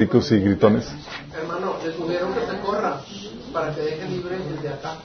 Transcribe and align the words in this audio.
gritos 0.00 0.30
y 0.30 0.38
gritones. 0.38 0.86
Hermano, 1.36 1.74
le 1.84 1.90
tuvieron 1.90 2.32
que 2.32 2.38
te 2.42 2.60
corra 2.60 3.00
para 3.52 3.74
que 3.74 3.80
deje 3.80 4.08
libre 4.08 4.36
el 4.36 4.62
de 4.62 4.68
acá. 4.68 4.98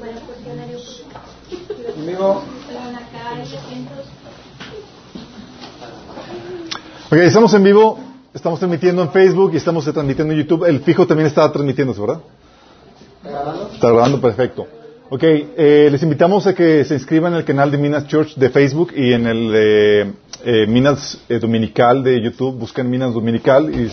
Varios 0.00 0.22
cuestionarios. 0.22 1.04
Ok, 7.10 7.18
estamos 7.18 7.52
en 7.52 7.62
vivo, 7.62 7.98
estamos 8.32 8.58
transmitiendo 8.58 9.02
en 9.02 9.10
Facebook 9.10 9.50
y 9.52 9.56
estamos 9.58 9.84
transmitiendo 9.84 10.32
en 10.32 10.40
YouTube. 10.40 10.64
El 10.64 10.80
fijo 10.80 11.06
también 11.06 11.26
está 11.26 11.52
transmitiendo, 11.52 11.92
¿verdad? 11.92 12.22
Está 13.74 13.88
grabando, 13.88 14.22
perfecto. 14.22 14.66
Ok, 15.10 15.22
eh, 15.22 15.88
les 15.92 16.02
invitamos 16.02 16.46
a 16.46 16.54
que 16.54 16.82
se 16.86 16.94
inscriban 16.94 17.34
en 17.34 17.40
el 17.40 17.44
canal 17.44 17.70
de 17.70 17.76
Minas 17.76 18.06
Church 18.06 18.36
de 18.36 18.48
Facebook 18.48 18.94
y 18.96 19.12
en 19.12 19.26
el 19.26 19.52
eh, 19.54 20.12
eh, 20.44 20.66
Minas 20.66 21.20
eh, 21.28 21.38
Dominical 21.38 22.02
de 22.02 22.20
YouTube. 22.20 22.58
Buscan 22.58 22.88
Minas 22.90 23.14
Dominical 23.14 23.74
y 23.74 23.90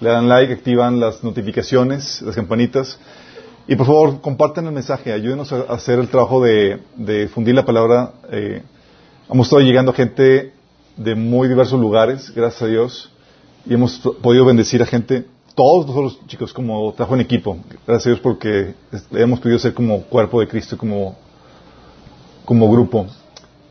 le 0.00 0.10
dan 0.10 0.28
like, 0.28 0.52
activan 0.52 1.00
las 1.00 1.24
notificaciones, 1.24 2.22
las 2.22 2.34
campanitas. 2.34 2.98
Y 3.68 3.74
por 3.76 3.86
favor, 3.86 4.20
compartan 4.20 4.66
el 4.66 4.72
mensaje, 4.72 5.12
ayúdenos 5.12 5.52
a 5.52 5.62
hacer 5.62 5.98
el 5.98 6.08
trabajo 6.08 6.42
de, 6.42 6.80
difundir 6.96 7.54
la 7.54 7.64
palabra. 7.64 8.12
Eh, 8.30 8.62
hemos 9.30 9.46
estado 9.46 9.62
llegando 9.62 9.90
a 9.90 9.94
gente 9.94 10.52
de 10.96 11.14
muy 11.14 11.48
diversos 11.48 11.80
lugares, 11.80 12.32
gracias 12.34 12.62
a 12.62 12.66
Dios, 12.66 13.10
y 13.64 13.74
hemos 13.74 13.98
podido 14.22 14.44
bendecir 14.44 14.82
a 14.82 14.86
gente, 14.86 15.26
todos 15.54 15.86
nosotros 15.86 16.20
chicos, 16.28 16.52
como 16.52 16.92
trabajo 16.92 17.16
en 17.16 17.22
equipo, 17.22 17.56
gracias 17.86 18.06
a 18.06 18.10
Dios 18.10 18.20
porque 18.20 18.74
hemos 19.12 19.40
podido 19.40 19.58
ser 19.58 19.74
como 19.74 20.02
cuerpo 20.02 20.40
de 20.40 20.46
Cristo, 20.46 20.78
como, 20.78 21.16
como 22.44 22.70
grupo. 22.70 23.06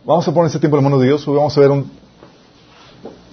Vamos 0.03 0.27
a 0.27 0.33
poner 0.33 0.47
este 0.47 0.59
tiempo 0.59 0.77
en 0.77 0.83
la 0.83 0.89
mano 0.89 1.01
de 1.01 1.07
Dios, 1.07 1.25
vamos 1.25 1.57
a 1.57 1.61
ver 1.61 1.71
un, 1.71 1.89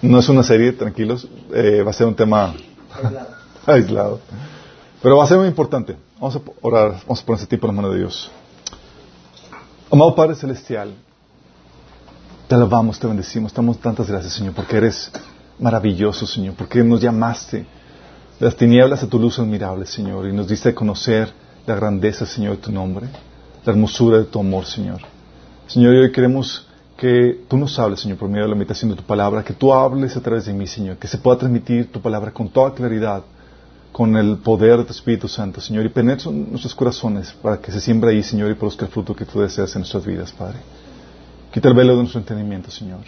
no 0.02 0.18
es 0.18 0.28
una 0.28 0.42
serie, 0.42 0.72
tranquilos, 0.72 1.28
eh, 1.54 1.82
va 1.82 1.90
a 1.90 1.94
ser 1.94 2.08
un 2.08 2.14
tema 2.14 2.54
aislado, 3.66 4.20
pero 5.00 5.16
va 5.16 5.24
a 5.24 5.28
ser 5.28 5.38
muy 5.38 5.46
importante. 5.46 5.96
Vamos 6.20 6.36
a 6.36 6.40
orar, 6.60 6.92
vamos 7.02 7.22
a 7.22 7.24
poner 7.24 7.42
este 7.42 7.48
tiempo 7.48 7.68
en 7.68 7.76
la 7.76 7.82
mano 7.82 7.94
de 7.94 8.00
Dios. 8.00 8.30
Amado 9.90 10.14
Padre 10.14 10.34
Celestial, 10.34 10.92
te 12.48 12.54
alabamos, 12.54 12.98
te 12.98 13.06
bendecimos, 13.06 13.54
damos 13.54 13.78
tantas 13.78 14.08
gracias, 14.08 14.34
Señor, 14.34 14.54
porque 14.54 14.76
eres 14.76 15.10
maravilloso, 15.58 16.26
Señor, 16.26 16.54
porque 16.54 16.82
nos 16.82 17.00
llamaste 17.00 17.58
de 17.58 18.46
las 18.46 18.56
tinieblas 18.56 19.02
a 19.02 19.06
tu 19.06 19.18
luz 19.18 19.38
admirable, 19.38 19.86
Señor, 19.86 20.26
y 20.26 20.32
nos 20.32 20.48
diste 20.48 20.70
a 20.70 20.74
conocer 20.74 21.32
la 21.66 21.76
grandeza, 21.76 22.26
Señor, 22.26 22.56
de 22.56 22.62
tu 22.62 22.72
nombre, 22.72 23.06
la 23.64 23.72
hermosura 23.72 24.18
de 24.18 24.24
tu 24.24 24.40
amor, 24.40 24.66
Señor. 24.66 25.00
Señor, 25.68 25.94
y 25.94 25.98
hoy 25.98 26.12
queremos 26.12 26.66
que 27.02 27.40
tú 27.48 27.56
nos 27.56 27.76
hables, 27.80 27.98
Señor, 27.98 28.16
por 28.16 28.28
medio 28.28 28.44
de 28.44 28.50
la 28.50 28.54
meditación 28.54 28.88
de 28.92 28.96
tu 28.96 29.02
palabra, 29.02 29.42
que 29.42 29.54
tú 29.54 29.74
hables 29.74 30.16
a 30.16 30.20
través 30.20 30.44
de 30.44 30.52
mí, 30.52 30.68
Señor, 30.68 30.98
que 30.98 31.08
se 31.08 31.18
pueda 31.18 31.36
transmitir 31.36 31.90
tu 31.90 32.00
palabra 32.00 32.30
con 32.30 32.48
toda 32.48 32.72
claridad, 32.72 33.24
con 33.90 34.16
el 34.16 34.36
poder 34.36 34.78
de 34.78 34.84
tu 34.84 34.92
Espíritu 34.92 35.26
Santo, 35.26 35.60
Señor, 35.60 35.84
y 35.84 35.88
penetra 35.88 36.30
en 36.30 36.50
nuestros 36.50 36.76
corazones 36.76 37.32
para 37.42 37.60
que 37.60 37.72
se 37.72 37.80
siembre 37.80 38.12
ahí, 38.12 38.22
Señor, 38.22 38.52
y 38.52 38.54
produzca 38.54 38.84
el 38.84 38.92
fruto 38.92 39.16
que 39.16 39.24
tú 39.24 39.40
deseas 39.40 39.74
en 39.74 39.80
nuestras 39.80 40.06
vidas, 40.06 40.30
Padre. 40.30 40.58
Quita 41.52 41.68
el 41.70 41.74
velo 41.74 41.94
de 41.94 41.98
nuestro 41.98 42.20
entendimiento, 42.20 42.70
Señor. 42.70 43.00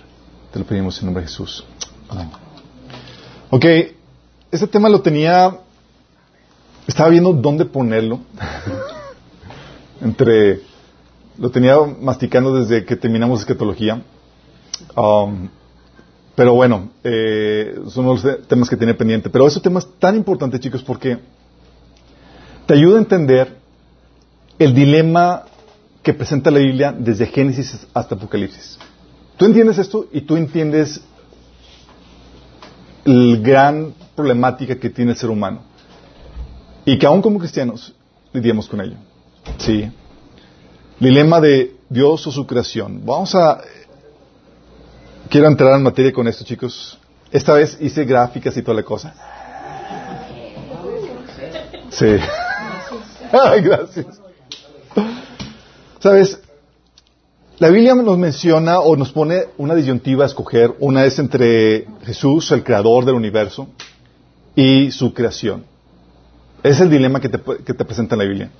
Te 0.53 0.59
lo 0.59 0.65
pedimos 0.65 0.99
en 0.99 1.05
nombre 1.05 1.23
de 1.23 1.29
Jesús. 1.29 1.65
Amén. 2.09 2.31
Ok, 3.51 3.65
este 4.51 4.67
tema 4.67 4.89
lo 4.89 5.03
tenía, 5.03 5.57
estaba 6.85 7.11
viendo 7.11 7.33
dónde 7.33 7.65
ponerlo. 7.65 8.19
Entre, 10.03 10.63
lo 11.39 11.51
tenía 11.51 11.77
masticando 12.01 12.55
desde 12.55 12.85
que 12.85 12.97
terminamos 12.97 13.41
escatología. 13.41 14.03
Um, 14.97 15.49
pero 16.35 16.55
bueno, 16.55 16.91
eh, 17.05 17.79
son 17.89 18.07
los 18.07 18.27
temas 18.49 18.69
que 18.69 18.77
tenía 18.77 18.97
pendiente. 18.97 19.31
Pero 19.31 19.47
ese 19.47 19.61
tema 19.61 19.79
es 19.79 19.87
tan 19.99 20.17
importante, 20.17 20.59
chicos, 20.59 20.83
porque 20.83 21.19
te 22.67 22.75
ayuda 22.75 22.97
a 22.97 22.99
entender 22.99 23.57
el 24.59 24.75
dilema 24.75 25.45
que 26.03 26.13
presenta 26.13 26.51
la 26.51 26.59
Biblia 26.59 26.93
desde 26.97 27.27
Génesis 27.27 27.87
hasta 27.95 28.15
Apocalipsis. 28.15 28.79
Tú 29.37 29.47
entiendes 29.47 29.79
esto 29.79 30.07
y 30.13 30.21
tú 30.23 30.37
entiendes 30.37 31.01
la 33.05 33.37
gran 33.37 33.95
problemática 34.15 34.77
que 34.77 34.91
tiene 34.91 35.13
el 35.13 35.17
ser 35.17 35.31
humano. 35.31 35.63
Y 36.85 36.99
que 36.99 37.07
aún 37.07 37.23
como 37.23 37.39
cristianos 37.39 37.95
lidiamos 38.33 38.69
con 38.69 38.81
ello. 38.81 38.97
Sí. 39.59 39.91
Dilema 41.01 41.41
de 41.41 41.77
Dios 41.89 42.27
o 42.27 42.31
su 42.31 42.47
creación. 42.47 43.05
Vamos 43.05 43.35
a... 43.35 43.61
Quiero 45.29 45.49
entrar 45.49 45.75
en 45.77 45.83
materia 45.83 46.13
con 46.13 46.29
esto, 46.29 46.45
chicos. 46.45 46.99
Esta 47.31 47.55
vez 47.55 47.77
hice 47.81 48.05
gráficas 48.05 48.57
y 48.57 48.63
toda 48.63 48.77
la 48.77 48.83
cosa. 48.83 49.15
Sí. 51.91 52.07
Ay, 53.33 53.63
gracias. 53.63 54.07
Sabes, 55.99 56.39
la 57.59 57.71
Biblia 57.71 57.95
nos 57.95 58.19
menciona 58.19 58.81
o 58.81 58.97
nos 58.97 59.11
pone 59.13 59.45
una 59.59 59.75
disyuntiva 59.75 60.25
a 60.25 60.27
escoger. 60.27 60.75
Una 60.81 61.05
es 61.05 61.19
entre 61.19 61.87
Jesús, 62.05 62.51
el 62.53 62.63
creador 62.63 63.05
del 63.05 63.15
universo, 63.15 63.69
y 64.55 64.91
su 64.91 65.15
creación. 65.15 65.65
Es 66.63 66.81
el 66.81 66.91
dilema 66.91 67.21
que 67.21 67.29
te, 67.29 67.41
que 67.65 67.75
te 67.75 67.85
presenta 67.85 68.15
en 68.15 68.19
la 68.19 68.25
Biblia. 68.25 68.51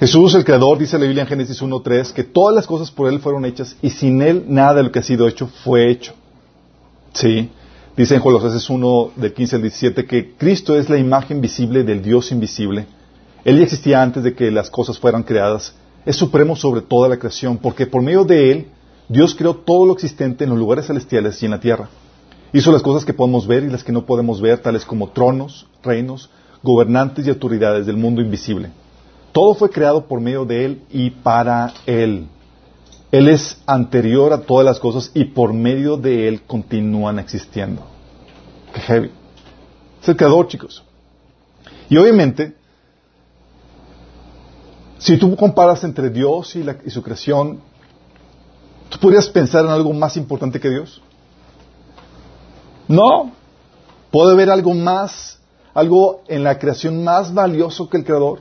Jesús, 0.00 0.34
el 0.34 0.44
creador, 0.44 0.78
dice 0.78 0.96
la 0.96 1.06
Biblia 1.06 1.22
en 1.22 1.28
Génesis 1.28 1.60
1.3, 1.60 2.12
que 2.12 2.22
todas 2.22 2.54
las 2.54 2.66
cosas 2.68 2.90
por 2.90 3.12
Él 3.12 3.18
fueron 3.18 3.44
hechas 3.44 3.76
y 3.82 3.90
sin 3.90 4.22
Él 4.22 4.44
nada 4.46 4.74
de 4.74 4.82
lo 4.84 4.92
que 4.92 5.00
ha 5.00 5.02
sido 5.02 5.26
hecho 5.26 5.48
fue 5.64 5.90
hecho. 5.90 6.14
Sí. 7.12 7.50
Dice 7.96 8.14
en 8.14 8.20
Colosenses 8.20 8.70
1, 8.70 9.10
del 9.16 9.32
15 9.32 9.56
al 9.56 9.62
17, 9.62 10.06
que 10.06 10.34
Cristo 10.36 10.78
es 10.78 10.88
la 10.88 10.98
imagen 10.98 11.40
visible 11.40 11.82
del 11.82 12.00
Dios 12.00 12.30
invisible. 12.30 12.86
Él 13.44 13.56
ya 13.56 13.64
existía 13.64 14.00
antes 14.00 14.22
de 14.22 14.34
que 14.34 14.52
las 14.52 14.70
cosas 14.70 15.00
fueran 15.00 15.24
creadas 15.24 15.74
es 16.08 16.16
supremo 16.16 16.56
sobre 16.56 16.80
toda 16.80 17.08
la 17.08 17.18
creación, 17.18 17.58
porque 17.58 17.86
por 17.86 18.00
medio 18.00 18.24
de 18.24 18.50
Él 18.50 18.68
Dios 19.08 19.34
creó 19.34 19.56
todo 19.56 19.84
lo 19.84 19.92
existente 19.92 20.44
en 20.44 20.50
los 20.50 20.58
lugares 20.58 20.86
celestiales 20.86 21.42
y 21.42 21.46
en 21.46 21.50
la 21.50 21.60
tierra. 21.60 21.88
Hizo 22.52 22.72
las 22.72 22.82
cosas 22.82 23.04
que 23.04 23.12
podemos 23.12 23.46
ver 23.46 23.64
y 23.64 23.68
las 23.68 23.84
que 23.84 23.92
no 23.92 24.06
podemos 24.06 24.40
ver, 24.40 24.60
tales 24.60 24.84
como 24.84 25.10
tronos, 25.10 25.66
reinos, 25.82 26.30
gobernantes 26.62 27.26
y 27.26 27.30
autoridades 27.30 27.84
del 27.84 27.96
mundo 27.96 28.22
invisible. 28.22 28.70
Todo 29.32 29.54
fue 29.54 29.70
creado 29.70 30.06
por 30.06 30.20
medio 30.20 30.44
de 30.44 30.64
Él 30.64 30.82
y 30.90 31.10
para 31.10 31.72
Él. 31.86 32.28
Él 33.10 33.28
es 33.28 33.60
anterior 33.66 34.32
a 34.32 34.40
todas 34.40 34.64
las 34.64 34.78
cosas 34.78 35.10
y 35.14 35.24
por 35.24 35.52
medio 35.52 35.96
de 35.96 36.28
Él 36.28 36.42
continúan 36.42 37.18
existiendo. 37.18 37.82
Qué 38.74 38.80
heavy. 38.80 39.10
Es 40.02 40.08
el 40.08 40.16
creador, 40.16 40.46
chicos. 40.48 40.82
Y 41.88 41.96
obviamente, 41.96 42.54
si 44.98 45.16
tú 45.16 45.34
comparas 45.36 45.84
entre 45.84 46.10
Dios 46.10 46.54
y, 46.56 46.62
la, 46.62 46.76
y, 46.84 46.90
su 46.90 47.02
creación, 47.02 47.60
¿tú 48.90 48.98
podrías 48.98 49.28
pensar 49.28 49.64
en 49.64 49.70
algo 49.70 49.92
más 49.92 50.16
importante 50.16 50.60
que 50.60 50.68
Dios? 50.68 51.00
No. 52.88 53.32
¿Puede 54.10 54.32
haber 54.32 54.50
algo 54.50 54.74
más, 54.74 55.38
algo 55.74 56.22
en 56.28 56.42
la 56.42 56.58
creación 56.58 57.04
más 57.04 57.32
valioso 57.32 57.88
que 57.88 57.98
el 57.98 58.04
Creador? 58.04 58.40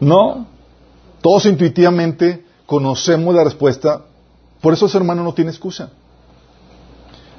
No. 0.00 0.46
Todos 1.20 1.46
intuitivamente 1.46 2.44
conocemos 2.66 3.34
la 3.34 3.44
respuesta. 3.44 4.02
Por 4.60 4.72
eso 4.72 4.86
ese 4.86 4.98
hermano 4.98 5.22
no 5.22 5.34
tiene 5.34 5.50
excusa. 5.50 5.90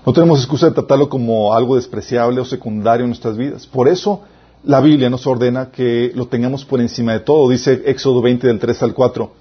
No 0.06 0.14
tenemos 0.14 0.40
excusa 0.40 0.68
de 0.68 0.74
tratarlo 0.74 1.10
como 1.10 1.54
algo 1.54 1.76
despreciable 1.76 2.40
o 2.40 2.46
secundario 2.46 3.04
en 3.04 3.10
nuestras 3.10 3.38
vidas. 3.38 3.66
Por 3.66 3.88
eso 3.88 4.22
la 4.64 4.80
Biblia 4.80 5.10
nos 5.10 5.26
ordena 5.26 5.72
que 5.72 6.12
lo 6.14 6.28
tengamos 6.28 6.66
por 6.66 6.80
encima 6.80 7.14
de 7.14 7.22
todo. 7.22 7.50
Dice 7.50 7.84
Éxodo 7.86 8.22
20 8.22 8.48
del 8.48 8.60
3 8.60 8.84
al 8.84 8.94
4. 8.94 9.32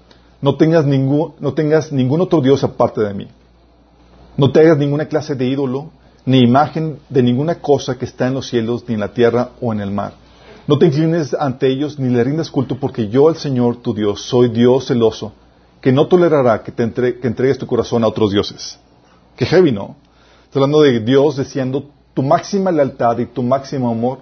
No 0.41 0.55
tengas, 0.57 0.85
ningún, 0.85 1.33
no 1.39 1.53
tengas 1.53 1.91
ningún 1.91 2.21
otro 2.21 2.41
Dios 2.41 2.63
aparte 2.63 3.01
de 3.01 3.13
mí. 3.13 3.27
No 4.37 4.51
te 4.51 4.59
hagas 4.59 4.77
ninguna 4.77 5.05
clase 5.05 5.35
de 5.35 5.45
ídolo, 5.45 5.91
ni 6.25 6.39
imagen 6.39 6.99
de 7.09 7.23
ninguna 7.23 7.55
cosa 7.55 7.97
que 7.97 8.05
está 8.05 8.27
en 8.27 8.33
los 8.33 8.47
cielos, 8.47 8.83
ni 8.87 8.95
en 8.95 8.99
la 8.99 9.13
tierra 9.13 9.51
o 9.61 9.71
en 9.71 9.79
el 9.79 9.91
mar. 9.91 10.13
No 10.67 10.79
te 10.79 10.87
inclines 10.87 11.35
ante 11.35 11.67
ellos, 11.67 11.99
ni 11.99 12.09
le 12.09 12.23
rindas 12.23 12.49
culto, 12.49 12.79
porque 12.79 13.07
yo, 13.07 13.29
el 13.29 13.35
Señor 13.35 13.77
tu 13.77 13.93
Dios, 13.93 14.21
soy 14.21 14.49
Dios 14.49 14.87
celoso, 14.87 15.33
que 15.79 15.91
no 15.91 16.07
tolerará 16.07 16.63
que, 16.63 16.71
te 16.71 16.81
entre, 16.81 17.19
que 17.19 17.27
entregues 17.27 17.59
tu 17.59 17.67
corazón 17.67 18.03
a 18.03 18.07
otros 18.07 18.31
dioses. 18.31 18.79
Qué 19.35 19.45
heavy, 19.45 19.71
¿no? 19.71 19.95
Está 20.45 20.59
hablando 20.59 20.81
de 20.81 20.99
Dios 21.01 21.35
deseando 21.35 21.85
tu 22.15 22.23
máxima 22.23 22.71
lealtad 22.71 23.19
y 23.19 23.27
tu 23.27 23.43
máximo 23.43 23.91
amor 23.91 24.19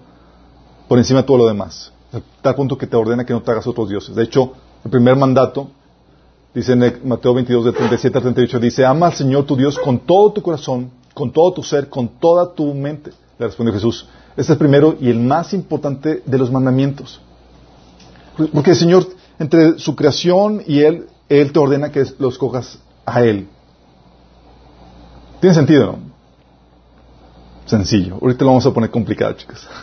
por 0.90 0.98
encima 0.98 1.22
de 1.22 1.28
todo 1.28 1.38
lo 1.38 1.48
demás. 1.48 1.94
A 2.12 2.20
tal 2.42 2.56
punto 2.56 2.78
que 2.78 2.88
te 2.88 2.98
ordena 2.98 3.26
que 3.26 3.34
no 3.34 3.42
te 3.42 3.52
hagas 3.52 3.66
otros 3.66 3.88
dioses. 3.88 4.14
De 4.14 4.24
hecho, 4.24 4.54
el 4.84 4.92
primer 4.92 5.16
mandato, 5.16 5.70
dice 6.54 6.74
en 6.74 7.00
Mateo 7.06 7.34
22, 7.34 7.66
de 7.66 7.72
37 7.72 8.18
a 8.18 8.22
38, 8.22 8.60
dice, 8.60 8.86
ama 8.86 9.08
al 9.08 9.14
Señor 9.14 9.46
tu 9.46 9.56
Dios 9.56 9.80
con 9.80 10.00
todo 10.00 10.34
tu 10.34 10.42
corazón, 10.42 10.92
con 11.14 11.32
todo 11.32 11.54
tu 11.54 11.64
ser, 11.64 11.88
con 11.88 12.08
toda 12.08 12.54
tu 12.54 12.74
mente. 12.74 13.12
Le 13.40 13.46
respondió 13.46 13.74
Jesús. 13.74 14.08
Este 14.36 14.42
es 14.42 14.50
el 14.50 14.58
primero 14.58 14.98
y 15.00 15.10
el 15.10 15.20
más 15.20 15.54
importante 15.54 16.24
de 16.26 16.38
los 16.38 16.52
mandamientos. 16.52 17.22
Porque 18.52 18.72
el 18.72 18.76
Señor, 18.76 19.08
entre 19.38 19.78
su 19.78 19.96
creación 19.96 20.64
y 20.66 20.80
Él, 20.80 21.08
Él 21.30 21.52
te 21.52 21.60
ordena 21.60 21.92
que 21.92 22.04
los 22.18 22.40
cojas 22.40 22.80
a 23.06 23.22
Él. 23.22 23.48
Tiene 25.40 25.54
sentido, 25.54 25.86
¿no? 25.86 26.00
Sencillo. 27.66 28.18
Ahorita 28.22 28.44
lo 28.44 28.52
vamos 28.52 28.66
a 28.66 28.74
poner 28.74 28.90
complicado, 28.90 29.34
chicos. 29.34 29.68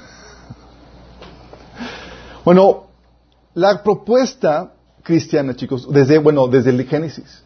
Bueno, 2.43 2.87
la 3.53 3.83
propuesta 3.83 4.73
cristiana, 5.03 5.55
chicos, 5.55 5.87
desde, 5.93 6.17
bueno, 6.17 6.49
desde 6.49 6.71
el 6.71 6.87
Génesis, 6.87 7.43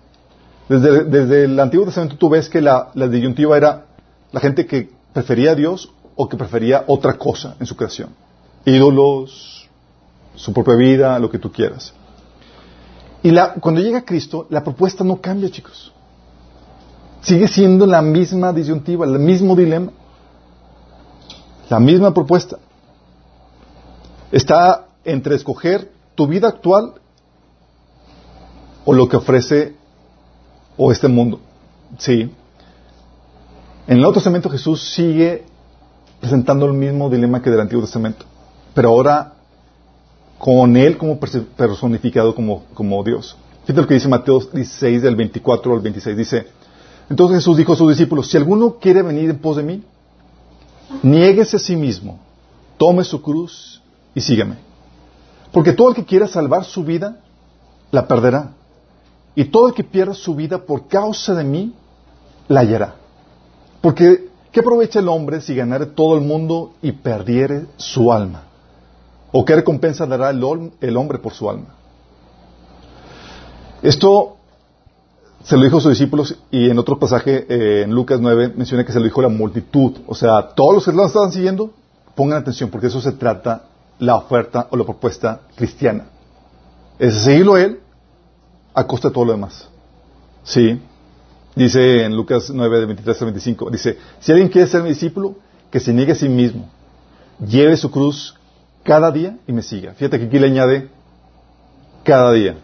desde, 0.68 1.02
desde 1.02 1.44
el 1.44 1.58
Antiguo 1.58 1.84
Testamento 1.84 2.16
tú 2.16 2.28
ves 2.28 2.48
que 2.48 2.60
la, 2.60 2.92
la 2.94 3.08
disyuntiva 3.08 3.56
era 3.56 3.86
la 4.30 4.38
gente 4.38 4.66
que 4.66 4.90
prefería 5.12 5.50
a 5.50 5.54
Dios 5.56 5.92
o 6.16 6.28
que 6.28 6.36
prefería 6.36 6.84
otra 6.86 7.14
cosa 7.14 7.56
en 7.58 7.66
su 7.66 7.76
creación. 7.76 8.10
Ídolos, 8.64 9.68
su 10.34 10.52
propia 10.52 10.74
vida, 10.74 11.18
lo 11.18 11.30
que 11.30 11.38
tú 11.38 11.50
quieras. 11.50 11.92
Y 13.22 13.30
la, 13.30 13.54
cuando 13.54 13.80
llega 13.80 14.04
Cristo, 14.04 14.46
la 14.50 14.62
propuesta 14.62 15.02
no 15.02 15.20
cambia, 15.20 15.50
chicos. 15.50 15.92
Sigue 17.22 17.48
siendo 17.48 17.86
la 17.86 18.02
misma 18.02 18.52
disyuntiva, 18.52 19.06
el 19.06 19.18
mismo 19.18 19.56
dilema. 19.56 19.92
La 21.70 21.80
misma 21.80 22.12
propuesta. 22.12 22.58
Está 24.30 24.88
entre 25.04 25.36
escoger 25.36 25.90
tu 26.14 26.26
vida 26.26 26.48
actual 26.48 26.94
o 28.84 28.92
lo 28.92 29.08
que 29.08 29.16
ofrece 29.16 29.74
o 30.76 30.92
este 30.92 31.08
mundo. 31.08 31.40
Sí. 31.98 32.30
En 33.86 33.94
el 33.94 33.98
Nuevo 33.98 34.14
Testamento 34.14 34.50
Jesús 34.50 34.82
sigue 34.94 35.44
presentando 36.24 36.64
el 36.64 36.72
mismo 36.72 37.10
dilema 37.10 37.42
que 37.42 37.50
del 37.50 37.60
Antiguo 37.60 37.84
Testamento, 37.84 38.24
pero 38.72 38.88
ahora 38.88 39.34
con 40.38 40.74
Él 40.74 40.96
como 40.96 41.20
personificado 41.20 42.34
como, 42.34 42.64
como 42.72 43.04
Dios. 43.04 43.36
Fíjate 43.64 43.82
lo 43.82 43.86
que 43.86 43.92
dice 43.92 44.08
Mateo 44.08 44.40
16 44.40 45.02
del 45.02 45.16
24 45.16 45.74
al 45.74 45.80
26. 45.80 46.16
Dice, 46.16 46.46
entonces 47.10 47.36
Jesús 47.40 47.58
dijo 47.58 47.74
a 47.74 47.76
sus 47.76 47.90
discípulos, 47.90 48.30
si 48.30 48.38
alguno 48.38 48.76
quiere 48.76 49.02
venir 49.02 49.28
en 49.28 49.38
pos 49.38 49.58
de 49.58 49.64
mí, 49.64 49.82
niéguese 51.02 51.56
a 51.58 51.60
sí 51.60 51.76
mismo, 51.76 52.18
tome 52.78 53.04
su 53.04 53.20
cruz 53.20 53.82
y 54.14 54.22
sígame. 54.22 54.56
Porque 55.52 55.74
todo 55.74 55.90
el 55.90 55.94
que 55.94 56.06
quiera 56.06 56.26
salvar 56.26 56.64
su 56.64 56.84
vida, 56.84 57.18
la 57.90 58.08
perderá. 58.08 58.52
Y 59.34 59.44
todo 59.44 59.68
el 59.68 59.74
que 59.74 59.84
pierda 59.84 60.14
su 60.14 60.34
vida 60.34 60.56
por 60.56 60.88
causa 60.88 61.34
de 61.34 61.44
mí, 61.44 61.74
la 62.48 62.60
hallará. 62.60 62.94
Porque, 63.82 64.30
¿qué 64.54 64.60
aprovecha 64.60 65.00
el 65.00 65.08
hombre 65.08 65.40
si 65.40 65.52
ganare 65.52 65.84
todo 65.84 66.14
el 66.14 66.20
mundo 66.20 66.74
y 66.80 66.92
perdiere 66.92 67.66
su 67.76 68.12
alma? 68.12 68.44
¿O 69.32 69.44
qué 69.44 69.56
recompensa 69.56 70.06
dará 70.06 70.30
el, 70.30 70.96
hombre 70.96 71.18
por 71.18 71.34
su 71.34 71.50
alma? 71.50 71.74
Esto 73.82 74.36
se 75.42 75.56
lo 75.56 75.64
dijo 75.64 75.78
a 75.78 75.80
sus 75.80 75.90
discípulos 75.90 76.38
y 76.52 76.70
en 76.70 76.78
otro 76.78 77.00
pasaje, 77.00 77.44
eh, 77.48 77.82
en 77.82 77.90
Lucas 77.90 78.20
9, 78.20 78.52
menciona 78.56 78.84
que 78.84 78.92
se 78.92 79.00
lo 79.00 79.06
dijo 79.06 79.20
la 79.20 79.28
multitud. 79.28 79.98
O 80.06 80.14
sea, 80.14 80.50
todos 80.54 80.74
los 80.74 80.84
que 80.84 80.92
lo 80.92 81.04
estaban 81.04 81.32
siguiendo, 81.32 81.72
pongan 82.14 82.38
atención 82.38 82.70
porque 82.70 82.86
eso 82.86 83.00
se 83.00 83.10
trata 83.10 83.64
la 83.98 84.14
oferta 84.14 84.68
o 84.70 84.76
la 84.76 84.84
propuesta 84.84 85.40
cristiana. 85.56 86.06
Es 87.00 87.24
seguirlo 87.24 87.56
Él 87.56 87.80
a 88.72 88.86
costa 88.86 89.08
de 89.08 89.14
todo 89.14 89.24
lo 89.24 89.32
demás. 89.32 89.68
Sí. 90.44 90.80
Dice 91.56 92.04
en 92.04 92.16
Lucas 92.16 92.50
9, 92.50 92.80
de 92.80 92.86
23 92.86 93.22
a 93.22 93.24
25, 93.26 93.70
dice, 93.70 93.98
si 94.18 94.32
alguien 94.32 94.48
quiere 94.48 94.66
ser 94.66 94.82
mi 94.82 94.88
discípulo, 94.88 95.36
que 95.70 95.78
se 95.80 95.92
niegue 95.92 96.12
a 96.12 96.16
sí 96.16 96.28
mismo, 96.28 96.68
lleve 97.44 97.76
su 97.76 97.90
cruz 97.90 98.34
cada 98.82 99.10
día 99.10 99.38
y 99.46 99.52
me 99.52 99.62
siga. 99.62 99.94
Fíjate 99.94 100.18
que 100.18 100.26
aquí 100.26 100.38
le 100.38 100.46
añade 100.46 100.88
cada 102.02 102.32
día. 102.32 102.56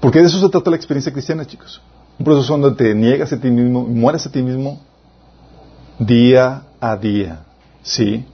Porque 0.00 0.20
de 0.20 0.26
eso 0.26 0.40
se 0.40 0.48
trata 0.48 0.70
la 0.70 0.76
experiencia 0.76 1.12
cristiana, 1.12 1.44
chicos. 1.44 1.80
Un 2.18 2.24
proceso 2.24 2.56
donde 2.56 2.76
te 2.76 2.94
niegas 2.94 3.32
a 3.32 3.40
ti 3.40 3.50
mismo 3.50 3.86
y 3.88 3.92
mueres 3.92 4.26
a 4.26 4.32
ti 4.32 4.42
mismo 4.42 4.80
día 5.98 6.62
a 6.80 6.96
día. 6.96 7.40
¿Sí? 7.82 8.24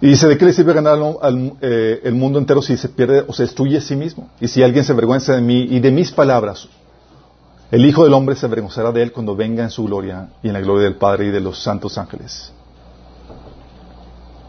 Y 0.00 0.06
dice, 0.06 0.26
¿de 0.26 0.38
qué 0.38 0.46
le 0.46 0.52
sirve 0.52 0.72
ganar 0.72 0.98
al, 1.20 1.52
eh, 1.60 2.00
el 2.04 2.14
mundo 2.14 2.38
entero 2.38 2.62
si 2.62 2.76
se 2.76 2.88
pierde 2.88 3.24
o 3.26 3.32
se 3.32 3.42
destruye 3.42 3.76
a 3.76 3.80
sí 3.80 3.94
mismo? 3.94 4.30
Y 4.40 4.48
si 4.48 4.62
alguien 4.62 4.84
se 4.84 4.92
avergüenza 4.92 5.34
de 5.34 5.42
mí 5.42 5.66
y 5.70 5.78
de 5.78 5.90
mis 5.90 6.10
palabras, 6.10 6.68
el 7.70 7.86
Hijo 7.86 8.04
del 8.04 8.14
Hombre 8.14 8.34
se 8.34 8.46
avergonzará 8.46 8.90
de 8.90 9.02
él 9.02 9.12
cuando 9.12 9.36
venga 9.36 9.62
en 9.62 9.70
su 9.70 9.84
gloria 9.84 10.30
y 10.42 10.48
en 10.48 10.54
la 10.54 10.60
gloria 10.60 10.84
del 10.84 10.96
Padre 10.96 11.26
y 11.26 11.30
de 11.30 11.40
los 11.40 11.62
santos 11.62 11.98
ángeles. 11.98 12.52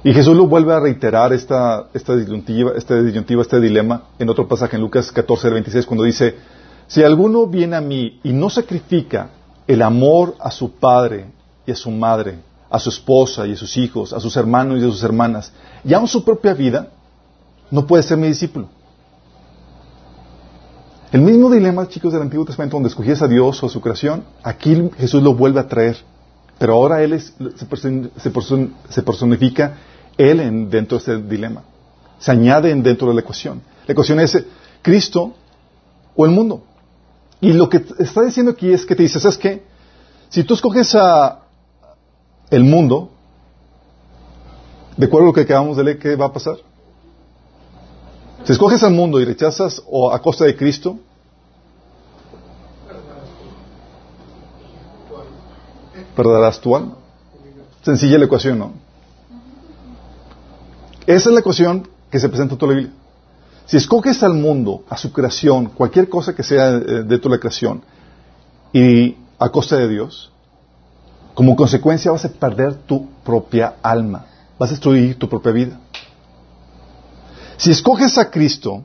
Y 0.03 0.13
Jesús 0.13 0.35
lo 0.35 0.47
vuelve 0.47 0.73
a 0.73 0.79
reiterar 0.79 1.31
esta, 1.31 1.85
esta, 1.93 2.15
disyuntiva, 2.15 2.71
esta 2.75 2.99
disyuntiva, 2.99 3.43
este 3.43 3.59
dilema 3.59 4.05
en 4.17 4.29
otro 4.29 4.47
pasaje 4.47 4.75
en 4.75 4.81
Lucas 4.81 5.11
14, 5.11 5.51
26, 5.51 5.85
cuando 5.85 6.03
dice, 6.03 6.35
si 6.87 7.03
alguno 7.03 7.45
viene 7.45 7.75
a 7.75 7.81
mí 7.81 8.19
y 8.23 8.33
no 8.33 8.49
sacrifica 8.49 9.29
el 9.67 9.83
amor 9.83 10.35
a 10.39 10.49
su 10.49 10.71
padre 10.71 11.27
y 11.67 11.71
a 11.71 11.75
su 11.75 11.91
madre, 11.91 12.39
a 12.71 12.79
su 12.79 12.89
esposa 12.89 13.45
y 13.45 13.53
a 13.53 13.55
sus 13.55 13.77
hijos, 13.77 14.13
a 14.13 14.19
sus 14.19 14.35
hermanos 14.35 14.79
y 14.79 14.83
a 14.83 14.89
sus 14.89 15.03
hermanas, 15.03 15.53
y 15.83 15.93
aun 15.93 16.07
su 16.07 16.25
propia 16.25 16.55
vida, 16.55 16.87
no 17.69 17.85
puede 17.85 18.01
ser 18.01 18.17
mi 18.17 18.27
discípulo. 18.27 18.69
El 21.11 21.21
mismo 21.21 21.49
dilema, 21.49 21.89
chicos, 21.89 22.13
del 22.13 22.21
Antiguo 22.21 22.45
Testamento, 22.45 22.77
donde 22.77 22.87
escogías 22.87 23.21
a 23.21 23.27
Dios 23.27 23.61
o 23.61 23.65
a 23.65 23.69
su 23.69 23.81
creación, 23.81 24.23
aquí 24.43 24.89
Jesús 24.97 25.21
lo 25.21 25.35
vuelve 25.35 25.59
a 25.59 25.67
traer. 25.67 25.97
Pero 26.57 26.73
ahora 26.73 27.03
Él 27.03 27.19
se, 27.19 29.01
personifica 29.01 29.77
Él 30.17 30.39
en, 30.39 30.69
dentro 30.69 30.97
de 30.97 31.03
ese 31.03 31.17
dilema. 31.21 31.63
Se 32.17 32.31
añade 32.31 32.73
dentro 32.75 33.09
de 33.09 33.15
la 33.15 33.21
ecuación. 33.21 33.61
La 33.87 33.91
ecuación 33.91 34.21
es 34.21 34.41
Cristo 34.81 35.33
o 36.15 36.25
el 36.25 36.31
mundo. 36.31 36.63
Y 37.41 37.51
lo 37.51 37.67
que 37.67 37.83
está 37.99 38.21
diciendo 38.21 38.53
aquí 38.53 38.71
es 38.71 38.85
que 38.85 38.95
te 38.95 39.03
dice, 39.03 39.19
¿sabes 39.19 39.37
qué? 39.37 39.63
Si 40.29 40.45
tú 40.45 40.53
escoges 40.53 40.95
a 40.95 41.39
el 42.49 42.63
mundo, 42.63 43.11
de 44.95 45.07
acuerdo 45.07 45.25
a 45.25 45.29
lo 45.31 45.33
que 45.33 45.41
acabamos 45.41 45.75
de 45.75 45.83
leer, 45.83 45.99
¿qué 45.99 46.15
va 46.15 46.27
a 46.27 46.33
pasar? 46.33 46.55
Si 48.43 48.51
escoges 48.51 48.83
al 48.83 48.93
mundo 48.93 49.19
y 49.19 49.25
rechazas 49.25 49.81
o 49.87 50.11
a 50.11 50.21
costa 50.21 50.45
de 50.45 50.55
Cristo, 50.55 50.97
perderás 56.15 56.59
tu 56.59 56.75
alma. 56.75 56.95
Sencilla 57.83 58.17
la 58.17 58.25
ecuación, 58.25 58.59
¿no? 58.59 58.73
Esa 61.05 61.29
es 61.29 61.33
la 61.33 61.39
ecuación 61.39 61.87
que 62.09 62.19
se 62.19 62.29
presenta 62.29 62.53
en 62.53 62.59
toda 62.59 62.73
la 62.73 62.79
Biblia. 62.79 62.97
Si 63.65 63.77
escoges 63.77 64.21
al 64.23 64.33
mundo, 64.33 64.83
a 64.89 64.97
su 64.97 65.11
creación, 65.13 65.67
cualquier 65.67 66.09
cosa 66.09 66.35
que 66.35 66.43
sea 66.43 66.69
eh, 66.69 67.03
de 67.03 67.17
tu 67.19 67.29
creación, 67.29 67.81
y 68.73 69.17
a 69.39 69.49
costa 69.49 69.77
de 69.77 69.87
Dios, 69.87 70.31
como 71.33 71.55
consecuencia 71.55 72.11
vas 72.11 72.25
a 72.25 72.29
perder 72.29 72.75
tu 72.75 73.07
propia 73.23 73.75
alma, 73.81 74.25
vas 74.59 74.69
a 74.69 74.73
destruir 74.73 75.17
tu 75.17 75.29
propia 75.29 75.51
vida. 75.51 75.79
Si 77.61 77.69
escoges 77.69 78.17
a 78.17 78.31
Cristo, 78.31 78.81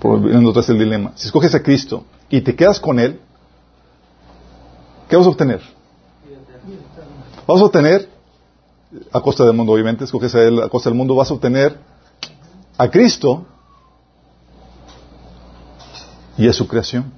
volviendo 0.00 0.58
es 0.58 0.68
el 0.70 0.78
dilema, 0.78 1.12
si 1.14 1.26
escoges 1.26 1.54
a 1.54 1.62
Cristo 1.62 2.06
y 2.30 2.40
te 2.40 2.56
quedas 2.56 2.80
con 2.80 2.98
Él, 2.98 3.20
¿qué 5.06 5.16
vas 5.16 5.26
a 5.26 5.28
obtener? 5.28 5.60
Vas 7.46 7.60
a 7.60 7.64
obtener, 7.64 8.08
a 9.12 9.20
costa 9.20 9.44
del 9.44 9.52
mundo, 9.52 9.74
obviamente, 9.74 10.04
escoges 10.04 10.34
a 10.34 10.40
Él 10.40 10.62
a 10.62 10.70
costa 10.70 10.88
del 10.88 10.96
mundo, 10.96 11.14
vas 11.14 11.30
a 11.30 11.34
obtener 11.34 11.78
a 12.78 12.90
Cristo 12.90 13.44
y 16.38 16.48
a 16.48 16.54
su 16.54 16.66
creación. 16.66 17.12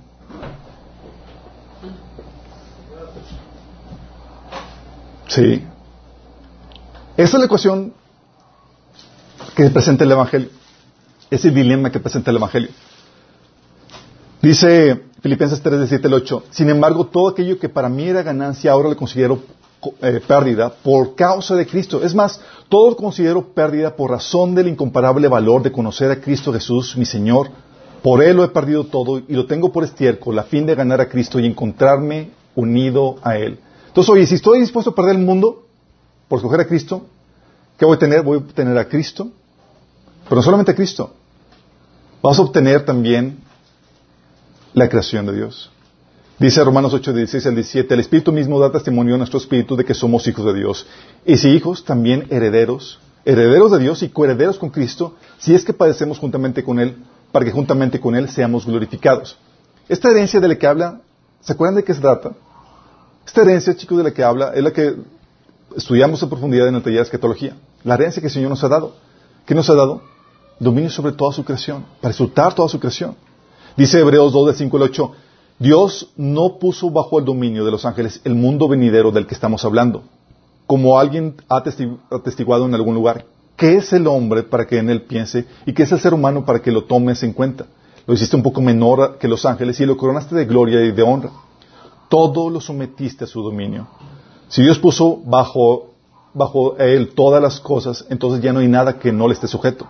Sí. 5.28 5.64
Esa 7.16 7.36
es 7.36 7.38
la 7.38 7.44
ecuación 7.44 7.99
que 9.64 9.70
presenta 9.70 10.04
el 10.04 10.12
Evangelio. 10.12 10.48
Ese 11.30 11.50
dilema 11.50 11.90
que 11.90 12.00
presenta 12.00 12.30
el 12.30 12.36
Evangelio. 12.38 12.70
Dice 14.42 15.02
Filipenses 15.20 15.60
3, 15.60 15.88
7 15.88 16.06
al 16.06 16.14
8. 16.14 16.44
Sin 16.50 16.70
embargo, 16.70 17.06
todo 17.06 17.28
aquello 17.28 17.58
que 17.58 17.68
para 17.68 17.88
mí 17.88 18.08
era 18.08 18.22
ganancia, 18.22 18.72
ahora 18.72 18.88
lo 18.88 18.96
considero 18.96 19.40
eh, 20.02 20.20
pérdida 20.26 20.70
por 20.70 21.14
causa 21.14 21.54
de 21.54 21.66
Cristo. 21.66 22.02
Es 22.02 22.14
más, 22.14 22.40
todo 22.68 22.90
lo 22.90 22.96
considero 22.96 23.52
pérdida 23.52 23.94
por 23.94 24.10
razón 24.10 24.54
del 24.54 24.68
incomparable 24.68 25.28
valor 25.28 25.62
de 25.62 25.72
conocer 25.72 26.10
a 26.10 26.20
Cristo 26.20 26.52
Jesús, 26.52 26.96
mi 26.96 27.04
Señor. 27.04 27.50
Por 28.02 28.22
Él 28.22 28.36
lo 28.36 28.44
he 28.44 28.48
perdido 28.48 28.84
todo 28.84 29.18
y 29.18 29.34
lo 29.34 29.46
tengo 29.46 29.72
por 29.72 29.84
estiércol, 29.84 30.38
a 30.38 30.44
fin 30.44 30.64
de 30.64 30.74
ganar 30.74 31.00
a 31.00 31.08
Cristo 31.08 31.38
y 31.38 31.46
encontrarme 31.46 32.30
unido 32.54 33.16
a 33.22 33.36
Él 33.36 33.58
entonces, 33.90 34.10
oye, 34.10 34.26
si 34.26 34.36
estoy 34.36 34.60
dispuesto 34.60 34.90
a 34.90 34.94
perder 34.94 35.16
el 35.16 35.22
mundo 35.22 35.64
por 36.28 36.38
escoger 36.38 36.60
a 36.60 36.64
Cristo, 36.64 37.06
¿qué 37.76 37.84
voy 37.84 37.96
a 37.96 37.98
tener? 37.98 38.22
Voy 38.22 38.36
a 38.36 38.38
obtener 38.38 38.78
a 38.78 38.88
Cristo, 38.88 39.32
pero 40.30 40.38
no 40.38 40.42
solamente 40.44 40.70
a 40.70 40.76
Cristo. 40.76 41.12
Vamos 42.22 42.38
a 42.38 42.42
obtener 42.42 42.84
también 42.84 43.40
la 44.74 44.88
creación 44.88 45.26
de 45.26 45.32
Dios. 45.32 45.72
Dice 46.38 46.62
Romanos 46.62 46.94
8, 46.94 47.12
16 47.12 47.46
al 47.46 47.54
17, 47.56 47.92
el 47.92 47.98
Espíritu 47.98 48.30
mismo 48.30 48.60
da 48.60 48.70
testimonio 48.70 49.16
a 49.16 49.18
nuestro 49.18 49.40
Espíritu 49.40 49.74
de 49.74 49.84
que 49.84 49.92
somos 49.92 50.24
hijos 50.28 50.44
de 50.44 50.54
Dios. 50.54 50.86
Y 51.26 51.36
si 51.36 51.48
hijos, 51.48 51.84
también 51.84 52.28
herederos, 52.30 53.00
herederos 53.24 53.72
de 53.72 53.80
Dios 53.80 54.04
y 54.04 54.08
coherederos 54.08 54.56
con 54.56 54.70
Cristo, 54.70 55.16
si 55.38 55.52
es 55.52 55.64
que 55.64 55.72
padecemos 55.72 56.20
juntamente 56.20 56.62
con 56.62 56.78
Él, 56.78 56.96
para 57.32 57.44
que 57.44 57.50
juntamente 57.50 57.98
con 57.98 58.14
Él 58.14 58.28
seamos 58.30 58.64
glorificados. 58.64 59.36
Esta 59.88 60.12
herencia 60.12 60.38
de 60.38 60.46
la 60.46 60.54
que 60.54 60.66
habla, 60.68 61.00
¿se 61.40 61.54
acuerdan 61.54 61.74
de 61.74 61.82
qué 61.82 61.92
se 61.92 62.00
trata? 62.00 62.30
Esta 63.26 63.42
herencia, 63.42 63.76
chicos, 63.76 63.98
de 63.98 64.04
la 64.04 64.12
que 64.12 64.22
habla, 64.22 64.52
es 64.54 64.62
la 64.62 64.72
que 64.72 64.94
estudiamos 65.76 66.22
en 66.22 66.28
profundidad 66.28 66.68
en 66.68 66.76
el 66.76 66.82
taller 66.82 66.98
de 66.98 67.02
escatología. 67.02 67.56
La 67.82 67.94
herencia 67.94 68.20
que 68.20 68.28
el 68.28 68.32
Señor 68.32 68.50
nos 68.50 68.62
ha 68.62 68.68
dado. 68.68 68.94
¿Qué 69.44 69.56
nos 69.56 69.68
ha 69.68 69.74
dado? 69.74 70.02
Dominio 70.60 70.90
sobre 70.90 71.12
toda 71.12 71.32
su 71.32 71.42
creación, 71.42 71.86
para 72.02 72.10
disfrutar 72.10 72.54
toda 72.54 72.68
su 72.68 72.78
creación. 72.78 73.16
Dice 73.78 73.98
Hebreos 73.98 74.30
2, 74.32 74.46
del 74.48 74.54
5 74.56 74.76
al 74.76 74.82
8, 74.82 75.12
Dios 75.58 76.10
no 76.16 76.58
puso 76.58 76.90
bajo 76.90 77.18
el 77.18 77.24
dominio 77.24 77.64
de 77.64 77.70
los 77.70 77.86
ángeles 77.86 78.20
el 78.24 78.34
mundo 78.34 78.68
venidero 78.68 79.10
del 79.10 79.26
que 79.26 79.34
estamos 79.34 79.64
hablando, 79.64 80.02
como 80.66 80.98
alguien 80.98 81.36
ha 81.48 81.62
atestiguado 82.10 82.66
en 82.66 82.74
algún 82.74 82.94
lugar. 82.94 83.24
¿Qué 83.56 83.76
es 83.76 83.92
el 83.94 84.06
hombre 84.06 84.42
para 84.42 84.66
que 84.66 84.76
en 84.76 84.90
él 84.90 85.02
piense? 85.02 85.46
¿Y 85.64 85.72
qué 85.72 85.84
es 85.84 85.92
el 85.92 86.00
ser 86.00 86.12
humano 86.12 86.44
para 86.44 86.60
que 86.60 86.72
lo 86.72 86.84
tomes 86.84 87.22
en 87.22 87.32
cuenta? 87.32 87.64
Lo 88.06 88.12
hiciste 88.12 88.36
un 88.36 88.42
poco 88.42 88.60
menor 88.60 89.16
que 89.18 89.28
los 89.28 89.46
ángeles 89.46 89.80
y 89.80 89.86
lo 89.86 89.96
coronaste 89.96 90.34
de 90.34 90.44
gloria 90.44 90.82
y 90.84 90.92
de 90.92 91.02
honra. 91.02 91.30
Todo 92.10 92.50
lo 92.50 92.60
sometiste 92.60 93.24
a 93.24 93.26
su 93.26 93.42
dominio. 93.42 93.88
Si 94.48 94.62
Dios 94.62 94.78
puso 94.78 95.22
bajo, 95.24 95.94
bajo 96.34 96.76
él 96.76 97.12
todas 97.14 97.42
las 97.42 97.60
cosas, 97.60 98.04
entonces 98.10 98.42
ya 98.42 98.52
no 98.52 98.58
hay 98.58 98.68
nada 98.68 98.98
que 98.98 99.10
no 99.10 99.26
le 99.26 99.34
esté 99.34 99.46
sujeto. 99.46 99.86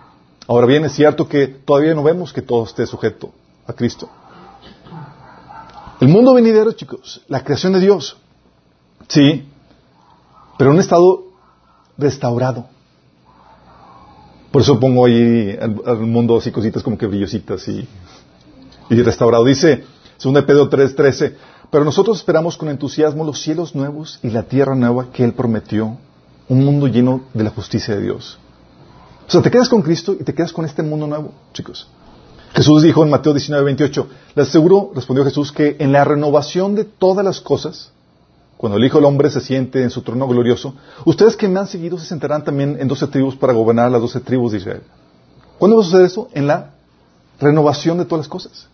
Ahora 0.47 0.67
bien, 0.67 0.85
es 0.85 0.93
cierto 0.93 1.27
que 1.27 1.47
todavía 1.47 1.93
no 1.93 2.03
vemos 2.03 2.33
que 2.33 2.41
todo 2.41 2.63
esté 2.63 2.85
sujeto 2.85 3.31
a 3.67 3.73
Cristo. 3.73 4.09
El 5.99 6.07
mundo 6.07 6.33
venidero, 6.33 6.71
chicos, 6.71 7.21
la 7.27 7.43
creación 7.43 7.73
de 7.73 7.79
Dios, 7.79 8.17
sí, 9.07 9.47
pero 10.57 10.71
en 10.71 10.75
un 10.75 10.81
estado 10.81 11.25
restaurado. 11.97 12.65
Por 14.51 14.63
eso 14.63 14.79
pongo 14.79 15.05
ahí 15.05 15.57
al, 15.61 15.99
mundo 15.99 16.37
así 16.37 16.51
cositas 16.51 16.83
como 16.83 16.97
que 16.97 17.05
brillositas 17.05 17.67
y, 17.67 17.87
y 18.89 19.01
restaurado. 19.01 19.45
Dice 19.45 19.85
2 20.21 20.43
Pedro 20.43 20.69
3:13, 20.69 21.35
pero 21.69 21.85
nosotros 21.85 22.17
esperamos 22.17 22.57
con 22.57 22.69
entusiasmo 22.69 23.23
los 23.23 23.41
cielos 23.41 23.75
nuevos 23.75 24.19
y 24.23 24.29
la 24.29 24.43
tierra 24.43 24.75
nueva 24.75 25.11
que 25.13 25.23
Él 25.23 25.33
prometió, 25.33 25.97
un 26.49 26.65
mundo 26.65 26.87
lleno 26.87 27.21
de 27.33 27.43
la 27.43 27.51
justicia 27.51 27.95
de 27.95 28.01
Dios. 28.01 28.37
O 29.31 29.35
sea, 29.35 29.41
te 29.41 29.49
quedas 29.49 29.69
con 29.69 29.81
Cristo 29.81 30.13
y 30.19 30.25
te 30.25 30.33
quedas 30.33 30.51
con 30.51 30.65
este 30.65 30.83
mundo 30.83 31.07
nuevo, 31.07 31.31
chicos. 31.53 31.87
Jesús 32.53 32.83
dijo 32.83 33.01
en 33.01 33.09
Mateo 33.09 33.31
19, 33.31 33.63
28, 33.63 34.09
les 34.35 34.49
aseguro, 34.49 34.91
respondió 34.93 35.23
Jesús, 35.23 35.53
que 35.53 35.77
en 35.79 35.93
la 35.93 36.03
renovación 36.03 36.75
de 36.75 36.83
todas 36.83 37.23
las 37.23 37.39
cosas, 37.39 37.93
cuando 38.57 38.77
el 38.77 38.83
Hijo 38.83 38.97
del 38.97 39.05
Hombre 39.05 39.31
se 39.31 39.39
siente 39.39 39.83
en 39.83 39.89
su 39.89 40.01
trono 40.01 40.27
glorioso, 40.27 40.75
ustedes 41.05 41.37
que 41.37 41.47
me 41.47 41.61
han 41.61 41.67
seguido 41.67 41.97
se 41.97 42.07
sentarán 42.07 42.43
también 42.43 42.75
en 42.77 42.89
doce 42.89 43.07
tribus 43.07 43.37
para 43.37 43.53
gobernar 43.53 43.89
las 43.89 44.01
doce 44.01 44.19
tribus 44.19 44.51
de 44.51 44.57
Israel. 44.57 44.83
¿Cuándo 45.57 45.77
va 45.77 45.83
a 45.83 45.85
suceder 45.85 46.07
eso? 46.07 46.27
En 46.33 46.47
la 46.47 46.71
renovación 47.39 47.99
de 47.99 48.03
todas 48.03 48.25
las 48.25 48.27
cosas. 48.27 48.67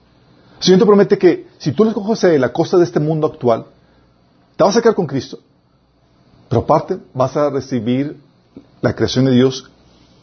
El 0.57 0.63
Señor 0.63 0.79
te 0.79 0.85
promete 0.87 1.19
que 1.19 1.45
si 1.59 1.71
tú 1.71 1.85
le 1.85 1.93
coges 1.93 2.23
a 2.23 2.29
la 2.29 2.51
costa 2.51 2.77
de 2.77 2.83
este 2.83 2.99
mundo 2.99 3.27
actual, 3.27 3.67
te 4.55 4.63
vas 4.63 4.75
a 4.75 4.81
quedar 4.81 4.95
con 4.95 5.05
Cristo, 5.05 5.37
pero 6.49 6.61
aparte 6.61 6.97
vas 7.13 7.37
a 7.37 7.51
recibir 7.51 8.19
la 8.81 8.95
creación 8.95 9.25
de 9.25 9.33
Dios 9.33 9.69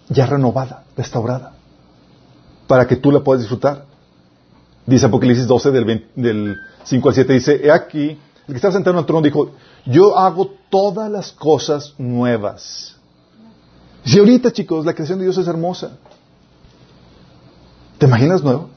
ya 0.08 0.26
renovada, 0.26 0.84
restaurada 0.96 1.54
para 2.66 2.86
que 2.86 2.96
tú 2.96 3.10
la 3.10 3.20
puedas 3.20 3.42
disfrutar. 3.42 3.84
Dice 4.86 5.06
Apocalipsis 5.06 5.46
12 5.46 5.70
del, 5.70 6.56
5 6.84 7.08
al 7.08 7.14
7, 7.14 7.32
dice, 7.32 7.60
he 7.64 7.70
aquí, 7.70 8.10
el 8.10 8.18
que 8.46 8.54
estaba 8.54 8.72
sentado 8.72 8.96
en 8.96 9.00
el 9.00 9.06
trono 9.06 9.22
dijo, 9.22 9.52
yo 9.86 10.16
hago 10.18 10.50
todas 10.70 11.10
las 11.10 11.32
cosas 11.32 11.94
nuevas. 11.96 12.96
Si 14.04 14.18
ahorita, 14.18 14.52
chicos, 14.52 14.84
la 14.84 14.92
creación 14.92 15.18
de 15.18 15.24
Dios 15.24 15.38
es 15.38 15.48
hermosa. 15.48 15.92
¿Te 17.96 18.06
imaginas 18.06 18.42
nuevo? 18.42 18.68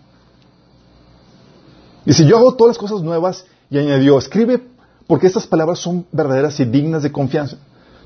Dice, 2.06 2.26
yo 2.26 2.38
hago 2.38 2.56
todas 2.56 2.76
las 2.76 2.78
cosas 2.78 3.02
nuevas 3.04 3.46
y 3.70 3.78
añadió, 3.78 4.18
escribe 4.18 4.66
porque 5.08 5.28
estas 5.28 5.46
palabras 5.48 5.80
son 5.80 6.06
verdaderas 6.14 6.58
y 6.62 6.66
dignas 6.66 7.04
de 7.04 7.12
confianza. 7.12 7.58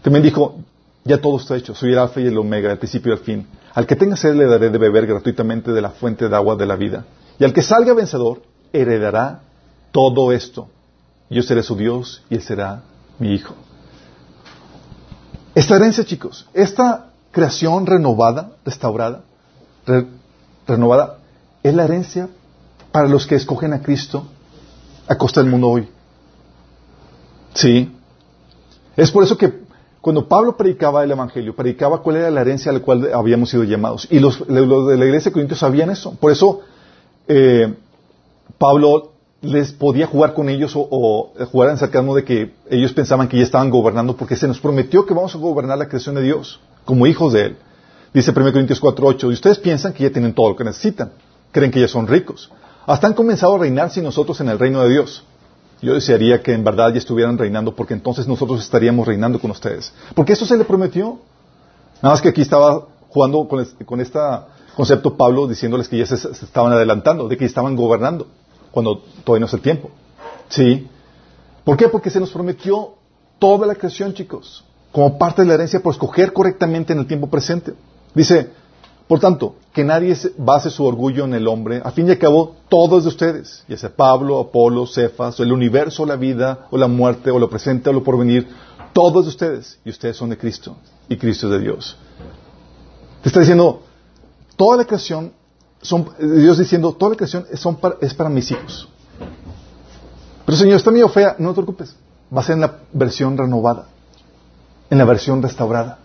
También 0.02 0.24
dijo, 0.24 0.56
ya 1.04 1.20
todo 1.20 1.38
está 1.38 1.56
hecho, 1.56 1.74
soy 1.74 1.94
el 1.94 2.00
alfa 2.00 2.22
y 2.22 2.28
el 2.28 2.38
omega, 2.38 2.72
el 2.72 2.78
principio 2.78 3.14
y 3.14 3.18
el 3.18 3.24
fin. 3.24 3.48
Al 3.74 3.88
que 3.88 3.96
tenga 3.96 4.16
sed 4.16 4.36
le 4.36 4.46
daré 4.46 4.70
de 4.70 4.78
beber 4.78 5.08
gratuitamente 5.08 5.72
de 5.72 5.82
la 5.82 5.90
fuente 5.90 6.30
de 6.30 6.36
agua 6.36 6.56
de 6.56 6.66
la 6.66 6.76
vida. 6.76 7.06
Y 7.40 7.44
al 7.44 7.54
que 7.54 7.62
salga 7.62 7.94
vencedor, 7.94 8.44
heredará 8.72 9.42
todo 9.92 10.32
esto. 10.32 10.68
Yo 11.30 11.42
seré 11.42 11.64
su 11.64 11.76
Dios 11.76 12.24
y 12.30 12.36
él 12.36 12.42
será 12.42 12.84
mi 13.18 13.34
hijo. 13.34 13.56
Esta 15.56 15.76
herencia, 15.76 16.06
chicos, 16.06 16.48
esta 16.54 17.08
creación 17.32 17.86
renovada, 17.86 18.52
restaurada, 18.64 19.24
renovada, 20.68 21.18
es 21.64 21.74
la 21.74 21.86
herencia 21.86 22.30
para 22.92 23.08
los 23.08 23.26
que 23.26 23.36
escogen 23.36 23.74
a 23.74 23.82
Cristo 23.82 24.26
a 25.08 25.18
costa 25.18 25.42
del 25.42 25.50
mundo 25.50 25.70
hoy. 25.70 25.90
Sí. 27.54 27.92
Es 28.96 29.12
por 29.12 29.24
eso 29.24 29.38
que 29.38 29.62
cuando 30.02 30.28
Pablo 30.28 30.58
predicaba 30.58 31.04
el 31.04 31.12
Evangelio, 31.12 31.56
predicaba 31.56 32.02
cuál 32.02 32.18
era 32.18 32.32
la 32.32 32.42
herencia 32.42 32.72
a 32.72 32.74
la 32.74 32.80
cual 32.80 33.12
habíamos 33.14 33.52
sido 33.52 33.64
llamados. 33.64 34.08
Y 34.10 34.20
los, 34.20 34.46
de 34.48 34.98
la 34.98 35.06
iglesia 35.06 35.30
de 35.30 35.34
Corintios 35.34 35.60
sabían 35.60 35.92
eso. 35.92 36.16
Por 36.20 36.32
eso 36.32 36.62
eh, 37.28 37.74
Pablo 38.58 39.12
les 39.42 39.72
podía 39.72 40.08
jugar 40.08 40.34
con 40.34 40.50
ellos 40.50 40.74
o, 40.76 41.34
jugar 41.52 41.70
en 41.70 41.78
sarcasmo 41.78 42.16
de 42.16 42.24
que 42.24 42.54
ellos 42.70 42.94
pensaban 42.94 43.28
que 43.28 43.38
ya 43.38 43.44
estaban 43.44 43.70
gobernando 43.70 44.16
porque 44.16 44.36
se 44.36 44.48
nos 44.48 44.60
prometió 44.60 45.06
que 45.06 45.14
vamos 45.14 45.36
a 45.36 45.38
gobernar 45.38 45.78
la 45.78 45.88
creación 45.88 46.16
de 46.16 46.24
Dios 46.24 46.60
como 46.84 47.06
hijos 47.06 47.34
de 47.34 47.46
Él. 47.46 47.58
Dice 48.14 48.32
1 48.32 48.52
Corintios 48.52 48.82
4.8, 48.82 49.30
y 49.30 49.34
ustedes 49.34 49.60
piensan 49.60 49.94
que 49.94 50.04
ya 50.04 50.12
tienen 50.12 50.34
todo 50.34 50.50
lo 50.50 50.56
que 50.56 50.64
necesitan, 50.64 51.12
creen 51.52 51.72
que 51.72 51.80
ya 51.80 51.88
son 51.88 52.08
ricos. 52.08 52.52
Hasta 52.86 53.08
han 53.08 53.14
comenzado 53.14 53.56
a 53.56 53.60
reinar 53.60 53.92
sin 53.92 54.04
nosotros 54.04 54.42
en 54.42 54.50
el 54.50 54.60
reino 54.60 54.84
de 54.84 54.90
Dios. 54.90 55.24
Yo 55.82 55.96
desearía 55.96 56.44
que 56.44 56.54
en 56.54 56.64
verdad 56.64 56.92
ya 56.92 57.00
estuvieran 57.00 57.38
reinando, 57.38 57.76
porque 57.76 57.94
entonces 57.94 58.28
nosotros 58.28 58.62
estaríamos 58.62 59.08
reinando 59.08 59.40
con 59.40 59.52
ustedes. 59.52 59.92
Porque 60.14 60.34
eso 60.34 60.46
se 60.46 60.56
le 60.56 60.64
prometió. 60.64 61.20
Nada 62.02 62.14
más 62.14 62.22
que 62.22 62.30
aquí 62.30 62.42
estaba 62.42 62.86
jugando 63.10 63.48
con, 63.48 63.60
este 63.60 63.86
concepto 64.76 65.18
Pablo, 65.18 65.48
diciéndoles 65.48 65.88
que 65.88 65.98
ya 65.98 66.06
se, 66.06 66.16
estaban 66.16 66.72
adelantando, 66.72 67.28
de 67.28 67.36
que 67.36 67.46
estaban 67.46 67.76
gobernando, 67.76 68.28
cuando 68.72 69.04
todavía 69.24 69.42
no 69.42 69.46
es 69.48 69.54
el 69.54 69.62
tiempo. 69.62 69.90
¿Sí? 70.50 70.88
¿Por 71.64 71.78
qué? 71.78 71.90
Porque 71.90 72.10
se 72.10 72.20
nos 72.20 72.32
prometió 72.32 72.94
toda 73.40 73.66
la 73.66 73.76
creación, 73.76 74.14
chicos, 74.14 74.64
como 74.92 75.18
parte 75.18 75.42
de 75.42 75.48
la 75.48 75.56
herencia 75.56 75.80
por 75.80 75.94
escoger 75.94 76.32
correctamente 76.32 76.94
en 76.94 77.00
el 77.00 77.08
tiempo 77.08 77.28
presente. 77.28 77.74
Dice, 78.14 78.52
por 79.12 79.20
tanto, 79.20 79.58
que 79.74 79.84
nadie 79.84 80.16
base 80.38 80.70
su 80.70 80.86
orgullo 80.86 81.26
en 81.26 81.34
el 81.34 81.46
hombre. 81.46 81.82
A 81.84 81.92
fin 81.92 82.08
y 82.08 82.12
al 82.12 82.18
cabo, 82.18 82.56
todos 82.70 83.04
de 83.04 83.10
ustedes, 83.10 83.62
ya 83.68 83.76
sea 83.76 83.94
Pablo, 83.94 84.40
Apolo, 84.40 84.88
Cefas, 84.88 85.38
o 85.38 85.44
el 85.44 85.52
universo, 85.52 86.06
la 86.06 86.16
vida, 86.16 86.68
o 86.72 86.78
la 86.78 86.88
muerte, 86.88 87.30
o 87.30 87.38
lo 87.38 87.50
presente, 87.50 87.90
o 87.90 87.94
lo 87.94 88.06
porvenir, 88.06 88.48
todos 88.94 89.26
de 89.26 89.30
ustedes. 89.32 89.80
Y 89.84 89.90
ustedes 89.90 90.16
son 90.16 90.30
de 90.30 90.38
Cristo, 90.38 90.78
y 91.10 91.18
Cristo 91.18 91.48
es 91.48 91.52
de 91.52 91.60
Dios. 91.60 91.98
Te 93.22 93.28
está 93.28 93.42
diciendo, 93.42 93.84
toda 94.56 94.78
la 94.78 94.86
creación, 94.86 95.34
son, 95.82 96.10
Dios 96.18 96.58
diciendo, 96.58 96.94
toda 96.94 97.10
la 97.10 97.18
creación 97.18 97.46
es 97.52 98.14
para 98.14 98.30
mis 98.30 98.50
hijos. 98.50 98.88
Pero 100.46 100.58
Señor, 100.58 100.78
está 100.78 100.90
medio 100.90 101.10
fea, 101.10 101.36
no 101.38 101.50
te 101.50 101.56
preocupes. 101.56 101.98
Va 102.34 102.40
a 102.40 102.44
ser 102.46 102.54
en 102.56 102.62
la 102.62 102.78
versión 102.94 103.38
renovada, 103.38 103.88
en 104.90 104.98
la 104.98 105.04
versión 105.04 105.42
restaurada. 105.42 106.00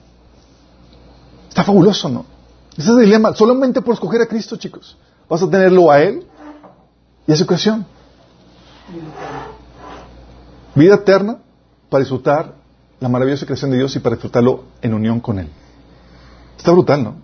Está 1.48 1.62
fabuloso, 1.62 2.08
¿no? 2.08 2.35
Ese 2.76 2.82
es 2.82 2.88
el 2.88 3.04
dilema. 3.04 3.34
Solamente 3.34 3.80
por 3.80 3.94
escoger 3.94 4.20
a 4.20 4.26
Cristo, 4.26 4.56
chicos. 4.56 4.96
Vas 5.28 5.42
a 5.42 5.50
tenerlo 5.50 5.90
a 5.90 6.02
Él 6.02 6.26
y 7.26 7.32
a 7.32 7.36
su 7.36 7.46
creación. 7.46 7.86
Vida 10.74 10.96
eterna 10.96 11.38
para 11.88 12.00
disfrutar 12.00 12.54
la 13.00 13.08
maravillosa 13.08 13.46
creación 13.46 13.70
de 13.70 13.78
Dios 13.78 13.96
y 13.96 14.00
para 14.00 14.16
disfrutarlo 14.16 14.64
en 14.82 14.92
unión 14.94 15.20
con 15.20 15.38
Él. 15.38 15.48
Está 16.56 16.72
brutal, 16.72 17.02
¿no? 17.02 17.14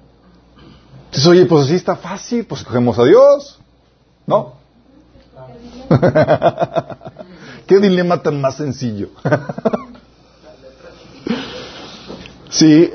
Entonces, 1.07 1.27
oye, 1.27 1.45
pues 1.45 1.67
así 1.67 1.75
está 1.75 1.97
fácil, 1.97 2.47
pues 2.47 2.63
escogemos 2.63 2.99
a 2.99 3.05
Dios. 3.05 3.59
¿No? 4.27 4.55
Qué 7.67 7.79
dilema 7.79 8.23
tan 8.23 8.41
más 8.41 8.57
sencillo. 8.57 9.11
sí, 12.51 12.91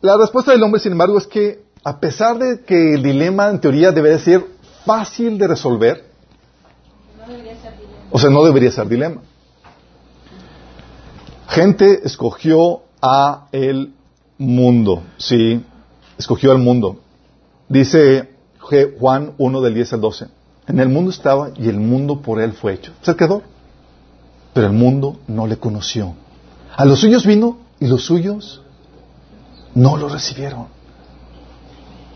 la 0.00 0.16
respuesta 0.16 0.52
del 0.52 0.62
hombre, 0.62 0.80
sin 0.80 0.92
embargo, 0.92 1.18
es 1.18 1.26
que 1.26 1.65
a 1.86 2.00
pesar 2.00 2.36
de 2.36 2.62
que 2.62 2.94
el 2.94 3.02
dilema 3.04 3.48
en 3.48 3.60
teoría 3.60 3.92
debe 3.92 4.18
ser 4.18 4.44
fácil 4.84 5.38
de 5.38 5.46
resolver, 5.46 6.04
o 8.10 8.18
sea, 8.18 8.28
no 8.28 8.44
debería 8.44 8.72
ser 8.72 8.88
dilema. 8.88 9.22
Gente 11.46 12.00
escogió 12.02 12.82
a 13.00 13.46
el 13.52 13.94
mundo, 14.36 15.04
sí, 15.16 15.64
escogió 16.18 16.50
al 16.50 16.58
mundo. 16.58 16.98
Dice 17.68 18.30
Juan 18.98 19.34
1 19.38 19.60
del 19.60 19.74
10 19.74 19.92
al 19.92 20.00
12. 20.00 20.26
En 20.66 20.80
el 20.80 20.88
mundo 20.88 21.12
estaba 21.12 21.50
y 21.56 21.68
el 21.68 21.78
mundo 21.78 22.20
por 22.20 22.40
él 22.40 22.52
fue 22.52 22.74
hecho. 22.74 22.94
Se 23.02 23.14
quedó. 23.14 23.42
Pero 24.54 24.66
el 24.66 24.72
mundo 24.72 25.20
no 25.28 25.46
le 25.46 25.56
conoció. 25.56 26.16
A 26.76 26.84
los 26.84 26.98
suyos 26.98 27.24
vino 27.24 27.58
y 27.78 27.86
los 27.86 28.02
suyos 28.02 28.62
no 29.72 29.96
lo 29.96 30.08
recibieron. 30.08 30.74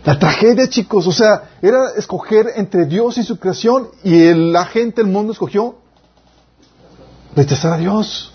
La 0.03 0.17
tragedia, 0.17 0.67
chicos, 0.67 1.05
o 1.05 1.11
sea, 1.11 1.51
era 1.61 1.91
escoger 1.95 2.47
entre 2.55 2.85
Dios 2.85 3.17
y 3.17 3.23
su 3.23 3.37
creación 3.37 3.89
y 4.03 4.33
la 4.33 4.65
gente, 4.65 5.01
el 5.01 5.07
mundo 5.07 5.33
escogió 5.33 5.75
rechazar 7.35 7.73
a 7.73 7.77
Dios. 7.77 8.33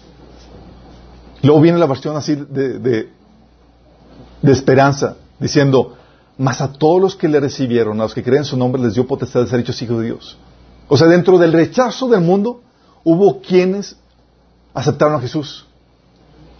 Luego 1.43 1.61
viene 1.61 1.79
la 1.79 1.87
versión 1.87 2.17
así 2.17 2.37
de, 2.37 2.79
de, 2.79 4.53
esperanza, 4.53 5.17
diciendo, 5.41 5.97
mas 6.39 6.61
a 6.61 6.73
todos 6.73 7.01
los 7.01 7.17
que 7.17 7.29
le 7.29 7.41
recibieron, 7.41 8.01
a 8.01 8.05
los 8.05 8.15
que 8.15 8.23
creen 8.23 8.39
en 8.39 8.45
su 8.45 8.57
nombre, 8.57 8.81
les 8.81 8.95
dio 8.95 9.07
potestad 9.07 9.41
de 9.41 9.49
ser 9.49 9.61
hechos 9.61 9.81
hijos 9.83 9.99
de 9.99 10.05
Dios. 10.05 10.39
O 10.89 10.97
sea, 10.97 11.09
dentro 11.09 11.37
del 11.37 11.53
rechazo 11.53 12.09
del 12.09 12.21
mundo, 12.21 12.63
hubo 13.03 13.41
quienes 13.41 13.97
aceptaron 14.73 15.17
a 15.17 15.21
Jesús. 15.21 15.67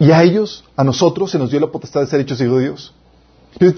Y 0.01 0.11
a 0.11 0.23
ellos, 0.25 0.65
a 0.77 0.83
nosotros, 0.83 1.31
se 1.31 1.39
nos 1.39 1.51
dio 1.51 1.61
la 1.61 1.69
potestad 1.69 2.01
de 2.01 2.09
ser 2.09 2.21
hechos 2.21 2.41
hijos 2.41 2.59
de 2.59 2.65
Dios. 2.65 2.95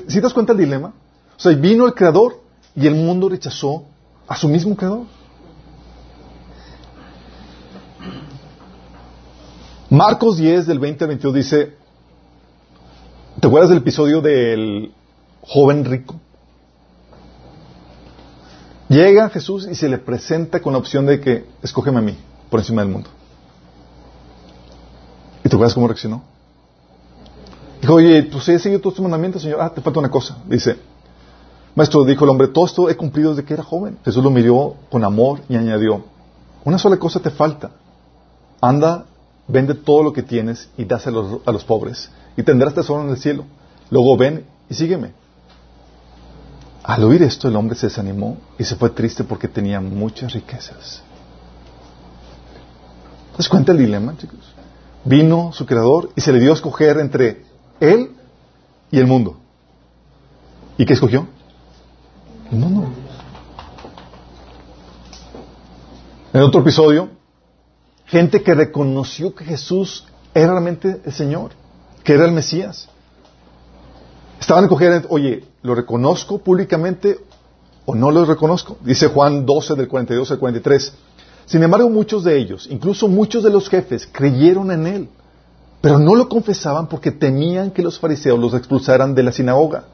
Si 0.09 0.15
te 0.15 0.21
das 0.23 0.33
cuenta 0.33 0.55
del 0.55 0.65
dilema? 0.65 0.95
O 1.38 1.40
sea, 1.40 1.52
vino 1.52 1.87
el 1.87 1.95
Creador 1.95 2.40
y 2.75 2.87
el 2.87 2.97
mundo 2.97 3.28
rechazó 3.28 3.85
a 4.26 4.37
su 4.37 4.49
mismo 4.49 4.75
Creador. 4.75 5.04
Marcos 9.88 10.37
10, 10.37 10.66
del 10.66 10.80
20 10.80 11.04
al 11.04 11.09
22 11.09 11.35
dice, 11.35 11.75
¿te 13.40 13.47
acuerdas 13.47 13.71
del 13.71 13.78
episodio 13.78 14.21
del 14.21 14.92
joven 15.42 15.85
rico? 15.85 16.16
Llega 18.88 19.30
Jesús 19.30 19.66
y 19.71 19.75
se 19.75 19.88
le 19.88 19.99
presenta 19.99 20.61
con 20.61 20.73
la 20.73 20.78
opción 20.78 21.07
de 21.07 21.21
que 21.21 21.47
escógeme 21.62 21.99
a 21.99 22.02
mí 22.02 22.18
por 22.50 22.61
encima 22.61 22.83
del 22.83 22.90
mundo. 22.90 23.11
¿Y 25.45 25.49
te 25.49 25.54
acuerdas 25.54 25.75
cómo 25.75 25.87
reaccionó? 25.87 26.23
Dijo, 27.80 27.95
oye, 27.95 28.25
pues 28.25 28.49
he 28.49 28.59
seguido 28.59 28.80
todos 28.80 28.97
tus 28.97 29.02
mandamientos, 29.02 29.40
Señor. 29.40 29.61
Ah, 29.61 29.73
te 29.73 29.80
falta 29.80 30.00
una 30.00 30.11
cosa. 30.11 30.38
Dice, 30.47 30.78
Maestro, 31.79 32.03
dijo 32.03 32.25
el 32.25 32.31
hombre, 32.31 32.49
todo 32.49 32.67
esto 32.67 32.91
he 32.91 32.97
cumplido 32.97 33.31
desde 33.31 33.45
que 33.45 33.55
era 33.55 33.63
joven. 33.63 33.99
Jesús 34.05 34.25
lo 34.25 34.31
miró 34.31 34.75
con 34.91 35.05
amor 35.05 35.43
y 35.49 35.55
añadió, 35.55 36.03
una 36.65 36.77
sola 36.77 36.97
cosa 36.97 37.21
te 37.21 37.31
falta. 37.31 37.71
Anda, 38.61 39.05
vende 39.47 39.75
todo 39.75 40.03
lo 40.03 40.13
que 40.13 40.25
tienes 40.25 40.69
y 40.77 40.85
dáselo 40.87 41.41
a 41.47 41.53
los 41.53 41.63
pobres 41.63 42.11
y 42.37 42.43
tendrás 42.43 42.75
tesoro 42.75 43.05
en 43.05 43.11
el 43.11 43.17
cielo. 43.17 43.45
Luego 43.91 44.17
ven 44.17 44.45
y 44.69 44.75
sígueme. 44.75 45.13
Al 46.83 47.05
oír 47.05 47.23
esto, 47.23 47.47
el 47.47 47.55
hombre 47.55 47.77
se 47.77 47.87
desanimó 47.87 48.39
y 48.59 48.65
se 48.65 48.75
fue 48.75 48.91
triste 48.91 49.23
porque 49.23 49.47
tenía 49.47 49.81
muchas 49.81 50.33
riquezas. 50.33 51.01
¿Te 53.37 53.49
cuenta 53.49 53.71
el 53.71 53.79
dilema, 53.79 54.17
chicos? 54.17 54.53
Vino 55.05 55.53
su 55.53 55.65
creador 55.65 56.11
y 56.17 56.23
se 56.23 56.33
le 56.33 56.41
dio 56.41 56.51
a 56.51 56.55
escoger 56.55 56.99
entre 56.99 57.45
él 57.79 58.17
y 58.91 58.99
el 58.99 59.07
mundo. 59.07 59.37
¿Y 60.77 60.85
qué 60.85 60.95
escogió? 60.95 61.38
El. 62.50 62.88
En 66.33 66.40
otro 66.43 66.61
episodio, 66.62 67.11
gente 68.07 68.43
que 68.43 68.55
reconoció 68.55 69.35
que 69.35 69.45
Jesús 69.45 70.07
era 70.35 70.52
realmente 70.52 71.00
el 71.05 71.12
Señor, 71.12 71.50
que 72.05 72.14
era 72.14 72.25
el 72.25 72.33
Mesías. 72.33 72.88
Estaban 74.40 74.64
escoger, 74.64 75.07
oye, 75.11 75.45
¿lo 75.62 75.75
reconozco 75.75 76.38
públicamente 76.38 77.19
o 77.85 77.95
no 77.95 78.11
lo 78.11 78.25
reconozco? 78.25 78.78
Dice 78.81 79.09
Juan 79.09 79.45
12 79.45 79.75
del 79.75 79.88
42 79.88 80.31
al 80.31 80.38
43. 80.38 80.93
Sin 81.45 81.62
embargo, 81.62 81.90
muchos 81.90 82.25
de 82.25 82.38
ellos, 82.38 82.67
incluso 82.71 83.09
muchos 83.09 83.43
de 83.43 83.50
los 83.50 83.69
jefes, 83.69 84.09
creyeron 84.11 84.71
en 84.71 84.87
él. 84.87 85.09
Pero 85.81 85.99
no 85.99 86.14
lo 86.14 86.28
confesaban 86.28 86.88
porque 86.88 87.11
temían 87.11 87.71
que 87.71 87.83
los 87.83 87.99
fariseos 87.99 88.38
los 88.38 88.55
expulsaran 88.55 89.14
de 89.14 89.23
la 89.23 89.33
sinagoga. 89.33 89.85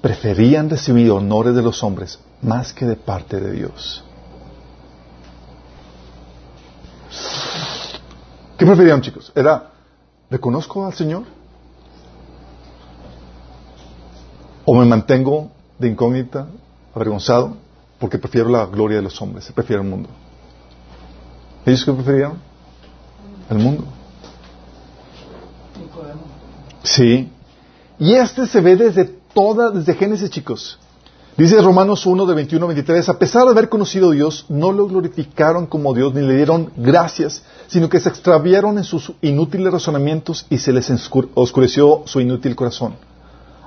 Preferían 0.00 0.70
recibir 0.70 1.10
honores 1.10 1.54
de 1.54 1.62
los 1.62 1.82
hombres 1.82 2.18
más 2.40 2.72
que 2.72 2.86
de 2.86 2.96
parte 2.96 3.38
de 3.38 3.52
Dios. 3.52 4.02
¿Qué 8.56 8.66
preferían, 8.66 9.00
chicos? 9.02 9.32
¿Era, 9.34 9.70
reconozco 10.30 10.86
al 10.86 10.94
Señor? 10.94 11.24
¿O 14.64 14.74
me 14.74 14.86
mantengo 14.86 15.50
de 15.78 15.88
incógnita, 15.88 16.46
avergonzado, 16.94 17.56
porque 17.98 18.18
prefiero 18.18 18.48
la 18.48 18.66
gloria 18.66 18.98
de 18.98 19.02
los 19.02 19.20
hombres, 19.20 19.50
prefiero 19.52 19.82
el 19.82 19.88
mundo? 19.88 20.08
¿Ellos 21.66 21.84
qué 21.84 21.92
preferían? 21.92 22.34
El 23.50 23.58
mundo. 23.58 23.84
Sí. 26.82 27.30
Y 27.98 28.14
este 28.14 28.46
se 28.46 28.60
ve 28.60 28.76
desde 28.76 29.19
toda, 29.34 29.70
desde 29.70 29.94
Génesis, 29.94 30.30
chicos. 30.30 30.78
Dice 31.36 31.60
Romanos 31.62 32.04
1 32.04 32.26
de 32.26 32.34
21 32.34 32.64
a 32.64 32.68
23, 32.68 33.08
a 33.08 33.18
pesar 33.18 33.44
de 33.44 33.50
haber 33.50 33.68
conocido 33.68 34.10
a 34.10 34.12
Dios, 34.12 34.44
no 34.48 34.72
lo 34.72 34.86
glorificaron 34.86 35.66
como 35.66 35.94
Dios 35.94 36.12
ni 36.12 36.20
le 36.20 36.36
dieron 36.36 36.70
gracias, 36.76 37.42
sino 37.66 37.88
que 37.88 38.00
se 38.00 38.10
extraviaron 38.10 38.76
en 38.76 38.84
sus 38.84 39.12
inútiles 39.22 39.72
razonamientos 39.72 40.44
y 40.50 40.58
se 40.58 40.72
les 40.72 40.90
oscureció 41.34 42.02
su 42.04 42.20
inútil 42.20 42.54
corazón. 42.54 42.94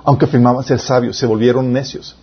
Aunque 0.04 0.26
afirmaban 0.26 0.62
ser 0.62 0.78
sabios, 0.78 1.16
se 1.16 1.26
volvieron 1.26 1.72
necios. 1.72 2.14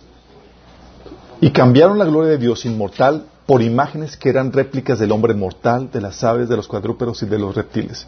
Y 1.40 1.50
cambiaron 1.50 1.98
la 1.98 2.04
gloria 2.06 2.30
de 2.30 2.38
Dios 2.38 2.64
inmortal 2.64 3.26
por 3.44 3.60
imágenes 3.60 4.16
que 4.16 4.28
eran 4.28 4.52
réplicas 4.52 5.00
del 5.00 5.12
hombre 5.12 5.34
mortal, 5.34 5.90
de 5.92 6.00
las 6.00 6.22
aves, 6.24 6.48
de 6.48 6.56
los 6.56 6.68
cuadrúpedos 6.68 7.22
y 7.24 7.26
de 7.26 7.38
los 7.38 7.54
reptiles. 7.54 8.06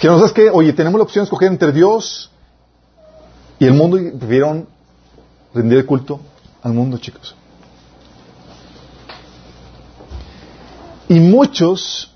Que 0.00 0.06
no 0.06 0.18
sabes 0.18 0.32
que, 0.32 0.50
oye, 0.50 0.72
tenemos 0.74 0.98
la 0.98 1.04
opción 1.04 1.22
de 1.22 1.24
escoger 1.24 1.50
entre 1.50 1.72
Dios 1.72 2.30
y 3.58 3.66
el 3.66 3.74
mundo 3.74 3.96
prefirieron 4.18 4.68
rendir 5.52 5.84
culto 5.84 6.20
al 6.62 6.72
mundo, 6.72 6.98
chicos. 6.98 7.34
Y 11.08 11.18
muchos 11.20 12.12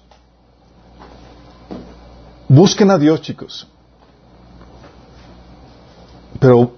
buscan 2.49 2.91
a 2.91 2.99
Dios, 2.99 3.23
chicos. 3.23 3.67
Pero 6.39 6.75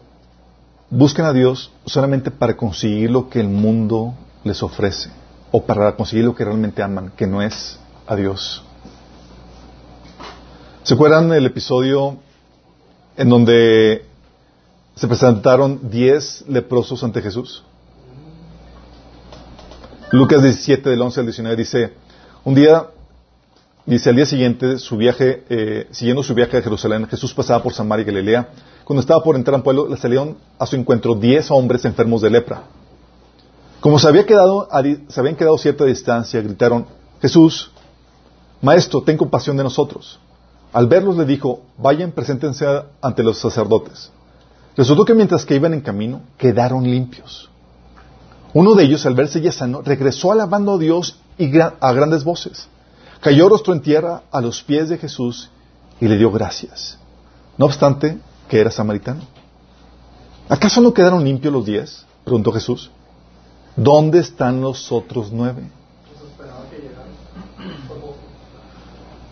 buscan 0.88 1.27
a 1.27 1.33
Dios 1.33 1.72
solamente 1.85 2.31
para 2.31 2.57
conseguir 2.57 3.11
lo 3.11 3.29
que 3.29 3.40
el 3.40 3.48
mundo 3.48 4.14
les 4.44 4.62
ofrece 4.62 5.11
o 5.50 5.62
para 5.62 5.96
conseguir 5.96 6.24
lo 6.24 6.35
que 6.35 6.44
realmente 6.44 6.83
aman, 6.83 7.12
que 7.16 7.27
no 7.27 7.42
es 7.42 7.79
a 8.07 8.14
Dios. 8.14 8.62
¿Se 10.85 10.94
acuerdan 10.94 11.31
del 11.31 11.46
episodio 11.46 12.18
en 13.16 13.29
donde 13.29 14.13
se 14.94 15.09
presentaron 15.09 15.90
diez 15.90 16.44
leprosos 16.46 17.02
ante 17.02 17.20
Jesús? 17.20 17.64
Lucas 20.11 20.42
17, 20.42 20.90
del 20.90 21.02
11 21.02 21.20
al 21.20 21.26
19, 21.26 21.57
dice, 21.57 21.94
un 22.44 22.54
día, 22.54 22.87
dice, 23.85 24.11
al 24.11 24.16
día 24.16 24.26
siguiente, 24.26 24.78
su 24.78 24.96
viaje, 24.96 25.44
eh, 25.48 25.88
siguiendo 25.90 26.22
su 26.22 26.35
viaje 26.35 26.59
a 26.59 26.62
Jerusalén, 26.62 27.09
Jesús 27.09 27.35
pasaba 27.35 27.62
por 27.62 27.72
Samaria 27.72 28.02
y 28.02 28.07
Galilea. 28.07 28.48
Cuando 28.85 29.00
estaba 29.00 29.22
por 29.22 29.35
entrar 29.35 29.57
al 29.57 29.62
pueblo, 29.62 29.88
le 29.88 29.96
salieron 29.96 30.37
a 30.59 30.66
su 30.66 30.76
encuentro 30.76 31.14
diez 31.14 31.50
hombres 31.50 31.85
enfermos 31.85 32.20
de 32.20 32.30
lepra. 32.30 32.64
Como 33.80 33.98
se, 33.98 34.07
había 34.07 34.24
quedado, 34.24 34.68
se 35.09 35.20
habían 35.20 35.37
quedado 35.37 35.57
a 35.57 35.59
cierta 35.59 35.85
distancia, 35.85 36.40
gritaron, 36.40 36.87
Jesús, 37.20 37.72
Maestro, 38.62 39.02
ten 39.02 39.16
compasión 39.16 39.57
de 39.57 39.64
nosotros. 39.64 40.18
Al 40.72 40.87
verlos 40.87 41.16
le 41.16 41.24
dijo, 41.24 41.62
vayan, 41.76 42.12
preséntense 42.12 42.66
ante 43.02 43.22
los 43.22 43.38
sacerdotes. 43.38 44.11
Resultó 44.77 45.05
que 45.05 45.15
mientras 45.15 45.45
que 45.45 45.55
iban 45.55 45.75
en 45.75 45.81
camino, 45.81 46.23
quedaron 46.37 46.85
limpios. 46.85 47.51
Uno 48.53 48.75
de 48.75 48.85
ellos, 48.85 49.07
al 49.07 49.15
verse 49.15 49.41
ya 49.41 49.53
sano, 49.53 49.83
regresó 49.83 50.33
alabando 50.33 50.75
a 50.75 50.79
Dios 50.79 51.19
y 51.39 51.59
a 51.59 51.93
grandes 51.93 52.25
voces. 52.25 52.69
Cayó 53.21 53.49
rostro 53.49 53.73
en 53.73 53.83
tierra 53.83 54.23
a 54.31 54.41
los 54.41 54.63
pies 54.63 54.89
de 54.89 54.99
Jesús 54.99 55.51
y 56.01 56.09
le 56.09 56.17
dio 56.17 56.31
gracias. 56.31 56.99
No 57.57 57.67
obstante, 57.67 58.19
que 58.49 58.61
era 58.61 58.71
samaritano. 58.71 59.23
¿Acaso 60.49 60.81
no 60.81 60.93
quedaron 60.93 61.25
limpios 61.25 61.53
los 61.53 61.65
diez? 61.65 62.05
preguntó 62.25 62.53
Jesús. 62.53 62.91
¿Dónde 63.77 64.21
están 64.21 64.61
los 64.61 64.93
otros 64.93 65.33
nueve? 65.33 65.63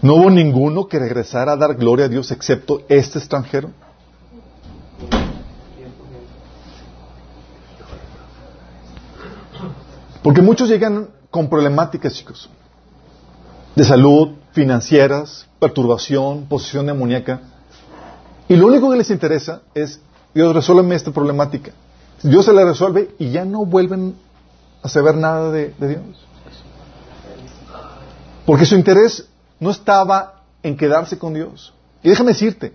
¿No 0.01 0.15
hubo 0.15 0.31
ninguno 0.31 0.89
que 0.89 0.99
regresara 0.99 1.53
a 1.53 1.57
dar 1.57 1.77
gloria 1.77 2.07
a 2.07 2.09
Dios 2.09 2.31
excepto 2.33 2.83
este 2.89 3.21
extranjero? 3.21 3.71
Porque 10.23 10.43
muchos 10.43 10.69
llegan 10.69 11.09
con 11.31 11.49
problemáticas, 11.49 12.15
chicos, 12.15 12.49
de 13.75 13.85
salud, 13.85 14.31
financieras, 14.53 15.47
perturbación, 15.59 16.47
posición 16.47 16.87
demoníaca. 16.87 17.41
Y 18.49 18.57
lo 18.57 18.67
único 18.67 18.91
que 18.91 18.99
les 18.99 19.11
interesa 19.11 19.63
es, 19.75 20.01
Dios, 20.35 20.55
resuélveme 20.55 20.95
esta 20.95 21.11
problemática. 21.11 21.73
Dios 22.23 22.45
se 22.45 22.53
la 22.53 22.65
resuelve 22.65 23.15
y 23.19 23.31
ya 23.31 23.45
no 23.45 23.65
vuelven 23.65 24.15
a 24.83 24.89
saber 24.89 25.17
nada 25.17 25.51
de, 25.51 25.75
de 25.79 25.89
Dios. 25.89 26.27
Porque 28.47 28.67
su 28.67 28.75
interés 28.75 29.29
no 29.59 29.71
estaba 29.71 30.43
en 30.63 30.77
quedarse 30.77 31.19
con 31.19 31.35
Dios. 31.35 31.73
Y 32.03 32.09
déjame 32.09 32.33
decirte, 32.33 32.75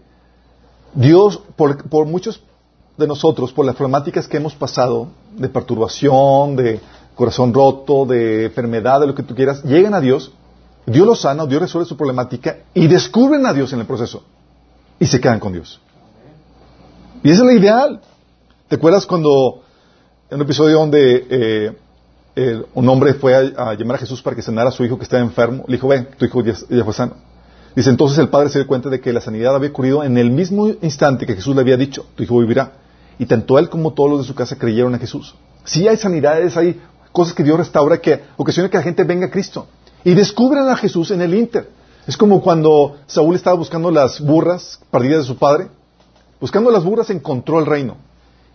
Dios, 0.94 1.42
por, 1.56 2.06
muchos 2.06 2.42
de 2.98 3.08
nosotros, 3.08 3.52
por 3.52 3.66
las 3.66 3.76
problemáticas 3.76 4.28
que 4.28 4.38
hemos 4.38 4.56
pasado, 4.56 5.10
de 5.36 5.50
perturbación, 5.50 6.56
de 6.56 6.80
corazón 7.18 7.54
roto, 7.54 8.06
de 8.06 8.46
enfermedad, 8.46 9.02
de 9.02 9.08
lo 9.08 9.16
que 9.16 9.24
tú 9.24 9.36
quieras, 9.36 9.62
llegan 9.64 9.94
a 9.94 10.00
Dios 10.00 10.32
Dios 10.88 11.06
los 11.06 11.20
sana, 11.20 11.46
Dios 11.46 11.62
resuelve 11.62 11.88
su 11.88 11.98
problemática 11.98 12.60
y 12.74 12.88
descubren 12.88 13.46
a 13.46 13.54
Dios 13.54 13.74
en 13.74 13.82
el 13.82 13.86
proceso 13.86 14.24
y 14.98 15.06
se 15.06 15.20
quedan 15.20 15.40
con 15.40 15.52
Dios. 15.52 15.82
Y 17.24 17.30
esa 17.30 17.42
es 17.42 17.46
la 17.46 17.54
ideal. 17.54 18.02
¿Te 18.70 18.78
acuerdas 18.78 19.06
cuando 19.06 19.64
en 20.30 20.38
un 20.38 20.44
episodio 20.44 20.80
donde 20.80 21.76
eh, 22.36 22.64
un 22.74 22.88
hombre 22.88 23.16
fue 23.16 23.36
a, 23.36 23.74
llamar 23.74 23.98
a 23.98 24.00
Jesús 24.00 24.22
para 24.22 24.34
que 24.34 24.42
sanara 24.42 24.70
a 24.70 24.72
su 24.72 24.86
hijo 24.86 24.98
que 24.98 25.04
estaba 25.04 25.22
enfermo? 25.22 25.66
Le 25.68 25.76
dijo, 25.76 25.90
ven, 25.90 26.08
tu 26.18 26.24
hijo 26.24 26.42
ya, 26.42 26.54
ya 26.70 26.86
fue 26.86 26.94
sano. 26.94 27.16
Dice, 27.76 27.90
entonces 27.90 28.18
el 28.20 28.30
padre 28.30 28.48
se 28.48 28.60
dio 28.60 28.68
cuenta 28.68 28.90
de 28.90 29.02
que 29.02 29.12
la 29.12 29.20
sanidad 29.20 29.56
había 29.56 29.70
ocurrido 29.70 30.06
en 30.06 30.18
el 30.18 30.32
mismo 30.32 30.70
instante 30.82 31.26
que 31.26 31.36
Jesús 31.36 31.54
le 31.54 31.62
había 31.62 31.76
dicho, 31.76 32.06
tu 32.16 32.24
hijo 32.24 32.40
vivirá. 32.40 32.72
Y 33.20 33.26
tanto 33.26 33.60
él 33.60 33.68
como 33.68 33.92
todos 33.92 34.10
los 34.10 34.20
de 34.20 34.26
su 34.26 34.36
casa 34.36 34.58
creyeron 34.58 34.96
a 34.96 35.00
Jesús. 35.00 35.36
Sí 35.66 35.86
hay 35.86 35.98
sanidades, 35.98 36.56
hay 36.56 36.80
cosas 37.12 37.34
que 37.34 37.44
Dios 37.44 37.58
restaura 37.58 38.00
que 38.00 38.24
ocasionan 38.38 38.70
que 38.70 38.78
la 38.78 38.84
gente 38.84 39.04
venga 39.04 39.28
a 39.28 39.32
Cristo. 39.32 39.68
Y 40.04 40.14
descubran 40.14 40.70
a 40.70 40.76
Jesús 40.76 41.12
en 41.12 41.22
el 41.22 41.34
Inter. 41.34 41.70
Es 42.06 42.16
como 42.16 42.42
cuando 42.42 42.98
Saúl 43.08 43.36
estaba 43.36 43.58
buscando 43.58 43.92
las 43.92 44.22
burras 44.22 44.80
perdidas 44.90 45.20
de 45.20 45.28
su 45.28 45.38
padre. 45.38 45.68
Buscando 46.40 46.72
las 46.72 46.84
burras 46.84 47.10
encontró 47.10 47.60
el 47.60 47.66
reino. 47.66 47.98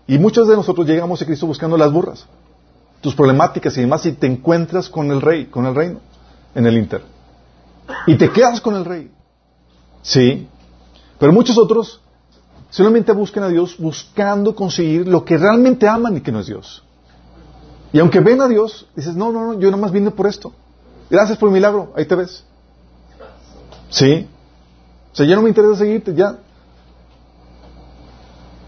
Y 0.06 0.18
muchos 0.18 0.48
de 0.48 0.56
nosotros 0.56 0.86
llegamos 0.86 1.20
a 1.20 1.26
Cristo 1.26 1.46
buscando 1.46 1.76
las 1.76 1.92
burras. 1.92 2.26
Tus 3.00 3.14
problemáticas 3.14 3.76
y 3.76 3.80
demás 3.82 4.06
y 4.06 4.12
te 4.12 4.26
encuentras 4.26 4.88
con 4.88 5.10
el 5.10 5.20
rey, 5.20 5.46
con 5.46 5.66
el 5.66 5.74
reino 5.74 6.00
en 6.54 6.66
el 6.66 6.78
Inter. 6.78 7.02
Y 8.06 8.16
te 8.16 8.30
quedas 8.30 8.60
con 8.60 8.74
el 8.74 8.84
rey. 8.84 9.10
Sí. 10.02 10.48
Pero 11.18 11.32
muchos 11.32 11.58
otros 11.58 12.00
solamente 12.70 13.12
buscan 13.12 13.44
a 13.44 13.48
Dios 13.48 13.76
buscando 13.78 14.54
conseguir 14.54 15.06
lo 15.06 15.24
que 15.24 15.36
realmente 15.36 15.86
aman 15.86 16.16
y 16.16 16.20
que 16.20 16.32
no 16.32 16.40
es 16.40 16.46
Dios. 16.46 16.82
Y 17.92 17.98
aunque 17.98 18.20
ven 18.20 18.40
a 18.40 18.48
Dios, 18.48 18.86
dices, 18.96 19.14
no, 19.14 19.30
no, 19.30 19.52
no, 19.52 19.60
yo 19.60 19.70
nomás 19.70 19.92
vine 19.92 20.10
por 20.10 20.26
esto. 20.26 20.52
Gracias 21.10 21.36
por 21.36 21.48
el 21.48 21.52
milagro, 21.52 21.92
ahí 21.94 22.06
te 22.06 22.14
ves. 22.14 22.42
Sí. 23.90 24.26
O 25.12 25.16
sea, 25.16 25.26
ya 25.26 25.36
no 25.36 25.42
me 25.42 25.50
interesa 25.50 25.76
seguirte, 25.76 26.14
ya. 26.14 26.38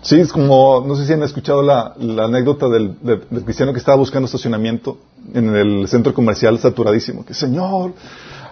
Sí, 0.03 0.21
es 0.21 0.31
como, 0.31 0.85
no 0.87 0.95
sé 0.97 1.07
si 1.07 1.15
han 1.15 1.23
escuchado 1.23 1.63
la, 1.63 1.95
anécdota 2.23 2.69
del, 2.69 2.95
cristiano 3.47 3.73
que 3.73 3.79
estaba 3.79 3.97
buscando 3.97 4.27
estacionamiento 4.27 4.99
en 5.33 5.57
el 5.57 5.89
centro 5.89 6.13
comercial 6.13 6.59
saturadísimo. 6.59 7.25
Que, 7.25 7.33
Señor, 7.33 7.95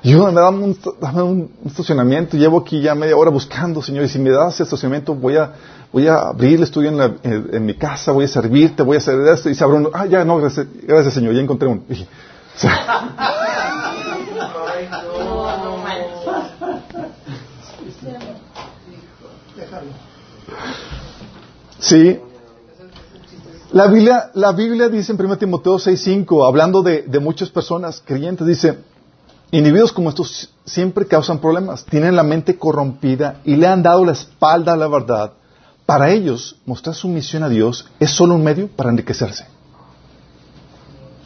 ayúdame, 0.03 0.41
dame 0.41 0.65
un, 0.65 0.79
dame 0.99 1.23
un 1.23 1.51
estacionamiento. 1.67 2.39
Llevo 2.39 2.61
aquí 2.61 2.81
ya 2.81 2.95
media 2.95 3.15
hora 3.19 3.31
buscando, 3.31 3.83
Señor, 3.83 4.05
y 4.05 4.09
si 4.09 4.19
me 4.19 4.31
das 4.31 4.59
estacionamiento 4.59 5.15
voy 5.15 5.37
a, 5.37 5.53
voy 5.93 6.09
a 6.09 6.29
abrir 6.29 6.57
el 6.57 6.63
estudio 6.63 6.91
en, 7.23 7.67
mi 7.67 7.75
casa, 7.75 8.13
voy 8.13 8.25
a 8.25 8.29
servirte, 8.29 8.83
voy 8.83 8.97
a 8.97 8.99
hacer 8.99 9.19
esto. 9.29 9.51
Y 9.51 9.55
se 9.55 9.63
abre 9.63 9.87
ah, 9.93 10.07
ya, 10.07 10.25
no, 10.25 10.39
gracias, 10.39 11.15
Señor, 11.15 11.35
ya 11.35 11.41
encontré 11.41 11.69
un. 11.69 11.85
Sí. 21.79 22.21
La 23.73 23.87
Biblia, 23.87 24.31
la 24.35 24.53
Biblia 24.53 24.89
dice 24.89 25.13
en 25.13 25.21
1 25.21 25.39
Timoteo 25.39 25.75
6.5, 25.75 26.47
hablando 26.47 26.83
de, 26.83 27.05
muchas 27.21 27.51
personas 27.51 28.03
creyentes, 28.05 28.47
dice, 28.47 28.79
individuos 29.51 29.93
como 29.93 30.11
estos 30.11 30.51
siempre 30.65 31.07
causan 31.07 31.39
problemas, 31.39 31.85
tienen 31.85 32.15
la 32.15 32.23
mente 32.23 32.57
corrompida 32.57 33.41
y 33.45 33.57
le 33.57 33.67
han 33.67 33.83
dado 33.83 34.05
la 34.05 34.13
espalda 34.13 34.75
a 34.75 34.77
la 34.77 34.89
verdad. 34.89 35.33
Para 35.87 36.11
ellos, 36.11 36.57
mostrar 36.64 36.95
sumisión 36.95 37.42
a 37.42 37.49
Dios 37.49 37.87
es 37.99 38.11
solo 38.11 38.35
un 38.35 38.45
medio 38.45 38.68
para 38.68 38.90
enriquecerse. 38.90 39.47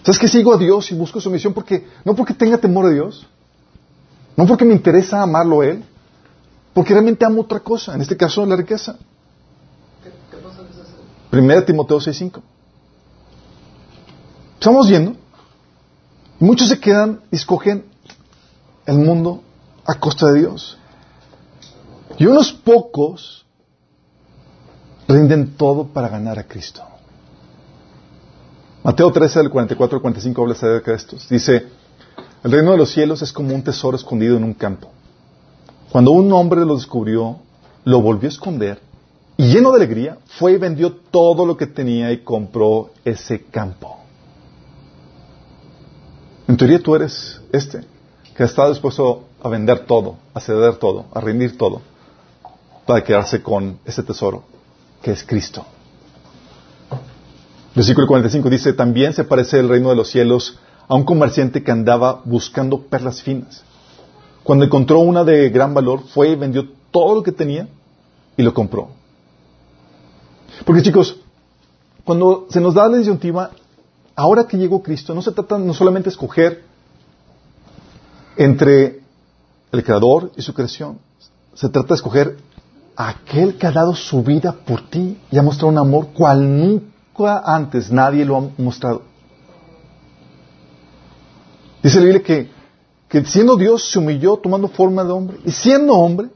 ¿Sabes 0.02 0.18
que 0.18 0.28
sigo 0.28 0.54
a 0.54 0.56
Dios 0.56 0.90
y 0.90 0.94
busco 0.94 1.20
sumisión? 1.20 1.52
Porque, 1.52 1.86
no 2.04 2.14
porque 2.14 2.34
tenga 2.34 2.58
temor 2.58 2.86
a 2.86 2.90
Dios, 2.90 3.26
no 4.36 4.46
porque 4.46 4.64
me 4.64 4.72
interesa 4.72 5.22
amarlo 5.22 5.60
a 5.60 5.66
Él, 5.66 5.84
porque 6.72 6.92
realmente 6.92 7.24
amo 7.24 7.42
otra 7.42 7.60
cosa, 7.60 7.94
en 7.94 8.02
este 8.02 8.16
caso 8.16 8.44
la 8.46 8.56
riqueza. 8.56 8.96
Primera 11.30 11.64
Timoteo 11.64 11.98
6.5. 11.98 12.40
Estamos 14.54 14.88
viendo. 14.88 15.16
Muchos 16.38 16.68
se 16.68 16.78
quedan 16.78 17.20
y 17.30 17.36
escogen 17.36 17.86
el 18.84 18.98
mundo 18.98 19.42
a 19.86 19.94
costa 19.94 20.26
de 20.26 20.40
Dios. 20.40 20.76
Y 22.18 22.26
unos 22.26 22.52
pocos 22.52 23.45
rinden 25.08 25.56
todo 25.56 25.86
para 25.86 26.08
ganar 26.08 26.38
a 26.38 26.44
Cristo. 26.44 26.82
Mateo 28.82 29.10
13, 29.10 29.40
del 29.40 29.50
44 29.50 29.96
al 29.96 30.02
45 30.02 30.42
habla 30.42 30.54
acerca 30.54 30.90
de 30.92 30.96
estos. 30.96 31.28
Dice, 31.28 31.66
el 32.44 32.52
reino 32.52 32.72
de 32.72 32.78
los 32.78 32.90
cielos 32.90 33.22
es 33.22 33.32
como 33.32 33.54
un 33.54 33.62
tesoro 33.62 33.96
escondido 33.96 34.36
en 34.36 34.44
un 34.44 34.54
campo. 34.54 34.90
Cuando 35.90 36.12
un 36.12 36.32
hombre 36.32 36.64
lo 36.64 36.76
descubrió, 36.76 37.38
lo 37.84 38.00
volvió 38.00 38.28
a 38.28 38.32
esconder 38.32 38.80
y 39.36 39.48
lleno 39.48 39.70
de 39.70 39.76
alegría, 39.76 40.18
fue 40.38 40.52
y 40.52 40.56
vendió 40.56 40.92
todo 41.10 41.44
lo 41.44 41.56
que 41.56 41.66
tenía 41.66 42.10
y 42.10 42.18
compró 42.18 42.90
ese 43.04 43.42
campo. 43.44 43.98
En 46.48 46.56
teoría 46.56 46.82
tú 46.82 46.94
eres 46.94 47.40
este, 47.52 47.80
que 48.34 48.44
está 48.44 48.68
dispuesto 48.68 49.24
a 49.42 49.48
vender 49.48 49.80
todo, 49.80 50.16
a 50.32 50.40
ceder 50.40 50.76
todo, 50.76 51.06
a 51.12 51.20
rendir 51.20 51.58
todo, 51.58 51.82
para 52.86 53.04
quedarse 53.04 53.42
con 53.42 53.78
ese 53.84 54.02
tesoro, 54.02 54.44
que 55.02 55.12
es 55.12 55.24
Cristo. 55.24 55.64
Versículo 57.74 58.06
45 58.06 58.48
dice, 58.48 58.72
también 58.72 59.12
se 59.12 59.24
parece 59.24 59.58
el 59.58 59.68
reino 59.68 59.90
de 59.90 59.96
los 59.96 60.08
cielos 60.08 60.58
a 60.88 60.94
un 60.94 61.04
comerciante 61.04 61.62
que 61.62 61.70
andaba 61.70 62.22
buscando 62.24 62.80
perlas 62.80 63.22
finas. 63.22 63.62
Cuando 64.42 64.64
encontró 64.64 65.00
una 65.00 65.24
de 65.24 65.50
gran 65.50 65.74
valor, 65.74 66.04
fue 66.08 66.30
y 66.30 66.36
vendió 66.36 66.68
todo 66.90 67.16
lo 67.16 67.22
que 67.22 67.32
tenía 67.32 67.68
y 68.36 68.42
lo 68.42 68.54
compró. 68.54 68.90
Porque 70.64 70.82
chicos, 70.82 71.16
cuando 72.04 72.46
se 72.48 72.60
nos 72.60 72.74
da 72.74 72.88
la 72.88 72.96
disyuntiva, 72.96 73.50
ahora 74.14 74.46
que 74.46 74.56
llegó 74.56 74.82
Cristo, 74.82 75.14
no 75.14 75.20
se 75.20 75.32
trata 75.32 75.58
no 75.58 75.74
solamente 75.74 76.04
de 76.04 76.12
escoger 76.12 76.62
entre 78.36 79.00
el 79.72 79.84
Creador 79.84 80.32
y 80.36 80.42
su 80.42 80.54
creación, 80.54 80.98
se 81.54 81.68
trata 81.68 81.88
de 81.88 81.94
escoger 81.94 82.36
aquel 82.96 83.56
que 83.58 83.66
ha 83.66 83.72
dado 83.72 83.94
su 83.94 84.22
vida 84.22 84.52
por 84.52 84.88
ti 84.88 85.18
y 85.30 85.38
ha 85.38 85.42
mostrado 85.42 85.68
un 85.68 85.78
amor 85.78 86.08
cual 86.14 86.58
nunca 86.58 87.42
antes 87.44 87.90
nadie 87.92 88.24
lo 88.24 88.36
ha 88.36 88.48
mostrado. 88.58 89.02
Dice 91.82 91.98
la 91.98 92.04
Biblia 92.04 92.22
que, 92.22 92.50
que 93.08 93.24
siendo 93.24 93.56
Dios 93.56 93.90
se 93.90 93.98
humilló 93.98 94.38
tomando 94.38 94.68
forma 94.68 95.04
de 95.04 95.12
hombre 95.12 95.38
y 95.44 95.52
siendo 95.52 95.92
hombre 95.92 96.30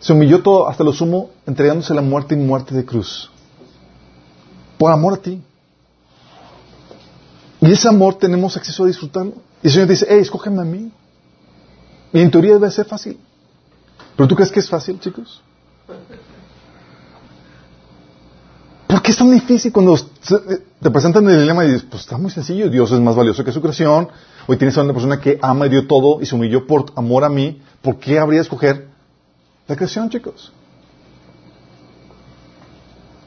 se 0.00 0.12
humilló 0.14 0.42
todo 0.42 0.66
hasta 0.66 0.82
lo 0.82 0.92
sumo, 0.92 1.30
entregándose 1.46 1.94
la 1.94 2.00
muerte 2.00 2.34
y 2.34 2.38
muerte 2.38 2.74
de 2.74 2.84
cruz. 2.84 3.30
Por 4.78 4.90
amor 4.90 5.14
a 5.14 5.16
ti. 5.18 5.42
Y 7.60 7.70
ese 7.70 7.86
amor 7.86 8.14
tenemos 8.14 8.56
acceso 8.56 8.84
a 8.84 8.86
disfrutarlo. 8.86 9.34
Y 9.62 9.66
el 9.66 9.72
Señor 9.72 9.88
dice, 9.88 10.06
hey, 10.08 10.20
escógeme 10.20 10.62
a 10.62 10.64
mí. 10.64 10.90
Y 12.14 12.20
en 12.20 12.30
teoría 12.30 12.54
debe 12.54 12.70
ser 12.70 12.86
fácil. 12.86 13.20
¿Pero 14.16 14.28
tú 14.28 14.34
crees 14.34 14.50
que 14.50 14.60
es 14.60 14.68
fácil, 14.68 14.98
chicos? 15.00 15.42
¿Por 18.86 19.02
qué 19.02 19.12
es 19.12 19.16
tan 19.16 19.30
difícil 19.30 19.72
cuando 19.72 19.96
te 20.80 20.90
presentan 20.90 21.28
el 21.28 21.40
dilema 21.40 21.64
y 21.64 21.68
dices, 21.68 21.86
pues 21.88 22.02
está 22.02 22.18
muy 22.18 22.30
sencillo, 22.30 22.68
Dios 22.68 22.90
es 22.90 22.98
más 22.98 23.14
valioso 23.14 23.44
que 23.44 23.52
su 23.52 23.60
creación, 23.60 24.08
hoy 24.48 24.56
tienes 24.56 24.76
a 24.76 24.82
una 24.82 24.92
persona 24.92 25.20
que 25.20 25.38
ama 25.40 25.66
y 25.66 25.70
dio 25.70 25.86
todo 25.86 26.20
y 26.20 26.26
se 26.26 26.34
humilló 26.34 26.66
por 26.66 26.92
amor 26.96 27.24
a 27.24 27.28
mí, 27.28 27.62
¿por 27.82 27.98
qué 27.98 28.18
habría 28.18 28.40
de 28.40 28.42
escoger 28.42 28.88
la 29.70 29.76
creación, 29.76 30.10
chicos. 30.10 30.50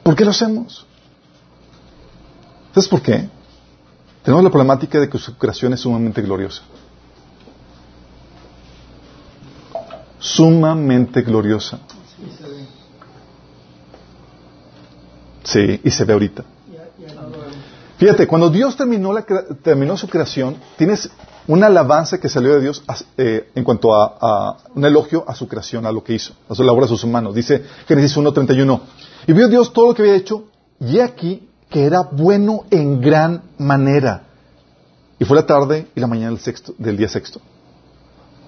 ¿Por 0.02 0.14
qué 0.14 0.26
lo 0.26 0.30
hacemos? 0.32 0.84
¿Sabes 2.74 2.86
por 2.86 3.00
qué? 3.00 3.30
Tenemos 4.22 4.44
la 4.44 4.50
problemática 4.50 5.00
de 5.00 5.08
que 5.08 5.16
su 5.16 5.38
creación 5.38 5.72
es 5.72 5.80
sumamente 5.80 6.20
gloriosa. 6.20 6.62
Sumamente 10.24 11.20
gloriosa. 11.20 11.80
Sí, 15.42 15.82
y 15.84 15.90
se 15.90 16.04
ve 16.06 16.14
ahorita. 16.14 16.44
Fíjate, 17.98 18.26
cuando 18.26 18.48
Dios 18.48 18.74
terminó, 18.74 19.12
la, 19.12 19.22
terminó 19.62 19.98
su 19.98 20.08
creación, 20.08 20.56
tienes 20.78 21.10
una 21.46 21.66
alabanza 21.66 22.18
que 22.18 22.30
salió 22.30 22.54
de 22.54 22.62
Dios 22.62 22.82
eh, 23.18 23.50
en 23.54 23.64
cuanto 23.64 23.94
a, 23.94 24.56
un 24.74 24.82
elogio 24.86 25.24
a 25.28 25.34
su 25.34 25.46
creación, 25.46 25.84
a 25.84 25.92
lo 25.92 26.02
que 26.02 26.14
hizo, 26.14 26.32
a 26.48 26.54
su 26.54 26.64
labor, 26.64 26.84
a 26.84 26.88
sus 26.88 27.04
humanos. 27.04 27.34
Dice 27.34 27.62
Génesis 27.86 28.16
1.31. 28.16 28.80
Y 29.26 29.32
vio 29.34 29.46
Dios 29.48 29.74
todo 29.74 29.88
lo 29.88 29.94
que 29.94 30.02
había 30.02 30.16
hecho, 30.16 30.44
y 30.80 31.00
aquí 31.00 31.50
que 31.68 31.84
era 31.84 32.00
bueno 32.00 32.64
en 32.70 33.02
gran 33.02 33.42
manera. 33.58 34.22
Y 35.18 35.26
fue 35.26 35.36
la 35.36 35.44
tarde 35.44 35.86
y 35.94 36.00
la 36.00 36.06
mañana 36.06 36.30
del, 36.30 36.40
sexto, 36.40 36.74
del 36.78 36.96
día 36.96 37.10
sexto. 37.10 37.42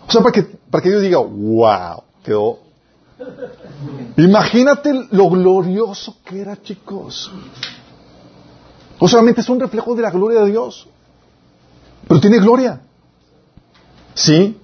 O 0.08 0.12
sea, 0.12 0.20
para 0.22 0.32
que, 0.32 0.42
para 0.70 0.82
que 0.82 0.90
Dios 0.90 1.02
diga, 1.02 1.18
wow, 1.18 2.02
quedó. 2.22 2.58
Imagínate 4.16 4.92
lo 5.10 5.28
glorioso 5.30 6.16
que 6.24 6.40
era, 6.40 6.60
chicos. 6.60 7.30
O 8.98 9.08
solamente 9.08 9.40
es 9.40 9.48
un 9.48 9.60
reflejo 9.60 9.94
de 9.94 10.02
la 10.02 10.10
gloria 10.10 10.40
de 10.40 10.50
Dios. 10.50 10.88
Pero 12.06 12.20
tiene 12.20 12.38
gloria. 12.38 12.80
¿Sí? 14.14 14.58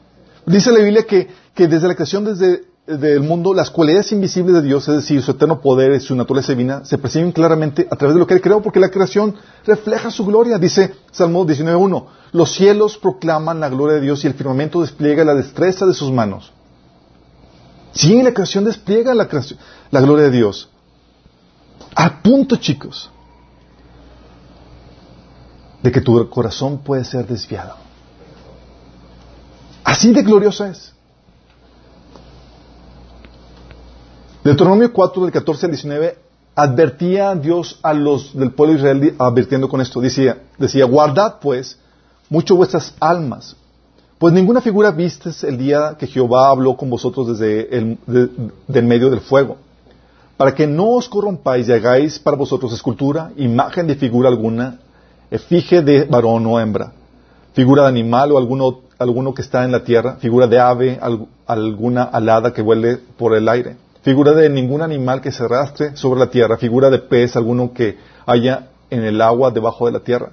Dice 0.46 0.72
la 0.72 0.78
Biblia 0.78 1.04
que, 1.04 1.28
que 1.54 1.66
desde 1.66 1.88
la 1.88 1.94
creación 1.94 2.24
desde, 2.24 2.64
del 2.98 3.20
mundo, 3.20 3.54
las 3.54 3.70
cualidades 3.70 4.12
invisibles 4.12 4.54
de 4.54 4.62
Dios, 4.62 4.88
es 4.88 4.96
decir, 4.96 5.22
su 5.22 5.32
eterno 5.32 5.60
poder 5.60 5.92
y 5.92 6.00
su 6.00 6.14
naturaleza 6.14 6.52
divina, 6.52 6.84
se 6.84 6.98
perciben 6.98 7.32
claramente 7.32 7.86
a 7.90 7.96
través 7.96 8.14
de 8.14 8.20
lo 8.20 8.26
que 8.26 8.34
Él 8.34 8.40
creó, 8.40 8.62
porque 8.62 8.80
la 8.80 8.90
creación 8.90 9.34
refleja 9.64 10.10
su 10.10 10.24
gloria. 10.24 10.58
Dice 10.58 10.94
Salmo 11.10 11.46
19.1, 11.46 12.06
los 12.32 12.52
cielos 12.52 12.98
proclaman 12.98 13.60
la 13.60 13.68
gloria 13.68 13.96
de 13.96 14.02
Dios 14.02 14.24
y 14.24 14.26
el 14.26 14.34
firmamento 14.34 14.80
despliega 14.80 15.24
la 15.24 15.34
destreza 15.34 15.86
de 15.86 15.94
sus 15.94 16.10
manos. 16.10 16.52
Sí, 17.92 18.22
la 18.22 18.32
creación 18.32 18.64
despliega 18.64 19.14
la, 19.14 19.28
creación, 19.28 19.58
la 19.90 20.00
gloria 20.00 20.24
de 20.24 20.30
Dios. 20.30 20.70
Al 21.94 22.20
punto, 22.22 22.56
chicos, 22.56 23.10
de 25.82 25.92
que 25.92 26.00
tu 26.00 26.28
corazón 26.30 26.78
puede 26.78 27.04
ser 27.04 27.26
desviado. 27.26 27.76
Así 29.84 30.12
de 30.12 30.22
gloriosa 30.22 30.68
es. 30.68 30.91
Deuteronomio 34.44 34.92
4, 34.92 35.22
del 35.22 35.30
14 35.30 35.66
al 35.66 35.72
19, 35.72 36.18
advertía 36.56 37.30
a 37.30 37.36
Dios 37.36 37.78
a 37.80 37.94
los 37.94 38.36
del 38.36 38.50
pueblo 38.50 38.74
de 38.74 38.80
Israel, 38.80 39.14
advirtiendo 39.16 39.68
con 39.68 39.80
esto. 39.80 40.00
Decía, 40.00 40.38
decía, 40.58 40.84
guardad 40.84 41.36
pues 41.40 41.78
mucho 42.28 42.56
vuestras 42.56 42.92
almas, 42.98 43.54
pues 44.18 44.34
ninguna 44.34 44.60
figura 44.60 44.90
vistes 44.90 45.44
el 45.44 45.58
día 45.58 45.94
que 45.96 46.08
Jehová 46.08 46.50
habló 46.50 46.76
con 46.76 46.90
vosotros 46.90 47.38
desde 47.38 47.68
el 47.76 48.84
medio 48.84 49.10
del 49.10 49.20
fuego, 49.20 49.58
para 50.36 50.52
que 50.56 50.66
no 50.66 50.90
os 50.90 51.08
corrompáis 51.08 51.68
y 51.68 51.72
hagáis 51.72 52.18
para 52.18 52.36
vosotros 52.36 52.72
escultura, 52.72 53.30
imagen 53.36 53.86
de 53.86 53.94
figura 53.94 54.28
alguna, 54.28 54.80
efigie 55.30 55.82
de 55.82 56.04
varón 56.04 56.44
o 56.46 56.58
hembra, 56.58 56.92
figura 57.52 57.82
de 57.82 57.88
animal 57.90 58.32
o 58.32 58.38
alguno, 58.38 58.80
alguno 58.98 59.34
que 59.34 59.42
está 59.42 59.64
en 59.64 59.70
la 59.70 59.84
tierra, 59.84 60.16
figura 60.16 60.48
de 60.48 60.58
ave, 60.58 60.98
alguna 61.46 62.02
alada 62.02 62.52
que 62.52 62.62
vuele 62.62 62.98
por 63.16 63.36
el 63.36 63.48
aire 63.48 63.76
figura 64.02 64.32
de 64.32 64.48
ningún 64.48 64.82
animal 64.82 65.20
que 65.20 65.32
se 65.32 65.44
arrastre 65.44 65.96
sobre 65.96 66.20
la 66.20 66.30
tierra, 66.30 66.56
figura 66.56 66.90
de 66.90 66.98
pez 66.98 67.36
alguno 67.36 67.72
que 67.72 67.98
haya 68.26 68.68
en 68.90 69.04
el 69.04 69.20
agua 69.20 69.50
debajo 69.50 69.86
de 69.86 69.92
la 69.92 70.00
tierra. 70.00 70.32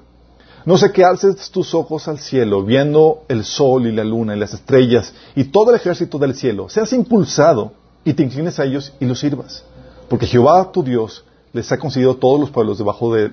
No 0.65 0.77
sé 0.77 0.91
que 0.91 1.05
alces 1.05 1.49
tus 1.51 1.73
ojos 1.73 2.07
al 2.07 2.19
cielo, 2.19 2.63
viendo 2.63 3.23
el 3.29 3.45
sol 3.45 3.87
y 3.87 3.91
la 3.91 4.03
luna 4.03 4.35
y 4.35 4.39
las 4.39 4.53
estrellas 4.53 5.13
y 5.35 5.45
todo 5.45 5.69
el 5.69 5.77
ejército 5.77 6.17
del 6.17 6.35
cielo, 6.35 6.67
seas 6.67 6.91
impulsado 6.91 7.71
y 8.03 8.13
te 8.13 8.23
inclines 8.23 8.59
a 8.59 8.65
ellos 8.65 8.93
y 8.99 9.05
los 9.05 9.19
sirvas. 9.19 9.63
Porque 10.09 10.27
Jehová 10.27 10.71
tu 10.71 10.83
Dios 10.83 11.23
les 11.53 11.71
ha 11.71 11.77
concedido 11.77 12.17
todos 12.17 12.39
los 12.39 12.49
pueblos 12.49 12.77
debajo 12.77 13.13
de, 13.13 13.31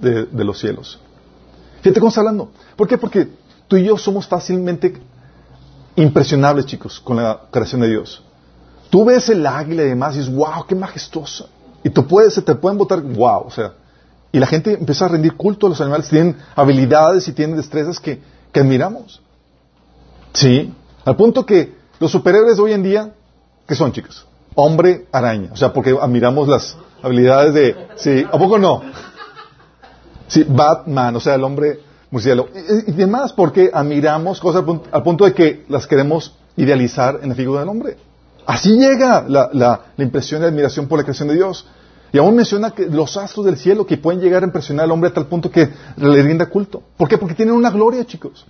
de 0.00 0.44
los 0.44 0.58
cielos. 0.58 0.98
Fíjate 1.82 2.00
cómo 2.00 2.08
está 2.08 2.22
hablando. 2.22 2.48
¿Por 2.76 2.88
qué? 2.88 2.98
Porque 2.98 3.28
tú 3.68 3.76
y 3.76 3.84
yo 3.84 3.96
somos 3.96 4.26
fácilmente 4.26 4.94
impresionables, 5.96 6.66
chicos, 6.66 6.98
con 6.98 7.16
la 7.16 7.42
creación 7.50 7.82
de 7.82 7.88
Dios. 7.88 8.23
Tú 8.94 9.04
ves 9.04 9.28
el 9.28 9.44
águila 9.44 9.82
y 9.82 9.88
demás 9.88 10.14
y 10.14 10.20
dices, 10.20 10.32
wow, 10.32 10.66
qué 10.68 10.76
majestuosa. 10.76 11.46
Y 11.82 11.90
tú 11.90 12.06
puedes, 12.06 12.32
se 12.32 12.42
te 12.42 12.54
pueden 12.54 12.78
votar, 12.78 13.02
wow, 13.02 13.42
o 13.44 13.50
sea. 13.50 13.72
Y 14.30 14.38
la 14.38 14.46
gente 14.46 14.74
empieza 14.74 15.06
a 15.06 15.08
rendir 15.08 15.34
culto 15.34 15.66
a 15.66 15.70
los 15.70 15.80
animales, 15.80 16.08
tienen 16.08 16.36
habilidades 16.54 17.26
y 17.26 17.32
tienen 17.32 17.56
destrezas 17.56 17.98
que, 17.98 18.22
que 18.52 18.60
admiramos. 18.60 19.20
Sí, 20.32 20.72
al 21.04 21.16
punto 21.16 21.44
que 21.44 21.74
los 21.98 22.12
superhéroes 22.12 22.56
de 22.56 22.62
hoy 22.62 22.72
en 22.72 22.84
día, 22.84 23.12
¿qué 23.66 23.74
son, 23.74 23.90
chicos? 23.90 24.28
Hombre 24.54 25.08
araña, 25.10 25.50
o 25.52 25.56
sea, 25.56 25.72
porque 25.72 25.98
admiramos 26.00 26.46
las 26.46 26.76
habilidades 27.02 27.52
de, 27.52 27.88
sí, 27.96 28.24
¿a 28.30 28.38
poco 28.38 28.60
no? 28.60 28.80
Sí, 30.28 30.46
Batman, 30.48 31.16
o 31.16 31.20
sea, 31.20 31.34
el 31.34 31.42
hombre 31.42 31.80
murciélago. 32.12 32.48
Y, 32.54 32.92
y 32.92 32.94
demás, 32.94 33.32
porque 33.32 33.72
admiramos 33.74 34.38
cosas 34.38 34.60
al 34.60 34.66
punto, 34.66 34.88
al 34.92 35.02
punto 35.02 35.24
de 35.24 35.34
que 35.34 35.64
las 35.68 35.84
queremos 35.84 36.36
idealizar 36.56 37.18
en 37.24 37.30
la 37.30 37.34
figura 37.34 37.58
del 37.58 37.70
hombre. 37.70 37.96
Así 38.46 38.76
llega 38.76 39.24
la, 39.26 39.48
la, 39.52 39.80
impresión 39.98 40.42
y 40.42 40.46
admiración 40.46 40.86
por 40.86 40.98
la 40.98 41.04
creación 41.04 41.28
de 41.28 41.34
Dios. 41.34 41.66
Y 42.12 42.18
aún 42.18 42.36
menciona 42.36 42.70
que 42.70 42.86
los 42.86 43.16
astros 43.16 43.46
del 43.46 43.56
cielo 43.56 43.86
que 43.86 43.96
pueden 43.96 44.20
llegar 44.20 44.42
a 44.42 44.46
impresionar 44.46 44.84
al 44.84 44.92
hombre 44.92 45.10
a 45.10 45.14
tal 45.14 45.26
punto 45.26 45.50
que 45.50 45.70
le 45.96 46.22
rinda 46.22 46.46
culto. 46.46 46.82
¿Por 46.96 47.08
qué? 47.08 47.18
Porque 47.18 47.34
tienen 47.34 47.54
una 47.54 47.70
gloria, 47.70 48.04
chicos. 48.04 48.46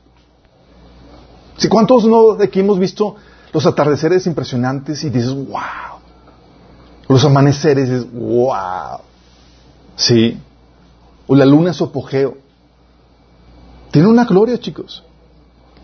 Si 1.57 1.69
cuántos 1.69 2.05
no 2.05 2.35
de 2.35 2.45
aquí 2.45 2.61
hemos 2.61 2.79
visto 2.79 3.17
los 3.53 3.65
atardeceres 3.65 4.27
impresionantes 4.27 5.05
y 5.05 5.11
dices, 5.11 5.33
wow. 5.33 6.01
Los 7.09 7.25
amaneceres, 7.25 7.89
dices, 7.89 8.13
wow. 8.13 8.99
Sí. 9.97 10.39
O 11.27 11.37
la 11.37 11.47
luna 11.47 11.71
es 11.71 11.77
su 11.77 11.85
apogeo. 11.85 12.37
Tiene 13.93 14.09
una 14.09 14.25
gloria, 14.25 14.59
chicos. 14.59 15.05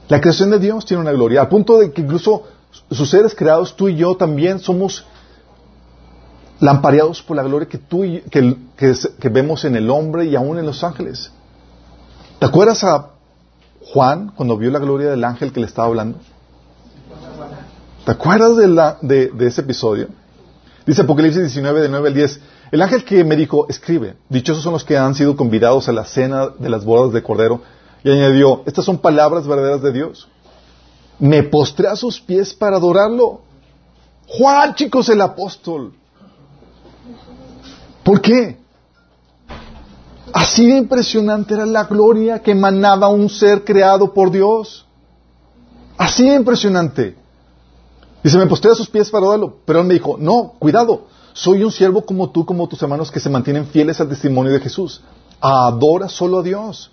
La 0.08 0.20
creación 0.20 0.50
de 0.50 0.58
Dios 0.58 0.84
tiene 0.84 1.00
una 1.00 1.12
gloria. 1.12 1.42
Al 1.42 1.48
punto 1.48 1.78
de 1.78 1.92
que 1.92 2.02
incluso 2.02 2.42
sus 2.90 3.10
seres 3.10 3.34
creados, 3.34 3.76
tú 3.76 3.88
y 3.88 3.96
yo 3.96 4.16
también 4.16 4.58
somos 4.58 5.04
lampareados 6.60 7.22
por 7.22 7.36
la 7.36 7.42
gloria 7.42 7.68
que 7.68 7.78
tú 7.78 8.02
que, 8.30 8.56
que, 8.76 9.28
vemos 9.28 9.64
en 9.64 9.76
el 9.76 9.90
hombre 9.90 10.26
y 10.26 10.36
aún 10.36 10.58
en 10.58 10.66
los 10.66 10.84
ángeles. 10.84 11.30
¿Te 12.38 12.46
acuerdas 12.46 12.84
a 12.84 13.10
Juan 13.92 14.32
cuando 14.34 14.56
vio 14.56 14.70
la 14.70 14.78
gloria 14.78 15.10
del 15.10 15.24
ángel 15.24 15.52
que 15.52 15.60
le 15.60 15.66
estaba 15.66 15.88
hablando? 15.88 16.18
¿Te 18.04 18.12
acuerdas 18.12 18.56
de, 18.56 18.68
la, 18.68 18.98
de, 19.00 19.30
ese 19.40 19.60
episodio? 19.60 20.08
Dice 20.86 21.02
Apocalipsis 21.02 21.42
19, 21.42 21.82
de 21.82 21.88
9 21.88 22.08
al 22.08 22.14
10. 22.14 22.40
El 22.72 22.82
ángel 22.82 23.04
que 23.04 23.24
me 23.24 23.36
dijo, 23.36 23.66
escribe, 23.68 24.16
dichosos 24.28 24.62
son 24.62 24.72
los 24.72 24.84
que 24.84 24.96
han 24.96 25.14
sido 25.14 25.36
convidados 25.36 25.88
a 25.88 25.92
la 25.92 26.04
cena 26.04 26.48
de 26.48 26.68
las 26.68 26.84
bodas 26.84 27.12
de 27.12 27.22
Cordero. 27.22 27.62
Y 28.02 28.10
añadió, 28.10 28.62
estas 28.66 28.84
son 28.84 28.98
palabras 28.98 29.46
verdaderas 29.46 29.82
de 29.82 29.92
Dios 29.92 30.28
me 31.20 31.42
postré 31.42 31.86
a 31.86 31.96
sus 31.96 32.20
pies 32.20 32.54
para 32.54 32.76
adorarlo. 32.76 33.42
Juan, 34.26 34.74
chicos, 34.74 35.08
el 35.10 35.20
apóstol. 35.20 35.92
¿Por 38.02 38.20
qué? 38.20 38.58
Así 40.32 40.66
de 40.66 40.78
impresionante 40.78 41.54
era 41.54 41.66
la 41.66 41.84
gloria 41.84 42.40
que 42.40 42.52
emanaba 42.52 43.08
un 43.08 43.28
ser 43.28 43.64
creado 43.64 44.14
por 44.14 44.30
Dios. 44.30 44.86
Así 45.98 46.28
de 46.28 46.36
impresionante. 46.36 47.16
Y 48.22 48.30
se 48.30 48.38
me 48.38 48.46
postré 48.46 48.70
a 48.70 48.74
sus 48.74 48.88
pies 48.88 49.10
para 49.10 49.24
adorarlo. 49.24 49.58
Pero 49.66 49.80
él 49.80 49.86
me 49.86 49.94
dijo, 49.94 50.16
no, 50.18 50.54
cuidado, 50.58 51.06
soy 51.34 51.62
un 51.62 51.72
siervo 51.72 52.02
como 52.02 52.30
tú, 52.30 52.46
como 52.46 52.68
tus 52.68 52.82
hermanos 52.82 53.10
que 53.10 53.20
se 53.20 53.28
mantienen 53.28 53.66
fieles 53.66 54.00
al 54.00 54.08
testimonio 54.08 54.52
de 54.52 54.60
Jesús. 54.60 55.02
Adora 55.40 56.08
solo 56.08 56.38
a 56.38 56.42
Dios. 56.42 56.90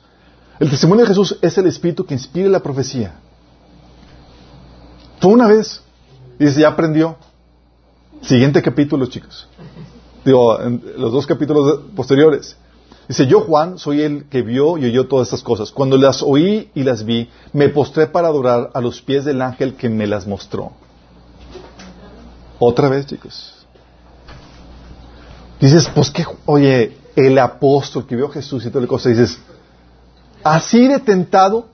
El 0.60 0.70
testimonio 0.70 1.04
de 1.04 1.10
Jesús 1.10 1.38
es 1.42 1.58
el 1.58 1.68
espíritu 1.68 2.06
que 2.06 2.16
inspira 2.16 2.50
la 2.50 2.60
profecía. 2.60 3.20
Fue 5.20 5.32
una 5.32 5.48
vez. 5.48 5.82
Y 6.40 6.46
dice, 6.46 6.62
ya 6.62 6.70
aprendió. 6.70 7.18
Siguiente 8.22 8.62
capítulo, 8.62 9.06
chicos. 9.08 9.48
Digo, 10.26 10.62
en 10.62 10.82
los 10.98 11.12
dos 11.12 11.26
capítulos 11.26 11.82
posteriores. 11.96 12.58
Dice, 13.08 13.26
yo 13.28 13.42
Juan 13.42 13.80
soy 13.80 14.02
el 14.02 14.26
que 14.26 14.42
vio 14.42 14.78
y 14.78 14.86
oyó 14.86 15.08
todas 15.08 15.28
estas 15.28 15.42
cosas. 15.42 15.72
Cuando 15.72 15.98
las 15.98 16.22
oí 16.22 16.70
y 16.76 16.84
las 16.84 17.06
vi, 17.06 17.30
me 17.54 17.70
postré 17.70 18.08
para 18.08 18.28
adorar 18.28 18.72
a 18.74 18.82
los 18.82 19.02
pies 19.02 19.24
del 19.24 19.42
ángel 19.42 19.76
que 19.76 19.90
me 19.90 20.08
las 20.08 20.28
mostró. 20.28 20.74
Otra 22.60 22.90
vez, 22.90 23.06
chicos. 23.06 23.54
Dices, 25.60 25.90
pues 25.94 26.12
que, 26.12 26.26
oye, 26.46 26.98
el 27.16 27.38
apóstol 27.40 28.06
que 28.06 28.16
vio 28.16 28.28
a 28.28 28.32
Jesús 28.32 28.66
y 28.66 28.70
toda 28.70 28.82
la 28.82 28.88
cosa, 28.88 29.10
dices, 29.10 29.40
así 30.44 30.88
de 30.88 31.00
tentado, 31.00 31.68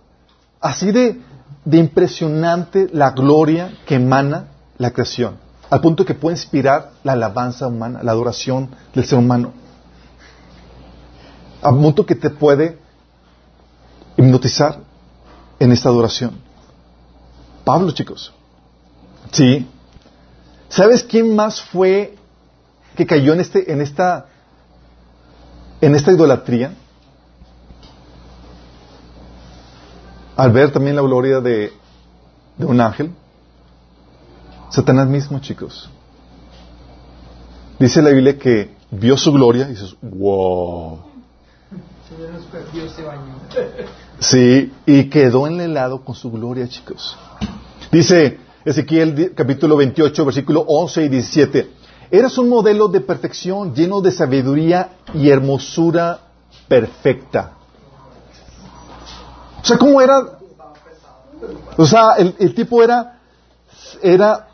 así 0.62 0.92
de, 0.92 1.20
de 1.66 1.78
impresionante 1.78 2.90
la 2.92 3.12
gloria 3.12 3.78
que 3.86 3.96
emana 3.96 4.48
la 4.78 4.92
creación, 4.92 5.38
al 5.70 5.82
punto 5.82 6.06
que 6.06 6.14
puede 6.14 6.36
inspirar 6.36 6.92
la 7.04 7.14
alabanza 7.14 7.68
humana, 7.68 8.02
la 8.04 8.12
adoración 8.12 8.70
del 8.94 9.06
ser 9.06 9.20
humano, 9.20 9.54
al 11.62 11.76
punto 11.76 12.06
que 12.06 12.16
te 12.16 12.30
puede 12.30 12.80
hipnotizar 14.18 14.80
en 15.60 15.72
esta 15.72 15.90
adoración. 15.90 16.34
Pablo, 17.64 17.92
chicos. 17.92 18.34
Sí. 19.32 19.68
¿Sabes 20.68 21.04
quién 21.04 21.36
más 21.36 21.62
fue 21.62 22.16
que 22.96 23.06
cayó 23.06 23.34
en 23.34 23.40
este, 23.40 23.72
en 23.72 23.82
esta, 23.82 24.26
en 25.80 25.96
esta 25.96 26.12
idolatría? 26.12 26.74
Al 30.36 30.52
ver 30.52 30.72
también 30.72 30.96
la 30.96 31.02
gloria 31.02 31.40
de, 31.40 31.72
un 32.58 32.80
ángel, 32.82 33.12
Satanás 34.70 35.08
mismo, 35.08 35.40
chicos. 35.40 35.90
Dice 37.80 38.02
la 38.02 38.10
Biblia 38.10 38.38
que 38.38 38.72
vio 38.92 39.18
su 39.18 39.32
gloria 39.32 39.66
y 39.66 39.72
dices, 39.72 39.96
wow. 40.02 41.00
Sí, 44.20 44.72
y 44.86 45.10
quedó 45.10 45.48
en 45.48 45.56
el 45.56 45.72
helado 45.72 46.04
con 46.04 46.16
su 46.16 46.32
gloria, 46.32 46.68
chicos. 46.68 47.18
Dice 47.92 48.40
Ezequiel 48.66 49.34
capítulo 49.36 49.76
28, 49.76 50.26
versículo 50.26 50.62
11 50.62 51.06
y 51.06 51.10
17. 51.10 51.70
Eras 52.12 52.38
un 52.38 52.50
modelo 52.50 52.88
de 52.88 53.02
perfección, 53.02 53.74
lleno 53.74 54.02
de 54.02 54.12
sabiduría 54.12 54.98
y 55.14 55.30
hermosura 55.30 56.20
perfecta. 56.68 57.54
O 59.64 59.66
sea, 59.66 59.78
¿cómo 59.78 60.02
era 60.02 60.22
O 61.78 61.86
sea, 61.86 62.16
el, 62.18 62.36
el 62.38 62.54
tipo 62.54 62.84
era, 62.84 63.20
era, 64.02 64.50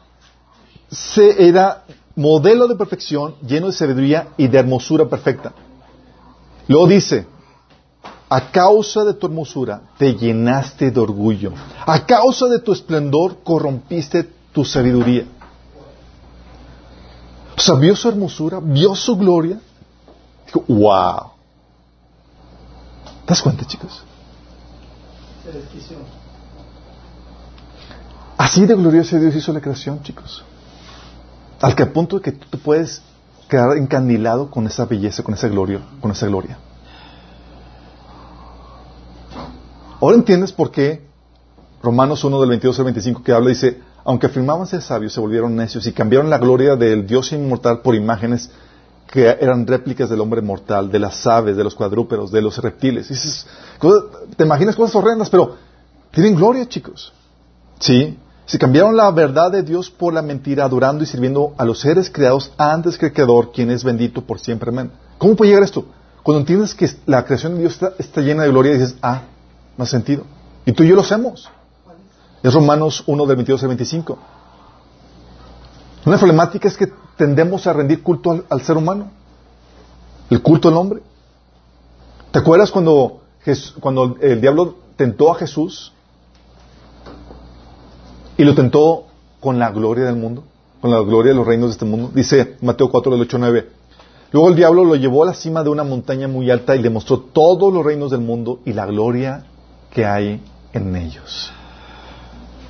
se, 0.89 1.47
era 1.47 1.83
modelo 2.15 2.67
de 2.67 2.75
perfección, 2.75 3.35
lleno 3.41 3.67
de 3.67 3.73
sabiduría 3.73 4.29
y 4.37 4.47
de 4.47 4.59
hermosura 4.59 5.05
perfecta. 5.05 5.51
Luego 6.67 6.87
dice, 6.87 7.25
a 8.29 8.51
causa 8.51 9.03
de 9.03 9.15
tu 9.15 9.25
hermosura 9.25 9.81
te 9.97 10.13
llenaste 10.13 10.91
de 10.91 10.99
orgullo. 10.99 11.53
A 11.87 12.05
causa 12.05 12.45
de 12.47 12.59
tu 12.59 12.71
esplendor 12.71 13.37
corrompiste 13.43 14.29
tu 14.53 14.63
sabiduría. 14.63 15.25
O 17.57 17.59
sea, 17.59 17.75
vio 17.75 17.95
su 17.95 18.07
hermosura, 18.07 18.59
vio 18.61 18.95
su 18.95 19.17
gloria. 19.17 19.59
Dijo, 20.45 20.63
wow. 20.67 21.31
¿Te 23.25 23.33
das 23.33 23.41
cuenta, 23.41 23.65
chicos? 23.65 24.03
Así 28.37 28.65
de 28.65 28.75
glorioso 28.75 29.19
Dios 29.19 29.35
hizo 29.35 29.51
la 29.51 29.61
creación, 29.61 30.01
chicos. 30.01 30.43
Al 31.61 31.75
que 31.75 31.85
punto 31.85 32.17
de 32.17 32.21
que 32.21 32.31
tú 32.31 32.57
puedes 32.59 33.01
quedar 33.49 33.77
encandilado 33.77 34.49
con 34.49 34.65
esa 34.67 34.85
belleza, 34.85 35.23
con 35.23 35.33
esa 35.33 35.47
gloria, 35.47 35.81
con 35.99 36.11
esa 36.11 36.27
gloria. 36.27 36.57
Ahora 39.99 40.15
entiendes 40.15 40.53
por 40.53 40.71
qué 40.71 41.05
Romanos 41.81 42.23
1 42.23 42.39
del 42.39 42.49
22 42.49 42.79
al 42.79 42.85
25 42.85 43.23
que 43.23 43.33
habla 43.33 43.49
dice, 43.49 43.81
aunque 44.05 44.27
afirmaban 44.27 44.67
ser 44.67 44.81
sabios, 44.81 45.13
se 45.13 45.19
volvieron 45.19 45.55
necios 45.55 45.85
y 45.87 45.91
cambiaron 45.91 46.29
la 46.29 46.37
gloria 46.37 46.75
del 46.75 47.05
Dios 47.05 47.31
inmortal 47.33 47.81
por 47.81 47.95
imágenes 47.95 48.49
que 49.11 49.27
eran 49.27 49.65
réplicas 49.65 50.09
del 50.09 50.21
hombre 50.21 50.41
mortal, 50.41 50.91
de 50.91 50.99
las 50.99 51.25
aves, 51.25 51.57
de 51.57 51.63
los 51.63 51.73
cuadrúpedos, 51.73 52.31
de 52.31 52.41
los 52.41 52.57
reptiles. 52.59 53.09
Dices, 53.09 53.45
te 54.35 54.43
imaginas 54.43 54.75
cosas 54.75 54.95
horrendas, 54.95 55.29
pero 55.29 55.55
tienen 56.11 56.35
gloria, 56.35 56.67
chicos. 56.67 57.11
¿Sí? 57.79 58.17
Se 58.45 58.59
cambiaron 58.59 58.95
la 58.95 59.09
verdad 59.11 59.51
de 59.51 59.63
Dios 59.63 59.89
por 59.89 60.13
la 60.13 60.21
mentira, 60.21 60.65
adorando 60.65 61.03
y 61.03 61.07
sirviendo 61.07 61.53
a 61.57 61.65
los 61.65 61.79
seres 61.79 62.09
creados 62.09 62.51
antes 62.57 62.97
que 62.97 63.07
el 63.07 63.13
Creador, 63.13 63.51
quien 63.51 63.71
es 63.71 63.83
bendito 63.83 64.21
por 64.21 64.39
siempre. 64.39 64.69
Amén. 64.69 64.91
¿Cómo 65.17 65.35
puede 65.35 65.51
llegar 65.51 65.63
esto? 65.63 65.85
Cuando 66.21 66.41
entiendes 66.41 66.75
que 66.75 66.89
la 67.05 67.25
creación 67.25 67.55
de 67.55 67.61
Dios 67.61 67.73
está, 67.73 67.93
está 67.97 68.21
llena 68.21 68.43
de 68.43 68.49
gloria, 68.49 68.73
dices, 68.73 68.95
ah, 69.01 69.23
hace 69.77 69.91
sentido. 69.91 70.23
Y 70.65 70.71
tú 70.71 70.83
y 70.83 70.87
yo 70.87 70.95
lo 70.95 71.01
hacemos. 71.01 71.49
Es 72.43 72.53
Romanos 72.53 73.03
1 73.07 73.25
del 73.25 73.35
22 73.35 73.63
al 73.63 73.69
25. 73.69 74.19
Una 76.05 76.17
problemática 76.17 76.67
es 76.67 76.77
que 76.77 76.91
tendemos 77.19 77.67
a 77.67 77.73
rendir 77.73 78.01
culto 78.01 78.45
al, 78.49 78.61
ser 78.61 78.77
humano. 78.77 79.11
El 80.29 80.41
culto 80.41 80.69
al 80.69 80.77
hombre. 80.77 81.01
¿Te 82.31 82.39
acuerdas 82.39 82.71
cuando, 82.71 83.19
Jes- 83.45 83.73
cuando 83.81 84.15
el 84.21 84.39
diablo 84.39 84.75
tentó 84.95 85.29
a 85.29 85.35
Jesús 85.35 85.91
y 88.37 88.43
lo 88.45 88.55
tentó 88.55 89.07
con 89.41 89.59
la 89.59 89.69
gloria 89.71 90.05
del 90.05 90.15
mundo? 90.15 90.45
Con 90.79 90.91
la 90.91 91.01
gloria 91.01 91.33
de 91.33 91.37
los 91.37 91.45
reinos 91.45 91.67
de 91.67 91.73
este 91.73 91.83
mundo. 91.85 92.09
Dice 92.13 92.55
Mateo 92.61 92.89
4 92.89 93.11
del 93.11 93.21
8 93.21 93.35
al 93.35 93.41
9. 93.41 93.69
Luego 94.31 94.47
el 94.47 94.55
diablo 94.55 94.85
lo 94.85 94.95
llevó 94.95 95.23
a 95.23 95.25
la 95.27 95.33
cima 95.33 95.61
de 95.61 95.69
una 95.69 95.83
montaña 95.83 96.29
muy 96.29 96.49
alta 96.49 96.73
y 96.77 96.81
le 96.81 96.89
mostró 96.89 97.19
todos 97.19 97.73
los 97.73 97.83
reinos 97.83 98.11
del 98.11 98.21
mundo 98.21 98.61
y 98.63 98.71
la 98.71 98.85
gloria 98.85 99.43
que 99.91 100.05
hay 100.05 100.41
en 100.71 100.95
ellos. 100.95 101.51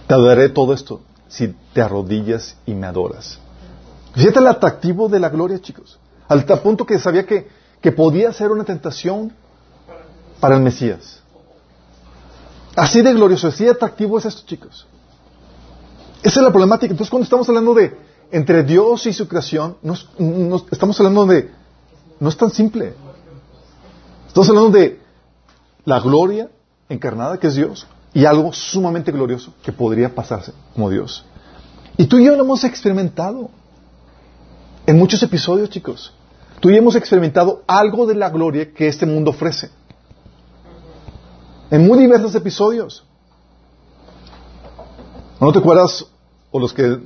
Te 0.08 0.20
daré 0.20 0.50
todo 0.50 0.74
esto 0.74 1.02
si 1.28 1.54
te 1.74 1.82
arrodillas 1.84 2.58
y 2.66 2.74
me 2.74 2.88
adoras. 2.88 3.40
Fíjate 4.14 4.40
el 4.40 4.48
atractivo 4.48 5.08
de 5.10 5.20
la 5.20 5.30
gloria, 5.30 5.60
chicos. 5.62 6.00
Al 6.28 6.46
tal 6.46 6.60
punto 6.62 6.86
que 6.86 7.00
sabía 7.00 7.26
que, 7.26 7.48
que 7.82 7.92
podía 7.92 8.32
ser 8.34 8.52
una 8.52 8.64
tentación 8.64 9.34
para 10.40 10.56
el 10.56 10.62
Mesías. 10.62 11.22
Así 12.76 13.02
de 13.02 13.14
glorioso, 13.14 13.48
así 13.48 13.66
de 13.66 13.72
atractivo 13.72 14.18
es 14.18 14.26
esto, 14.26 14.44
chicos. 14.46 14.88
Esa 16.24 16.40
es 16.40 16.44
la 16.44 16.50
problemática. 16.52 16.92
Entonces, 16.92 17.10
cuando 17.10 17.24
estamos 17.24 17.48
hablando 17.50 17.74
de 17.74 17.96
entre 18.32 18.64
Dios 18.64 19.06
y 19.06 19.14
su 19.14 19.28
creación, 19.28 19.78
no 19.82 19.94
es- 19.94 20.08
no- 20.18 20.64
estamos 20.72 21.00
hablando 21.00 21.26
de... 21.26 21.52
No 22.20 22.30
es 22.30 22.38
tan 22.38 22.52
simple. 22.52 22.94
Estamos 24.28 24.50
hablando 24.50 24.70
de 24.72 25.00
la 25.86 26.00
gloria 26.00 26.50
encarnada, 26.90 27.40
que 27.40 27.48
es 27.48 27.56
Dios, 27.56 27.88
y 28.14 28.26
algo 28.26 28.52
sumamente 28.54 29.12
glorioso 29.12 29.54
que 29.64 29.72
podría 29.72 30.14
pasarse 30.14 30.54
como 30.74 30.90
Dios. 30.90 31.26
Y 31.98 32.06
tú 32.06 32.18
y 32.18 32.26
yo 32.26 32.36
lo 32.36 32.44
hemos 32.44 32.64
experimentado 32.64 33.50
en 34.90 34.98
muchos 34.98 35.22
episodios, 35.22 35.70
chicos. 35.70 36.12
Tú 36.60 36.72
y 36.72 36.76
hemos 36.76 36.96
experimentado 36.96 37.62
algo 37.68 38.08
de 38.08 38.16
la 38.16 38.32
gloria 38.32 38.74
que 38.74 38.88
este 38.88 39.06
mundo 39.06 39.30
ofrece. 39.30 39.70
En 41.70 41.86
muy 41.86 42.00
diversos 42.00 42.34
episodios. 42.34 43.06
¿No 45.40 45.52
te 45.52 45.60
acuerdas? 45.60 46.08
O 46.50 46.60
los 46.60 46.74
que, 46.74 47.00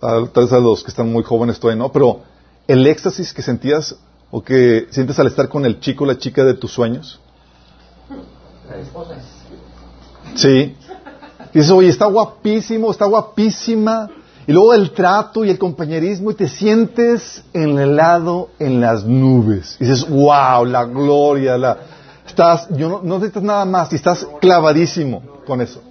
tal 0.00 0.30
vez 0.36 0.52
a 0.52 0.60
los 0.60 0.84
que 0.84 0.90
están 0.90 1.12
muy 1.12 1.24
jóvenes 1.24 1.58
todavía 1.58 1.82
no, 1.82 1.90
pero 1.90 2.20
el 2.68 2.86
éxtasis 2.86 3.34
que 3.34 3.42
sentías 3.42 3.96
o 4.30 4.44
que 4.44 4.86
sientes 4.90 5.18
al 5.18 5.26
estar 5.26 5.48
con 5.48 5.66
el 5.66 5.80
chico 5.80 6.04
o 6.04 6.06
la 6.06 6.16
chica 6.16 6.44
de 6.44 6.54
tus 6.54 6.70
sueños. 6.70 7.20
Sí. 10.36 10.76
Y 11.52 11.58
dices, 11.58 11.72
oye, 11.72 11.88
está 11.88 12.06
guapísimo, 12.06 12.92
está 12.92 13.06
guapísima. 13.06 14.08
Y 14.46 14.52
luego 14.52 14.74
el 14.74 14.90
trato 14.90 15.44
y 15.44 15.50
el 15.50 15.58
compañerismo 15.58 16.30
y 16.30 16.34
te 16.34 16.48
sientes 16.48 17.42
en 17.52 17.78
el 17.78 17.96
lado, 17.96 18.50
en 18.58 18.80
las 18.80 19.04
nubes. 19.04 19.76
Y 19.80 19.84
dices, 19.84 20.08
wow, 20.08 20.64
la 20.64 20.84
gloria, 20.84 21.56
la... 21.56 21.78
Estás, 22.26 22.68
yo 22.70 22.88
no, 22.88 23.00
no 23.02 23.14
necesitas 23.16 23.42
nada 23.42 23.64
más 23.64 23.92
y 23.92 23.96
estás 23.96 24.26
clavadísimo 24.40 25.22
con 25.46 25.60
eso. 25.60 25.82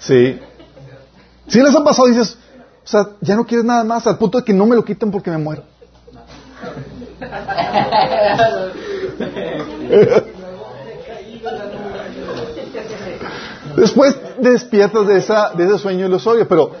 Sí. 0.00 0.38
Si 1.46 1.60
les 1.60 1.74
ha 1.74 1.84
pasado, 1.84 2.08
dices, 2.08 2.36
o 2.84 2.88
sea, 2.88 3.08
ya 3.20 3.36
no 3.36 3.44
quieres 3.44 3.64
nada 3.64 3.84
más 3.84 4.06
al 4.06 4.18
punto 4.18 4.38
de 4.38 4.44
que 4.44 4.52
no 4.52 4.66
me 4.66 4.74
lo 4.74 4.84
quiten 4.84 5.10
porque 5.10 5.30
me 5.30 5.38
muero. 5.38 5.62
Después 13.76 14.16
despiertas 14.40 15.06
de, 15.06 15.18
esa, 15.18 15.50
de 15.50 15.66
ese 15.66 15.78
sueño 15.78 16.06
ilusorio, 16.06 16.48
pero, 16.48 16.72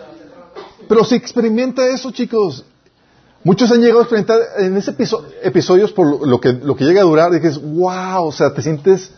pero 0.88 1.04
si 1.04 1.14
experimenta 1.14 1.86
eso, 1.88 2.10
chicos. 2.10 2.64
Muchos 3.44 3.70
han 3.70 3.80
llegado 3.80 4.00
a 4.00 4.02
experimentar 4.02 4.40
en 4.58 4.76
ese 4.76 4.90
episo- 4.90 5.24
episodios 5.42 5.92
por 5.92 6.26
lo- 6.26 6.40
que, 6.40 6.52
lo 6.52 6.74
que 6.74 6.84
llega 6.84 7.00
a 7.02 7.04
durar, 7.04 7.30
dices, 7.30 7.60
wow, 7.62 8.24
o 8.26 8.32
sea, 8.32 8.52
te 8.52 8.62
sientes 8.62 9.12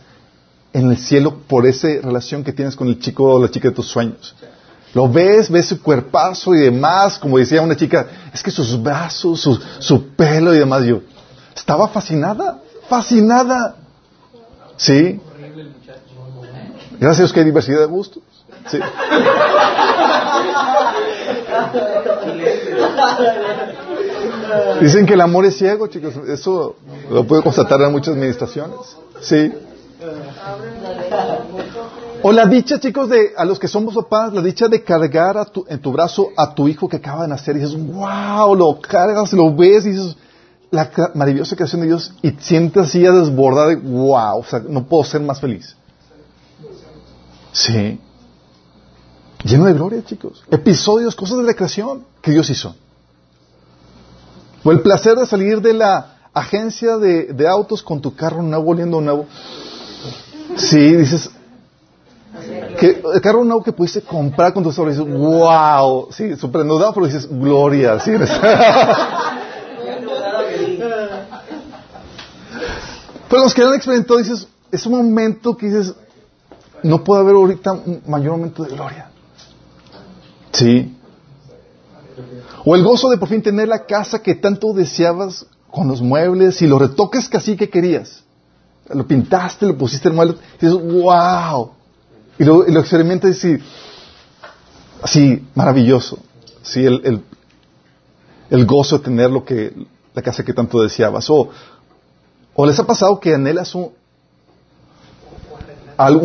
en 0.73 0.89
el 0.91 0.97
cielo 0.97 1.39
por 1.47 1.65
esa 1.65 1.87
relación 2.03 2.43
que 2.43 2.53
tienes 2.53 2.75
con 2.75 2.87
el 2.87 2.99
chico 2.99 3.23
o 3.23 3.41
la 3.41 3.49
chica 3.49 3.69
de 3.69 3.73
tus 3.75 3.87
sueños. 3.87 4.35
Lo 4.93 5.09
ves, 5.09 5.49
ves 5.49 5.67
su 5.67 5.81
cuerpazo 5.81 6.53
y 6.53 6.59
demás, 6.59 7.17
como 7.17 7.37
decía 7.37 7.61
una 7.61 7.75
chica, 7.75 8.07
es 8.33 8.43
que 8.43 8.51
sus 8.51 8.81
brazos, 8.81 9.39
su, 9.41 9.59
su 9.79 10.07
pelo 10.09 10.53
y 10.53 10.59
demás, 10.59 10.83
yo 10.85 11.01
estaba 11.55 11.87
fascinada, 11.87 12.59
fascinada. 12.87 13.75
¿Sí? 14.77 15.19
Gracias 16.99 17.35
hay 17.35 17.43
diversidad 17.43 17.79
de 17.79 17.85
gustos. 17.85 18.21
Sí. 18.69 18.79
Dicen 24.81 25.05
que 25.05 25.13
el 25.13 25.21
amor 25.21 25.45
es 25.45 25.57
ciego, 25.57 25.87
chicos. 25.87 26.15
Eso 26.27 26.75
lo 27.09 27.25
puedo 27.25 27.43
constatar 27.43 27.81
en 27.81 27.91
muchas 27.91 28.15
administraciones. 28.15 28.77
Sí. 29.21 29.51
O 32.23 32.31
la 32.31 32.45
dicha, 32.45 32.79
chicos, 32.79 33.09
de 33.09 33.31
a 33.37 33.45
los 33.45 33.59
que 33.59 33.67
somos 33.67 33.93
papás, 33.95 34.33
la 34.33 34.41
dicha 34.41 34.67
de 34.67 34.83
cargar 34.83 35.37
a 35.37 35.45
tu- 35.45 35.65
en 35.67 35.79
tu 35.79 35.91
brazo 35.91 36.29
a 36.37 36.53
tu 36.53 36.67
hijo 36.67 36.87
que 36.89 36.97
acaba 36.97 37.23
de 37.23 37.27
nacer 37.29 37.55
y 37.55 37.59
dices, 37.59 37.75
wow, 37.93 38.55
lo 38.55 38.79
cargas, 38.79 39.31
lo 39.33 39.53
ves 39.55 39.85
y 39.85 39.89
dices, 39.91 40.15
la 40.71 40.89
maravillosa 41.15 41.55
creación 41.55 41.81
de 41.81 41.87
Dios 41.87 42.13
y 42.21 42.31
sientes 42.39 42.83
así 42.83 43.05
a 43.05 43.11
desbordar 43.11 43.69
de, 43.69 43.75
wow, 43.75 44.39
o 44.39 44.43
sea, 44.43 44.61
no 44.67 44.83
puedo 44.85 45.03
ser 45.03 45.21
más 45.21 45.39
feliz. 45.39 45.75
Sí. 47.51 47.99
Lleno 49.43 49.65
de 49.65 49.73
gloria, 49.73 50.03
chicos. 50.03 50.43
Episodios, 50.51 51.15
cosas 51.15 51.37
de 51.37 51.43
la 51.43 51.53
creación 51.53 52.05
que 52.21 52.31
Dios 52.31 52.49
hizo. 52.49 52.75
O 54.63 54.71
el 54.71 54.81
placer 54.81 55.15
de 55.15 55.25
salir 55.25 55.61
de 55.61 55.73
la 55.73 56.17
agencia 56.33 56.97
de, 56.97 57.33
de 57.33 57.47
autos 57.47 57.81
con 57.81 57.99
tu 58.01 58.15
carro 58.15 58.41
nuevo, 58.43 58.71
oliendo 58.71 59.01
nuevo. 59.01 59.25
Sí, 60.55 60.95
dices, 60.95 61.31
que 62.79 63.01
el 63.13 63.21
carro 63.21 63.43
nuevo 63.43 63.63
que 63.63 63.73
pudiste 63.73 64.01
comprar 64.01 64.53
con 64.53 64.63
tu 64.63 64.71
solo 64.71 64.89
dices, 64.91 65.05
wow, 65.05 66.07
sí, 66.11 66.35
súper 66.35 66.65
pero 66.65 67.05
dices, 67.05 67.27
gloria, 67.29 67.99
sí. 67.99 68.11
pero 73.29 73.43
los 73.43 73.53
que 73.53 73.61
han 73.61 73.73
experimentado 73.73 74.19
dices, 74.19 74.47
es 74.71 74.85
un 74.85 74.93
momento 74.93 75.57
que 75.57 75.67
dices, 75.67 75.93
no 76.83 77.03
puede 77.03 77.21
haber 77.21 77.35
ahorita 77.35 77.73
un 77.73 78.01
mayor 78.07 78.31
momento 78.31 78.63
de 78.63 78.69
gloria. 78.69 79.10
Sí. 80.53 80.95
O 82.65 82.75
el 82.75 82.83
gozo 82.83 83.09
de 83.09 83.17
por 83.17 83.29
fin 83.29 83.41
tener 83.41 83.67
la 83.67 83.85
casa 83.85 84.21
que 84.21 84.35
tanto 84.35 84.73
deseabas 84.73 85.45
con 85.69 85.87
los 85.87 86.01
muebles 86.01 86.61
y 86.61 86.67
los 86.67 86.79
retoques 86.79 87.29
que 87.29 87.37
así 87.37 87.55
que 87.55 87.69
querías. 87.69 88.23
Lo 88.89 89.07
pintaste, 89.07 89.65
lo 89.65 89.77
pusiste 89.77 90.09
en 90.09 90.15
muebles 90.15 90.37
y 90.59 90.65
dices, 90.65 90.81
wow. 90.81 91.71
Y 92.37 92.43
lo, 92.43 92.67
y 92.67 92.75
experimentas 92.75 93.37
así, 93.37 93.57
así, 95.01 95.47
maravilloso. 95.55 96.19
Sí, 96.61 96.85
el, 96.85 97.01
el, 97.03 97.21
el 98.49 98.65
gozo 98.65 98.97
de 98.97 99.05
tener 99.05 99.31
lo 99.31 99.45
que, 99.45 99.73
la 100.13 100.21
casa 100.21 100.43
que 100.43 100.53
tanto 100.53 100.81
deseabas. 100.81 101.29
O, 101.29 101.49
o 102.53 102.65
les 102.65 102.77
ha 102.79 102.85
pasado 102.85 103.19
que 103.19 103.33
anhelas 103.33 103.73
un 103.75 103.93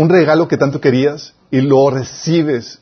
regalo 0.08 0.48
que 0.48 0.56
tanto 0.56 0.80
querías 0.80 1.34
y 1.50 1.60
lo 1.60 1.90
recibes. 1.90 2.80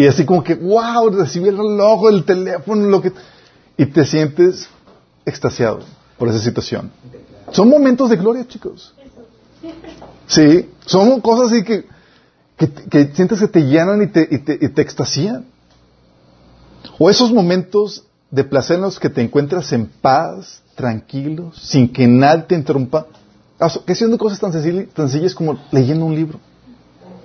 Y 0.00 0.06
así 0.06 0.24
como 0.24 0.42
que, 0.42 0.54
wow, 0.54 1.10
recibí 1.10 1.50
el 1.50 1.58
reloj, 1.58 2.08
el 2.08 2.24
teléfono, 2.24 2.86
lo 2.88 3.02
que... 3.02 3.12
Y 3.76 3.84
te 3.84 4.06
sientes 4.06 4.66
extasiado 5.26 5.80
por 6.16 6.30
esa 6.30 6.38
situación. 6.38 6.90
Son 7.52 7.68
momentos 7.68 8.08
de 8.08 8.16
gloria, 8.16 8.48
chicos. 8.48 8.94
Sí, 10.26 10.70
son 10.86 11.20
cosas 11.20 11.52
así 11.52 11.64
que, 11.64 11.84
que, 12.56 13.12
sientes 13.12 13.40
que 13.40 13.48
te 13.48 13.60
llenan 13.60 14.00
y 14.00 14.06
te, 14.06 14.26
y 14.30 14.38
te, 14.38 14.58
y 14.58 14.80
extasían. 14.80 15.44
O 16.98 17.10
esos 17.10 17.30
momentos 17.30 18.04
de 18.30 18.44
placer 18.44 18.76
en 18.76 18.82
los 18.84 18.98
que 18.98 19.10
te 19.10 19.20
encuentras 19.20 19.70
en 19.74 19.84
paz, 19.84 20.62
tranquilo, 20.76 21.52
sin 21.54 21.92
que 21.92 22.06
nadie 22.06 22.44
te 22.44 22.54
interrumpa, 22.54 23.06
haciendo 23.86 24.16
cosas 24.16 24.40
tan 24.40 24.50
sencillas, 24.50 25.34
como 25.34 25.58
leyendo 25.70 26.06
un 26.06 26.14
libro. 26.14 26.40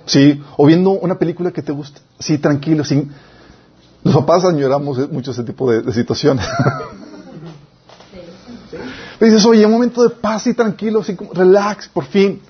Sí, 0.06 0.40
o 0.56 0.66
viendo 0.66 0.90
una 0.90 1.18
película 1.18 1.50
que 1.50 1.62
te 1.62 1.72
gusta. 1.72 2.00
Sí, 2.18 2.38
tranquilo, 2.38 2.84
sin... 2.84 3.12
Los 4.04 4.14
papás 4.14 4.44
añoramos 4.44 5.10
mucho 5.10 5.32
ese 5.32 5.42
tipo 5.42 5.70
de, 5.70 5.92
situaciones. 5.92 6.46
dices, 9.20 9.44
oye, 9.44 9.66
un 9.66 9.72
momento 9.72 10.04
de 10.04 10.10
paz 10.10 10.46
y 10.46 10.54
tranquilo, 10.54 11.00
así 11.00 11.16
como, 11.16 11.32
relax, 11.32 11.88
por 11.88 12.04
fin. 12.04 12.40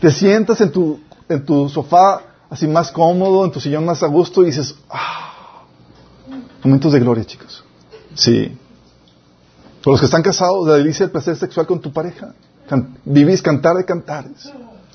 Te 0.00 0.10
sientas 0.10 0.60
en 0.62 0.72
tu, 0.72 0.98
en 1.28 1.44
tu 1.44 1.68
sofá 1.68 2.22
así 2.48 2.66
más 2.66 2.90
cómodo, 2.90 3.44
en 3.44 3.50
tu 3.50 3.60
sillón 3.60 3.84
más 3.84 4.02
a 4.02 4.06
gusto 4.06 4.42
y 4.42 4.46
dices, 4.46 4.74
ah, 4.88 5.64
momentos 6.64 6.92
de 6.92 7.00
gloria, 7.00 7.24
chicos. 7.24 7.62
Sí. 8.14 8.56
Por 9.82 9.92
los 9.92 10.00
que 10.00 10.06
están 10.06 10.22
casados, 10.22 10.66
la 10.66 10.74
delicia 10.74 11.04
del 11.04 11.12
placer 11.12 11.36
sexual 11.36 11.66
con 11.66 11.80
tu 11.80 11.92
pareja. 11.92 12.34
vivís 13.04 13.42
cantar 13.42 13.76
de 13.76 13.84
cantares. 13.84 14.50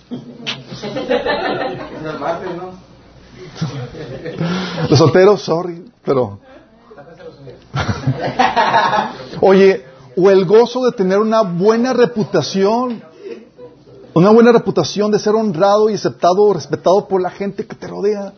Los 4.89 4.99
solteros, 4.99 5.41
sorry, 5.41 5.85
pero. 6.03 6.39
Oye, 9.41 9.85
o 10.15 10.29
el 10.29 10.45
gozo 10.45 10.85
de 10.85 10.91
tener 10.91 11.19
una 11.19 11.41
buena 11.41 11.93
reputación. 11.93 13.01
Una 14.15 14.29
buena 14.29 14.51
reputación 14.51 15.09
de 15.09 15.17
ser 15.17 15.33
honrado 15.33 15.89
y 15.89 15.95
aceptado 15.95 16.53
respetado 16.53 17.07
por 17.07 17.19
la 17.19 17.31
gente 17.31 17.65
que 17.65 17.75
te 17.75 17.87
rodea. 17.87 18.33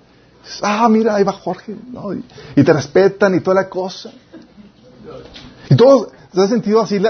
Ah, 0.61 0.87
mira, 0.89 1.15
ahí 1.15 1.23
va 1.23 1.33
Jorge. 1.33 1.75
Y, 2.55 2.63
te 2.63 2.71
respetan 2.71 3.35
y 3.35 3.41
toda 3.41 3.55
la 3.55 3.69
cosa. 3.69 4.11
Y 5.69 5.75
todo, 5.75 6.07
¿te 6.31 6.41
has 6.41 6.49
sentido 6.49 6.79
así 6.79 7.01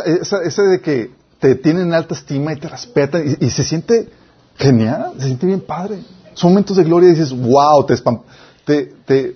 ese, 0.43 0.61
de 0.63 0.81
que 0.81 1.11
te 1.39 1.55
tienen 1.55 1.93
alta 1.93 2.15
estima 2.15 2.53
y 2.53 2.55
te 2.55 2.67
respetan 2.67 3.37
y, 3.39 3.49
se 3.51 3.63
siente 3.63 4.09
genial, 4.57 5.13
se 5.17 5.25
siente 5.25 5.45
bien 5.45 5.61
padre? 5.61 5.99
Son 6.33 6.51
momentos 6.51 6.77
de 6.77 6.83
gloria 6.83 7.09
y 7.09 7.13
dices, 7.13 7.31
wow, 7.31 7.85
te 7.85 7.95
te, 8.65 8.85
te, 9.05 9.35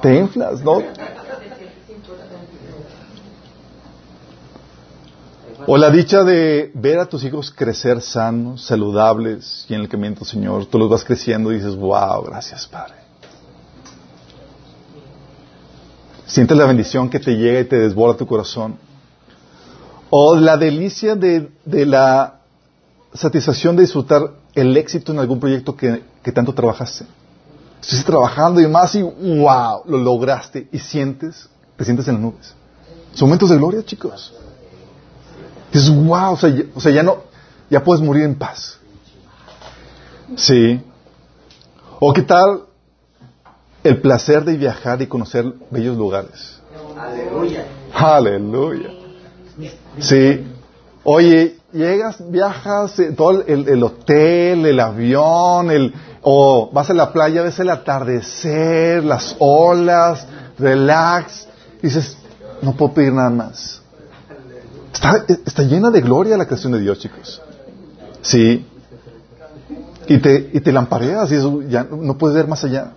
te 0.00 0.14
inflas, 0.14 0.62
¿no? 0.62 0.82
O 5.68 5.76
la 5.76 5.90
dicha 5.90 6.22
de 6.22 6.70
ver 6.74 7.00
a 7.00 7.06
tus 7.06 7.24
hijos 7.24 7.50
crecer 7.50 8.00
sanos, 8.00 8.64
saludables 8.64 9.66
y 9.68 9.74
en 9.74 9.80
el 9.80 9.88
camino 9.88 10.24
Señor, 10.24 10.66
tú 10.66 10.78
los 10.78 10.88
vas 10.88 11.02
creciendo 11.02 11.50
y 11.50 11.56
dices, 11.56 11.74
wow, 11.74 12.22
gracias 12.22 12.68
Padre. 12.68 12.94
Sientes 16.26 16.56
la 16.56 16.66
bendición 16.66 17.10
que 17.10 17.18
te 17.18 17.36
llega 17.36 17.60
y 17.60 17.64
te 17.64 17.78
desborda 17.78 18.16
tu 18.16 18.26
corazón. 18.26 18.76
O 20.10 20.36
la 20.36 20.56
delicia 20.56 21.16
de, 21.16 21.50
la 21.64 22.40
satisfacción 23.16 23.76
de 23.76 23.82
disfrutar 23.82 24.30
el 24.54 24.76
éxito 24.76 25.12
en 25.12 25.18
algún 25.18 25.40
proyecto 25.40 25.76
que, 25.76 26.02
tanto 26.32 26.54
trabajaste. 26.54 27.04
Estás 27.80 28.04
trabajando 28.04 28.60
y 28.60 28.66
más 28.66 28.94
y 28.94 29.02
wow, 29.02 29.82
lo 29.86 29.98
lograste 29.98 30.68
y 30.72 30.78
sientes, 30.78 31.48
te 31.76 31.84
sientes 31.84 32.08
en 32.08 32.14
las 32.14 32.22
nubes. 32.22 32.54
Son 33.12 33.28
momentos 33.28 33.50
de 33.50 33.56
gloria, 33.56 33.84
chicos. 33.84 34.34
Dices, 35.72 35.90
wow, 35.90 36.32
o 36.32 36.36
sea, 36.36 36.50
ya, 36.50 36.64
o 36.74 36.80
sea, 36.80 36.92
ya 36.92 37.02
no, 37.02 37.18
ya 37.70 37.82
puedes 37.82 38.02
morir 38.02 38.24
en 38.24 38.34
paz. 38.34 38.78
Sí. 40.36 40.80
O 42.00 42.12
qué 42.12 42.22
tal 42.22 42.62
el 43.84 44.00
placer 44.00 44.44
de 44.44 44.56
viajar 44.56 45.00
y 45.00 45.06
conocer 45.06 45.54
bellos 45.70 45.96
lugares. 45.96 46.60
Aleluya. 46.98 47.66
Aleluya. 47.94 48.90
Sí. 50.00 50.44
Oye, 51.04 51.56
llegas, 51.76 52.30
viajas, 52.30 52.98
eh, 52.98 53.12
todo 53.12 53.42
el, 53.42 53.82
hotel, 53.82 54.66
el 54.66 54.80
avión, 54.80 55.70
el, 55.70 55.94
o 56.22 56.70
vas 56.72 56.90
a 56.90 56.94
la 56.94 57.12
playa, 57.12 57.42
ves 57.42 57.58
el 57.60 57.70
atardecer, 57.70 59.04
las 59.04 59.36
olas, 59.38 60.26
relax, 60.58 61.46
y 61.78 61.82
dices, 61.82 62.16
no 62.62 62.76
puedo 62.76 62.94
pedir 62.94 63.12
nada 63.12 63.30
más. 63.30 63.82
Está, 64.92 65.24
está 65.28 65.62
llena 65.62 65.90
de 65.90 66.00
gloria 66.00 66.36
la 66.36 66.46
creación 66.46 66.72
de 66.72 66.80
Dios, 66.80 66.98
chicos. 66.98 67.42
Sí. 68.22 68.66
Y 70.08 70.18
te, 70.18 70.50
y 70.52 70.60
te 70.60 70.72
lampareas 70.72 71.30
y 71.30 71.34
eso, 71.36 71.62
ya 71.62 71.84
no 71.84 72.16
puedes 72.16 72.36
ver 72.36 72.48
más 72.48 72.64
allá. 72.64 72.92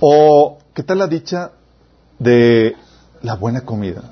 O, 0.00 0.58
¿qué 0.74 0.82
tal 0.82 0.98
la 0.98 1.06
dicha 1.06 1.52
de 2.18 2.76
la 3.22 3.34
buena 3.34 3.62
comida? 3.62 4.02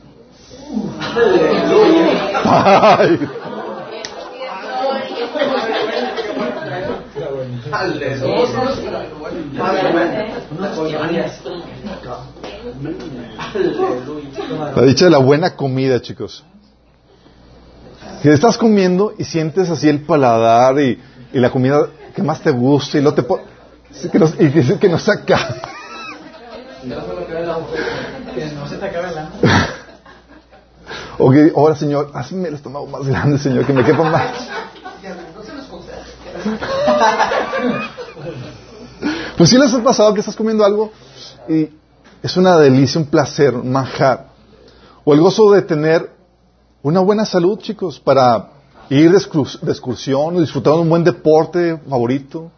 La 14.75 14.83
dicha 14.83 15.05
de 15.07 15.11
la 15.11 15.19
buena 15.19 15.55
comida, 15.57 16.01
chicos. 16.01 16.45
Que 18.23 18.33
estás 18.33 18.59
comiendo 18.59 19.15
y 19.17 19.25
sientes 19.25 19.71
así 19.71 19.89
el 19.89 20.03
paladar 20.03 20.81
y, 20.81 21.01
y 21.33 21.39
la 21.39 21.51
comida 21.51 21.89
que 22.15 22.23
más 22.23 22.41
te 22.41 22.51
gusta 22.51 22.99
y 22.99 23.03
lo 23.03 23.15
te 23.15 23.25
que 24.13 24.19
nos, 24.19 24.35
y 24.41 24.51
que 24.79 24.89
nos 24.89 25.03
saca. 25.03 25.57
Que 28.35 28.47
no 28.53 28.69
se 28.69 28.77
te 28.77 28.87
acabe 28.87 29.09
la. 31.19 31.25
Ok, 31.25 31.35
ahora 31.57 31.77
Señor, 31.77 32.11
hazme 32.15 32.49
el 32.49 32.55
estómago 32.55 32.87
más 32.87 33.07
grande, 33.07 33.39
Señor, 33.39 33.67
que 33.67 33.73
me 33.73 33.85
quepa 33.85 34.05
más. 34.05 34.49
Pues 39.37 39.51
si 39.51 39.59
les 39.59 39.73
ha 39.73 39.83
pasado 39.83 40.13
que 40.15 40.21
estás 40.21 40.35
comiendo 40.35 40.65
algo 40.65 40.91
y 41.49 41.69
es 42.23 42.37
una 42.37 42.57
delicia, 42.57 43.01
un 43.01 43.07
placer, 43.07 43.55
un 43.55 43.71
manjar. 43.71 44.31
O 45.05 45.15
el 45.15 45.21
gozo 45.21 45.53
de 45.53 45.63
tener 45.63 46.11
una 46.83 47.01
buena 47.01 47.25
salud, 47.25 47.59
chicos, 47.59 48.01
para 48.01 48.51
ir 48.91 49.11
de, 49.11 49.17
excursión 49.17 50.37
o 50.37 50.41
disfrutar 50.41 50.75
de 50.75 50.81
un 50.81 50.89
buen 50.89 51.05
deporte 51.05 51.79
favorito. 51.89 52.51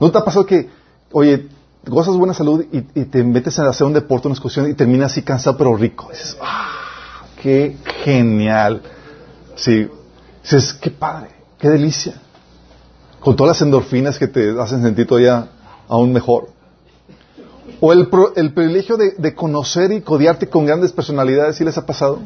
¿No 0.00 0.10
te 0.10 0.18
ha 0.18 0.24
pasado 0.24 0.46
que, 0.46 0.70
oye, 1.12 1.48
gozas 1.86 2.16
buena 2.16 2.34
salud 2.34 2.64
y, 2.72 3.04
te 3.04 3.22
metes 3.22 3.58
a 3.58 3.68
hacer 3.68 3.86
un 3.86 3.92
deporte, 3.92 4.28
una 4.28 4.34
excursión 4.34 4.70
y 4.70 4.74
terminas 4.74 5.12
así 5.12 5.22
cansado 5.22 5.56
pero 5.56 5.76
rico? 5.76 6.08
dices, 6.10 6.36
¡ah! 6.40 6.87
¡Qué 7.42 7.76
genial! 8.04 8.82
Sí. 9.56 9.88
Dices, 10.42 10.72
¡qué 10.74 10.90
padre! 10.90 11.30
¡Qué 11.58 11.68
delicia! 11.68 12.14
Con 13.20 13.36
todas 13.36 13.56
las 13.56 13.62
endorfinas 13.62 14.18
que 14.18 14.28
te 14.28 14.58
hacen 14.60 14.82
sentir 14.82 15.06
todavía 15.06 15.48
aún 15.88 16.12
mejor. 16.12 16.48
O 17.80 17.92
el, 17.92 18.08
el 18.36 18.52
privilegio 18.52 18.96
de, 18.96 19.34
conocer 19.34 19.92
y 19.92 20.00
codiarte 20.00 20.48
con 20.48 20.66
grandes 20.66 20.92
personalidades, 20.92 21.56
¿sí 21.56 21.64
les 21.64 21.76
ha 21.78 21.86
pasado? 21.86 22.20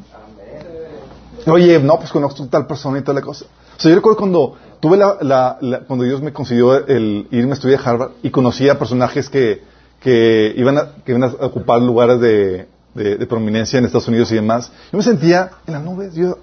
Oye, 1.47 1.79
no, 1.81 1.97
pues 1.97 2.11
conozco 2.11 2.47
tal 2.47 2.67
persona 2.67 2.99
y 2.99 3.03
tal 3.03 3.21
cosa. 3.21 3.47
O 3.77 3.81
sea, 3.81 3.91
yo 3.91 3.97
recuerdo 3.97 4.19
cuando 4.19 4.57
tuve 4.81 4.97
la, 4.97 5.59
cuando 5.87 6.05
Dios 6.05 6.23
me 6.23 6.33
consiguió 6.33 6.87
el 6.87 7.27
irme 7.31 7.51
a 7.51 7.55
estudiar 7.55 7.81
a 7.81 7.91
Harvard 7.91 8.11
y 8.23 8.31
conocí 8.31 8.69
a 8.69 8.79
personajes 8.79 9.29
que, 9.29 9.63
que, 10.01 10.55
iban, 10.57 10.79
a, 10.79 10.93
que 11.05 11.13
iban 11.13 11.25
a 11.25 11.47
ocupar 11.47 11.83
lugares 11.83 12.21
de, 12.21 12.69
de, 12.95 13.27
prominencia 13.27 13.79
en 13.79 13.85
Estados 13.85 14.09
Unidos 14.09 14.31
y 14.33 14.37
demás, 14.37 14.71
yo 14.91 14.99
me 14.99 15.05
sentía 15.05 15.51
en 15.67 15.75
las 15.75 15.83
nubes, 15.83 16.15
yo, 16.15 16.39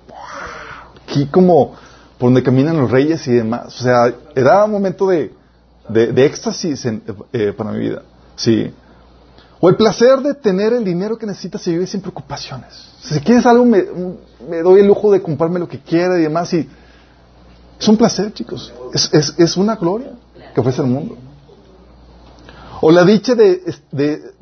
aquí 1.03 1.27
como 1.27 1.75
por 2.17 2.27
donde 2.27 2.43
caminan 2.43 2.77
los 2.77 2.91
reyes 2.91 3.25
y 3.27 3.33
demás. 3.33 3.79
O 3.79 3.83
sea, 3.83 4.13
era 4.35 4.65
un 4.65 4.71
momento 4.71 5.07
de, 5.07 5.31
de, 5.87 6.25
éxtasis 6.25 6.85
eh, 7.33 7.53
para 7.55 7.71
mi 7.71 7.79
vida. 7.79 8.03
Sí. 8.35 8.71
O 9.61 9.69
el 9.69 9.75
placer 9.75 10.19
de 10.19 10.33
tener 10.33 10.73
el 10.73 10.83
dinero 10.83 11.17
que 11.17 11.25
necesitas 11.25 11.65
y 11.67 11.71
vivir 11.71 11.87
sin 11.87 12.01
preocupaciones. 12.01 12.73
Si 13.01 13.19
quieres 13.21 13.45
algo, 13.45 13.65
me, 13.65 13.85
me 14.49 14.61
doy 14.61 14.81
el 14.81 14.87
lujo 14.87 15.11
de 15.11 15.21
comprarme 15.21 15.59
lo 15.59 15.67
que 15.67 15.79
quiera 15.79 16.17
y 16.17 16.23
demás 16.23 16.53
y 16.53 16.67
Es 17.79 17.87
un 17.87 17.97
placer, 17.97 18.33
chicos. 18.33 18.73
Es, 18.93 19.09
es, 19.13 19.33
es 19.37 19.57
una 19.57 19.75
gloria 19.75 20.11
que 20.53 20.59
ofrece 20.59 20.81
el 20.81 20.87
mundo. 20.87 21.17
O 22.81 22.91
la 22.91 23.03
dicha 23.03 23.35
de 23.35 23.61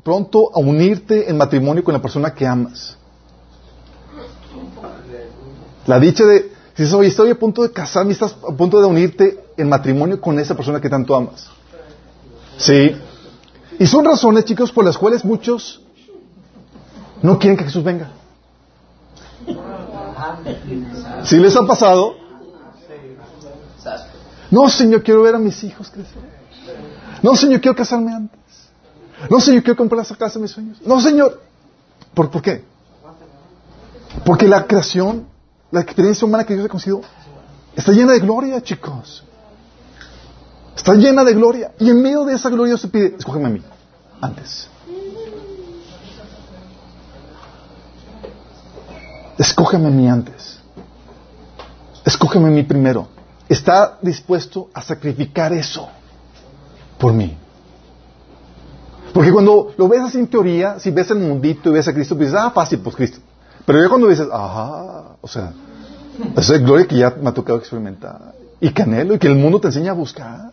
pronto 0.08 0.50
a 0.54 0.60
unirte 0.60 1.30
en 1.30 1.36
matrimonio 1.36 1.84
con 1.84 1.94
la 1.94 2.02
persona 2.02 2.34
que 2.34 2.48
amas. 2.48 2.96
La 5.86 6.00
dicha 6.00 6.24
de, 6.24 6.50
si 6.76 6.84
dices, 6.84 7.08
estoy 7.08 7.32
a 7.32 7.38
punto 7.38 7.62
de 7.62 7.74
casarme, 7.74 8.14
estás 8.14 8.32
a 8.32 8.56
punto 8.56 8.80
de 8.80 8.88
unirte 8.88 9.44
en 9.58 9.68
matrimonio 9.68 10.22
con 10.22 10.40
esa 10.40 10.56
persona 10.56 10.80
que 10.80 10.90
tanto 10.90 11.14
amas. 11.14 11.50
Sí. 12.58 12.96
Y 13.80 13.86
son 13.86 14.06
razones, 14.06 14.46
chicos, 14.46 14.72
por 14.72 14.86
las 14.86 14.98
cuales 14.98 15.26
muchos 15.26 15.82
no 17.22 17.38
quieren 17.38 17.58
que 17.58 17.66
Jesús 17.66 17.84
venga. 17.84 18.10
¿Sí 21.26 21.36
les 21.36 21.54
ha 21.58 21.66
pasado? 21.66 22.16
No, 24.52 24.70
Señor, 24.70 25.04
quiero 25.04 25.24
ver 25.24 25.36
a 25.36 25.38
mis 25.38 25.62
hijos 25.66 25.92
crecer. 25.92 26.24
No, 27.22 27.36
Señor, 27.36 27.60
quiero 27.60 27.76
casarme 27.76 28.14
antes. 28.14 28.40
No, 29.30 29.40
Señor, 29.40 29.64
quiero 29.64 29.78
comprar 29.78 30.02
esa 30.02 30.16
casa 30.16 30.36
de 30.36 30.44
mis 30.44 30.52
sueños. 30.52 30.78
No, 30.86 31.02
Señor. 31.02 31.42
¿Por, 32.14 32.30
¿Por 32.30 32.42
qué? 32.42 32.64
Porque 34.26 34.48
la 34.48 34.66
creación, 34.66 35.28
la 35.72 35.82
experiencia 35.82 36.26
humana 36.26 36.46
que 36.46 36.54
Dios 36.54 36.66
ha 36.66 36.70
concedido, 36.70 37.02
está 37.76 37.92
llena 37.92 38.14
de 38.14 38.20
gloria, 38.20 38.62
chicos. 38.62 39.24
Está 40.76 40.94
llena 40.94 41.24
de 41.24 41.34
gloria. 41.34 41.72
Y 41.80 41.90
en 41.90 42.02
medio 42.02 42.24
de 42.26 42.36
esa 42.36 42.50
gloria 42.50 42.78
se 42.78 42.88
pide, 42.88 43.16
escógeme 43.18 43.48
a 43.48 43.50
mí, 43.50 43.64
antes. 44.22 44.70
Escógeme 49.38 49.88
a 49.88 49.92
mí 49.92 50.08
antes. 50.08 50.60
Escógeme 52.06 52.48
a 52.48 52.52
mí 52.52 52.64
primero. 52.64 53.08
Está 53.50 53.98
dispuesto 54.02 54.70
a 54.74 54.82
sacrificar 54.82 55.54
eso 55.54 55.90
por 56.98 57.14
mí. 57.14 57.38
Porque 59.18 59.32
cuando 59.32 59.74
lo 59.76 59.88
ves 59.88 60.02
así 60.02 60.20
en 60.20 60.28
teoría, 60.28 60.78
si 60.78 60.92
ves 60.92 61.10
el 61.10 61.18
mundito 61.18 61.72
y 61.72 61.74
ves 61.74 61.88
a 61.88 61.92
Cristo, 61.96 62.16
pues 62.16 62.28
dices, 62.28 62.40
ah, 62.40 62.52
fácil, 62.52 62.78
pues 62.82 62.96
Cristo. 62.96 63.18
Pero 63.66 63.82
ya 63.82 63.90
cuando 63.90 64.10
dices, 64.10 64.28
ajá, 64.32 65.16
o 65.20 65.28
sea, 65.28 65.54
esa 66.36 66.56
es 66.56 66.62
gloria 66.62 66.86
que 66.86 66.98
ya 66.98 67.16
me 67.20 67.28
ha 67.30 67.34
tocado 67.34 67.58
experimentar. 67.58 68.36
Y 68.62 68.70
que 68.70 68.84
anhelo 68.84 69.16
y 69.16 69.18
que 69.18 69.26
el 69.26 69.34
mundo 69.34 69.60
te 69.60 69.70
enseña 69.70 69.90
a 69.90 69.96
buscar. 69.96 70.52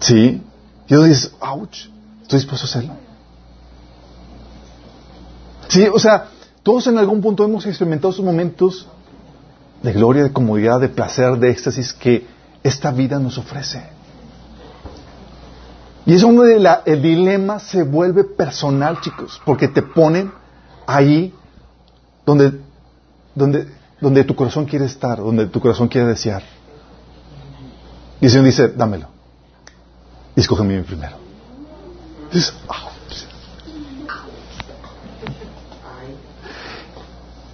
Sí. 0.00 0.42
Y 0.86 0.94
tú 0.94 1.02
dices, 1.02 1.34
ouch, 1.38 1.90
estoy 2.22 2.38
dispuesto 2.38 2.66
a 2.66 2.70
hacerlo. 2.70 2.94
Sí, 5.68 5.86
o 5.86 5.98
sea, 5.98 6.28
todos 6.62 6.86
en 6.86 6.96
algún 6.96 7.20
punto 7.20 7.44
hemos 7.44 7.66
experimentado 7.66 8.14
esos 8.14 8.24
momentos 8.24 8.88
de 9.82 9.92
gloria, 9.92 10.22
de 10.22 10.32
comodidad, 10.32 10.80
de 10.80 10.88
placer, 10.88 11.36
de 11.36 11.50
éxtasis 11.50 11.92
que 11.92 12.26
esta 12.62 12.90
vida 12.90 13.18
nos 13.18 13.36
ofrece. 13.36 13.95
Y 16.06 16.14
es 16.14 16.20
donde 16.20 16.56
el 16.84 17.02
dilema 17.02 17.58
se 17.58 17.82
vuelve 17.82 18.22
personal, 18.22 19.00
chicos, 19.00 19.42
porque 19.44 19.66
te 19.66 19.82
ponen 19.82 20.32
ahí 20.86 21.34
donde, 22.24 22.60
donde, 23.34 23.68
donde 24.00 24.24
tu 24.24 24.36
corazón 24.36 24.66
quiere 24.66 24.84
estar, 24.84 25.18
donde 25.18 25.46
tu 25.46 25.60
corazón 25.60 25.88
quiere 25.88 26.06
desear. 26.06 26.44
Y 28.20 28.26
el 28.26 28.30
Señor 28.30 28.46
dice, 28.46 28.68
dámelo. 28.68 29.08
Y 30.36 30.40
escoge 30.40 30.62
primero. 30.82 31.16
Ah, 32.68 32.90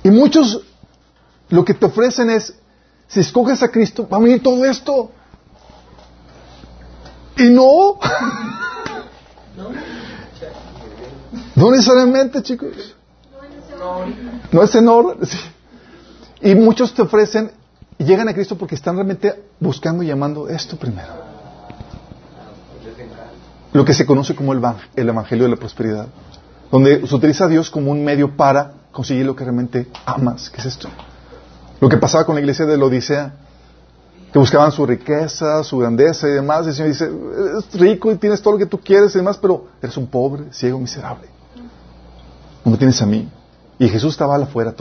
Y 0.04 0.10
muchos 0.10 0.60
lo 1.48 1.64
que 1.64 1.74
te 1.74 1.86
ofrecen 1.86 2.30
es, 2.30 2.54
si 3.06 3.20
escoges 3.20 3.62
a 3.62 3.68
Cristo, 3.68 4.08
va 4.08 4.16
a 4.16 4.20
venir 4.20 4.42
todo 4.42 4.64
esto. 4.64 5.12
Y 7.42 7.50
no. 7.50 7.98
No 11.56 11.70
necesariamente, 11.70 12.42
chicos. 12.42 12.94
No 14.52 14.62
es 14.62 14.74
en 14.74 14.88
orden. 14.88 15.28
Y 16.40 16.54
muchos 16.54 16.94
te 16.94 17.02
ofrecen 17.02 17.52
y 17.98 18.04
llegan 18.04 18.28
a 18.28 18.34
Cristo 18.34 18.56
porque 18.56 18.74
están 18.74 18.96
realmente 18.96 19.44
buscando 19.60 20.02
y 20.02 20.06
llamando 20.06 20.48
esto 20.48 20.76
primero. 20.76 21.08
Lo 23.72 23.84
que 23.84 23.94
se 23.94 24.04
conoce 24.06 24.34
como 24.34 24.52
el, 24.52 24.62
el 24.96 25.08
Evangelio 25.08 25.44
de 25.44 25.50
la 25.50 25.56
Prosperidad. 25.56 26.06
Donde 26.70 27.06
se 27.06 27.14
utiliza 27.14 27.44
a 27.44 27.48
Dios 27.48 27.70
como 27.70 27.90
un 27.90 28.04
medio 28.04 28.36
para 28.36 28.72
conseguir 28.92 29.26
lo 29.26 29.34
que 29.34 29.44
realmente 29.44 29.88
amas. 30.04 30.50
¿Qué 30.50 30.60
es 30.60 30.66
esto? 30.66 30.88
Lo 31.80 31.88
que 31.88 31.96
pasaba 31.96 32.24
con 32.24 32.34
la 32.34 32.40
iglesia 32.40 32.66
de 32.66 32.76
la 32.76 32.84
Odisea, 32.84 33.34
que 34.32 34.38
buscaban 34.38 34.72
su 34.72 34.86
riqueza, 34.86 35.62
su 35.62 35.78
grandeza 35.78 36.26
y 36.28 36.32
demás. 36.32 36.66
Y 36.66 36.70
el 36.70 36.74
Señor 36.74 36.90
dice, 36.90 37.04
eres 37.04 37.74
rico 37.74 38.10
y 38.10 38.16
tienes 38.16 38.40
todo 38.40 38.54
lo 38.54 38.58
que 38.58 38.66
tú 38.66 38.78
quieres 38.78 39.14
y 39.14 39.18
demás, 39.18 39.36
pero 39.36 39.66
eres 39.82 39.96
un 39.96 40.06
pobre, 40.06 40.52
ciego, 40.52 40.78
miserable. 40.78 41.28
No 42.64 42.72
me 42.72 42.78
tienes 42.78 43.00
a 43.02 43.06
mí. 43.06 43.28
Y 43.78 43.88
Jesús 43.88 44.12
estaba 44.12 44.36
afuera 44.36 44.74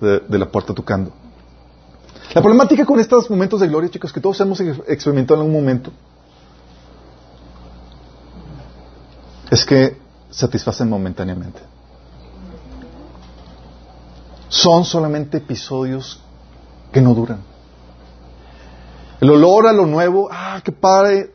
de, 0.00 0.38
la 0.38 0.50
puerta 0.50 0.74
tocando. 0.74 1.12
La 2.34 2.42
problemática 2.42 2.84
con 2.84 3.00
estos 3.00 3.30
momentos 3.30 3.60
de 3.60 3.68
gloria, 3.68 3.90
chicos, 3.90 4.12
que 4.12 4.20
todos 4.20 4.40
hemos 4.40 4.60
experimentado 4.60 5.40
en 5.40 5.46
algún 5.46 5.62
momento, 5.62 5.90
es 9.50 9.64
que 9.64 9.96
satisfacen 10.30 10.88
momentáneamente 10.88 11.72
son 14.52 14.84
solamente 14.84 15.38
episodios 15.38 16.20
que 16.92 17.00
no 17.00 17.14
duran. 17.14 17.51
El 19.22 19.30
olor 19.30 19.68
a 19.68 19.72
lo 19.72 19.86
nuevo, 19.86 20.28
ah, 20.32 20.60
qué 20.64 20.72
padre, 20.72 21.30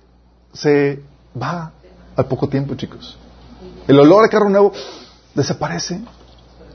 se 0.52 1.00
va 1.42 1.72
al 2.18 2.26
poco 2.26 2.50
tiempo, 2.50 2.76
chicos. 2.76 3.18
El 3.88 3.98
olor 3.98 4.26
a 4.26 4.28
carro 4.28 4.50
nuevo 4.50 4.74
desaparece. 5.34 6.02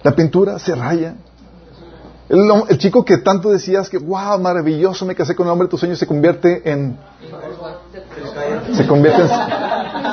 La 0.03 0.13
pintura 0.13 0.59
se 0.59 0.75
raya. 0.75 1.17
El, 2.31 2.79
chico 2.79 3.05
que 3.05 3.19
tanto 3.19 3.51
decías 3.51 3.91
que, 3.91 3.99
wow, 3.99 4.41
maravilloso, 4.41 5.05
me 5.05 5.15
casé 5.15 5.37
con 5.37 5.47
el 5.47 5.53
hombre 5.53 5.67
de 5.67 5.71
tus 5.73 5.81
sueños, 5.81 5.99
se 5.99 6.07
convierte 6.07 6.63
en. 6.65 6.99
Se 8.73 8.87
convierte 8.87 9.21
en, 9.21 9.29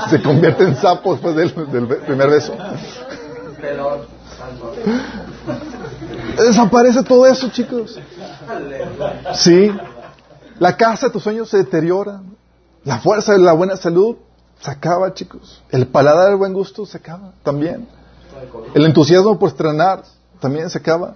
se 0.10 0.22
convierte 0.22 0.64
en 0.66 0.76
sapo 0.76 1.14
después 1.14 1.34
del, 1.34 1.72
del 1.72 1.88
primer 2.00 2.30
beso. 2.30 2.54
Desaparece 6.38 7.04
todo 7.04 7.26
eso, 7.26 7.48
chicos. 7.48 7.98
Sí. 9.36 9.72
La 10.60 10.76
casa 10.78 11.08
de 11.08 11.14
tus 11.14 11.24
sueños 11.24 11.50
se 11.50 11.58
deteriora. 11.58 12.22
La 12.84 13.00
fuerza 13.00 13.34
de 13.34 13.40
la 13.40 13.54
buena 13.54 13.76
salud 13.78 14.18
se 14.60 14.70
acaba, 14.70 15.14
chicos. 15.14 15.62
El 15.70 15.88
paladar 15.88 16.28
del 16.28 16.38
buen 16.38 16.54
gusto 16.54 16.86
se 16.86 16.98
acaba 16.98 17.34
también. 17.44 17.88
El 18.74 18.86
entusiasmo 18.86 19.40
por 19.40 19.50
estrenar 19.50 20.04
también 20.40 20.70
se 20.70 20.78
acaba. 20.78 21.16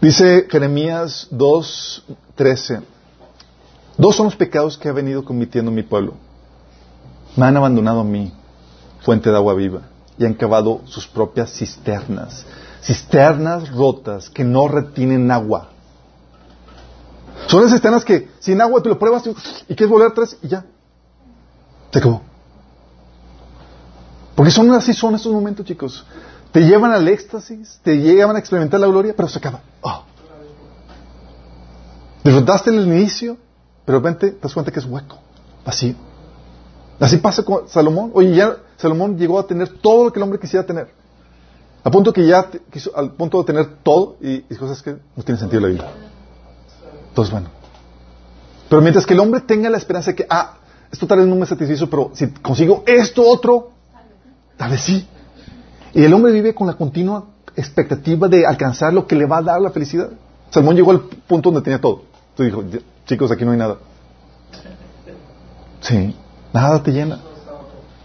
Dice 0.00 0.46
Jeremías 0.50 1.28
2.13. 1.32 2.82
Dos 3.96 4.16
son 4.16 4.26
los 4.26 4.36
pecados 4.36 4.76
que 4.76 4.88
ha 4.88 4.92
venido 4.92 5.24
cometiendo 5.24 5.70
mi 5.70 5.82
pueblo. 5.82 6.14
Me 7.36 7.46
han 7.46 7.56
abandonado 7.56 8.00
a 8.00 8.04
mí, 8.04 8.32
fuente 9.00 9.30
de 9.30 9.36
agua 9.36 9.54
viva 9.54 9.82
y 10.18 10.24
han 10.24 10.34
cavado 10.34 10.80
sus 10.86 11.06
propias 11.06 11.52
cisternas. 11.52 12.44
Cisternas 12.82 13.70
rotas 13.70 14.28
que 14.30 14.44
no 14.44 14.68
retienen 14.68 15.30
agua. 15.30 15.70
Son 17.46 17.62
las 17.62 17.72
cisternas 17.72 18.04
que 18.04 18.30
sin 18.40 18.60
agua 18.60 18.82
tú 18.82 18.88
lo 18.88 18.98
pruebas 18.98 19.24
y, 19.26 19.74
quieres 19.74 19.88
volver 19.88 20.08
atrás 20.08 20.36
y 20.42 20.48
ya. 20.48 20.64
Se 21.92 21.98
acabó. 21.98 22.22
Porque 24.34 24.50
son 24.50 24.70
así 24.72 24.92
son 24.92 25.14
estos 25.14 25.32
momentos, 25.32 25.64
chicos. 25.64 26.04
Te 26.52 26.60
llevan 26.60 26.92
al 26.92 27.06
éxtasis, 27.08 27.80
te 27.82 27.98
llevan 27.98 28.36
a 28.36 28.38
experimentar 28.38 28.80
la 28.80 28.86
gloria, 28.86 29.14
pero 29.16 29.28
se 29.28 29.38
acaba. 29.38 29.60
Oh. 29.80 30.04
Disfrutaste 32.22 32.70
el 32.70 32.86
inicio, 32.86 33.36
pero 33.84 34.00
de 34.00 34.08
repente 34.08 34.30
te 34.32 34.40
das 34.40 34.54
cuenta 34.54 34.72
que 34.72 34.80
es 34.80 34.86
hueco, 34.86 35.18
vacío. 35.64 35.94
Así 37.00 37.18
pasa 37.18 37.42
con 37.42 37.68
Salomón. 37.68 38.12
Oye, 38.14 38.34
ya 38.36 38.56
Salomón 38.76 39.18
llegó 39.18 39.38
a 39.38 39.46
tener 39.46 39.68
todo 39.80 40.04
lo 40.04 40.12
que 40.12 40.18
el 40.18 40.22
hombre 40.22 40.38
quisiera 40.38 40.64
tener. 40.64 40.88
A 41.82 41.90
punto 41.90 42.12
que 42.12 42.26
ya 42.26 42.50
quiso, 42.72 42.96
al 42.96 43.12
punto 43.12 43.38
de 43.38 43.44
tener 43.44 43.66
todo 43.82 44.16
y, 44.20 44.40
cosas 44.56 44.80
que 44.80 44.92
no 44.92 45.22
tienen 45.22 45.38
sentido 45.38 45.60
la 45.60 45.68
vida. 45.68 45.92
Entonces, 47.14 47.30
bueno. 47.30 47.48
Pero 48.68 48.82
mientras 48.82 49.06
que 49.06 49.14
el 49.14 49.20
hombre 49.20 49.40
tenga 49.40 49.70
la 49.70 49.78
esperanza 49.78 50.10
de 50.10 50.16
que, 50.16 50.26
ah, 50.28 50.56
esto 50.90 51.06
tal 51.06 51.18
vez 51.18 51.28
no 51.28 51.36
me 51.36 51.46
satisfizo, 51.46 51.88
pero 51.88 52.10
si 52.12 52.26
consigo 52.28 52.82
esto 52.88 53.22
otro, 53.24 53.70
tal 54.56 54.72
vez 54.72 54.80
sí. 54.80 55.06
Y 55.92 56.02
el 56.02 56.12
hombre 56.12 56.32
vive 56.32 56.56
con 56.56 56.66
la 56.66 56.72
continua 56.72 57.24
expectativa 57.54 58.26
de 58.26 58.44
alcanzar 58.44 58.92
lo 58.92 59.06
que 59.06 59.14
le 59.14 59.26
va 59.26 59.38
a 59.38 59.42
dar 59.42 59.60
la 59.60 59.70
felicidad. 59.70 60.10
Salomón 60.50 60.74
llegó 60.74 60.90
al 60.90 61.02
punto 61.02 61.52
donde 61.52 61.62
tenía 61.62 61.80
todo. 61.80 62.02
Entonces 62.30 62.72
dijo, 62.72 62.84
chicos, 63.06 63.30
aquí 63.30 63.44
no 63.44 63.52
hay 63.52 63.58
nada. 63.58 63.76
Sí, 65.82 66.16
nada 66.52 66.82
te 66.82 66.90
llena. 66.90 67.20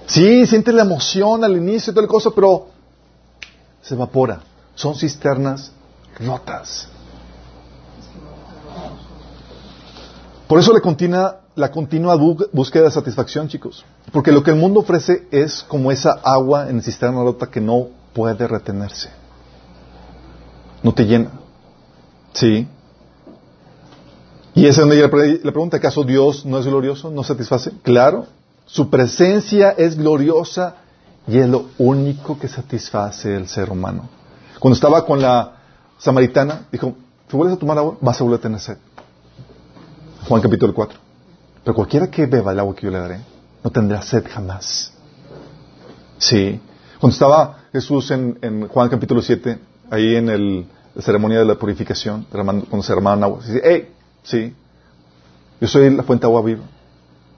Sí, 0.05 0.45
siente 0.45 0.71
la 0.71 0.83
emoción 0.83 1.43
al 1.43 1.57
inicio 1.57 1.89
y 1.89 1.93
toda 1.95 2.05
la 2.05 2.11
cosa, 2.11 2.29
pero 2.29 2.67
se 3.81 3.95
evapora. 3.95 4.41
Son 4.75 4.93
cisternas 4.93 5.71
rotas. 6.19 6.89
Por 10.49 10.57
eso 10.59 10.73
continua, 10.81 11.41
la 11.53 11.69
continua 11.69 12.15
búsqueda 12.15 12.85
de 12.85 12.89
satisfacción, 12.91 13.47
chicos. 13.47 13.85
Porque 14.11 14.31
lo 14.31 14.41
que 14.41 14.49
el 14.49 14.57
mundo 14.57 14.79
ofrece 14.79 15.27
es 15.29 15.61
como 15.61 15.91
esa 15.91 16.13
agua 16.23 16.71
en 16.71 16.77
el 16.77 16.81
cisterna 16.81 17.21
rota 17.21 17.51
que 17.51 17.61
no 17.61 17.89
puede 18.13 18.47
retenerse. 18.47 19.11
No 20.81 20.91
te 20.91 21.05
llena. 21.05 21.29
¿Sí? 22.33 22.67
Y 24.55 24.65
esa 24.65 24.81
es 24.81 24.87
donde 24.87 25.39
le 25.43 25.51
pregunta, 25.51 25.77
¿acaso 25.77 26.03
Dios 26.03 26.43
no 26.47 26.57
es 26.57 26.65
glorioso? 26.65 27.11
¿No 27.11 27.23
satisface? 27.23 27.71
Claro. 27.83 28.25
Su 28.65 28.89
presencia 28.89 29.69
es 29.77 29.95
gloriosa 29.95 30.77
y 31.27 31.37
es 31.37 31.47
lo 31.47 31.65
único 31.77 32.39
que 32.39 32.47
satisface 32.47 33.35
el 33.35 33.47
ser 33.47 33.69
humano. 33.69 34.09
Cuando 34.57 34.73
estaba 34.73 35.05
con 35.05 35.21
la 35.21 35.57
samaritana, 35.99 36.65
dijo, 36.71 36.95
si 37.29 37.37
vuelves 37.37 37.57
a 37.57 37.59
tomar 37.59 37.77
agua, 37.77 37.97
vas 38.01 38.19
a 38.19 38.23
volver 38.23 38.39
a 38.39 38.41
tener 38.41 38.59
sed. 38.59 38.77
Juan 40.27 40.41
capítulo 40.41 40.73
4. 40.73 40.99
Pero 41.63 41.75
cualquiera 41.75 42.09
que 42.09 42.25
beba 42.25 42.51
el 42.51 42.59
agua 42.59 42.75
que 42.75 42.85
yo 42.85 42.91
le 42.91 42.99
daré, 42.99 43.19
no 43.63 43.69
tendrá 43.69 44.01
sed 44.01 44.25
jamás. 44.29 44.91
Sí. 46.17 46.59
Cuando 46.99 47.13
estaba 47.13 47.63
Jesús 47.71 48.11
en, 48.11 48.67
Juan 48.67 48.89
capítulo 48.89 49.21
7, 49.21 49.59
ahí 49.89 50.15
en 50.15 50.29
el, 50.29 50.65
la 50.95 51.01
ceremonia 51.01 51.39
de 51.39 51.45
la 51.45 51.55
purificación, 51.55 52.25
cuando 52.29 52.83
se 52.83 52.91
derramaban 52.91 53.23
agua, 53.23 53.39
dice, 53.45 53.61
hey, 53.63 53.93
sí, 54.23 54.53
yo 55.61 55.67
soy 55.67 55.89
la 55.95 56.03
fuente 56.03 56.25
de 56.25 56.27
agua 56.27 56.41
viva. 56.41 56.63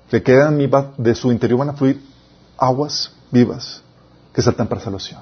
Que 0.09 0.21
quedan 0.21 0.59
de 0.97 1.15
su 1.15 1.31
interior 1.31 1.59
van 1.59 1.69
a 1.69 1.73
fluir 1.73 2.01
aguas 2.57 3.11
vivas 3.31 3.81
que 4.33 4.41
saltan 4.41 4.67
para 4.67 4.81
salvación. 4.81 5.21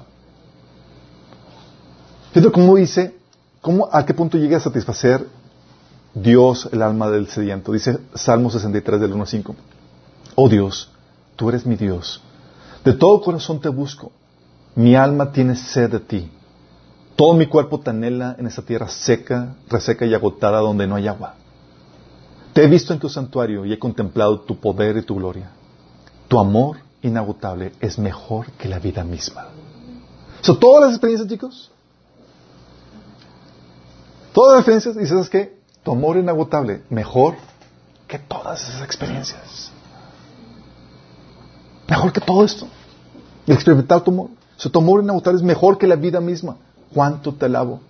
Fíjate 2.32 2.52
cómo 2.52 2.76
dice, 2.76 3.14
cómo, 3.60 3.88
a 3.90 4.04
qué 4.04 4.14
punto 4.14 4.38
llega 4.38 4.56
a 4.56 4.60
satisfacer 4.60 5.26
Dios 6.14 6.68
el 6.72 6.82
alma 6.82 7.10
del 7.10 7.28
sediento. 7.28 7.72
Dice 7.72 7.98
Salmo 8.14 8.50
63 8.50 9.00
del 9.00 9.12
1 9.12 9.22
al 9.22 9.28
5. 9.28 9.56
Oh 10.34 10.48
Dios, 10.48 10.90
tú 11.36 11.48
eres 11.48 11.66
mi 11.66 11.76
Dios. 11.76 12.22
De 12.84 12.92
todo 12.92 13.20
corazón 13.20 13.60
te 13.60 13.68
busco. 13.68 14.12
Mi 14.74 14.96
alma 14.96 15.32
tiene 15.32 15.56
sed 15.56 15.90
de 15.90 16.00
ti. 16.00 16.30
Todo 17.16 17.34
mi 17.34 17.46
cuerpo 17.46 17.80
te 17.80 17.90
anhela 17.90 18.36
en 18.38 18.46
esta 18.46 18.62
tierra 18.62 18.88
seca, 18.88 19.54
reseca 19.68 20.06
y 20.06 20.14
agotada 20.14 20.60
donde 20.60 20.86
no 20.86 20.96
hay 20.96 21.06
agua. 21.06 21.34
Te 22.52 22.64
he 22.64 22.66
visto 22.66 22.92
en 22.92 22.98
tu 22.98 23.08
santuario 23.08 23.64
y 23.64 23.72
he 23.72 23.78
contemplado 23.78 24.40
tu 24.40 24.58
poder 24.58 24.96
y 24.96 25.02
tu 25.02 25.16
gloria. 25.16 25.50
Tu 26.28 26.38
amor 26.38 26.78
inagotable 27.02 27.72
es 27.80 27.98
mejor 27.98 28.50
que 28.52 28.68
la 28.68 28.78
vida 28.78 29.04
misma. 29.04 29.48
¿Son 30.40 30.58
todas 30.58 30.82
las 30.82 30.92
experiencias, 30.92 31.28
chicos? 31.28 31.70
Todas 34.32 34.52
las 34.52 34.60
experiencias, 34.60 34.96
y 35.04 35.06
sabes 35.06 35.28
qué? 35.28 35.59
Tu 35.82 35.92
amor 35.92 36.16
inagotable, 36.16 36.82
mejor 36.90 37.34
que 38.06 38.18
todas 38.18 38.68
esas 38.68 38.82
experiencias. 38.82 39.70
Mejor 41.88 42.12
que 42.12 42.20
todo 42.20 42.44
esto. 42.44 42.66
Experimentar 43.46 44.02
tu 44.02 44.10
amor. 44.10 44.30
tu 44.56 44.78
amor 44.78 45.02
inagotable 45.02 45.38
es 45.38 45.44
mejor 45.44 45.78
que 45.78 45.86
la 45.86 45.96
vida 45.96 46.20
misma. 46.20 46.56
¿Cuánto 46.92 47.32
te 47.32 47.46
alabo? 47.46 47.80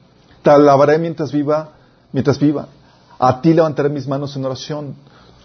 Te 0.43 0.51
alabaré 0.51 0.99
mientras 0.99 1.33
viva, 1.33 1.71
mientras 2.13 2.39
viva. 2.39 2.69
A 3.19 3.41
ti 3.41 3.53
levantaré 3.53 3.89
mis 3.89 4.07
manos 4.07 4.37
en 4.37 4.45
oración. 4.45 4.95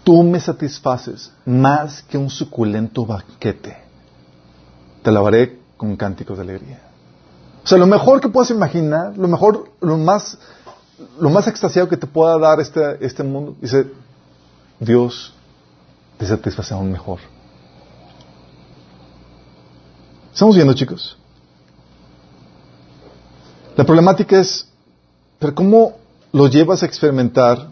Tú 0.04 0.22
me 0.22 0.38
satisfaces 0.38 1.32
más 1.44 2.02
que 2.02 2.16
un 2.16 2.30
suculento 2.30 3.04
banquete. 3.04 3.76
Te 5.02 5.10
alabaré 5.10 5.60
con 5.76 5.96
cánticos 5.96 6.38
de 6.38 6.44
alegría. 6.44 6.80
O 7.64 7.66
sea, 7.66 7.78
lo 7.78 7.86
mejor 7.86 8.20
que 8.20 8.28
puedas 8.28 8.50
imaginar, 8.50 9.18
lo 9.18 9.26
mejor, 9.26 9.68
lo 9.80 9.96
más 9.96 10.38
lo 11.18 11.30
más 11.30 11.46
extasiado 11.46 11.88
que 11.88 11.96
te 11.96 12.06
pueda 12.06 12.38
dar 12.38 12.60
este, 12.60 13.04
este 13.04 13.22
mundo, 13.22 13.56
dice, 13.60 13.86
Dios 14.80 15.34
te 16.18 16.26
satisface 16.26 16.74
aún 16.74 16.90
mejor. 16.90 17.18
¿Estamos 20.32 20.54
viendo, 20.54 20.74
chicos? 20.74 21.16
La 23.76 23.84
problemática 23.84 24.40
es, 24.40 24.68
pero 25.38 25.54
¿cómo 25.54 25.96
lo 26.32 26.46
llevas 26.48 26.82
a 26.82 26.86
experimentar? 26.86 27.68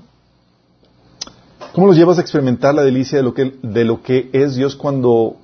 ¿Cómo 1.72 1.86
lo 1.86 1.92
llevas 1.92 2.18
a 2.18 2.20
experimentar 2.20 2.74
la 2.74 2.82
delicia 2.82 3.18
de 3.18 3.24
lo 3.24 3.34
que, 3.34 3.58
de 3.62 3.84
lo 3.84 4.02
que 4.02 4.30
es 4.32 4.54
Dios 4.54 4.76
cuando 4.76 5.36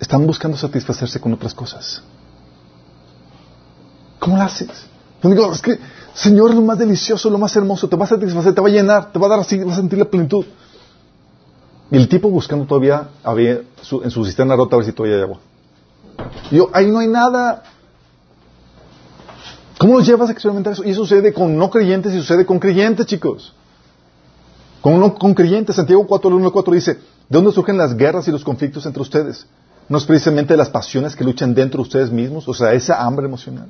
están 0.00 0.26
buscando 0.26 0.56
satisfacerse 0.56 1.20
con 1.20 1.32
otras 1.32 1.54
cosas? 1.54 2.02
¿Cómo 4.18 4.36
lo 4.36 4.42
haces? 4.42 4.86
digo, 5.22 5.52
es 5.52 5.62
que 5.62 5.78
Señor 6.14 6.54
lo 6.54 6.60
más 6.60 6.78
delicioso, 6.78 7.30
lo 7.30 7.38
más 7.38 7.54
hermoso, 7.56 7.88
te 7.88 7.96
va 7.96 8.04
a 8.04 8.08
satisfacer, 8.08 8.54
te 8.54 8.60
va 8.60 8.68
a 8.68 8.70
llenar, 8.70 9.12
te 9.12 9.18
va 9.18 9.26
a 9.26 9.30
dar 9.30 9.40
así, 9.40 9.58
vas 9.58 9.74
a 9.74 9.80
sentir 9.80 9.98
la 9.98 10.04
plenitud. 10.04 10.44
Y 11.90 11.96
el 11.96 12.08
tipo 12.08 12.30
buscando 12.30 12.66
todavía 12.66 13.08
había 13.22 13.60
en 14.02 14.10
su 14.10 14.24
cisterna 14.24 14.56
rota 14.56 14.76
a 14.76 14.78
ver 14.78 14.86
si 14.86 14.92
todavía 14.92 15.16
hay 15.16 15.22
agua. 15.22 15.38
Yo, 16.50 16.70
ahí 16.72 16.90
no 16.90 16.98
hay 16.98 17.08
nada. 17.08 17.62
¿Cómo 19.78 19.98
los 19.98 20.06
llevas 20.06 20.28
a 20.28 20.32
experimentar 20.32 20.74
eso? 20.74 20.84
Y 20.84 20.90
eso 20.90 21.02
sucede 21.02 21.32
con 21.32 21.56
no 21.56 21.70
creyentes 21.70 22.14
y 22.14 22.18
sucede 22.18 22.46
con 22.46 22.58
creyentes, 22.58 23.06
chicos. 23.06 23.54
Con, 24.80 25.00
no, 25.00 25.14
con 25.14 25.34
creyentes. 25.34 25.76
Santiago 25.76 26.06
4, 26.06 26.30
1 26.36 26.52
4 26.52 26.74
dice, 26.74 26.94
¿de 26.94 27.00
dónde 27.28 27.52
surgen 27.52 27.76
las 27.76 27.96
guerras 27.96 28.28
y 28.28 28.30
los 28.30 28.44
conflictos 28.44 28.86
entre 28.86 29.02
ustedes? 29.02 29.46
¿No 29.88 29.98
es 29.98 30.04
precisamente 30.04 30.56
las 30.56 30.70
pasiones 30.70 31.16
que 31.16 31.24
luchan 31.24 31.54
dentro 31.54 31.78
de 31.78 31.82
ustedes 31.82 32.10
mismos? 32.10 32.48
O 32.48 32.54
sea, 32.54 32.72
esa 32.72 33.02
hambre 33.02 33.26
emocional. 33.26 33.68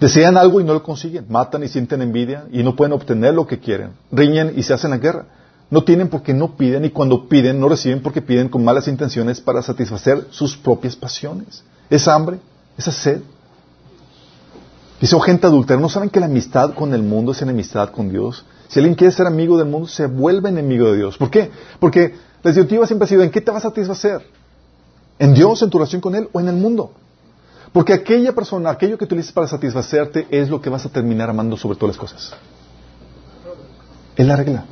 Desean 0.00 0.36
algo 0.36 0.60
y 0.60 0.64
no 0.64 0.74
lo 0.74 0.82
consiguen. 0.82 1.26
Matan 1.28 1.64
y 1.64 1.68
sienten 1.68 2.02
envidia 2.02 2.46
y 2.52 2.62
no 2.62 2.76
pueden 2.76 2.92
obtener 2.92 3.34
lo 3.34 3.46
que 3.46 3.58
quieren. 3.58 3.92
Riñen 4.12 4.52
y 4.56 4.62
se 4.62 4.72
hacen 4.74 4.90
la 4.90 4.98
guerra. 4.98 5.26
No 5.70 5.84
tienen 5.84 6.08
porque 6.08 6.32
no 6.32 6.56
piden 6.56 6.84
y 6.84 6.90
cuando 6.90 7.28
piden 7.28 7.60
no 7.60 7.68
reciben 7.68 8.00
porque 8.00 8.22
piden 8.22 8.48
con 8.48 8.64
malas 8.64 8.88
intenciones 8.88 9.40
para 9.40 9.62
satisfacer 9.62 10.26
sus 10.30 10.56
propias 10.56 10.96
pasiones. 10.96 11.62
Esa 11.90 12.14
hambre, 12.14 12.38
esa 12.76 12.92
sed. 12.92 13.20
Dice, 15.00 15.14
oh 15.14 15.20
gente 15.20 15.46
adultera, 15.46 15.78
¿no 15.78 15.88
saben 15.88 16.10
que 16.10 16.20
la 16.20 16.26
amistad 16.26 16.74
con 16.74 16.94
el 16.94 17.02
mundo 17.02 17.32
es 17.32 17.42
enemistad 17.42 17.90
con 17.90 18.08
Dios? 18.08 18.44
Si 18.68 18.78
alguien 18.78 18.94
quiere 18.94 19.12
ser 19.12 19.26
amigo 19.26 19.56
del 19.56 19.68
mundo, 19.68 19.88
se 19.88 20.06
vuelve 20.06 20.48
enemigo 20.48 20.90
de 20.90 20.98
Dios. 20.98 21.16
¿Por 21.16 21.30
qué? 21.30 21.50
Porque 21.78 22.14
la 22.42 22.50
disyuntiva 22.50 22.86
siempre 22.86 23.04
ha 23.04 23.08
sido, 23.08 23.22
¿en 23.22 23.30
qué 23.30 23.40
te 23.40 23.50
vas 23.50 23.64
a 23.64 23.68
satisfacer? 23.68 24.22
¿En 25.18 25.34
Dios, 25.34 25.62
en 25.62 25.70
tu 25.70 25.78
relación 25.78 26.00
con 26.00 26.14
Él 26.14 26.28
o 26.32 26.40
en 26.40 26.48
el 26.48 26.56
mundo? 26.56 26.92
Porque 27.72 27.92
aquella 27.92 28.34
persona, 28.34 28.70
aquello 28.70 28.96
que 28.96 29.04
utilizas 29.04 29.32
para 29.32 29.46
satisfacerte 29.46 30.26
es 30.30 30.48
lo 30.48 30.60
que 30.60 30.70
vas 30.70 30.86
a 30.86 30.88
terminar 30.88 31.30
amando 31.30 31.56
sobre 31.56 31.76
todas 31.76 31.96
las 31.96 32.00
cosas. 32.00 32.34
Es 34.16 34.26
la 34.26 34.36
regla. 34.36 34.64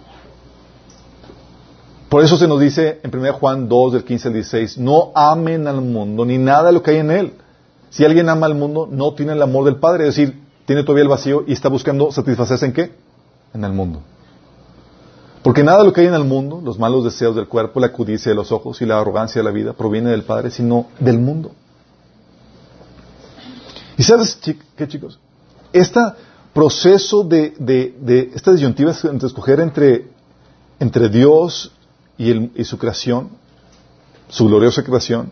Por 2.09 2.23
eso 2.23 2.37
se 2.37 2.47
nos 2.47 2.61
dice 2.61 3.01
en 3.03 3.15
1 3.15 3.33
Juan 3.35 3.69
2, 3.69 3.93
del 3.93 4.05
15 4.05 4.29
al 4.29 4.35
16, 4.35 4.79
no 4.79 5.11
amen 5.15 5.67
al 5.67 5.81
mundo 5.81 6.25
ni 6.25 6.39
nada 6.39 6.69
de 6.69 6.73
lo 6.73 6.83
que 6.83 6.93
hay 6.93 6.99
en 6.99 7.11
él. 7.11 7.33
Si 7.91 8.05
alguien 8.05 8.29
ama 8.29 8.47
al 8.47 8.55
mundo, 8.55 8.89
no 8.91 9.15
tiene 9.15 9.33
el 9.33 9.43
amor 9.43 9.65
del 9.65 9.77
Padre, 9.77 10.09
es 10.09 10.17
decir, 10.17 10.41
tiene 10.67 10.83
todavía 10.83 11.03
el 11.03 11.09
vacío 11.09 11.45
y 11.47 11.53
está 11.53 11.69
buscando 11.69 12.11
satisfacerse 12.13 12.67
en 12.67 12.73
qué? 12.73 12.93
En 13.55 13.65
el 13.65 13.73
mundo. 13.73 14.01
Porque 15.43 15.63
nada 15.63 15.79
de 15.79 15.85
lo 15.85 15.93
que 15.93 16.01
hay 16.01 16.07
en 16.09 16.15
el 16.15 16.25
mundo, 16.25 16.61
los 16.63 16.79
malos 16.79 17.05
deseos 17.05 17.37
del 17.37 17.47
cuerpo, 17.47 17.79
la 17.79 17.93
codicia 17.93 18.31
de 18.31 18.37
los 18.37 18.51
ojos 18.51 18.83
y 18.83 18.87
la 18.87 18.99
arrogancia 18.99 19.41
de 19.41 19.45
la 19.45 19.53
vida, 19.53 19.73
proviene 19.75 20.11
del 20.11 20.25
Padre, 20.25 20.51
sino 20.51 20.87
del 20.99 21.19
mundo. 21.19 21.53
Y 23.97 24.03
sabes 24.03 24.37
qué, 24.37 24.89
chicos? 24.89 25.19
Este 25.73 26.01
proceso 26.53 27.23
de, 27.23 27.55
de, 27.59 28.33
esta 28.35 28.53
disyuntiva 28.53 28.95
entre 29.05 29.27
escoger 29.27 29.61
entre, 29.61 30.09
entre 30.79 31.09
Dios 31.09 31.73
y, 32.19 32.65
su 32.65 32.79
creación, 32.79 33.31
su 34.29 34.47
gloriosa 34.47 34.83
creación, 34.83 35.31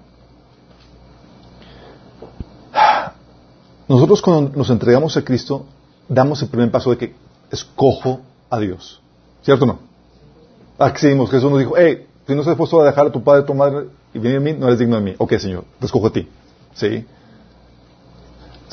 nosotros 3.87 4.23
cuando 4.23 4.57
nos 4.57 4.71
entregamos 4.71 5.17
a 5.17 5.25
Cristo, 5.25 5.67
damos 6.09 6.41
el 6.43 6.49
primer 6.49 6.71
paso 6.71 6.91
de 6.91 6.99
que 6.99 7.15
escojo 7.51 8.21
a 8.49 8.59
Dios. 8.59 9.01
¿Cierto 9.43 9.65
o 9.65 9.69
no? 9.69 9.79
Aquí 10.79 11.01
seguimos, 11.01 11.31
Jesús 11.31 11.51
nos 11.51 11.61
dijo, 11.61 11.75
hey, 11.77 12.07
si 12.27 12.35
no 12.35 12.41
estás 12.41 12.53
dispuesto 12.55 12.81
a 12.81 12.87
dejar 12.87 13.07
a 13.07 13.13
tu 13.13 13.23
padre, 13.23 13.43
a 13.43 13.47
tu 13.47 13.55
madre 13.55 13.89
y 14.15 14.19
venir 14.19 14.39
a 14.39 14.41
mí, 14.41 14.53
no 14.55 14.67
eres 14.67 14.79
digno 14.79 14.97
de 14.97 15.03
mí. 15.03 15.15
Ok, 15.19 15.35
Señor, 15.35 15.65
te 15.79 15.87
escojo 15.87 16.07
a 16.07 16.11
ti. 16.11 16.27
¿Sí? 16.75 17.05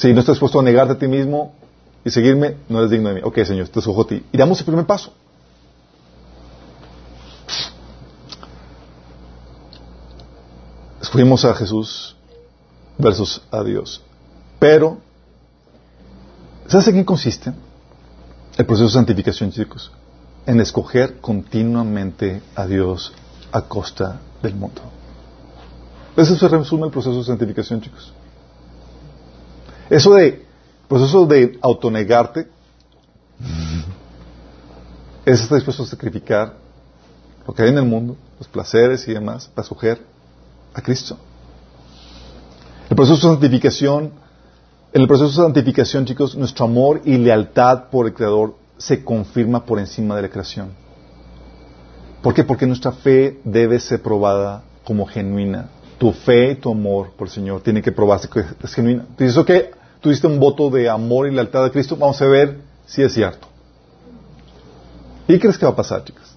Si 0.01 0.11
no 0.13 0.21
estás 0.21 0.33
dispuesto 0.33 0.59
a 0.59 0.63
negarte 0.63 0.93
a 0.93 0.97
ti 0.97 1.07
mismo 1.07 1.53
y 2.03 2.09
seguirme, 2.09 2.57
no 2.69 2.79
eres 2.79 2.89
digno 2.89 3.09
de 3.09 3.15
mí. 3.15 3.21
Ok, 3.23 3.43
Señor, 3.43 3.67
te 3.67 3.77
escojo 3.77 4.01
a 4.01 4.07
ti. 4.07 4.25
Y 4.31 4.35
damos 4.35 4.57
el 4.57 4.65
primer 4.65 4.87
paso. 4.87 5.13
Escogimos 10.99 11.45
a 11.45 11.53
Jesús 11.53 12.15
versus 12.97 13.43
a 13.51 13.63
Dios. 13.63 14.01
Pero, 14.57 14.97
¿sabes 16.65 16.87
en 16.87 16.95
qué 16.95 17.05
consiste 17.05 17.53
el 18.57 18.65
proceso 18.65 18.87
de 18.87 18.93
santificación, 18.93 19.51
chicos? 19.51 19.91
En 20.47 20.59
escoger 20.61 21.19
continuamente 21.21 22.41
a 22.55 22.65
Dios 22.65 23.13
a 23.51 23.61
costa 23.61 24.19
del 24.41 24.55
mundo. 24.55 24.81
Eso 26.17 26.35
se 26.35 26.47
resume 26.47 26.87
el 26.87 26.91
proceso 26.91 27.19
de 27.19 27.23
santificación, 27.23 27.81
chicos. 27.81 28.11
Eso 29.91 30.13
de 30.13 30.45
proceso 30.87 31.25
de 31.25 31.59
autonegarte 31.61 32.47
es 35.25 35.41
estar 35.41 35.57
dispuesto 35.57 35.83
a 35.83 35.85
sacrificar 35.85 36.53
lo 37.45 37.53
que 37.53 37.63
hay 37.63 37.69
en 37.69 37.77
el 37.77 37.83
mundo, 37.83 38.15
los 38.39 38.47
placeres 38.47 39.05
y 39.09 39.13
demás, 39.13 39.49
para 39.53 39.63
escoger 39.63 40.01
a 40.73 40.81
Cristo. 40.81 41.17
El 42.89 42.95
proceso 42.95 43.27
de 43.27 43.33
santificación, 43.33 44.13
en 44.93 45.01
el 45.01 45.07
proceso 45.09 45.29
de 45.29 45.47
santificación, 45.47 46.05
chicos, 46.05 46.37
nuestro 46.37 46.63
amor 46.63 47.01
y 47.03 47.17
lealtad 47.17 47.89
por 47.89 48.07
el 48.07 48.13
Creador 48.13 48.55
se 48.77 49.03
confirma 49.03 49.65
por 49.65 49.77
encima 49.77 50.15
de 50.15 50.21
la 50.21 50.29
creación. 50.29 50.69
¿Por 52.23 52.33
qué? 52.33 52.45
Porque 52.45 52.65
nuestra 52.65 52.93
fe 52.93 53.41
debe 53.43 53.77
ser 53.77 54.01
probada 54.01 54.63
como 54.85 55.05
genuina. 55.05 55.69
Tu 55.97 56.13
fe 56.13 56.51
y 56.51 56.55
tu 56.55 56.71
amor 56.71 57.11
por 57.11 57.27
el 57.27 57.33
Señor 57.33 57.61
tiene 57.61 57.81
que 57.81 57.91
probarse 57.91 58.29
que 58.29 58.39
es 58.63 58.73
genuina. 58.73 59.05
Dices, 59.17 59.37
ok, 59.37 59.51
tú 60.01 60.09
diste 60.09 60.27
un 60.27 60.39
voto 60.39 60.69
de 60.69 60.89
amor 60.89 61.27
y 61.27 61.31
lealtad 61.31 61.65
a 61.65 61.71
Cristo, 61.71 61.95
vamos 61.95 62.21
a 62.21 62.25
ver 62.25 62.59
si 62.85 63.01
es 63.01 63.13
cierto. 63.13 63.47
¿Y 65.27 65.39
crees 65.39 65.57
que 65.57 65.65
va 65.65 65.71
a 65.71 65.75
pasar, 65.75 66.03
chicos? 66.03 66.35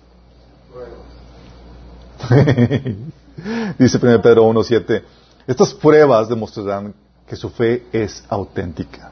Dice 3.78 3.98
1 4.00 4.22
Pedro 4.22 4.48
1.7, 4.48 5.02
estas 5.46 5.74
pruebas 5.74 6.28
demostrarán 6.28 6.94
que 7.26 7.36
su 7.36 7.50
fe 7.50 7.86
es 7.92 8.22
auténtica. 8.28 9.10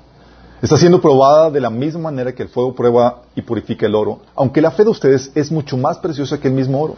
Está 0.61 0.76
siendo 0.76 1.00
probada 1.00 1.50
de 1.50 1.61
la 1.61 1.70
misma 1.70 2.03
manera 2.03 2.32
que 2.32 2.44
el 2.44 2.48
fuego 2.48 2.74
prueba 2.74 3.22
y 3.34 3.42
purifica 3.42 3.86
el 3.86 3.96
oro, 3.96 4.20
aunque 4.36 4.61
la 4.61 4.70
fe 4.70 4.84
de 4.84 4.90
ustedes 4.90 5.32
es 5.34 5.50
mucho 5.50 5.76
más 5.76 5.98
preciosa 5.98 6.38
que 6.38 6.48
el 6.48 6.55
mismo 6.55 6.80
oro. 6.80 6.96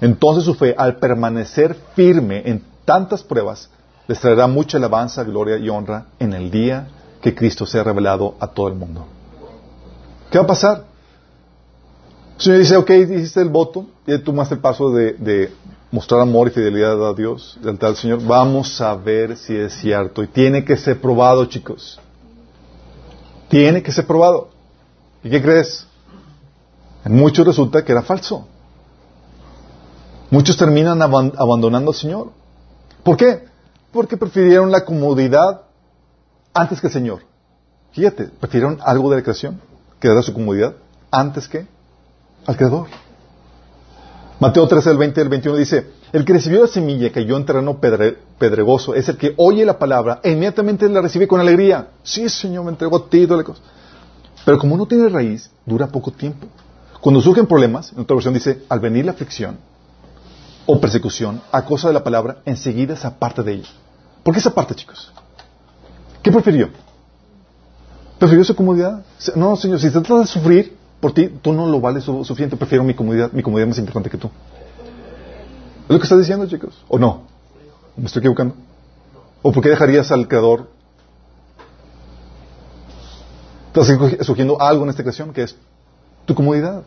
Entonces 0.00 0.44
su 0.44 0.54
fe, 0.54 0.74
al 0.76 0.96
permanecer 0.96 1.74
firme 1.94 2.42
en 2.44 2.62
tantas 2.84 3.22
pruebas, 3.22 3.70
les 4.08 4.18
traerá 4.18 4.46
mucha 4.46 4.78
alabanza, 4.78 5.22
gloria 5.22 5.58
y 5.58 5.68
honra 5.68 6.06
en 6.18 6.32
el 6.32 6.50
día 6.50 6.88
que 7.20 7.34
Cristo 7.34 7.66
sea 7.66 7.84
revelado 7.84 8.34
a 8.40 8.48
todo 8.48 8.68
el 8.68 8.74
mundo. 8.74 9.06
¿Qué 10.30 10.38
va 10.38 10.44
a 10.44 10.46
pasar? 10.46 10.84
El 12.36 12.42
Señor 12.42 12.58
dice, 12.58 12.76
ok, 12.76 12.90
hiciste 12.90 13.42
el 13.42 13.50
voto, 13.50 13.86
y 14.06 14.16
tú 14.18 14.24
tomaste 14.24 14.54
el 14.54 14.60
paso 14.60 14.90
de, 14.90 15.52
mostrar 15.90 16.20
amor 16.20 16.48
y 16.48 16.50
fidelidad 16.50 17.06
a 17.06 17.12
Dios, 17.12 17.58
lealtad 17.62 17.90
al 17.90 17.96
Señor. 17.96 18.22
Vamos 18.24 18.80
a 18.80 18.94
ver 18.94 19.36
si 19.36 19.54
es 19.56 19.74
cierto. 19.74 20.22
Y 20.22 20.26
tiene 20.26 20.64
que 20.64 20.76
ser 20.76 21.00
probado, 21.00 21.44
chicos. 21.46 22.00
Tiene 23.48 23.82
que 23.82 23.92
ser 23.92 24.06
probado. 24.06 24.48
¿Y 25.22 25.30
qué 25.30 25.42
crees? 25.42 25.86
En 27.04 27.14
muchos 27.14 27.46
resulta 27.46 27.84
que 27.84 27.92
era 27.92 28.02
falso. 28.02 28.46
Muchos 30.30 30.56
terminan 30.56 31.00
abandonando 31.02 31.90
al 31.90 31.96
Señor. 31.96 32.30
¿Por 33.02 33.16
qué? 33.16 33.48
Porque 33.92 34.16
prefirieron 34.16 34.70
la 34.70 34.84
comodidad 34.84 35.62
antes 36.52 36.80
que 36.80 36.88
el 36.88 36.92
Señor. 36.92 37.22
Fíjate, 37.92 38.24
prefirieron 38.24 38.78
algo 38.82 39.10
de 39.10 39.16
la 39.16 39.22
creación, 39.22 39.60
que 39.98 40.08
era 40.08 40.22
su 40.22 40.32
comodidad, 40.32 40.74
antes 41.10 41.48
que 41.48 41.66
al 42.46 42.56
Creador. 42.56 42.86
Mateo 44.40 44.68
13, 44.68 44.90
el 44.90 44.98
20 44.98 45.20
el 45.20 45.28
21 45.28 45.58
dice, 45.58 45.90
el 46.12 46.24
que 46.24 46.34
recibió 46.34 46.60
la 46.60 46.68
semilla 46.68 47.10
cayó 47.10 47.36
en 47.36 47.44
terreno 47.44 47.80
pedregoso 47.80 48.94
es 48.94 49.08
el 49.08 49.16
que 49.16 49.34
oye 49.36 49.64
la 49.64 49.78
palabra 49.78 50.20
e 50.22 50.30
inmediatamente 50.30 50.88
la 50.88 51.00
recibe 51.00 51.26
con 51.26 51.40
alegría. 51.40 51.88
Sí, 52.02 52.28
Señor, 52.28 52.64
me 52.64 52.70
entregó 52.70 52.96
a 52.98 53.08
ti, 53.08 53.26
toda 53.26 53.42
cosa. 53.42 53.60
Pero 54.44 54.58
como 54.58 54.76
no 54.76 54.86
tiene 54.86 55.08
raíz, 55.08 55.50
dura 55.66 55.88
poco 55.88 56.12
tiempo. 56.12 56.46
Cuando 57.00 57.20
surgen 57.20 57.46
problemas, 57.46 57.92
en 57.92 58.00
otra 58.00 58.14
versión 58.14 58.34
dice, 58.34 58.62
al 58.68 58.80
venir 58.80 59.04
la 59.04 59.12
aflicción 59.12 59.58
o 60.70 60.78
persecución 60.78 61.40
a 61.50 61.64
causa 61.64 61.88
de 61.88 61.94
la 61.94 62.04
palabra, 62.04 62.42
enseguida 62.44 62.94
se 62.94 63.06
aparta 63.06 63.42
de 63.42 63.54
ella. 63.54 63.70
¿Por 64.22 64.34
qué 64.34 64.40
esa 64.40 64.54
parte, 64.54 64.74
chicos? 64.74 65.10
¿Qué 66.22 66.30
prefirió? 66.30 66.68
¿Prefirió 68.18 68.44
su 68.44 68.54
comodidad? 68.54 69.02
No, 69.34 69.56
Señor, 69.56 69.80
si 69.80 69.88
se 69.88 69.92
trata 69.92 70.18
de 70.20 70.26
sufrir, 70.26 70.76
por 71.00 71.14
ti, 71.14 71.28
tú 71.40 71.54
no 71.54 71.66
lo 71.66 71.80
vales 71.80 72.04
suficiente, 72.04 72.54
prefiero 72.54 72.84
mi 72.84 72.92
comodidad, 72.92 73.32
mi 73.32 73.42
comodidad 73.42 73.66
más 73.68 73.78
importante 73.78 74.10
que 74.10 74.18
tú. 74.18 74.28
¿Es 75.84 75.88
lo 75.88 75.98
que 75.98 76.02
estás 76.02 76.18
diciendo, 76.18 76.46
chicos? 76.46 76.84
¿O 76.88 76.98
no? 76.98 77.22
¿Me 77.96 78.04
estoy 78.04 78.20
equivocando? 78.20 78.54
¿O 79.40 79.50
por 79.50 79.62
qué 79.62 79.70
dejarías 79.70 80.12
al 80.12 80.28
Creador? 80.28 80.68
Estás 83.68 83.88
escogiendo 83.88 84.60
algo 84.60 84.84
en 84.84 84.90
esta 84.90 85.02
creación 85.02 85.32
que 85.32 85.44
es 85.44 85.56
tu 86.26 86.34
comodidad. 86.34 86.82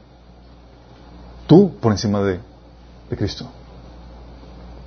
Tú 1.47 1.71
por 1.81 1.91
encima 1.91 2.21
de 2.21 2.39
Cristo. 3.17 3.49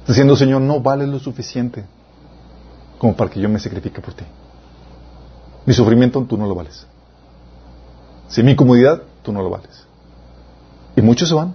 Diciendo, 0.06 0.36
Señor, 0.36 0.60
no 0.60 0.80
vale 0.80 1.06
lo 1.06 1.18
suficiente 1.18 1.84
como 2.98 3.16
para 3.16 3.30
que 3.30 3.40
yo 3.40 3.48
me 3.48 3.58
sacrifique 3.58 4.00
por 4.00 4.14
ti. 4.14 4.24
Mi 5.66 5.72
sufrimiento 5.72 6.22
tú 6.28 6.36
no 6.36 6.46
lo 6.46 6.54
vales. 6.54 6.86
Si 8.28 8.42
mi 8.42 8.54
comodidad 8.54 9.02
tú 9.22 9.32
no 9.32 9.42
lo 9.42 9.50
vales. 9.50 9.84
Y 10.96 11.02
muchos 11.02 11.28
se 11.28 11.34
van 11.34 11.54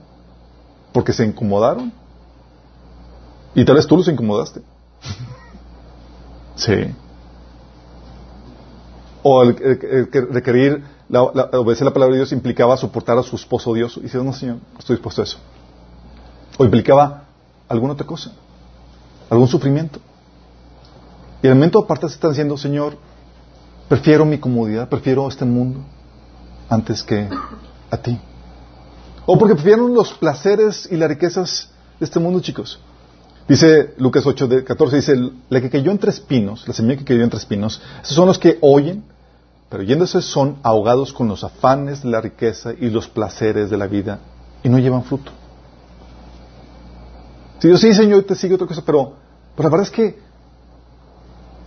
porque 0.91 1.13
se 1.13 1.25
incomodaron. 1.25 1.93
Y 3.53 3.65
tal 3.65 3.75
vez 3.75 3.87
tú 3.87 3.97
los 3.97 4.07
incomodaste. 4.07 4.61
sí. 6.55 6.95
O 9.21 9.43
el, 9.43 9.55
requerir 10.31 10.83
la, 11.09 11.23
obedecer 11.23 11.85
la 11.85 11.93
palabra 11.93 12.13
de 12.13 12.19
Dios 12.19 12.31
implicaba 12.31 12.77
soportar 12.77 13.17
a 13.17 13.23
su 13.23 13.35
esposo 13.35 13.73
Dios. 13.73 13.97
Y 13.97 14.01
dice, 14.01 14.17
no, 14.23 14.33
Señor, 14.33 14.57
estoy 14.77 14.95
dispuesto 14.95 15.21
a 15.21 15.25
eso. 15.25 15.37
O 16.57 16.65
implicaba 16.65 17.28
alguna 17.69 17.93
otra 17.93 18.05
cosa, 18.05 18.31
algún 19.29 19.47
sufrimiento. 19.47 19.99
Y 21.41 21.47
el 21.47 21.55
momento 21.55 21.79
aparte 21.79 22.07
se 22.09 22.15
están 22.15 22.31
diciendo, 22.31 22.57
Señor, 22.57 22.97
prefiero 23.87 24.25
mi 24.25 24.37
comodidad, 24.39 24.89
prefiero 24.89 25.27
este 25.27 25.45
mundo 25.45 25.79
antes 26.67 27.03
que 27.03 27.29
a 27.89 27.97
ti. 27.97 28.19
O 29.25 29.37
porque 29.37 29.55
prefieren 29.55 29.93
los 29.93 30.11
placeres 30.13 30.87
y 30.91 30.97
las 30.97 31.07
riquezas 31.07 31.69
de 31.99 32.05
este 32.05 32.19
mundo, 32.19 32.41
chicos. 32.41 32.79
Dice 33.47 33.95
Lucas 33.97 34.25
8, 34.25 34.47
de 34.47 34.63
14, 34.63 34.95
dice, 34.97 35.31
la 35.49 35.61
que 35.61 35.69
cayó 35.69 35.91
entre 35.91 36.11
espinos, 36.11 36.67
la 36.67 36.73
semilla 36.73 36.99
que 36.99 37.05
cayó 37.05 37.23
entre 37.23 37.39
espinos, 37.39 37.81
esos 38.01 38.15
son 38.15 38.27
los 38.27 38.37
que 38.37 38.59
oyen, 38.61 39.03
pero 39.69 39.83
yéndose 39.83 40.21
son 40.21 40.57
ahogados 40.61 41.13
con 41.13 41.27
los 41.27 41.43
afanes 41.43 42.03
de 42.03 42.09
la 42.09 42.21
riqueza 42.21 42.73
y 42.79 42.89
los 42.89 43.07
placeres 43.07 43.69
de 43.69 43.77
la 43.77 43.87
vida 43.87 44.19
y 44.63 44.69
no 44.69 44.77
llevan 44.77 45.03
fruto. 45.03 45.31
Si 47.59 47.69
yo 47.69 47.77
sí, 47.77 47.93
Señor, 47.93 48.23
te 48.23 48.35
sigo 48.35 48.55
otra 48.55 48.67
cosa, 48.67 48.83
pero, 48.85 49.13
pero 49.55 49.69
la 49.69 49.75
verdad 49.75 49.87
es 49.87 49.91
que 49.91 50.19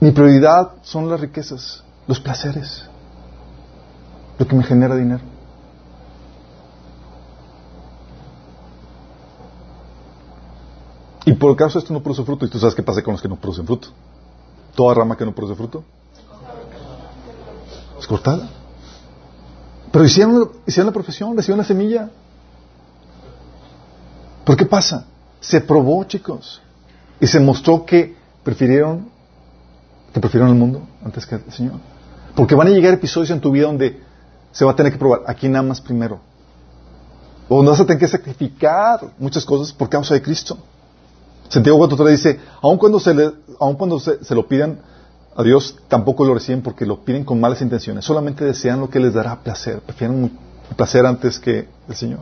mi 0.00 0.10
prioridad 0.10 0.72
son 0.82 1.08
las 1.08 1.20
riquezas, 1.20 1.84
los 2.06 2.18
placeres 2.18 2.84
lo 4.38 4.48
que 4.48 4.56
me 4.56 4.64
genera 4.64 4.96
dinero. 4.96 5.22
Y 11.24 11.32
por 11.34 11.54
caso 11.54 11.78
esto 11.78 11.92
no 11.92 12.02
produce 12.02 12.24
fruto, 12.24 12.44
y 12.46 12.50
tú 12.50 12.58
sabes 12.58 12.74
qué 12.74 12.82
pasa 12.82 13.02
con 13.02 13.12
los 13.12 13.22
que 13.22 13.28
no 13.28 13.36
producen 13.36 13.64
fruto. 13.64 13.88
Toda 14.74 14.94
rama 14.94 15.16
que 15.16 15.24
no 15.24 15.32
produce 15.32 15.54
fruto 15.54 15.84
es 17.98 18.06
cortada. 18.06 18.48
Pero 19.92 20.04
hicieron, 20.04 20.50
hicieron 20.66 20.86
la 20.86 20.92
profesión, 20.92 21.36
recibieron 21.36 21.58
la 21.58 21.64
semilla. 21.64 22.10
¿Por 24.44 24.56
qué 24.56 24.66
pasa? 24.66 25.06
Se 25.42 25.60
probó, 25.60 26.04
chicos. 26.04 26.62
Y 27.20 27.26
se 27.26 27.38
mostró 27.38 27.84
que 27.84 28.16
prefirieron, 28.42 29.10
que 30.14 30.20
prefirieron 30.20 30.54
el 30.54 30.58
mundo 30.58 30.82
antes 31.04 31.26
que 31.26 31.34
el 31.34 31.52
Señor. 31.52 31.74
Porque 32.34 32.54
van 32.54 32.68
a 32.68 32.70
llegar 32.70 32.94
episodios 32.94 33.30
en 33.30 33.40
tu 33.40 33.50
vida 33.50 33.66
donde 33.66 34.00
se 34.52 34.64
va 34.64 34.70
a 34.70 34.76
tener 34.76 34.92
que 34.92 34.98
probar. 34.98 35.22
Aquí 35.26 35.48
nada 35.48 35.62
más 35.62 35.80
primero. 35.80 36.20
O 37.48 37.62
no 37.62 37.72
vas 37.72 37.80
a 37.80 37.84
tener 37.84 38.00
que 38.00 38.08
sacrificar 38.08 39.00
muchas 39.18 39.44
cosas 39.44 39.72
por 39.72 39.88
causa 39.88 40.14
de 40.14 40.22
Cristo. 40.22 40.56
Santiago 41.48 41.86
4.3 41.86 42.10
dice, 42.10 42.40
aun 42.62 42.78
cuando, 42.78 42.98
se, 42.98 43.12
le, 43.12 43.30
aun 43.60 43.74
cuando 43.74 44.00
se, 44.00 44.34
lo 44.34 44.46
piden 44.46 44.78
a 45.36 45.42
Dios, 45.42 45.76
tampoco 45.88 46.24
lo 46.24 46.34
reciben 46.34 46.62
porque 46.62 46.86
lo 46.86 47.04
piden 47.04 47.24
con 47.24 47.40
malas 47.40 47.60
intenciones. 47.60 48.04
Solamente 48.04 48.44
desean 48.44 48.80
lo 48.80 48.88
que 48.88 49.00
les 49.00 49.12
dará 49.12 49.40
placer. 49.40 49.80
Prefieren 49.80 50.32
placer 50.76 51.04
antes 51.04 51.38
que 51.38 51.68
el 51.88 51.94
Señor. 51.94 52.20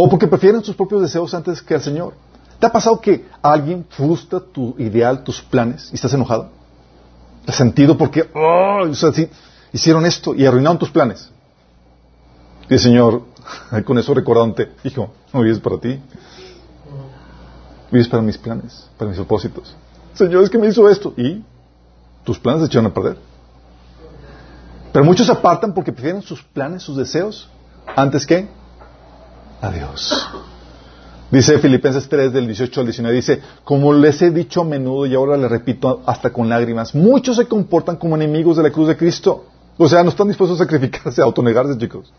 O 0.00 0.08
porque 0.08 0.28
prefieren 0.28 0.62
sus 0.62 0.76
propios 0.76 1.02
deseos 1.02 1.34
antes 1.34 1.60
que 1.60 1.74
al 1.74 1.82
Señor. 1.82 2.14
¿Te 2.60 2.66
ha 2.66 2.70
pasado 2.70 3.00
que 3.00 3.26
alguien 3.42 3.84
frustra 3.90 4.38
tu 4.38 4.76
ideal, 4.78 5.24
tus 5.24 5.42
planes 5.42 5.90
y 5.90 5.96
estás 5.96 6.14
enojado? 6.14 6.50
¿Has 7.48 7.56
sentido 7.56 7.98
porque, 7.98 8.30
oh, 8.32 8.82
o 8.88 8.94
sea, 8.94 9.10
hicieron 9.72 10.06
esto 10.06 10.36
y 10.36 10.46
arruinaron 10.46 10.78
tus 10.78 10.90
planes. 10.90 11.28
Y 12.68 12.74
el 12.74 12.78
Señor, 12.78 13.22
con 13.84 13.98
eso 13.98 14.14
recordándote, 14.14 14.70
hijo, 14.84 15.10
no 15.32 15.40
vives 15.40 15.58
para 15.58 15.78
ti. 15.78 16.00
Vives 17.90 18.06
para 18.06 18.22
mis 18.22 18.38
planes, 18.38 18.88
para 18.96 19.08
mis 19.08 19.18
propósitos. 19.18 19.74
Señor, 20.14 20.44
es 20.44 20.50
que 20.50 20.58
me 20.58 20.68
hizo 20.68 20.88
esto. 20.88 21.12
Y 21.16 21.42
tus 22.22 22.38
planes 22.38 22.62
se 22.62 22.66
echaron 22.68 22.86
a 22.86 22.94
perder. 22.94 23.16
Pero 24.92 25.04
muchos 25.04 25.26
se 25.26 25.32
apartan 25.32 25.74
porque 25.74 25.92
prefieren 25.92 26.22
sus 26.22 26.40
planes, 26.40 26.84
sus 26.84 26.96
deseos, 26.96 27.48
antes 27.96 28.24
que 28.24 28.48
a 29.60 29.70
Dios. 29.70 30.28
Dice 31.30 31.58
Filipenses 31.58 32.08
3 32.08 32.32
del 32.32 32.46
18 32.46 32.80
al 32.80 32.86
19, 32.86 33.14
dice, 33.14 33.42
como 33.62 33.92
les 33.92 34.22
he 34.22 34.30
dicho 34.30 34.62
a 34.62 34.64
menudo 34.64 35.04
y 35.04 35.14
ahora 35.14 35.36
les 35.36 35.50
repito 35.50 36.02
hasta 36.06 36.32
con 36.32 36.48
lágrimas, 36.48 36.94
muchos 36.94 37.36
se 37.36 37.46
comportan 37.46 37.96
como 37.96 38.16
enemigos 38.16 38.56
de 38.56 38.62
la 38.62 38.70
cruz 38.70 38.88
de 38.88 38.96
Cristo. 38.96 39.44
O 39.76 39.88
sea, 39.88 40.02
no 40.02 40.08
están 40.08 40.28
dispuestos 40.28 40.58
a 40.58 40.64
sacrificarse, 40.64 41.20
a 41.20 41.24
autonegarse, 41.24 41.76
chicos. 41.76 42.12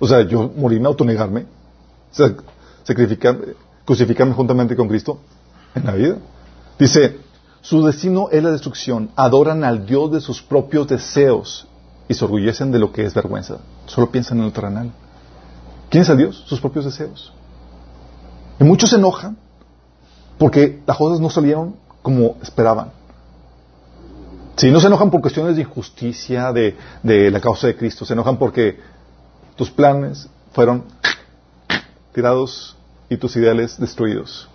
O 0.00 0.06
sea, 0.06 0.22
yo 0.22 0.50
morirme, 0.56 0.88
autonegarme, 0.88 1.46
sacrificarme, 2.82 3.54
crucificarme 3.84 4.34
juntamente 4.34 4.74
con 4.74 4.88
Cristo 4.88 5.20
en 5.74 5.86
la 5.86 5.92
vida. 5.92 6.16
Dice, 6.78 7.18
su 7.60 7.84
destino 7.84 8.28
es 8.32 8.42
la 8.42 8.50
destrucción, 8.50 9.10
adoran 9.14 9.62
al 9.62 9.86
Dios 9.86 10.10
de 10.10 10.20
sus 10.20 10.42
propios 10.42 10.88
deseos 10.88 11.68
y 12.08 12.14
se 12.14 12.24
orgullecen 12.24 12.72
de 12.72 12.80
lo 12.80 12.92
que 12.92 13.04
es 13.04 13.14
vergüenza. 13.14 13.58
Solo 13.86 14.10
piensan 14.10 14.38
en 14.38 14.46
lo 14.46 14.52
terrenal. 14.52 14.90
¿Quién 15.90 16.02
es 16.02 16.08
el 16.08 16.16
Dios? 16.16 16.44
Sus 16.46 16.60
propios 16.60 16.84
deseos. 16.84 17.32
Y 18.58 18.64
muchos 18.64 18.90
se 18.90 18.96
enojan 18.96 19.36
porque 20.38 20.80
las 20.86 20.96
cosas 20.96 21.20
no 21.20 21.28
salieron 21.28 21.74
como 22.00 22.36
esperaban. 22.42 22.92
Si 24.56 24.70
no 24.70 24.80
se 24.80 24.86
enojan 24.86 25.10
por 25.10 25.20
cuestiones 25.20 25.56
de 25.56 25.62
injusticia 25.62 26.52
de, 26.52 26.76
de 27.02 27.30
la 27.30 27.40
causa 27.40 27.66
de 27.66 27.76
Cristo, 27.76 28.04
se 28.04 28.12
enojan 28.12 28.36
porque 28.38 28.78
tus 29.56 29.70
planes 29.70 30.28
fueron 30.52 30.84
tirados 32.14 32.76
y 33.08 33.16
tus 33.16 33.34
ideales 33.36 33.78
destruidos. 33.78 34.48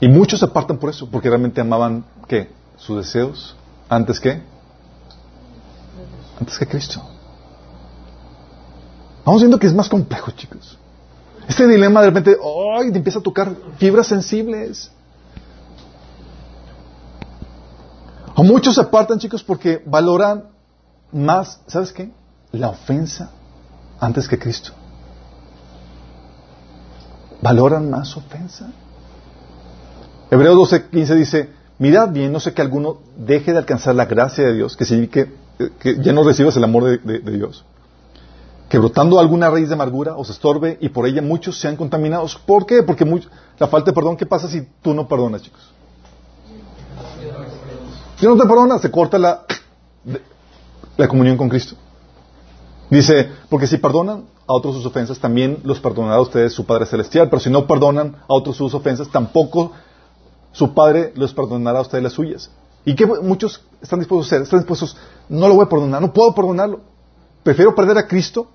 Y 0.00 0.08
muchos 0.08 0.40
se 0.40 0.46
apartan 0.46 0.78
por 0.78 0.90
eso, 0.90 1.08
porque 1.08 1.28
realmente 1.28 1.60
amaban, 1.60 2.04
¿qué? 2.26 2.50
Sus 2.76 2.96
deseos 2.98 3.56
antes 3.88 4.18
que 4.18 4.42
antes 6.40 6.58
que 6.58 6.66
Cristo. 6.66 7.00
Vamos 9.24 9.42
viendo 9.42 9.58
que 9.58 9.66
es 9.66 9.74
más 9.74 9.88
complejo, 9.88 10.30
chicos. 10.32 10.78
Este 11.48 11.66
dilema 11.66 12.00
de 12.00 12.08
repente, 12.08 12.36
¡ay! 12.76 12.90
te 12.90 12.98
empieza 12.98 13.18
a 13.18 13.22
tocar 13.22 13.54
fibras 13.78 14.06
sensibles. 14.06 14.90
O 18.34 18.42
muchos 18.42 18.74
se 18.74 18.80
apartan, 18.80 19.18
chicos, 19.18 19.42
porque 19.42 19.82
valoran 19.84 20.44
más, 21.12 21.60
¿sabes 21.66 21.92
qué? 21.92 22.10
La 22.52 22.70
ofensa 22.70 23.30
antes 24.00 24.28
que 24.28 24.38
Cristo. 24.38 24.72
Valoran 27.40 27.90
más 27.90 28.16
ofensa. 28.16 28.70
Hebreos 30.30 30.56
12:15 30.56 31.14
dice, 31.16 31.50
mirad 31.78 32.08
bien, 32.10 32.32
no 32.32 32.40
sé 32.40 32.54
que 32.54 32.62
alguno 32.62 32.98
deje 33.16 33.52
de 33.52 33.58
alcanzar 33.58 33.94
la 33.94 34.06
gracia 34.06 34.44
de 34.44 34.54
Dios, 34.54 34.76
que 34.76 34.84
significa 34.84 35.30
que, 35.78 36.00
ya 36.00 36.12
no 36.12 36.24
recibas 36.24 36.56
el 36.56 36.64
amor 36.64 36.84
de 37.02 37.18
Dios 37.18 37.64
que 38.72 38.78
brotando 38.78 39.20
alguna 39.20 39.50
raíz 39.50 39.68
de 39.68 39.74
amargura 39.74 40.16
os 40.16 40.30
estorbe 40.30 40.78
y 40.80 40.88
por 40.88 41.06
ella 41.06 41.20
muchos 41.20 41.60
sean 41.60 41.76
contaminados. 41.76 42.36
¿Por 42.36 42.64
qué? 42.64 42.82
Porque 42.82 43.04
la 43.58 43.66
falta 43.66 43.90
de 43.90 43.94
perdón, 43.94 44.16
¿qué 44.16 44.24
pasa 44.24 44.48
si 44.48 44.66
tú 44.80 44.94
no 44.94 45.06
perdonas, 45.06 45.42
chicos? 45.42 45.60
Si 48.18 48.24
no 48.24 48.34
te 48.34 48.44
perdonas, 48.44 48.80
se 48.80 48.90
corta 48.90 49.18
la, 49.18 49.44
la 50.96 51.06
comunión 51.06 51.36
con 51.36 51.50
Cristo. 51.50 51.76
Dice, 52.88 53.28
porque 53.50 53.66
si 53.66 53.76
perdonan 53.76 54.24
a 54.46 54.54
otros 54.54 54.74
sus 54.74 54.86
ofensas, 54.86 55.18
también 55.18 55.58
los 55.64 55.78
perdonará 55.78 56.16
a 56.16 56.22
ustedes 56.22 56.54
su 56.54 56.64
Padre 56.64 56.86
Celestial. 56.86 57.28
Pero 57.28 57.40
si 57.40 57.50
no 57.50 57.66
perdonan 57.66 58.16
a 58.26 58.32
otros 58.32 58.56
sus 58.56 58.72
ofensas, 58.72 59.06
tampoco 59.08 59.72
su 60.52 60.72
Padre 60.72 61.12
los 61.14 61.34
perdonará 61.34 61.80
a 61.80 61.82
ustedes 61.82 62.04
las 62.04 62.14
suyas. 62.14 62.50
¿Y 62.86 62.94
qué 62.94 63.04
muchos 63.04 63.60
están 63.82 63.98
dispuestos 63.98 64.32
a 64.32 64.36
hacer? 64.36 64.42
Están 64.44 64.60
dispuestos, 64.60 64.96
no 65.28 65.46
lo 65.46 65.56
voy 65.56 65.66
a 65.66 65.68
perdonar, 65.68 66.00
no 66.00 66.10
puedo 66.10 66.34
perdonarlo. 66.34 66.80
Prefiero 67.42 67.74
perder 67.74 67.98
a 67.98 68.06
Cristo 68.06 68.48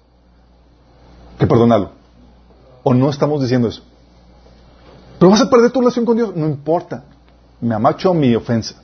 que 1.38 1.48
perdonarlo. 1.48 1.92
¿O 2.84 2.94
no 2.94 3.10
estamos 3.10 3.42
diciendo 3.42 3.68
eso? 3.68 3.84
Pero 5.20 5.32
vas 5.32 5.42
a 5.42 5.50
perder 5.50 5.72
tu 5.72 5.80
relación 5.80 6.06
con 6.06 6.16
Dios. 6.16 6.36
No 6.36 6.46
importa. 6.46 7.04
Me 7.60 7.76
amacho 7.76 8.14
mi 8.14 8.36
ofensa. 8.36 8.76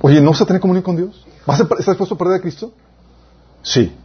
Oye, 0.00 0.20
¿no 0.20 0.30
vas 0.30 0.40
a 0.40 0.46
tener 0.46 0.60
comunión 0.60 0.82
con 0.82 0.96
Dios? 0.96 1.24
¿Vas 1.46 1.60
a, 1.60 1.62
¿Estás 1.62 1.86
dispuesto 1.86 2.14
a 2.14 2.18
perder 2.18 2.36
a 2.38 2.40
Cristo? 2.40 2.72
Sí. 3.62 3.96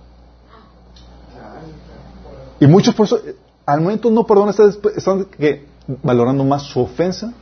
Y 2.59 2.67
muchos 2.67 2.93
por 2.95 3.05
eso, 3.05 3.19
al 3.65 3.81
momento 3.81 4.09
no 4.09 4.25
perdonan, 4.25 4.55
están, 4.95 5.25
que, 5.25 5.67
valorando 6.03 6.43
más 6.43 6.63
su 6.63 6.79
ofensa 6.79 7.33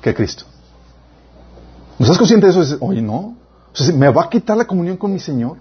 que 0.00 0.10
a 0.10 0.14
Cristo. 0.14 0.44
¿No 1.98 2.04
estás 2.04 2.18
consciente 2.18 2.46
de 2.46 2.60
eso? 2.60 2.76
Oye, 2.80 3.00
no. 3.00 3.36
¿Me 3.94 4.10
va 4.10 4.24
a 4.24 4.28
quitar 4.28 4.56
la 4.56 4.66
comunión 4.66 4.96
con 4.96 5.12
mi 5.12 5.20
Señor? 5.20 5.56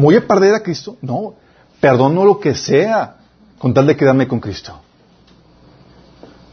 ¿Voy 0.00 0.14
a 0.14 0.24
perder 0.24 0.54
a 0.54 0.62
Cristo? 0.62 0.96
No, 1.02 1.34
perdono 1.80 2.24
lo 2.24 2.38
que 2.38 2.54
sea 2.54 3.16
con 3.58 3.74
tal 3.74 3.84
de 3.84 3.96
quedarme 3.96 4.28
con 4.28 4.38
Cristo. 4.38 4.72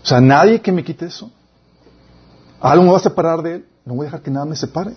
O 0.01 0.05
sea, 0.07 0.19
nadie 0.19 0.59
que 0.59 0.71
me 0.71 0.83
quite 0.83 1.05
eso. 1.05 1.29
Algo 2.59 2.85
me 2.85 2.89
va 2.89 2.97
a 2.97 3.01
separar 3.01 3.43
de 3.43 3.55
Él. 3.57 3.65
No 3.85 3.93
voy 3.93 4.05
a 4.05 4.07
dejar 4.07 4.23
que 4.23 4.31
nada 4.31 4.47
me 4.47 4.55
separe. 4.55 4.95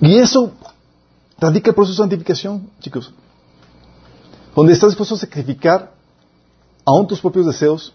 Y 0.00 0.16
eso 0.16 0.52
radica 1.40 1.70
el 1.70 1.74
proceso 1.74 2.04
de 2.04 2.08
santificación, 2.08 2.70
chicos. 2.78 3.12
Donde 4.54 4.74
estás 4.74 4.90
dispuesto 4.90 5.16
a 5.16 5.18
sacrificar 5.18 5.92
aún 6.84 7.08
tus 7.08 7.20
propios 7.20 7.46
deseos 7.46 7.92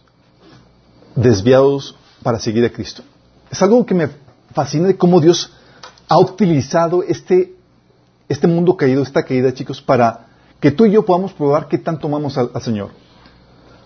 desviados 1.16 1.96
para 2.22 2.40
seguir 2.40 2.66
a 2.66 2.70
Cristo. 2.70 3.04
Es 3.50 3.62
algo 3.62 3.86
que 3.86 3.94
me 3.94 4.10
fascina 4.54 4.88
de 4.88 4.98
cómo 4.98 5.22
Dios 5.22 5.50
ha 6.10 6.18
utilizado 6.18 7.04
este 7.04 7.56
este 8.30 8.48
mundo 8.48 8.78
caído, 8.78 9.02
esta 9.02 9.24
caída, 9.24 9.54
chicos, 9.54 9.82
para 9.82 10.28
que 10.60 10.72
tú 10.72 10.86
y 10.86 10.92
yo 10.92 11.04
podamos 11.04 11.34
probar 11.34 11.68
qué 11.68 11.80
tanto 11.80 12.08
amamos 12.08 12.38
al, 12.38 12.52
Señor. 12.62 12.92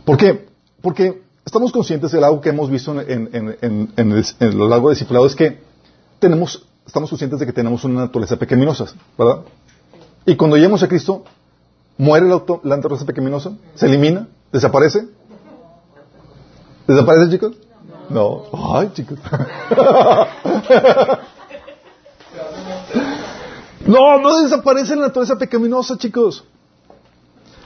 ¿Por 0.06 0.18
qué? 0.18 0.48
Porque 0.82 1.24
estamos 1.46 1.72
conscientes 1.72 2.12
de 2.12 2.24
algo 2.24 2.42
que 2.42 2.50
hemos 2.50 2.70
visto 2.70 3.00
en, 3.00 3.30
en, 3.62 4.58
lo 4.58 4.68
largo 4.68 4.90
de 4.90 4.96
discipulado, 4.96 5.26
es 5.26 5.36
que 5.36 5.62
tenemos, 6.20 6.68
estamos 6.86 7.10
conscientes 7.10 7.40
de 7.40 7.46
que 7.46 7.54
tenemos 7.54 7.84
una 7.86 8.02
naturaleza 8.02 8.36
pecaminosa, 8.36 8.86
¿verdad? 9.18 9.44
Y 10.26 10.36
cuando 10.36 10.58
llegamos 10.58 10.84
a 10.84 10.88
Cristo, 10.88 11.24
muere 11.98 12.28
la, 12.28 12.44
la 12.64 12.76
naturaleza 12.76 13.06
pecaminosa, 13.06 13.54
se 13.76 13.86
elimina, 13.86 14.28
desaparece. 14.52 15.08
¿Desaparece, 16.86 17.32
chicos? 17.32 17.56
No. 18.10 18.44
Ay, 18.76 18.92
chicos. 18.94 19.20
No, 23.86 24.20
no 24.20 24.42
desaparece 24.42 24.96
la 24.96 25.08
naturaleza 25.08 25.38
pecaminosa, 25.38 25.98
chicos. 25.98 26.44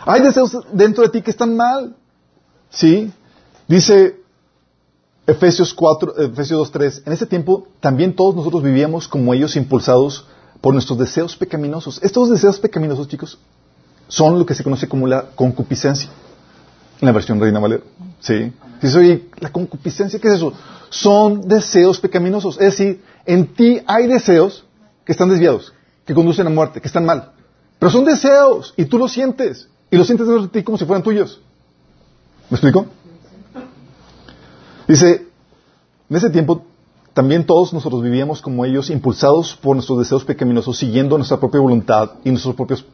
Hay 0.06 0.22
deseos 0.22 0.58
dentro 0.72 1.04
de 1.04 1.10
ti 1.10 1.22
que 1.22 1.32
están 1.32 1.56
mal. 1.56 1.96
¿Sí? 2.70 3.12
Dice 3.68 4.20
Efesios 5.26 5.74
4, 5.74 6.18
Efesios 6.18 6.74
2.3, 6.74 7.04
en 7.06 7.14
ese 7.14 7.26
tiempo 7.26 7.68
también 7.80 8.16
todos 8.16 8.36
nosotros 8.36 8.64
vivíamos 8.64 9.08
como 9.08 9.34
ellos 9.34 9.56
impulsados 9.56 10.26
por 10.62 10.74
nuestros 10.74 10.98
deseos 10.98 11.36
pecaminosos. 11.36 12.00
Estos 12.02 12.30
deseos 12.30 12.60
pecaminosos, 12.60 13.08
chicos, 13.08 13.38
son 14.08 14.40
lo 14.40 14.46
que 14.46 14.54
se 14.54 14.64
conoce 14.64 14.88
como 14.88 15.06
la 15.06 15.30
concupiscencia. 15.36 16.10
En 17.00 17.06
la 17.06 17.12
versión 17.12 17.40
Reina 17.40 17.60
Valera. 17.60 17.84
¿Sí? 18.22 18.52
Dice, 18.82 18.98
oye, 18.98 19.30
la 19.40 19.52
concupiscencia, 19.52 20.20
¿qué 20.20 20.30
es 20.30 20.36
eso? 20.36 20.54
Son 20.90 21.48
deseos 21.48 22.00
pecaminosos. 22.00 22.56
Es 22.56 22.78
decir, 22.78 23.04
en 23.26 23.54
ti 23.54 23.82
hay 23.86 24.08
deseos 24.08 24.64
que 25.06 25.12
están 25.12 25.30
desviados 25.30 25.74
que 26.08 26.14
conducen 26.16 26.48
a 26.48 26.50
muerte, 26.50 26.80
que 26.82 26.88
están 26.88 27.06
mal. 27.06 27.34
Pero 27.78 27.92
son 27.92 28.06
deseos 28.06 28.74
y 28.78 28.86
tú 28.86 28.98
los 28.98 29.12
sientes. 29.12 29.68
Y 29.92 29.98
los 29.98 30.08
sientes 30.08 30.26
dentro 30.26 30.44
de 30.44 30.50
ti 30.50 30.64
como 30.64 30.78
si 30.78 30.86
fueran 30.86 31.04
tuyos. 31.04 31.42
¿Me 32.50 32.56
explico? 32.56 32.88
Dice, 34.88 35.28
en 36.10 36.16
ese 36.16 36.30
tiempo 36.30 36.66
también 37.14 37.46
todos 37.46 37.74
nosotros 37.74 38.02
vivíamos 38.02 38.42
como 38.42 38.64
ellos, 38.64 38.90
impulsados 38.90 39.56
por 39.56 39.76
nuestros 39.76 40.00
deseos 40.00 40.24
pecaminosos, 40.24 40.78
siguiendo 40.78 41.18
nuestra 41.18 41.40
propia 41.40 41.60
voluntad 41.60 42.12
y 42.24 42.30
nuestros 42.32 42.56
propios 42.56 42.86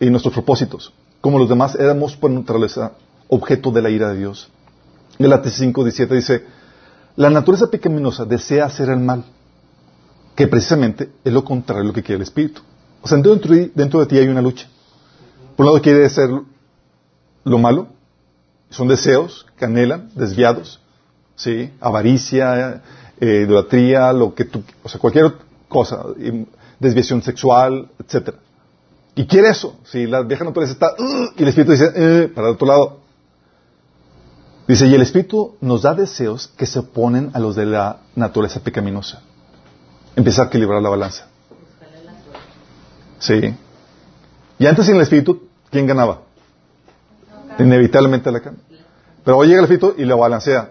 y 0.00 0.08
nuestros 0.08 0.32
propósitos. 0.32 0.92
Como 1.20 1.38
los 1.38 1.48
demás 1.48 1.74
éramos 1.74 2.16
por 2.16 2.30
naturaleza 2.30 2.92
objeto 3.28 3.70
de 3.70 3.82
la 3.82 3.90
ira 3.90 4.08
de 4.08 4.18
Dios. 4.18 4.48
Galatas 5.18 5.52
5, 5.54 5.84
17 5.84 6.14
dice, 6.14 6.46
la 7.16 7.28
naturaleza 7.28 7.70
pecaminosa 7.70 8.24
desea 8.24 8.64
hacer 8.64 8.88
el 8.88 9.00
mal, 9.00 9.24
que 10.34 10.48
precisamente 10.48 11.10
es 11.24 11.32
lo 11.32 11.44
contrario 11.44 11.82
de 11.82 11.88
lo 11.88 11.94
que 11.94 12.02
quiere 12.02 12.16
el 12.16 12.22
Espíritu. 12.22 12.60
O 13.02 13.08
sea, 13.08 13.18
dentro 13.18 14.00
de, 14.00 14.06
ti 14.06 14.18
hay 14.18 14.28
una 14.28 14.42
lucha. 14.42 14.66
Por 15.56 15.64
un 15.64 15.72
lado 15.72 15.82
quiere 15.82 16.08
ser 16.08 16.30
lo 17.44 17.58
malo, 17.58 17.88
son 18.70 18.88
deseos 18.88 19.46
que 19.56 19.66
anhelan, 19.66 20.10
desviados, 20.14 20.80
¿sí? 21.36 21.70
avaricia, 21.80 22.82
eh, 23.20 23.42
idolatría, 23.46 24.12
lo 24.12 24.34
que 24.34 24.46
tú, 24.46 24.62
o 24.82 24.88
sea, 24.88 24.98
cualquier 24.98 25.34
cosa, 25.68 26.04
desviación 26.80 27.22
sexual, 27.22 27.88
etcétera. 27.98 28.38
Y 29.14 29.26
quiere 29.26 29.50
eso, 29.50 29.78
si 29.84 30.06
la 30.06 30.22
vieja 30.22 30.44
naturaleza 30.44 30.72
está, 30.72 30.94
y 31.36 31.42
el 31.42 31.48
Espíritu 31.48 31.72
dice, 31.72 31.92
eh", 31.94 32.28
para 32.34 32.48
el 32.48 32.54
otro 32.54 32.66
lado. 32.66 33.00
Dice, 34.66 34.86
y 34.86 34.94
el 34.94 35.02
Espíritu 35.02 35.56
nos 35.60 35.82
da 35.82 35.94
deseos 35.94 36.48
que 36.48 36.66
se 36.66 36.80
oponen 36.80 37.30
a 37.34 37.38
los 37.38 37.54
de 37.54 37.66
la 37.66 37.98
naturaleza 38.16 38.60
pecaminosa 38.60 39.22
empieza 40.16 40.42
a 40.42 40.46
equilibrar 40.46 40.82
la 40.82 40.88
balanza. 40.88 41.26
Sí. 43.18 43.54
Y 44.58 44.66
antes 44.66 44.88
en 44.88 44.96
el 44.96 45.02
espíritu, 45.02 45.48
¿quién 45.70 45.86
ganaba? 45.86 46.22
Inevitablemente 47.58 48.30
la 48.30 48.40
carne. 48.40 48.58
Pero 49.24 49.38
hoy 49.38 49.48
llega 49.48 49.60
el 49.60 49.64
espíritu 49.64 49.94
y 49.96 50.04
lo 50.04 50.18
balancea. 50.18 50.70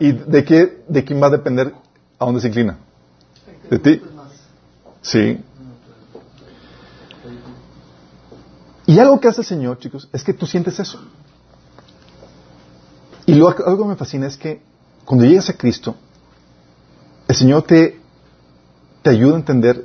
¿Y 0.00 0.12
de 0.12 0.44
qué, 0.44 0.84
de 0.88 1.04
quién 1.04 1.22
va 1.22 1.28
a 1.28 1.30
depender 1.30 1.72
a 2.18 2.24
dónde 2.24 2.40
se 2.40 2.48
inclina? 2.48 2.78
¿De 3.70 3.78
ti? 3.78 4.02
Sí. 5.02 5.40
Y 8.86 8.98
algo 8.98 9.20
que 9.20 9.28
hace 9.28 9.42
el 9.42 9.46
Señor, 9.46 9.78
chicos, 9.78 10.08
es 10.12 10.24
que 10.24 10.32
tú 10.32 10.46
sientes 10.46 10.80
eso. 10.80 10.98
Y 13.26 13.34
lo, 13.34 13.48
algo 13.48 13.84
que 13.84 13.88
me 13.90 13.96
fascina 13.96 14.26
es 14.26 14.38
que 14.38 14.62
cuando 15.04 15.26
llegas 15.26 15.50
a 15.50 15.52
Cristo, 15.52 15.94
el 17.28 17.36
Señor 17.36 17.62
te, 17.64 18.00
te 19.02 19.10
ayuda 19.10 19.34
a 19.34 19.38
entender, 19.38 19.84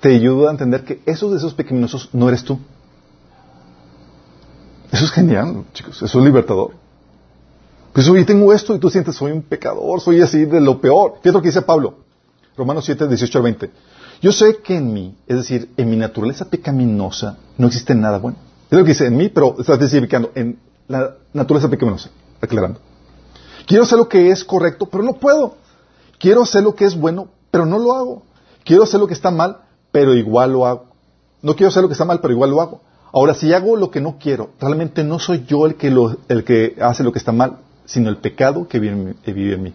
te 0.00 0.14
ayuda 0.14 0.48
a 0.48 0.52
entender 0.52 0.84
que 0.84 1.02
esos 1.06 1.32
deseos 1.32 1.54
pequeñosos 1.54 2.10
no 2.12 2.28
eres 2.28 2.44
tú. 2.44 2.58
Eso 4.92 5.04
es 5.04 5.10
genial, 5.10 5.64
chicos, 5.72 6.02
eso 6.02 6.18
es 6.18 6.24
libertador. 6.24 6.72
Pues 7.92 8.08
oye, 8.08 8.24
tengo 8.24 8.52
esto 8.52 8.74
y 8.74 8.78
tú 8.78 8.90
sientes, 8.90 9.14
soy 9.14 9.32
un 9.32 9.42
pecador, 9.42 10.00
soy 10.00 10.20
así 10.20 10.44
de 10.44 10.60
lo 10.60 10.80
peor. 10.80 11.14
Fíjate 11.22 11.32
lo 11.32 11.42
que 11.42 11.48
dice 11.48 11.62
Pablo, 11.62 11.98
Romanos 12.56 12.84
7, 12.84 13.06
18 13.08 13.38
al 13.38 13.44
20. 13.44 13.70
Yo 14.20 14.32
sé 14.32 14.58
que 14.58 14.76
en 14.76 14.92
mí, 14.92 15.16
es 15.26 15.36
decir, 15.36 15.70
en 15.76 15.90
mi 15.90 15.96
naturaleza 15.96 16.46
pecaminosa, 16.46 17.38
no 17.58 17.66
existe 17.66 17.94
nada 17.94 18.18
bueno. 18.18 18.38
Es 18.70 18.78
lo 18.78 18.84
que 18.84 18.90
dice 18.90 19.06
en 19.06 19.16
mí, 19.16 19.28
pero 19.28 19.56
está 19.58 19.74
especificando 19.74 20.32
en 20.34 20.58
la 20.88 21.14
naturaleza 21.32 21.68
pecaminosa, 21.68 22.10
aclarando. 22.40 22.80
Quiero 23.66 23.84
hacer 23.84 23.98
lo 23.98 24.08
que 24.08 24.30
es 24.30 24.44
correcto, 24.44 24.86
pero 24.86 25.02
no 25.02 25.14
puedo. 25.14 25.56
Quiero 26.18 26.42
hacer 26.42 26.62
lo 26.62 26.74
que 26.74 26.84
es 26.84 26.98
bueno, 26.98 27.28
pero 27.54 27.66
no 27.66 27.78
lo 27.78 27.94
hago. 27.94 28.24
Quiero 28.64 28.82
hacer 28.82 28.98
lo 28.98 29.06
que 29.06 29.14
está 29.14 29.30
mal, 29.30 29.58
pero 29.92 30.12
igual 30.12 30.50
lo 30.50 30.66
hago. 30.66 30.86
No 31.40 31.54
quiero 31.54 31.68
hacer 31.68 31.82
lo 31.82 31.88
que 31.88 31.92
está 31.92 32.04
mal, 32.04 32.18
pero 32.18 32.34
igual 32.34 32.50
lo 32.50 32.60
hago. 32.60 32.80
Ahora, 33.12 33.32
si 33.32 33.52
hago 33.52 33.76
lo 33.76 33.92
que 33.92 34.00
no 34.00 34.18
quiero, 34.18 34.50
realmente 34.58 35.04
no 35.04 35.20
soy 35.20 35.44
yo 35.46 35.64
el 35.64 35.76
que, 35.76 35.86
el 35.86 36.42
que 36.42 36.76
hace 36.80 37.04
lo 37.04 37.12
que 37.12 37.20
está 37.20 37.30
mal, 37.30 37.58
sino 37.84 38.10
el 38.10 38.16
pecado 38.16 38.66
que 38.66 38.80
vive, 38.80 39.14
en 39.24 39.62
mí. 39.62 39.72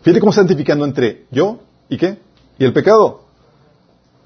Fíjate 0.00 0.18
cómo 0.18 0.30
está 0.30 0.40
identificando 0.40 0.86
entre 0.86 1.26
yo 1.30 1.58
y 1.90 1.98
qué? 1.98 2.22
Y 2.58 2.64
el 2.64 2.72
pecado. 2.72 3.24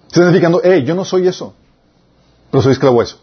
Está 0.07 0.21
identificando, 0.21 0.61
hey, 0.63 0.85
yo 0.87 0.95
no 0.95 1.05
soy 1.05 1.27
eso, 1.27 1.55
pero 2.53 2.63
soy 2.63 2.75
esclavo 2.75 3.01
a 3.01 3.03
eso. 3.03 3.19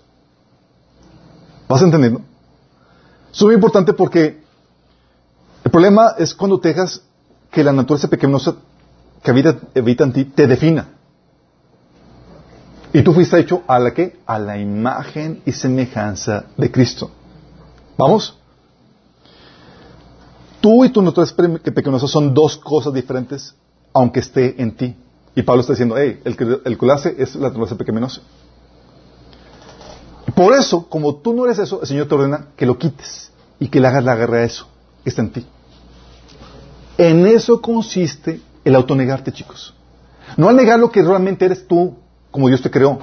¿Vas 1.70 1.82
entendiendo? 1.82 2.20
Es 3.34 3.41
muy 3.41 3.53
importante 3.53 3.93
porque 3.93 4.43
el 5.64 5.72
problema 5.72 6.14
es 6.18 6.36
cuando 6.36 6.60
te 6.60 6.68
dejas 6.68 7.03
que 7.51 7.64
la 7.64 7.72
naturaleza 7.72 8.10
pequeñosa 8.10 8.58
que 9.26 9.32
habita, 9.32 10.03
en 10.03 10.13
ti 10.13 10.26
te 10.26 10.45
defina. 10.45 10.89
Y 12.93 13.01
tú 13.01 13.11
fuiste 13.11 13.39
hecho 13.39 13.63
a 13.67 13.80
la 13.80 13.91
que? 13.91 14.19
A 14.28 14.38
la 14.38 14.57
imagen 14.57 15.41
y 15.45 15.51
semejanza 15.51 16.45
de 16.55 16.71
Cristo. 16.71 17.09
¿Vamos? 17.97 18.38
Tú 20.61 20.86
y 20.86 20.89
tu 20.89 21.01
naturaleza 21.01 21.36
pequeñosa 21.36 22.07
son 22.07 22.34
dos 22.34 22.55
cosas 22.57 22.93
diferentes, 22.93 23.55
aunque 23.93 24.19
esté 24.19 24.61
en 24.61 24.76
ti. 24.76 24.95
Y 25.36 25.41
Pablo 25.41 25.61
está 25.61 25.73
diciendo, 25.73 25.97
hey, 25.97 26.21
el 26.23 26.38
que, 26.38 26.43
es 27.17 27.36
la 27.36 27.47
naturaleza 27.47 27.76
pequeñosa. 27.76 28.21
Por 30.36 30.53
eso, 30.53 30.88
como 30.88 31.15
tú 31.15 31.34
no 31.34 31.45
eres 31.45 31.59
eso, 31.59 31.82
el 31.82 31.88
Señor 31.88 32.07
te 32.07 32.15
ordena 32.15 32.49
que 32.55 32.65
lo 32.65 32.78
quites 32.78 33.32
y 33.59 33.69
que 33.69 33.80
le 33.80 33.88
hagas 33.88 34.03
la 34.03 34.15
guerra 34.15 34.38
a 34.38 34.43
eso 34.43 34.67
que 35.03 35.09
está 35.09 35.23
en 35.23 35.32
ti. 35.32 35.45
En 36.97 37.26
eso 37.26 37.59
consiste 37.61 38.39
el 38.66 38.76
autonegarte, 38.76 39.32
chicos. 39.32 39.74
No 40.36 40.49
al 40.49 40.55
negar 40.55 40.80
lo 40.80 40.91
que 40.91 41.01
realmente 41.01 41.45
eres 41.45 41.66
tú, 41.66 41.95
como 42.32 42.49
Dios 42.49 42.61
te 42.61 42.70
creó, 42.70 42.99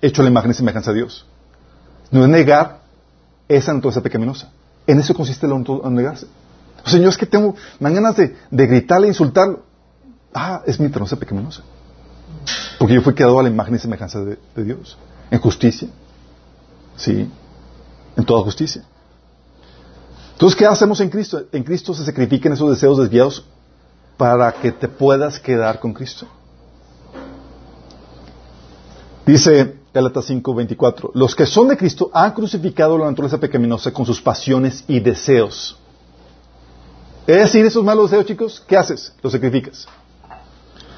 hecho 0.00 0.22
la 0.22 0.28
imagen 0.28 0.52
y 0.52 0.54
semejanza 0.54 0.92
de 0.92 0.98
Dios. 0.98 1.26
No 2.10 2.22
es 2.22 2.28
negar 2.28 2.80
esa 3.48 3.72
naturaleza 3.72 4.02
pecaminosa. 4.02 4.50
En 4.86 5.00
eso 5.00 5.14
consiste 5.14 5.46
el 5.46 5.52
autonegarse. 5.52 6.26
Señor, 6.84 7.08
es 7.08 7.18
que 7.18 7.26
tengo 7.26 7.56
ganas 7.80 8.16
de, 8.16 8.36
de 8.50 8.66
gritarle 8.66 9.08
insultarlo. 9.08 9.64
Ah, 10.32 10.62
es 10.66 10.78
mi 10.78 10.86
naturaleza 10.86 11.16
pecaminosa. 11.16 11.62
Porque 12.78 12.94
yo 12.94 13.02
fui 13.02 13.14
creado 13.14 13.40
a 13.40 13.42
la 13.42 13.48
imagen 13.48 13.74
y 13.74 13.78
semejanza 13.78 14.20
de, 14.20 14.38
de 14.54 14.64
Dios. 14.64 14.96
En 15.30 15.40
justicia. 15.40 15.88
Sí. 16.96 17.28
En 18.16 18.24
toda 18.24 18.42
justicia. 18.42 18.84
Entonces, 20.32 20.56
¿qué 20.56 20.66
hacemos 20.66 21.00
en 21.00 21.10
Cristo? 21.10 21.42
En 21.52 21.64
Cristo 21.64 21.92
se 21.94 22.04
sacrifican 22.04 22.52
esos 22.52 22.70
deseos 22.70 22.98
desviados 22.98 23.44
para 24.18 24.52
que 24.52 24.72
te 24.72 24.88
puedas 24.88 25.40
quedar 25.40 25.80
con 25.80 25.94
Cristo. 25.94 26.26
Dice 29.24 29.76
Gálatas 29.94 30.28
5:24, 30.28 31.12
los 31.14 31.34
que 31.34 31.46
son 31.46 31.68
de 31.68 31.76
Cristo 31.76 32.10
han 32.12 32.32
crucificado 32.32 32.98
la 32.98 33.06
naturaleza 33.06 33.38
pecaminosa 33.38 33.92
con 33.92 34.04
sus 34.04 34.20
pasiones 34.20 34.84
y 34.88 35.00
deseos. 35.00 35.78
Es 37.26 37.36
decir, 37.36 37.64
esos 37.64 37.84
malos 37.84 38.10
deseos, 38.10 38.26
chicos, 38.26 38.64
¿qué 38.66 38.76
haces? 38.76 39.14
Los 39.22 39.32
sacrificas. 39.32 39.86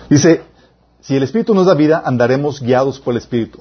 Dice, 0.09 0.43
si 1.01 1.17
el 1.17 1.23
Espíritu 1.25 1.55
nos 1.55 1.67
da 1.67 1.75
vida, 1.75 2.03
andaremos 2.05 2.61
guiados 2.61 3.01
por 3.01 3.13
el 3.15 3.19
Espíritu. 3.19 3.61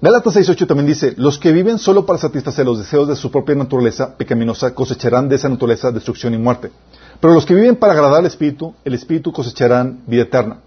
Gálatas 0.00 0.36
6.8 0.36 0.66
también 0.66 0.86
dice, 0.86 1.14
los 1.16 1.38
que 1.38 1.52
viven 1.52 1.78
solo 1.78 2.04
para 2.04 2.18
satisfacer 2.18 2.64
los 2.64 2.78
deseos 2.78 3.08
de 3.08 3.14
su 3.14 3.30
propia 3.30 3.54
naturaleza 3.54 4.16
pecaminosa 4.16 4.74
cosecharán 4.74 5.28
de 5.28 5.36
esa 5.36 5.48
naturaleza 5.48 5.92
destrucción 5.92 6.34
y 6.34 6.38
muerte. 6.38 6.72
Pero 7.22 7.34
los 7.34 7.46
que 7.46 7.54
viven 7.54 7.76
para 7.76 7.92
agradar 7.92 8.18
al 8.18 8.26
Espíritu, 8.26 8.74
el 8.84 8.94
Espíritu 8.94 9.32
cosecharán 9.32 10.02
vida 10.08 10.22
eterna. 10.22 10.58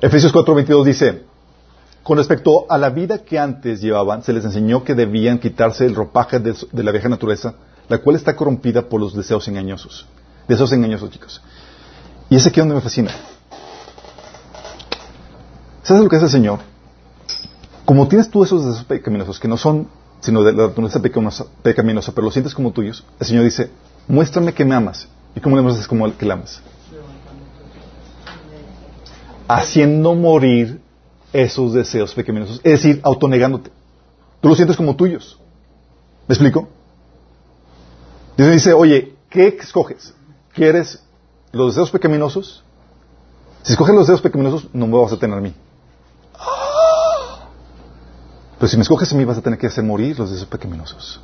Efesios 0.00 0.34
4.22 0.34 0.84
dice, 0.84 1.22
con 2.02 2.18
respecto 2.18 2.66
a 2.68 2.76
la 2.76 2.90
vida 2.90 3.18
que 3.18 3.38
antes 3.38 3.80
llevaban, 3.80 4.24
se 4.24 4.32
les 4.32 4.44
enseñó 4.44 4.82
que 4.82 4.96
debían 4.96 5.38
quitarse 5.38 5.86
el 5.86 5.94
ropaje 5.94 6.40
de, 6.40 6.56
de 6.72 6.82
la 6.82 6.90
vieja 6.90 7.08
naturaleza, 7.08 7.54
la 7.88 7.98
cual 7.98 8.16
está 8.16 8.34
corrompida 8.34 8.82
por 8.82 9.00
los 9.00 9.14
deseos 9.14 9.46
engañosos. 9.46 10.06
Deseos 10.48 10.72
engañosos, 10.72 11.10
chicos. 11.10 11.40
Y 12.30 12.34
es 12.34 12.44
aquí 12.44 12.58
donde 12.58 12.74
me 12.74 12.80
fascina. 12.80 13.12
¿Sabes 15.84 16.02
lo 16.02 16.08
que 16.08 16.16
hace 16.16 16.24
el 16.24 16.32
Señor? 16.32 16.58
Como 17.84 18.08
tienes 18.08 18.28
tú 18.28 18.42
esos 18.42 18.64
deseos 18.66 18.84
pecaminosos, 18.86 19.38
que 19.38 19.46
no 19.46 19.56
son 19.56 19.86
sino 20.22 20.44
de 20.44 20.52
la 20.52 20.68
naturaleza 20.68 21.02
pecaminosa, 21.62 22.12
pero 22.12 22.24
lo 22.24 22.30
sientes 22.30 22.54
como 22.54 22.70
tuyos, 22.70 23.04
el 23.18 23.26
Señor 23.26 23.44
dice, 23.44 23.70
muéstrame 24.06 24.54
que 24.54 24.64
me 24.64 24.74
amas. 24.74 25.08
¿Y 25.34 25.40
cómo 25.40 25.56
le 25.56 25.62
muestras 25.62 25.88
como 25.88 26.16
que 26.16 26.24
le 26.24 26.32
amas? 26.32 26.62
Haciendo 29.48 30.14
morir 30.14 30.80
esos 31.32 31.74
deseos 31.74 32.14
pecaminosos, 32.14 32.60
es 32.62 32.82
decir, 32.82 33.00
autonegándote. 33.02 33.70
Tú 34.40 34.48
los 34.48 34.56
sientes 34.56 34.76
como 34.76 34.94
tuyos. 34.94 35.38
¿Me 36.28 36.34
explico? 36.34 36.68
Dios 38.36 38.52
dice, 38.52 38.72
oye, 38.72 39.16
¿qué 39.28 39.48
escoges? 39.60 40.14
¿Quieres 40.54 41.02
los 41.50 41.74
deseos 41.74 41.90
pecaminosos? 41.90 42.62
Si 43.62 43.72
escoges 43.72 43.94
los 43.94 44.06
deseos 44.06 44.22
pecaminosos, 44.22 44.68
no 44.72 44.86
me 44.86 44.96
vas 44.98 45.12
a 45.12 45.18
tener 45.18 45.36
a 45.36 45.40
mí. 45.40 45.52
Pero 48.62 48.70
si 48.70 48.76
me 48.76 48.82
escoges 48.82 49.12
a 49.12 49.16
mí 49.16 49.24
vas 49.24 49.38
a 49.38 49.40
tener 49.40 49.58
que 49.58 49.66
hacer 49.66 49.82
morir 49.82 50.16
los 50.16 50.30
deseos 50.30 50.48
pecaminosos. 50.48 51.20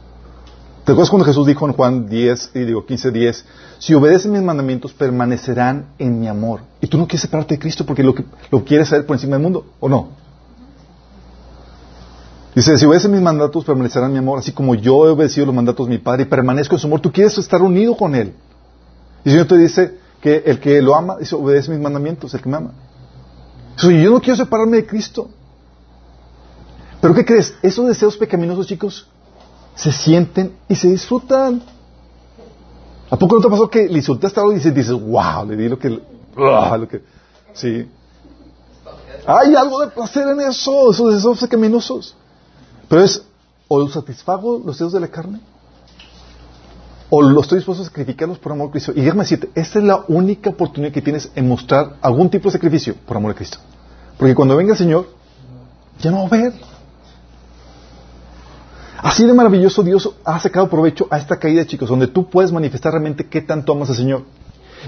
¿Te 0.84 0.91
acuerdas 0.91 1.09
cuando 1.09 1.24
Jesús 1.24 1.47
dijo 1.47 1.68
en 1.68 1.72
Juan 1.72 2.09
10, 2.09 2.51
y 2.57 2.59
digo 2.64 2.84
15, 2.84 3.12
10, 3.12 3.45
si 3.78 3.95
obedecen 3.95 4.32
mis 4.32 4.43
mandamientos 4.43 4.93
permanecerán 4.93 5.86
en 6.01 6.18
mi 6.18 6.26
amor? 6.26 6.62
Y 6.80 6.89
tú 6.89 6.99
no 6.99 7.07
quieres 7.07 7.20
separarte 7.20 7.55
de 7.55 7.61
Cristo 7.61 7.86
porque 7.86 8.03
lo, 8.03 8.12
lo 8.51 8.64
quieres 8.64 8.89
saber 8.89 9.07
por 9.07 9.14
encima 9.14 9.36
del 9.36 9.45
mundo, 9.45 9.66
¿o 9.78 9.89
no? 9.89 10.09
Dice, 12.57 12.76
si 12.76 12.84
obedecen 12.86 13.12
mis 13.12 13.20
mandatos 13.20 13.64
permanecerán 13.64 14.09
en 14.09 14.14
mi 14.14 14.18
amor, 14.18 14.41
así 14.41 14.51
como 14.51 14.74
yo 14.74 15.07
he 15.07 15.11
obedecido 15.11 15.47
los 15.47 15.55
mandatos 15.55 15.86
de 15.86 15.93
mi 15.93 15.99
Padre 15.99 16.24
y 16.24 16.26
permanezco 16.26 16.74
en 16.74 16.80
su 16.80 16.89
amor. 16.89 16.99
Tú 16.99 17.12
quieres 17.12 17.39
estar 17.39 17.62
unido 17.62 17.97
con 17.97 18.16
Él. 18.16 18.34
Y 19.24 19.28
el 19.28 19.32
Señor 19.34 19.47
te 19.47 19.59
dice 19.59 19.97
que 20.20 20.43
el 20.45 20.59
que 20.59 20.82
lo 20.82 20.97
ama, 20.97 21.18
dice, 21.18 21.36
obedece 21.36 21.70
mis 21.70 21.80
mandamientos, 21.80 22.34
el 22.34 22.43
que 22.43 22.49
me 22.49 22.57
ama. 22.57 22.72
yo 23.80 24.11
no 24.11 24.20
quiero 24.20 24.34
separarme 24.34 24.78
de 24.78 24.86
Cristo. 24.86 25.30
Pero 27.09 27.16
¿qué 27.20 27.24
crees? 27.24 27.54
Esos 27.62 27.88
deseos 27.88 28.18
pecaminosos, 28.18 28.66
chicos, 28.66 29.06
se 29.74 29.90
sienten 29.90 30.59
y 30.68 30.74
se 30.74 30.88
disfrutan. 30.88 31.62
¿A 33.09 33.16
poco 33.16 33.36
no 33.36 33.40
te 33.40 33.48
pasó 33.48 33.70
que 33.70 33.88
le 33.88 33.96
insultaste 33.96 34.38
algo 34.38 34.52
y 34.52 34.56
dices, 34.56 34.92
wow, 34.92 35.46
le 35.48 35.56
di 35.56 35.70
lo 35.70 35.78
que, 35.78 36.02
ah, 36.36 36.76
lo 36.76 36.86
que, 36.86 37.02
sí. 37.54 37.88
Hay 39.26 39.54
algo 39.54 39.80
de 39.80 39.86
placer 39.86 40.28
en 40.28 40.38
eso, 40.42 40.90
esos 40.90 41.14
deseos 41.14 41.40
pecaminosos. 41.40 42.14
Pero 42.90 43.02
es, 43.02 43.22
o 43.68 43.88
satisfago 43.88 44.59
los 44.59 44.76
deseos 44.76 44.92
de 44.92 45.00
la 45.00 45.09
carne, 45.09 45.40
o 47.09 47.22
lo 47.22 47.40
estoy 47.40 47.61
dispuesto 47.61 47.84
a 47.84 47.86
sacrificarlos 47.86 48.38
por 48.38 48.52
amor 48.52 48.68
a 48.68 48.72
Cristo. 48.72 48.92
Y 48.94 49.00
déjame 49.00 49.22
decirte, 49.22 49.48
esta 49.54 49.78
es 49.78 49.84
la 49.86 50.04
única 50.09 50.50
oportunidad 50.50 50.92
que 50.92 51.00
tienes 51.00 51.32
en 51.34 51.48
mostrar 51.48 51.96
algún 52.02 52.28
tipo 52.28 52.48
de 52.48 52.52
sacrificio 52.52 52.96
por 53.06 53.16
amor 53.16 53.30
a 53.30 53.34
Cristo. 53.34 53.56
Porque 54.18 54.34
cuando 54.34 54.54
venga 54.59 54.72
el 54.72 54.78
Señor, 54.78 55.09
ya 56.02 56.11
no 56.11 56.18
va 56.18 56.36
a 56.36 56.42
ver. 56.42 56.67
Así 59.01 59.24
de 59.24 59.32
maravilloso 59.32 59.82
Dios 59.82 60.11
ha 60.24 60.38
sacado 60.40 60.68
provecho 60.68 61.07
a 61.11 61.18
esta 61.18 61.36
caída, 61.38 61.64
chicos, 61.64 61.88
donde 61.88 62.09
tú 62.09 62.28
puedes 62.28 62.51
manifestar 62.53 62.92
realmente 62.92 63.26
qué 63.26 63.40
tanto 63.40 63.72
amas 63.72 63.90
al 63.90 63.96
Señor. 63.96 64.22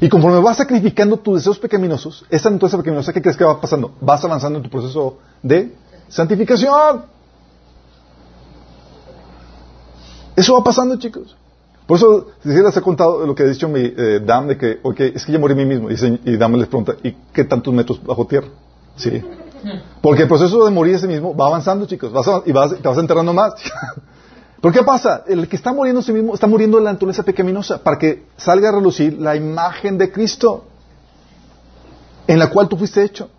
Y 0.00 0.08
conforme 0.08 0.40
vas 0.40 0.56
sacrificando 0.56 1.16
tus 1.16 1.36
deseos 1.36 1.58
pecaminosos, 1.58 2.24
esa 2.30 2.50
naturaleza 2.50 2.78
pecaminosa, 2.78 3.12
¿qué 3.12 3.22
crees 3.22 3.36
que 3.36 3.44
va 3.44 3.60
pasando? 3.60 3.92
Vas 4.00 4.24
avanzando 4.24 4.58
en 4.58 4.62
tu 4.64 4.70
proceso 4.70 5.18
de 5.42 5.74
santificación. 6.08 7.04
Eso 10.36 10.54
va 10.54 10.64
pasando, 10.64 10.96
chicos. 10.96 11.36
Por 11.86 11.96
eso, 11.96 12.28
si 12.42 12.48
les 12.50 12.76
he 12.76 12.80
contado 12.80 13.26
lo 13.26 13.34
que 13.34 13.42
ha 13.42 13.46
dicho 13.46 13.68
mi 13.68 13.80
eh, 13.82 14.20
Dam, 14.24 14.46
de 14.46 14.56
que, 14.56 14.78
ok, 14.82 15.00
es 15.00 15.24
que 15.26 15.32
ya 15.32 15.38
morí 15.38 15.54
a 15.54 15.56
mí 15.56 15.64
mismo. 15.66 15.90
Y, 15.90 15.96
se- 15.96 16.20
y 16.24 16.36
Dam 16.36 16.54
les 16.54 16.68
pregunta, 16.68 16.94
¿y 17.02 17.12
qué 17.32 17.44
tantos 17.44 17.74
metros 17.74 18.00
bajo 18.04 18.26
tierra? 18.26 18.46
Sí. 18.96 19.22
Porque 20.00 20.22
el 20.22 20.28
proceso 20.28 20.64
de 20.64 20.70
morir 20.70 20.98
sí 20.98 21.06
mismo 21.06 21.34
va 21.34 21.46
avanzando, 21.46 21.86
chicos. 21.86 22.12
Vas 22.12 22.26
y 22.46 22.52
vas, 22.52 22.74
te 22.74 22.88
vas 22.88 22.98
enterrando 22.98 23.32
más. 23.32 23.54
¿Pero 24.60 24.74
qué 24.74 24.82
pasa? 24.82 25.24
El 25.26 25.48
que 25.48 25.56
está 25.56 25.72
muriendo 25.72 26.00
a 26.00 26.02
sí 26.02 26.12
mismo 26.12 26.34
está 26.34 26.46
muriendo 26.46 26.78
de 26.78 26.84
la 26.84 26.92
naturaleza 26.92 27.22
pecaminosa 27.22 27.82
para 27.82 27.98
que 27.98 28.26
salga 28.36 28.68
a 28.68 28.72
relucir 28.72 29.18
la 29.18 29.34
imagen 29.34 29.96
de 29.96 30.12
Cristo 30.12 30.64
en 32.26 32.38
la 32.38 32.50
cual 32.50 32.68
tú 32.68 32.76
fuiste 32.76 33.02
hecho. 33.02 33.30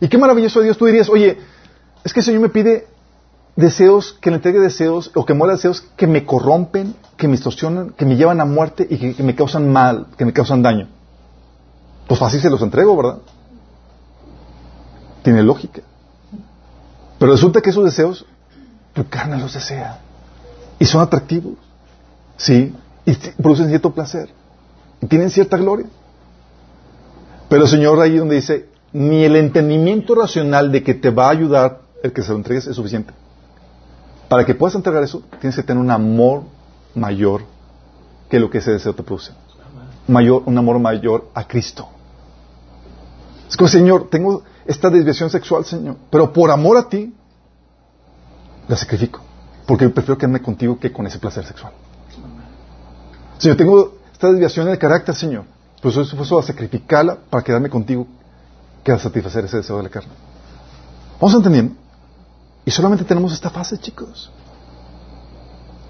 Y 0.00 0.08
qué 0.08 0.18
maravilloso 0.18 0.58
de 0.58 0.66
Dios. 0.66 0.78
Tú 0.78 0.86
dirías, 0.86 1.08
oye, 1.08 1.38
es 2.04 2.12
que 2.12 2.20
el 2.20 2.26
Señor 2.26 2.42
me 2.42 2.48
pide 2.48 2.86
deseos, 3.54 4.16
que 4.20 4.30
le 4.30 4.36
entregue 4.36 4.58
deseos 4.58 5.10
o 5.14 5.24
que 5.24 5.34
muera 5.34 5.54
deseos 5.54 5.80
que 5.96 6.06
me 6.06 6.24
corrompen, 6.24 6.94
que 7.16 7.28
me 7.28 7.32
distorsionan, 7.32 7.90
que 7.90 8.04
me 8.04 8.16
llevan 8.16 8.40
a 8.40 8.44
muerte 8.44 8.86
y 8.88 8.98
que, 8.98 9.14
que 9.14 9.22
me 9.22 9.34
causan 9.34 9.72
mal, 9.72 10.06
que 10.16 10.24
me 10.24 10.32
causan 10.32 10.62
daño. 10.62 10.88
Pues 12.06 12.18
fácil 12.18 12.40
se 12.40 12.50
los 12.50 12.62
entrego, 12.62 12.96
¿verdad? 12.96 13.18
Tiene 15.28 15.42
lógica. 15.42 15.82
Pero 17.18 17.32
resulta 17.32 17.60
que 17.60 17.68
esos 17.68 17.84
deseos, 17.84 18.24
tu 18.94 19.06
carne 19.10 19.36
los 19.36 19.52
desea. 19.52 19.98
Y 20.78 20.86
son 20.86 21.02
atractivos. 21.02 21.52
Sí. 22.38 22.74
Y 23.04 23.12
producen 23.42 23.68
cierto 23.68 23.92
placer. 23.92 24.30
Y 25.02 25.06
tienen 25.06 25.28
cierta 25.28 25.58
gloria. 25.58 25.84
Pero 27.50 27.64
el 27.64 27.68
Señor 27.68 28.00
ahí 28.00 28.16
donde 28.16 28.36
dice, 28.36 28.70
ni 28.94 29.22
el 29.22 29.36
entendimiento 29.36 30.14
racional 30.14 30.72
de 30.72 30.82
que 30.82 30.94
te 30.94 31.10
va 31.10 31.26
a 31.26 31.32
ayudar 31.32 31.80
el 32.02 32.14
que 32.14 32.22
se 32.22 32.30
lo 32.30 32.36
entregues 32.36 32.66
es 32.66 32.76
suficiente. 32.76 33.12
Para 34.30 34.46
que 34.46 34.54
puedas 34.54 34.76
entregar 34.76 35.02
eso, 35.02 35.22
tienes 35.40 35.56
que 35.56 35.62
tener 35.62 35.82
un 35.82 35.90
amor 35.90 36.44
mayor 36.94 37.42
que 38.30 38.40
lo 38.40 38.48
que 38.48 38.56
ese 38.58 38.70
deseo 38.70 38.94
te 38.94 39.02
produce. 39.02 39.32
Mayor, 40.06 40.44
un 40.46 40.56
amor 40.56 40.78
mayor 40.78 41.28
a 41.34 41.46
Cristo. 41.46 41.86
Es 43.46 43.58
como, 43.58 43.68
Señor, 43.68 44.08
tengo 44.08 44.42
esta 44.68 44.90
desviación 44.90 45.30
sexual, 45.30 45.64
Señor, 45.64 45.96
pero 46.10 46.30
por 46.30 46.50
amor 46.50 46.76
a 46.76 46.88
ti, 46.88 47.14
la 48.68 48.76
sacrifico. 48.76 49.20
Porque 49.66 49.88
prefiero 49.88 50.18
quedarme 50.18 50.42
contigo 50.42 50.78
que 50.78 50.92
con 50.92 51.06
ese 51.06 51.18
placer 51.18 51.44
sexual. 51.46 51.72
Señor, 53.38 53.56
tengo 53.56 53.94
esta 54.12 54.28
desviación 54.28 54.66
en 54.66 54.74
el 54.74 54.78
carácter, 54.78 55.14
Señor. 55.14 55.44
Pues 55.80 55.96
eso 55.96 56.22
fue 56.22 56.38
a 56.38 56.42
sacrificarla 56.42 57.16
para 57.30 57.42
quedarme 57.42 57.70
contigo 57.70 58.06
que 58.84 58.92
a 58.92 58.98
satisfacer 58.98 59.46
ese 59.46 59.56
deseo 59.56 59.78
de 59.78 59.84
la 59.84 59.88
carne. 59.88 60.10
¿Vamos 61.18 61.34
entendiendo? 61.34 61.74
Y 62.66 62.70
solamente 62.70 63.04
tenemos 63.04 63.32
esta 63.32 63.48
fase, 63.48 63.78
chicos. 63.78 64.30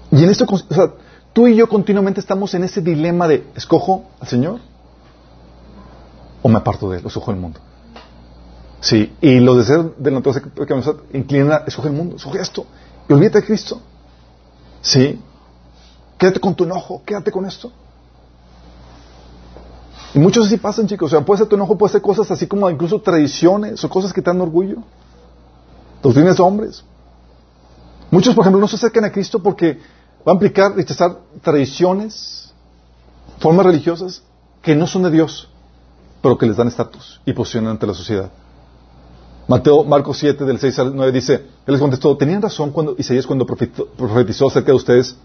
Y 0.09 0.23
en 0.23 0.29
esto, 0.29 0.45
o 0.49 0.73
sea, 0.73 0.93
tú 1.33 1.47
y 1.47 1.55
yo 1.55 1.67
continuamente 1.67 2.21
estamos 2.21 2.53
en 2.53 2.63
ese 2.63 2.81
dilema 2.81 3.27
de, 3.27 3.45
¿escojo 3.55 4.05
al 4.21 4.27
Señor? 4.29 4.61
¿O 6.41 6.47
me 6.47 6.57
aparto 6.57 6.89
de 6.89 6.99
él? 6.99 7.05
¿O 7.05 7.09
escojo 7.09 7.31
el 7.31 7.37
mundo? 7.37 7.59
Sí, 8.81 9.13
y 9.21 9.39
los 9.39 9.57
deseos 9.57 9.91
de 9.97 10.11
la 10.11 10.19
naturaleza 10.19 10.49
que 10.65 10.75
nos 10.75 10.95
inclinan 11.13 11.51
a 11.51 11.55
escoger 11.67 11.91
el 11.91 11.97
mundo, 11.97 12.15
escoge 12.15 12.39
esto. 12.39 12.65
Y 13.07 13.13
olvídate 13.13 13.41
de 13.41 13.45
Cristo. 13.45 13.81
Sí. 14.81 15.19
Quédate 16.17 16.39
con 16.39 16.55
tu 16.55 16.63
enojo, 16.63 17.01
quédate 17.05 17.31
con 17.31 17.45
esto. 17.45 17.71
Y 20.13 20.19
muchos 20.19 20.47
así 20.47 20.57
pasan, 20.57 20.87
chicos. 20.87 21.11
O 21.11 21.17
sea, 21.17 21.25
puede 21.25 21.39
ser 21.39 21.47
tu 21.47 21.55
enojo, 21.55 21.77
puede 21.77 21.91
ser 21.93 22.01
cosas 22.01 22.29
así 22.31 22.47
como 22.47 22.69
incluso 22.69 22.99
tradiciones 23.01 23.83
o 23.83 23.89
cosas 23.89 24.13
que 24.13 24.21
te 24.21 24.29
dan 24.29 24.41
orgullo. 24.41 24.77
Doctrinas 26.01 26.37
de 26.37 26.43
hombres. 26.43 26.83
Muchos, 28.11 28.33
por 28.33 28.43
ejemplo, 28.43 28.59
no 28.59 28.67
se 28.67 28.77
acercan 28.77 29.05
a 29.05 29.11
Cristo 29.11 29.41
porque 29.41 29.79
van 30.25 30.33
a 30.33 30.37
implicar 30.37 30.75
rechazar 30.75 31.19
tradiciones, 31.41 32.53
formas 33.39 33.65
religiosas 33.65 34.23
que 34.61 34.75
no 34.75 34.87
son 34.87 35.03
de 35.03 35.11
Dios, 35.11 35.49
pero 36.21 36.37
que 36.37 36.45
les 36.45 36.57
dan 36.57 36.67
estatus 36.67 37.21
y 37.25 37.33
posición 37.33 37.67
ante 37.67 37.85
la 37.85 37.93
sociedad. 37.93 38.31
Mateo, 39.49 39.83
Marcos 39.83 40.19
7, 40.19 40.45
del 40.45 40.59
6 40.59 40.77
al 40.77 40.95
9 40.95 41.11
dice, 41.11 41.33
Él 41.33 41.73
les 41.73 41.79
contestó, 41.79 42.15
tenían 42.15 42.39
razón 42.39 42.69
cuando 42.69 42.93
Isaías 42.99 43.25
cuando 43.25 43.47
profetizó, 43.47 44.47
acerca 44.47 44.67
de 44.67 44.75
ustedes, 44.75 45.17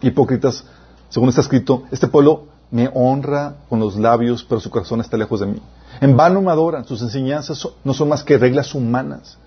hipócritas, 0.00 0.64
según 1.08 1.28
está 1.28 1.40
escrito, 1.40 1.82
este 1.90 2.06
pueblo 2.06 2.44
me 2.70 2.88
honra 2.94 3.56
con 3.68 3.80
los 3.80 3.96
labios, 3.96 4.44
pero 4.44 4.60
su 4.60 4.70
corazón 4.70 5.00
está 5.00 5.16
lejos 5.16 5.40
de 5.40 5.46
mí. 5.46 5.60
En 6.00 6.16
vano 6.16 6.40
me 6.40 6.52
adoran, 6.52 6.84
sus 6.84 7.02
enseñanzas 7.02 7.68
no 7.82 7.94
son 7.94 8.10
más 8.10 8.22
que 8.22 8.38
reglas 8.38 8.76
humanas. 8.76 9.38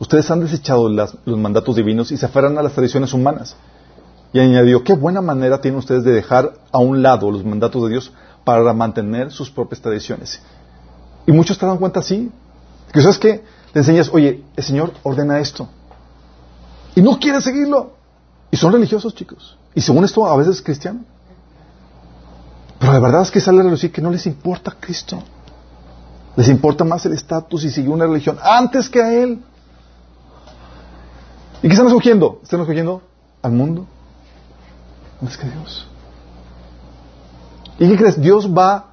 Ustedes 0.00 0.28
han 0.32 0.40
desechado 0.40 0.88
los 0.88 1.38
mandatos 1.38 1.76
divinos 1.76 2.10
y 2.10 2.16
se 2.16 2.26
aferran 2.26 2.58
a 2.58 2.62
las 2.64 2.72
tradiciones 2.72 3.12
humanas. 3.12 3.54
Y 4.32 4.40
añadió, 4.40 4.82
qué 4.82 4.94
buena 4.94 5.20
manera 5.20 5.60
tienen 5.60 5.78
ustedes 5.78 6.02
de 6.02 6.10
dejar 6.10 6.54
a 6.72 6.78
un 6.78 7.02
lado 7.02 7.30
los 7.30 7.44
mandatos 7.44 7.84
de 7.84 7.90
Dios 7.90 8.12
para 8.42 8.72
mantener 8.72 9.30
sus 9.30 9.48
propias 9.48 9.80
tradiciones. 9.80 10.42
Y 11.24 11.30
muchos 11.30 11.56
te 11.56 11.66
dan 11.66 11.78
cuenta 11.78 12.00
así. 12.00 12.32
Que 12.92 13.00
sabes 13.00 13.18
que 13.18 13.44
le 13.72 13.80
enseñas, 13.80 14.10
oye, 14.12 14.44
el 14.56 14.64
Señor 14.64 14.92
ordena 15.02 15.38
esto. 15.38 15.68
Y 16.94 17.02
no 17.02 17.18
quieren 17.18 17.40
seguirlo. 17.40 17.92
Y 18.50 18.56
son 18.56 18.72
religiosos, 18.72 19.14
chicos. 19.14 19.56
Y 19.74 19.80
según 19.80 20.04
esto, 20.04 20.26
a 20.26 20.36
veces 20.36 20.60
cristianos. 20.60 21.04
Pero 22.80 22.92
la 22.92 22.98
verdad 22.98 23.22
es 23.22 23.30
que 23.30 23.40
sale 23.40 23.60
a 23.60 23.62
relucir 23.62 23.92
que 23.92 24.00
no 24.00 24.10
les 24.10 24.26
importa 24.26 24.74
Cristo. 24.80 25.22
Les 26.36 26.48
importa 26.48 26.84
más 26.84 27.04
el 27.06 27.12
estatus 27.12 27.64
y 27.64 27.70
seguir 27.70 27.90
una 27.90 28.06
religión 28.06 28.38
antes 28.42 28.88
que 28.88 29.02
a 29.02 29.12
Él. 29.12 29.40
¿Y 31.62 31.68
qué 31.68 31.74
están 31.74 31.86
escogiendo? 31.86 32.40
¿Están 32.42 32.60
escogiendo 32.60 33.02
al 33.42 33.52
mundo? 33.52 33.86
Antes 35.20 35.36
que 35.36 35.46
Dios. 35.48 35.86
¿Y 37.78 37.88
qué 37.88 37.96
crees? 37.96 38.20
Dios 38.20 38.48
va... 38.48 38.86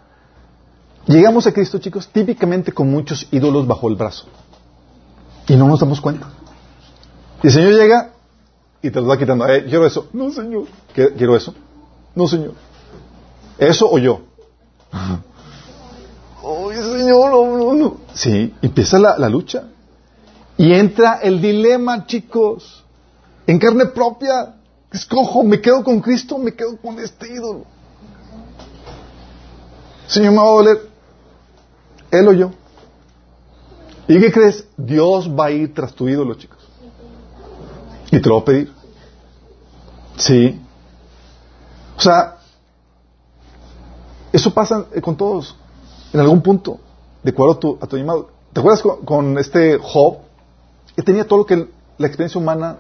Llegamos 1.06 1.48
a 1.48 1.54
Cristo, 1.54 1.80
chicos, 1.80 2.10
típicamente 2.10 2.74
con 2.74 2.92
muchos 2.92 3.28
ídolos 3.32 3.66
bajo 3.66 3.88
el 3.88 3.96
brazo. 3.96 4.26
Y 5.48 5.56
no 5.56 5.68
nos 5.68 5.80
damos 5.80 6.02
cuenta. 6.02 6.28
Y 7.44 7.48
el 7.48 7.54
Señor 7.54 7.74
llega 7.74 8.12
y 8.82 8.90
te 8.92 9.00
los 9.00 9.10
va 9.10 9.18
quitando. 9.18 9.48
Eh, 9.48 9.66
quiero 9.66 9.86
eso. 9.86 10.08
No, 10.14 10.32
Señor. 10.32 10.66
¿Qué- 10.94 11.14
Quiero 11.14 11.36
eso. 11.36 11.54
No, 12.16 12.28
Señor. 12.28 12.54
¿Eso 13.58 13.90
o 13.90 13.98
yo? 13.98 14.22
Ay, 14.92 16.78
Señor, 16.78 17.32
no, 17.32 17.58
no, 17.58 17.74
no. 17.74 17.98
Sí, 18.14 18.54
empieza 18.62 19.00
la, 19.00 19.18
la 19.18 19.30
lucha. 19.30 19.64
Y 20.58 20.74
entra 20.74 21.20
el 21.22 21.40
dilema, 21.42 22.06
chicos. 22.06 22.84
En 23.46 23.60
carne 23.60 23.86
propia. 23.88 24.56
Escojo, 24.92 25.44
me 25.44 25.60
quedo 25.62 25.84
con 25.84 26.00
Cristo, 26.00 26.38
me 26.38 26.54
quedo 26.54 26.78
con 26.78 26.98
este 27.00 27.32
ídolo. 27.34 27.66
Señor, 30.08 30.32
me 30.32 30.38
va 30.38 30.44
a 30.44 30.52
doler. 30.52 30.90
Él 32.12 32.28
o 32.28 32.34
yo. 32.34 32.52
¿Y 34.08 34.20
qué 34.20 34.32
crees? 34.32 34.66
Dios 34.78 35.30
va 35.30 35.46
a 35.46 35.52
ir 35.52 35.74
tras 35.74 35.94
tu 35.94 36.08
ídolo, 36.08 36.36
chicos. 36.36 36.60
Y 38.12 38.20
te 38.22 38.30
lo 38.30 38.36
va 38.36 38.42
a 38.42 38.46
pedir. 38.46 38.72
Sí. 40.16 40.60
O 41.98 42.02
sea, 42.02 42.38
eso 44.32 44.54
pasa 44.54 44.86
eh, 44.94 45.02
con 45.02 45.18
todos. 45.18 45.56
En 46.14 46.20
algún 46.20 46.42
punto, 46.42 46.80
de 47.22 47.32
acuerdo 47.32 47.54
a 47.54 47.60
tu, 47.60 47.78
a 47.82 47.88
tu 47.88 47.98
llamado. 47.98 48.30
¿Te 48.54 48.60
acuerdas 48.60 48.82
con, 48.82 49.04
con 49.04 49.38
este 49.38 49.78
Job? 49.82 50.20
Que 50.96 51.04
tenía 51.04 51.28
todo 51.28 51.40
lo 51.40 51.46
que 51.46 51.68
la 51.98 52.08
experiencia 52.08 52.40
humana 52.40 52.78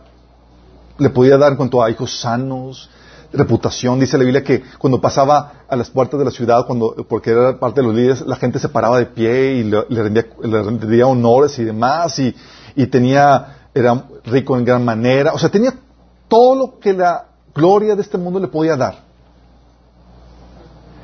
le 0.97 1.09
podía 1.09 1.37
dar 1.37 1.51
en 1.51 1.57
cuanto 1.57 1.83
a 1.83 1.89
hijos 1.91 2.19
sanos, 2.19 2.89
reputación. 3.33 3.99
Dice 3.99 4.17
la 4.17 4.23
Biblia 4.23 4.43
que 4.43 4.63
cuando 4.77 5.01
pasaba 5.01 5.63
a 5.67 5.75
las 5.75 5.89
puertas 5.89 6.19
de 6.19 6.25
la 6.25 6.31
ciudad, 6.31 6.65
cuando, 6.65 6.95
porque 7.07 7.31
era 7.31 7.59
parte 7.59 7.81
de 7.81 7.87
los 7.87 7.95
líderes, 7.95 8.21
la 8.21 8.35
gente 8.35 8.59
se 8.59 8.69
paraba 8.69 8.99
de 8.99 9.07
pie 9.07 9.55
y 9.55 9.63
le, 9.63 9.83
rendía, 9.89 10.25
le 10.41 10.63
rendía 10.63 11.07
honores 11.07 11.57
y 11.59 11.65
demás, 11.65 12.17
y, 12.19 12.35
y 12.75 12.87
tenía, 12.87 13.69
era 13.73 14.05
rico 14.25 14.57
en 14.57 14.65
gran 14.65 14.83
manera. 14.83 15.33
O 15.33 15.39
sea, 15.39 15.49
tenía 15.49 15.73
todo 16.27 16.55
lo 16.55 16.79
que 16.79 16.93
la 16.93 17.25
gloria 17.53 17.95
de 17.95 18.01
este 18.01 18.17
mundo 18.17 18.39
le 18.39 18.47
podía 18.47 18.75
dar. 18.75 19.07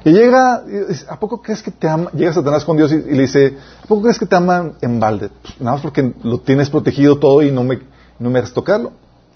Y 0.05 0.11
llega, 0.11 0.63
¿a 1.07 1.19
poco 1.19 1.41
crees 1.41 1.63
que 1.63 1.71
te 1.71 1.87
ama? 1.87 2.11
Llega 2.11 2.33
Satanás 2.33 2.65
con 2.65 2.75
Dios 2.75 2.91
y, 2.91 2.97
le 2.97 3.21
dice, 3.21 3.57
¿a 3.83 3.87
poco 3.87 4.01
crees 4.01 4.19
que 4.19 4.25
te 4.25 4.35
ama 4.35 4.73
en 4.81 4.99
balde? 4.99 5.29
Pues, 5.41 5.61
nada 5.61 5.73
más 5.73 5.81
porque 5.81 6.13
lo 6.23 6.39
tienes 6.39 6.69
protegido 6.69 7.17
todo 7.19 7.41
y 7.41 7.51
no 7.51 7.63
me, 7.63 7.79
no 8.19 8.29
me 8.29 8.39
dejas 8.39 8.53
tocarlo. 8.53 8.91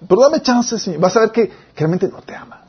Pero 0.08 0.22
dame 0.22 0.42
chance. 0.42 0.98
Vas 0.98 1.16
a 1.16 1.22
ver 1.22 1.32
que, 1.32 1.48
que 1.48 1.80
realmente 1.80 2.10
no 2.10 2.22
te 2.22 2.36
ama. 2.36 2.67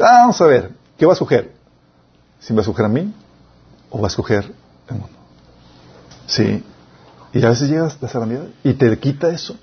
Ah, 0.00 0.22
vamos 0.22 0.40
a 0.40 0.46
ver, 0.46 0.72
¿qué 0.98 1.06
va 1.06 1.12
a 1.12 1.14
escoger? 1.14 1.52
¿Si 2.40 2.52
va 2.54 2.60
a 2.60 2.62
escoger 2.62 2.86
a 2.86 2.88
mí 2.88 3.12
o 3.90 4.00
va 4.00 4.06
a 4.06 4.08
escoger 4.08 4.52
el 4.88 4.96
mundo? 4.96 5.16
Sí. 6.26 6.64
Y 7.32 7.44
a 7.44 7.50
veces 7.50 7.68
llegas 7.68 7.96
la 8.00 8.08
zarandeada 8.08 8.46
y 8.64 8.72
te 8.74 8.98
quita 8.98 9.28
eso. 9.28 9.56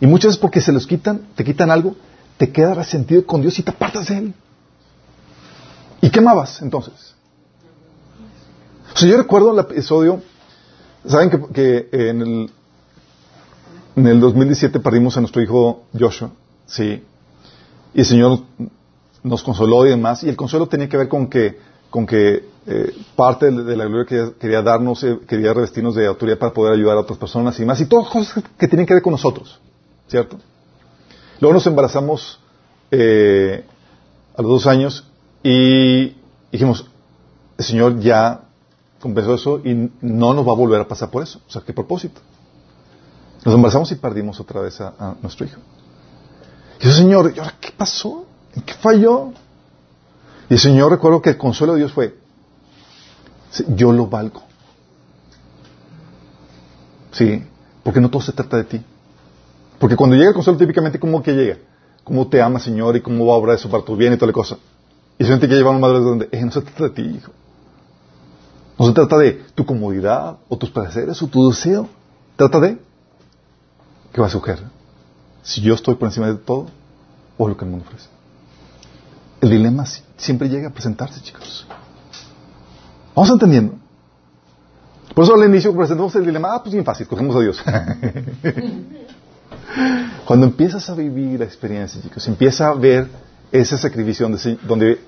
Y 0.00 0.06
muchas 0.06 0.30
veces 0.30 0.40
porque 0.40 0.60
se 0.60 0.72
los 0.72 0.86
quitan, 0.86 1.28
te 1.34 1.44
quitan 1.44 1.70
algo, 1.70 1.94
te 2.36 2.50
quedas 2.50 2.76
resentido 2.76 3.24
con 3.26 3.42
Dios 3.42 3.58
y 3.58 3.62
te 3.62 3.70
apartas 3.70 4.08
de 4.08 4.18
Él. 4.18 4.34
¿Y 6.00 6.10
qué 6.10 6.18
amabas 6.18 6.60
entonces? 6.62 7.14
O 9.00 9.06
yo 9.06 9.16
recuerdo 9.16 9.52
el 9.52 9.58
episodio, 9.58 10.22
saben 11.06 11.30
que, 11.30 11.40
que 11.52 11.88
en 12.10 12.22
el 12.22 12.50
En 13.96 14.06
el 14.06 14.20
2017 14.20 14.80
perdimos 14.80 15.16
a 15.16 15.20
nuestro 15.20 15.40
hijo 15.40 15.84
Joshua, 15.96 16.30
sí. 16.66 17.04
Y 17.94 18.00
el 18.00 18.06
Señor 18.06 18.40
nos 19.24 19.42
consoló 19.42 19.84
y 19.86 19.90
demás. 19.90 20.22
Y 20.22 20.28
el 20.28 20.36
consuelo 20.36 20.68
tenía 20.68 20.88
que 20.88 20.96
ver 20.96 21.08
con 21.08 21.26
que, 21.26 21.58
con 21.90 22.06
que 22.06 22.48
eh, 22.66 22.94
parte 23.16 23.50
de, 23.50 23.76
la 23.76 23.86
gloria 23.86 24.06
que 24.06 24.38
quería 24.38 24.62
darnos, 24.62 25.02
eh, 25.02 25.18
quería 25.26 25.52
revestirnos 25.52 25.94
de 25.96 26.06
autoridad 26.06 26.38
para 26.38 26.52
poder 26.52 26.74
ayudar 26.74 26.98
a 26.98 27.00
otras 27.00 27.18
personas 27.18 27.58
y 27.58 27.64
más. 27.64 27.80
Y 27.80 27.86
todas 27.86 28.08
cosas 28.08 28.44
que, 28.56 28.68
tienen 28.68 28.86
que 28.86 28.94
ver 28.94 29.02
con 29.02 29.10
nosotros, 29.10 29.58
¿cierto? 30.06 30.38
Luego 31.40 31.54
nos 31.54 31.66
embarazamos 31.66 32.38
eh, 32.90 33.64
a 34.36 34.42
los 34.42 34.50
dos 34.50 34.66
años 34.66 35.04
y 35.42 36.14
dijimos, 36.52 36.86
el 37.58 37.64
Señor 37.64 37.98
ya 37.98 38.42
compensó 39.00 39.34
eso 39.34 39.60
y 39.64 39.90
no 40.00 40.32
nos 40.32 40.46
va 40.46 40.52
a 40.52 40.56
volver 40.56 40.80
a 40.80 40.88
pasar 40.88 41.10
por 41.10 41.22
eso. 41.22 41.40
O 41.48 41.50
sea, 41.50 41.62
¿qué 41.62 41.72
propósito? 41.72 42.20
Nos 43.44 43.54
embarazamos 43.54 43.90
y 43.92 43.96
perdimos 43.96 44.38
otra 44.40 44.60
vez 44.60 44.80
a, 44.80 44.94
a 44.98 45.16
nuestro 45.20 45.46
hijo. 45.46 45.60
Y 46.80 46.84
yo, 46.84 46.92
Señor, 46.92 47.32
¿y 47.34 47.38
ahora 47.38 47.54
qué 47.60 47.72
pasó? 47.76 48.26
¿En 48.54 48.62
qué 48.62 48.74
falló? 48.74 49.32
Y 50.48 50.54
el 50.54 50.60
Señor, 50.60 50.92
recuerdo 50.92 51.22
que 51.22 51.30
el 51.30 51.38
consuelo 51.38 51.74
de 51.74 51.80
Dios 51.80 51.92
fue, 51.92 52.16
yo 53.68 53.92
lo 53.92 54.06
valgo. 54.06 54.42
Sí, 57.12 57.42
porque 57.82 58.00
no 58.00 58.10
todo 58.10 58.22
se 58.22 58.32
trata 58.32 58.56
de 58.56 58.64
ti. 58.64 58.82
Porque 59.78 59.96
cuando 59.96 60.16
llega 60.16 60.28
el 60.28 60.34
consuelo, 60.34 60.58
típicamente, 60.58 60.98
¿cómo 60.98 61.22
que 61.22 61.32
llega? 61.32 61.58
¿Cómo 62.02 62.26
te 62.28 62.42
ama, 62.42 62.58
Señor? 62.58 62.96
¿Y 62.96 63.00
cómo 63.00 63.26
va 63.26 63.34
a 63.34 63.36
obrar 63.36 63.56
eso 63.56 63.70
para 63.70 63.84
tu 63.84 63.96
bien 63.96 64.12
y 64.12 64.16
toda 64.16 64.28
la 64.28 64.32
cosa? 64.32 64.58
Y 65.18 65.24
gente 65.24 65.48
que 65.48 65.54
lleva 65.54 65.74
a 65.74 65.78
madre 65.78 66.00
donde, 66.00 66.28
eh, 66.30 66.44
no 66.44 66.50
se 66.50 66.60
trata 66.60 66.84
de 66.84 66.90
ti, 66.90 67.02
hijo. 67.02 67.32
No 68.78 68.86
se 68.86 68.92
trata 68.92 69.16
de 69.18 69.44
tu 69.54 69.64
comodidad, 69.64 70.38
o 70.48 70.56
tus 70.56 70.70
placeres, 70.70 71.22
o 71.22 71.28
tu 71.28 71.48
deseo. 71.48 71.88
Trata 72.36 72.58
de, 72.58 72.78
¿qué 74.12 74.20
va 74.20 74.26
a 74.26 74.30
sugerir? 74.30 74.64
Si 75.42 75.60
yo 75.60 75.74
estoy 75.74 75.94
por 75.94 76.08
encima 76.08 76.26
de 76.26 76.34
todo, 76.34 76.66
o 77.38 77.48
lo 77.48 77.56
que 77.56 77.64
el 77.64 77.70
mundo 77.70 77.86
ofrece. 77.86 78.13
El 79.44 79.50
dilema 79.50 79.84
siempre 80.16 80.48
llega 80.48 80.68
a 80.68 80.70
presentarse, 80.70 81.20
chicos. 81.20 81.66
¿Vamos 83.14 83.30
entendiendo? 83.30 83.74
Por 85.14 85.22
eso 85.22 85.34
al 85.34 85.46
inicio 85.46 85.76
presentamos 85.76 86.16
el 86.16 86.24
dilema, 86.24 86.54
ah, 86.54 86.62
pues 86.62 86.72
bien 86.72 86.82
fácil, 86.82 87.06
cogemos 87.06 87.36
a 87.36 87.40
Dios. 87.40 87.62
Cuando 90.24 90.46
empiezas 90.46 90.88
a 90.88 90.94
vivir 90.94 91.40
la 91.40 91.44
experiencia, 91.44 92.00
chicos, 92.00 92.26
empieza 92.26 92.68
a 92.68 92.74
ver 92.74 93.06
ese 93.52 93.76
sacrificio 93.76 94.26
donde, 94.62 94.98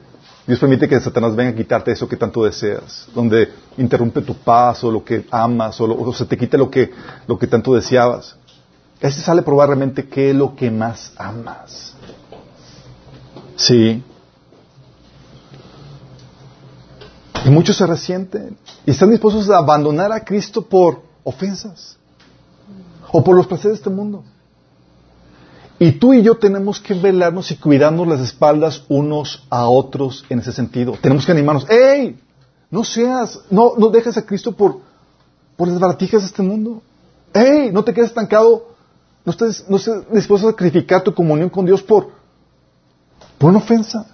Dios 0.47 0.61
permite 0.61 0.87
que 0.87 1.01
Satanás 1.01 1.35
venga 1.35 1.53
a 1.53 1.55
quitarte 1.55 1.93
eso 1.93 2.07
que 2.07 2.19
tanto 2.19 2.45
deseas, 2.45 3.09
donde 3.15 3.49
interrumpe 3.79 4.21
tu 4.21 4.35
paz 4.35 4.85
o 4.85 4.91
lo 4.91 5.03
que 5.03 5.25
amas 5.31 5.81
o, 5.81 5.87
o 5.87 6.13
se 6.13 6.27
te 6.27 6.37
quita 6.37 6.59
lo 6.59 6.71
que, 6.71 6.91
lo 7.27 7.39
que 7.39 7.47
tanto 7.47 7.73
deseabas. 7.73 8.37
Ese 9.01 9.23
sale 9.23 9.41
probablemente 9.41 10.07
qué 10.07 10.29
es 10.29 10.37
lo 10.37 10.55
que 10.55 10.71
más 10.71 11.15
amas. 11.17 11.95
Sí. 13.57 14.05
Y 17.45 17.51
muchos 17.51 17.77
se 17.77 17.87
resienten 17.87 18.57
y 18.85 18.91
están 18.91 19.11
dispuestos 19.11 19.49
a 19.51 19.59
abandonar 19.59 20.13
a 20.13 20.25
Cristo 20.25 20.63
por 20.63 21.03
ofensas 21.23 21.97
o 23.13 23.23
por 23.23 23.37
los 23.37 23.47
placeres 23.47 23.79
de 23.79 23.83
este 23.83 23.91
mundo. 23.91 24.25
Y 25.79 25.93
tú 25.93 26.15
y 26.15 26.23
yo 26.23 26.37
tenemos 26.37 26.81
que 26.81 26.95
velarnos 26.95 27.51
y 27.51 27.57
cuidarnos 27.57 28.09
las 28.09 28.21
espaldas 28.21 28.85
unos 28.89 29.45
a 29.51 29.69
otros 29.69 30.25
en 30.31 30.39
ese 30.39 30.53
sentido. 30.53 30.97
Tenemos 31.01 31.27
que 31.27 31.33
animarnos. 31.33 31.69
¡Ey! 31.69 32.19
No 32.71 32.83
seas, 32.83 33.41
no, 33.51 33.75
no 33.77 33.89
dejes 33.89 34.17
a 34.17 34.25
Cristo 34.25 34.53
por, 34.53 34.81
por 35.57 35.69
las 35.69 35.79
baratijas 35.79 36.23
de 36.23 36.29
este 36.29 36.43
mundo. 36.43 36.83
¡Ey! 37.35 37.71
No 37.73 37.85
te 37.85 37.93
quedes 37.93 38.09
estancado. 38.09 38.69
No 39.25 39.33
estés, 39.33 39.69
no 39.69 39.77
estés 39.77 40.11
dispuesto 40.11 40.49
a 40.49 40.53
sacrificar 40.53 41.03
tu 41.03 41.13
comunión 41.13 41.51
con 41.51 41.67
Dios 41.67 41.83
por, 41.83 42.09
por 43.37 43.51
una 43.51 43.59
ofensa. 43.59 44.07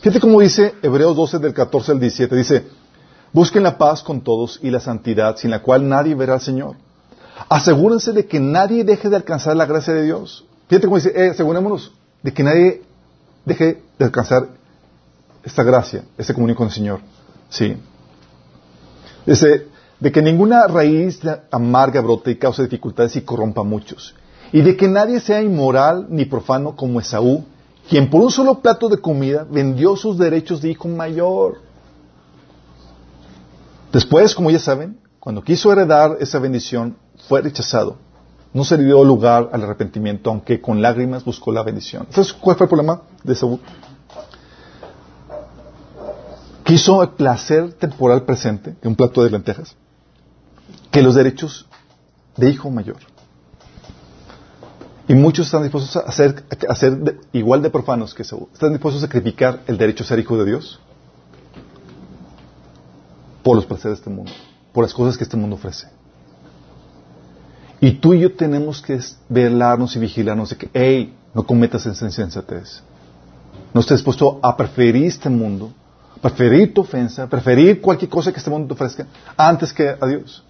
Fíjate 0.00 0.20
cómo 0.20 0.40
dice 0.40 0.74
Hebreos 0.82 1.16
12 1.16 1.38
del 1.38 1.54
14 1.54 1.92
al 1.92 2.00
17. 2.00 2.36
Dice, 2.36 2.64
busquen 3.32 3.62
la 3.62 3.78
paz 3.78 4.02
con 4.02 4.20
todos 4.20 4.60
y 4.62 4.70
la 4.70 4.80
santidad 4.80 5.36
sin 5.36 5.50
la 5.50 5.62
cual 5.62 5.88
nadie 5.88 6.14
verá 6.14 6.34
al 6.34 6.40
Señor. 6.40 6.76
Asegúrense 7.48 8.12
de 8.12 8.26
que 8.26 8.40
nadie 8.40 8.84
deje 8.84 9.08
de 9.08 9.16
alcanzar 9.16 9.56
la 9.56 9.66
gracia 9.66 9.94
de 9.94 10.04
Dios. 10.04 10.44
Fíjate 10.68 10.86
cómo 10.86 10.96
dice, 10.96 11.12
eh, 11.14 11.34
de 12.22 12.32
que 12.32 12.42
nadie 12.42 12.82
deje 13.44 13.82
de 13.98 14.04
alcanzar 14.04 14.48
esta 15.44 15.62
gracia, 15.62 16.04
esta 16.18 16.34
comunión 16.34 16.56
con 16.56 16.66
el 16.66 16.72
Señor. 16.72 17.00
Sí. 17.48 17.76
Dice, 19.24 19.68
de 19.98 20.12
que 20.12 20.20
ninguna 20.20 20.66
raíz 20.66 21.20
amarga 21.50 22.00
brote 22.00 22.32
y 22.32 22.36
cause 22.36 22.62
dificultades 22.62 23.16
y 23.16 23.22
corrompa 23.22 23.62
a 23.62 23.64
muchos. 23.64 24.14
Y 24.52 24.60
de 24.62 24.76
que 24.76 24.88
nadie 24.88 25.20
sea 25.20 25.42
inmoral 25.42 26.06
ni 26.10 26.24
profano 26.24 26.76
como 26.76 27.00
Esaú, 27.00 27.44
quien 27.88 28.10
por 28.10 28.22
un 28.22 28.30
solo 28.30 28.60
plato 28.60 28.88
de 28.88 28.98
comida 28.98 29.46
vendió 29.48 29.96
sus 29.96 30.18
derechos 30.18 30.60
de 30.60 30.70
hijo 30.70 30.88
mayor. 30.88 31.60
Después, 33.92 34.34
como 34.34 34.50
ya 34.50 34.58
saben, 34.58 34.98
cuando 35.20 35.42
quiso 35.42 35.72
heredar 35.72 36.16
esa 36.20 36.38
bendición, 36.38 36.96
fue 37.28 37.42
rechazado. 37.42 37.96
No 38.52 38.64
se 38.64 38.76
le 38.76 38.84
dio 38.84 39.04
lugar 39.04 39.50
al 39.52 39.62
arrepentimiento, 39.62 40.30
aunque 40.30 40.60
con 40.60 40.82
lágrimas 40.82 41.24
buscó 41.24 41.52
la 41.52 41.62
bendición. 41.62 42.06
¿Sabes 42.10 42.32
cuál 42.32 42.56
fue 42.56 42.64
el 42.64 42.68
problema 42.68 43.02
de 43.22 43.34
Saúl? 43.34 43.60
Quiso 46.64 47.02
el 47.02 47.10
placer 47.10 47.74
temporal 47.74 48.24
presente, 48.24 48.76
un 48.82 48.96
plato 48.96 49.22
de 49.22 49.30
lentejas, 49.30 49.76
que 50.90 51.02
los 51.02 51.14
derechos 51.14 51.66
de 52.36 52.50
hijo 52.50 52.70
mayor. 52.70 52.96
Y 55.08 55.14
muchos 55.14 55.46
están 55.46 55.62
dispuestos 55.62 55.96
a 55.96 56.10
ser, 56.74 57.20
igual 57.32 57.62
de 57.62 57.70
profanos 57.70 58.12
que 58.12 58.24
Saúl. 58.24 58.48
Están 58.52 58.72
dispuestos 58.72 59.02
a 59.02 59.06
sacrificar 59.06 59.62
el 59.66 59.78
derecho 59.78 60.02
a 60.02 60.06
ser 60.06 60.18
hijo 60.18 60.36
de 60.36 60.46
Dios 60.46 60.80
por 63.42 63.54
los 63.54 63.66
placeres 63.66 63.98
de 63.98 64.00
este 64.00 64.10
mundo, 64.10 64.32
por 64.72 64.82
las 64.82 64.92
cosas 64.92 65.16
que 65.16 65.22
este 65.22 65.36
mundo 65.36 65.54
ofrece. 65.54 65.86
Y 67.80 67.92
tú 67.92 68.14
y 68.14 68.20
yo 68.20 68.34
tenemos 68.34 68.82
que 68.82 68.98
velarnos 69.28 69.94
y 69.94 70.00
vigilarnos 70.00 70.50
de 70.50 70.56
que, 70.56 70.70
hey, 70.72 71.14
no 71.34 71.46
cometas 71.46 71.86
esa 71.86 72.04
insensatez. 72.04 72.82
No 73.72 73.80
estés 73.80 73.98
dispuesto 73.98 74.40
a 74.42 74.56
preferir 74.56 75.04
este 75.04 75.28
mundo, 75.28 75.72
preferir 76.20 76.74
tu 76.74 76.80
ofensa, 76.80 77.28
preferir 77.28 77.80
cualquier 77.80 78.10
cosa 78.10 78.32
que 78.32 78.38
este 78.38 78.50
mundo 78.50 78.66
te 78.66 78.74
ofrezca, 78.74 79.06
antes 79.36 79.72
que 79.72 79.88
a 79.88 80.06
Dios. 80.06 80.42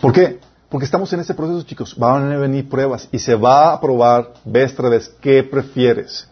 ¿Por 0.00 0.12
qué? 0.12 0.40
Porque 0.74 0.86
estamos 0.86 1.12
en 1.12 1.20
ese 1.20 1.34
proceso, 1.34 1.62
chicos. 1.62 1.94
Van 1.96 2.32
a 2.32 2.36
venir 2.36 2.68
pruebas 2.68 3.08
y 3.12 3.20
se 3.20 3.36
va 3.36 3.72
a 3.72 3.80
probar 3.80 4.34
vez 4.44 4.74
tras 4.74 4.90
vez 4.90 5.08
qué 5.20 5.44
prefieres. 5.44 6.28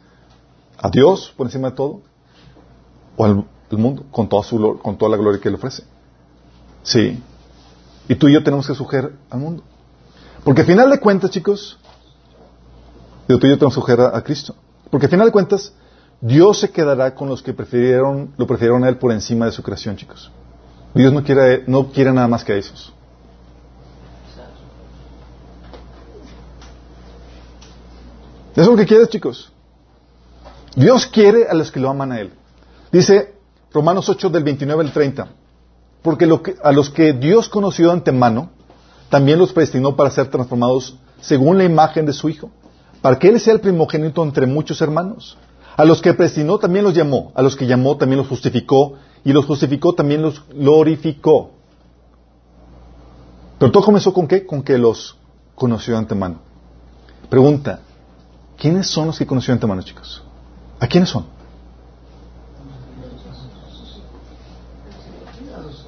¿A 0.78 0.90
Dios 0.90 1.32
por 1.36 1.46
encima 1.46 1.70
de 1.70 1.76
todo? 1.76 2.00
¿O 3.16 3.24
al, 3.24 3.46
mundo 3.70 4.04
con 4.10 4.28
toda, 4.28 4.42
su, 4.42 4.80
con 4.82 4.98
toda 4.98 5.12
la 5.12 5.16
gloria 5.16 5.40
que 5.40 5.48
Él 5.48 5.54
ofrece? 5.54 5.84
Sí. 6.82 7.22
Y 8.08 8.16
tú 8.16 8.26
y 8.26 8.32
yo 8.32 8.42
tenemos 8.42 8.66
que 8.66 8.74
sujetar 8.74 9.12
al 9.30 9.38
mundo. 9.38 9.62
Porque 10.42 10.62
al 10.62 10.66
final 10.66 10.90
de 10.90 10.98
cuentas, 10.98 11.30
chicos, 11.30 11.78
tú 13.28 13.34
y 13.46 13.48
yo 13.48 13.58
tenemos 13.58 13.74
que 13.76 13.80
sujetar 13.80 14.12
a 14.12 14.22
Cristo. 14.24 14.56
Porque 14.90 15.06
al 15.06 15.10
final 15.10 15.26
de 15.26 15.32
cuentas, 15.32 15.72
Dios 16.20 16.58
se 16.58 16.68
quedará 16.68 17.14
con 17.14 17.28
los 17.28 17.44
que 17.44 17.54
prefirieron, 17.54 18.34
lo 18.36 18.48
prefirieron 18.48 18.82
a 18.82 18.88
Él 18.88 18.98
por 18.98 19.12
encima 19.12 19.46
de 19.46 19.52
su 19.52 19.62
creación, 19.62 19.94
chicos. 19.94 20.32
Dios 20.94 21.12
no 21.12 21.22
quiere, 21.22 21.62
no 21.68 21.92
quiere 21.92 22.12
nada 22.12 22.26
más 22.26 22.42
que 22.42 22.54
a 22.54 22.56
esos. 22.56 22.92
Eso 28.52 28.62
es 28.62 28.68
lo 28.68 28.76
que 28.76 28.86
quiere, 28.86 29.08
chicos. 29.08 29.52
Dios 30.76 31.06
quiere 31.06 31.48
a 31.48 31.54
los 31.54 31.70
que 31.70 31.80
lo 31.80 31.90
aman 31.90 32.12
a 32.12 32.20
Él. 32.20 32.32
Dice 32.90 33.34
Romanos 33.72 34.08
8 34.08 34.30
del 34.30 34.44
29 34.44 34.84
al 34.84 34.92
30. 34.92 35.28
Porque 36.02 36.28
a 36.62 36.72
los 36.72 36.90
que 36.90 37.12
Dios 37.12 37.48
conoció 37.48 37.86
de 37.86 37.92
antemano, 37.92 38.50
también 39.08 39.38
los 39.38 39.52
predestinó 39.52 39.94
para 39.94 40.10
ser 40.10 40.28
transformados 40.28 40.98
según 41.20 41.58
la 41.58 41.64
imagen 41.64 42.06
de 42.06 42.12
su 42.12 42.28
Hijo, 42.28 42.50
para 43.00 43.18
que 43.18 43.28
Él 43.28 43.38
sea 43.40 43.54
el 43.54 43.60
primogénito 43.60 44.22
entre 44.22 44.46
muchos 44.46 44.80
hermanos. 44.80 45.38
A 45.76 45.84
los 45.84 46.02
que 46.02 46.12
predestinó 46.12 46.58
también 46.58 46.84
los 46.84 46.94
llamó, 46.94 47.32
a 47.34 47.42
los 47.42 47.56
que 47.56 47.66
llamó 47.66 47.96
también 47.96 48.18
los 48.18 48.28
justificó, 48.28 48.94
y 49.24 49.32
los 49.32 49.46
justificó 49.46 49.94
también 49.94 50.22
los 50.22 50.42
glorificó. 50.48 51.52
Pero 53.58 53.70
todo 53.70 53.84
comenzó 53.84 54.12
con 54.12 54.26
qué? 54.26 54.44
Con 54.44 54.62
que 54.62 54.76
los 54.76 55.16
conoció 55.54 55.94
de 55.94 56.00
antemano. 56.00 56.40
Pregunta, 57.30 57.80
¿quiénes 58.62 58.86
son 58.86 59.08
los 59.08 59.18
que 59.18 59.26
conoció 59.26 59.50
de 59.50 59.56
antemano, 59.56 59.82
chicos? 59.82 60.22
¿A 60.78 60.86
quiénes 60.86 61.08
son? 61.08 61.26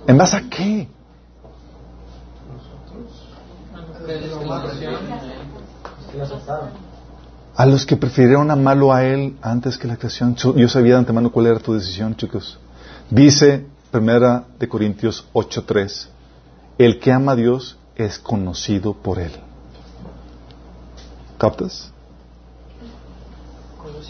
¿En 0.09 0.19
base 0.19 0.37
a 0.37 0.43
qué? 0.51 0.89
A 7.55 7.67
los 7.67 7.87
que 7.87 7.97
prefirieron 7.97 8.51
amarlo 8.51 8.93
a 8.93 9.05
Él 9.05 9.37
antes 9.41 9.79
que 9.79 9.87
la 9.87 9.97
creación. 9.97 10.35
Yo 10.35 10.69
sabía 10.69 10.95
de 10.95 10.99
antemano 10.99 11.31
cuál 11.31 11.47
era 11.47 11.61
tu 11.61 11.75
decisión, 11.75 12.17
chicos. 12.17 12.59
Dice 13.09 13.67
Primera 13.93 14.47
de 14.59 14.69
Corintios 14.69 15.25
8.3, 15.33 16.09
el 16.79 16.99
que 16.99 17.13
ama 17.13 17.33
a 17.33 17.37
Dios 17.37 17.79
es 17.95 18.19
conocido 18.19 18.95
por 18.95 19.21
Él. 19.21 19.33
¿Captas? 21.39 21.94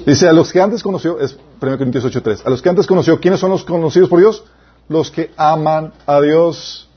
Dice, 0.07 0.29
a 0.29 0.33
los 0.33 0.53
que 0.53 0.61
antes 0.61 0.83
conoció, 0.83 1.21
es 1.21 1.39
1 1.61 1.79
Corintios 1.79 2.05
8.3, 2.05 2.43
a 2.45 2.51
los 2.51 2.61
que 2.61 2.69
antes 2.69 2.87
conoció, 2.87 3.21
¿quiénes 3.21 3.41
son 3.41 3.51
los 3.51 3.65
conocidos 3.65 4.09
por 4.09 4.19
Dios? 4.19 4.45
Los 4.89 5.11
que 5.11 5.33
aman 5.37 5.93
a 6.07 6.21
Dios. 6.21 6.89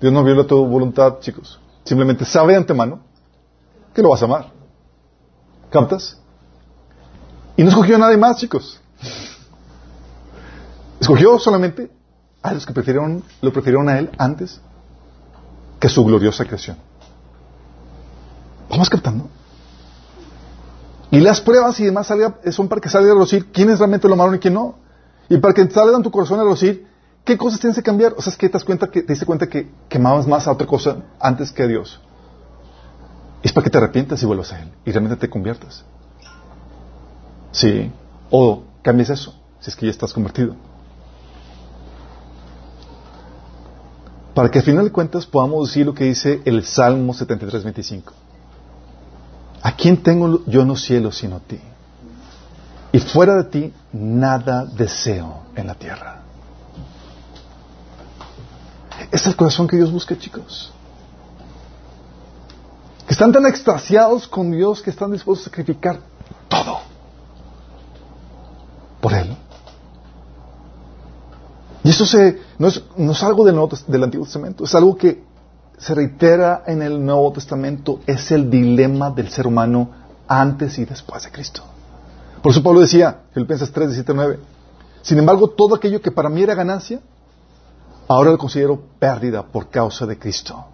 Dios 0.00 0.12
no 0.12 0.22
viola 0.22 0.44
tu 0.44 0.64
voluntad, 0.64 1.18
chicos. 1.20 1.58
Simplemente 1.84 2.24
sabe 2.24 2.52
de 2.52 2.58
antemano 2.58 3.00
que 3.94 4.02
lo 4.02 4.10
vas 4.10 4.22
a 4.22 4.26
amar. 4.26 4.52
¿Captas? 5.70 6.18
Y 7.56 7.62
no 7.62 7.70
escogió 7.70 7.96
a 7.96 7.98
nadie 7.98 8.16
más, 8.16 8.38
chicos. 8.38 8.80
Escogió 11.00 11.38
solamente 11.38 11.90
a 12.42 12.54
los 12.54 12.64
que 12.64 12.72
prefirieron, 12.72 13.24
lo 13.42 13.52
prefirieron 13.52 13.88
a 13.88 13.98
Él 13.98 14.10
antes 14.16 14.60
que 15.80 15.88
su 15.88 16.04
gloriosa 16.04 16.44
creación. 16.44 16.76
¿Vamos 18.70 18.88
captando? 18.88 19.28
Y 21.10 21.20
las 21.20 21.40
pruebas 21.40 21.80
y 21.80 21.84
demás 21.84 22.12
son 22.50 22.68
para 22.68 22.80
que 22.80 22.88
salga 22.88 23.10
a 23.10 23.14
relucir 23.14 23.50
quiénes 23.50 23.78
realmente 23.78 24.08
lo 24.08 24.14
amaron 24.14 24.34
y 24.34 24.38
quién 24.38 24.54
no. 24.54 24.76
Y 25.28 25.38
para 25.38 25.54
que 25.54 25.68
salga 25.70 25.96
en 25.96 26.02
tu 26.02 26.10
corazón 26.10 26.38
a 26.38 26.42
relucir 26.42 26.86
qué 27.24 27.38
cosas 27.38 27.60
tienes 27.60 27.76
que 27.76 27.82
cambiar. 27.82 28.14
O 28.16 28.22
sea, 28.22 28.30
es 28.30 28.36
que 28.36 28.48
te 28.48 28.54
das 28.54 28.64
cuenta 28.64 28.88
que 28.88 29.02
te 29.02 29.12
diste 29.12 29.24
cuenta 29.24 29.46
que, 29.46 29.70
quemabas 29.88 30.26
más 30.26 30.46
a 30.46 30.52
otra 30.52 30.66
cosa 30.66 30.96
antes 31.18 31.50
que 31.52 31.62
a 31.62 31.66
Dios. 31.66 32.00
Es 33.42 33.52
para 33.52 33.64
que 33.64 33.70
te 33.70 33.78
arrepientas 33.78 34.22
y 34.22 34.26
vuelvas 34.26 34.52
a 34.52 34.60
Él 34.60 34.70
y 34.84 34.90
realmente 34.90 35.16
te 35.16 35.30
conviertas. 35.30 35.84
Sí. 37.52 37.90
O 38.30 38.64
cambies 38.82 39.08
eso, 39.08 39.34
si 39.60 39.70
es 39.70 39.76
que 39.76 39.86
ya 39.86 39.90
estás 39.90 40.12
convertido. 40.12 40.54
Para 44.34 44.50
que 44.50 44.58
al 44.58 44.64
final 44.64 44.84
de 44.84 44.92
cuentas 44.92 45.26
podamos 45.26 45.68
decir 45.68 45.86
lo 45.86 45.94
que 45.94 46.04
dice 46.04 46.42
el 46.44 46.64
Salmo 46.64 47.14
73, 47.14 47.64
25. 47.64 48.12
¿A 49.62 49.72
quién 49.72 50.02
tengo 50.02 50.44
yo 50.46 50.62
en 50.62 50.68
los 50.68 50.82
cielos 50.82 51.18
sino 51.18 51.40
ti? 51.40 51.60
Y 52.92 53.00
fuera 53.00 53.36
de 53.36 53.44
ti 53.44 53.74
nada 53.92 54.64
deseo 54.64 55.42
en 55.54 55.66
la 55.66 55.74
tierra. 55.74 56.22
Es 59.10 59.26
el 59.26 59.36
corazón 59.36 59.68
que 59.68 59.76
Dios 59.76 59.92
busca, 59.92 60.18
chicos. 60.18 60.72
Que 63.06 63.12
están 63.12 63.32
tan 63.32 63.46
extasiados 63.46 64.28
con 64.28 64.50
Dios 64.50 64.82
que 64.82 64.90
están 64.90 65.12
dispuestos 65.12 65.46
a 65.46 65.50
sacrificar 65.50 66.00
todo 66.48 66.80
por 69.00 69.14
Él. 69.14 69.36
Y 71.84 71.90
eso 71.90 72.04
se, 72.04 72.42
no, 72.58 72.68
es, 72.68 72.82
no 72.96 73.12
es 73.12 73.22
algo 73.22 73.44
del 73.44 74.02
Antiguo 74.02 74.26
Testamento, 74.26 74.64
es 74.64 74.74
algo 74.74 74.96
que 74.96 75.22
se 75.78 75.94
reitera 75.94 76.64
en 76.66 76.82
el 76.82 77.04
Nuevo 77.04 77.32
Testamento, 77.32 78.00
es 78.06 78.30
el 78.32 78.50
dilema 78.50 79.10
del 79.10 79.28
ser 79.30 79.46
humano 79.46 79.90
antes 80.26 80.78
y 80.78 80.84
después 80.84 81.24
de 81.24 81.30
Cristo. 81.30 81.62
Por 82.42 82.52
eso 82.52 82.62
Pablo 82.62 82.80
decía, 82.80 83.22
Filipenses 83.32 83.72
3, 83.72 83.88
17, 83.88 84.14
9, 84.14 84.38
sin 85.02 85.18
embargo, 85.18 85.48
todo 85.48 85.74
aquello 85.74 86.00
que 86.02 86.10
para 86.10 86.28
mí 86.28 86.42
era 86.42 86.54
ganancia, 86.54 87.00
ahora 88.08 88.30
lo 88.30 88.38
considero 88.38 88.80
pérdida 88.98 89.42
por 89.42 89.70
causa 89.70 90.06
de 90.06 90.18
Cristo. 90.18 90.66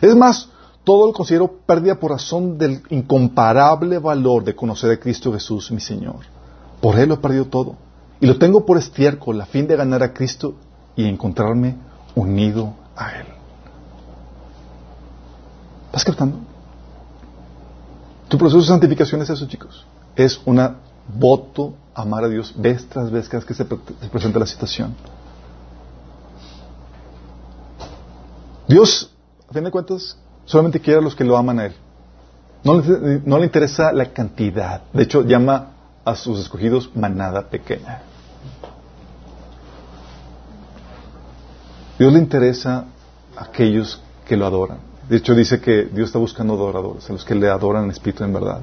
Es 0.00 0.14
más, 0.14 0.48
todo 0.84 1.06
lo 1.06 1.12
considero 1.12 1.48
pérdida 1.66 1.94
por 1.94 2.10
razón 2.12 2.58
del 2.58 2.82
incomparable 2.90 3.98
valor 3.98 4.44
de 4.44 4.54
conocer 4.54 4.90
a 4.90 5.00
Cristo 5.00 5.32
Jesús, 5.32 5.70
mi 5.70 5.80
Señor. 5.80 6.20
Por 6.80 6.98
Él 6.98 7.08
lo 7.08 7.14
he 7.16 7.18
perdido 7.18 7.46
todo. 7.46 7.76
Y 8.20 8.26
lo 8.26 8.38
tengo 8.38 8.66
por 8.66 8.78
estiércol 8.78 9.40
a 9.40 9.46
fin 9.46 9.66
de 9.66 9.76
ganar 9.76 10.02
a 10.02 10.12
Cristo 10.12 10.54
y 10.96 11.04
encontrarme 11.04 11.76
unido 12.14 12.74
a 12.96 13.12
Él. 13.12 13.37
¿Vas 15.92 16.04
captando? 16.04 16.38
Tu 18.28 18.36
proceso 18.36 18.60
de 18.60 18.66
santificación 18.66 19.22
es 19.22 19.30
eso, 19.30 19.46
chicos. 19.46 19.86
Es 20.14 20.40
una 20.44 20.76
voto 21.08 21.74
amar 21.94 22.24
a 22.24 22.28
Dios 22.28 22.52
vez 22.56 22.86
tras 22.88 23.10
vez 23.10 23.28
cada 23.28 23.44
vez 23.44 23.46
que 23.46 23.54
se, 23.54 23.64
presenta 24.10 24.38
la 24.38 24.46
situación. 24.46 24.94
Dios, 28.66 29.10
a 29.48 29.52
fin 29.54 29.64
de 29.64 29.70
cuentas, 29.70 30.16
solamente 30.44 30.78
quiere 30.78 30.98
a 30.98 31.02
los 31.02 31.16
que 31.16 31.24
lo 31.24 31.36
aman 31.36 31.58
a 31.58 31.66
Él. 31.66 31.74
No 32.62 32.80
le, 32.80 33.22
no 33.24 33.38
le 33.38 33.44
interesa 33.44 33.92
la 33.92 34.12
cantidad. 34.12 34.82
De 34.92 35.04
hecho, 35.04 35.22
llama 35.22 35.72
a 36.04 36.14
sus 36.14 36.38
escogidos 36.38 36.94
manada 36.94 37.48
pequeña. 37.48 38.02
Dios 41.98 42.12
le 42.12 42.18
interesa 42.18 42.84
a 43.36 43.44
aquellos 43.44 44.02
que 44.26 44.36
lo 44.36 44.46
adoran. 44.46 44.87
De 45.08 45.16
hecho, 45.16 45.34
dice 45.34 45.60
que 45.60 45.84
Dios 45.84 46.08
está 46.08 46.18
buscando 46.18 46.54
adoradores, 46.54 47.08
a 47.08 47.12
los 47.14 47.24
que 47.24 47.34
le 47.34 47.48
adoran 47.48 47.84
en 47.84 47.90
espíritu 47.90 48.24
en 48.24 48.32
verdad. 48.32 48.60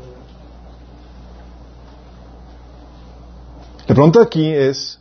La 3.87 3.95
pregunta 3.95 4.21
aquí 4.21 4.47
es, 4.51 4.99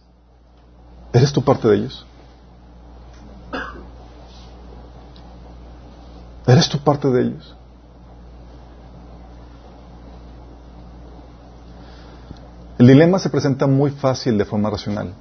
¿eres 1.13 1.33
tú 1.33 1.43
parte 1.43 1.69
de 1.69 1.77
ellos? 1.77 2.07
¿Eres 6.47 6.69
tú 6.69 6.79
parte 6.79 7.09
de 7.09 7.23
ellos? 7.23 7.57
El 12.79 12.87
dilema 12.87 13.19
se 13.19 13.31
presenta 13.31 13.67
muy 13.67 13.91
fácil 13.91 14.37
de 14.37 14.45
forma 14.45 14.69
racional. 14.69 15.15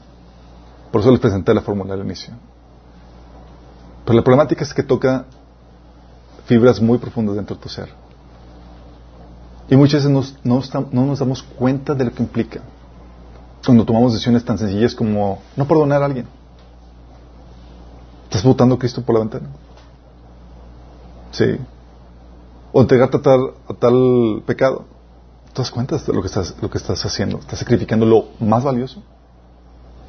Por 0.91 1.01
eso 1.01 1.11
les 1.11 1.19
presenté 1.19 1.53
la 1.53 1.61
fórmula 1.61 1.93
al 1.93 2.01
inicio. 2.01 2.33
Pero 4.05 4.17
la 4.17 4.23
problemática 4.23 4.63
es 4.63 4.73
que 4.73 4.83
toca 4.83 5.25
fibras 6.45 6.81
muy 6.81 6.97
profundas 6.97 7.35
dentro 7.35 7.55
de 7.55 7.61
tu 7.61 7.69
ser. 7.69 7.89
Y 9.69 9.75
muchas 9.75 10.05
veces 10.05 10.35
no, 10.43 10.61
nos 10.91 11.19
damos 11.19 11.43
cuenta 11.43 11.93
de 11.95 12.05
lo 12.05 12.11
que 12.11 12.21
implica 12.21 12.61
cuando 13.65 13.85
tomamos 13.85 14.11
decisiones 14.13 14.43
tan 14.43 14.57
sencillas 14.57 14.93
como 14.93 15.41
no 15.55 15.65
perdonar 15.65 16.01
a 16.01 16.05
alguien. 16.05 16.27
¿Estás 18.25 18.43
votando 18.43 18.75
a 18.75 18.79
Cristo 18.79 19.01
por 19.01 19.15
la 19.15 19.21
ventana? 19.21 19.47
Sí. 21.31 21.57
O 22.73 22.81
entregarte 22.81 23.17
a 23.17 23.21
tal, 23.21 23.53
a 23.69 23.73
tal 23.73 24.43
pecado. 24.45 24.85
¿Te 25.53 25.61
das 25.61 25.71
cuenta 25.71 25.97
de 25.97 26.13
lo 26.13 26.21
que, 26.21 26.27
estás, 26.27 26.55
lo 26.61 26.69
que 26.69 26.77
estás 26.77 27.05
haciendo? 27.05 27.37
Estás 27.37 27.59
sacrificando 27.59 28.05
lo 28.05 28.25
más 28.39 28.63
valioso 28.63 29.01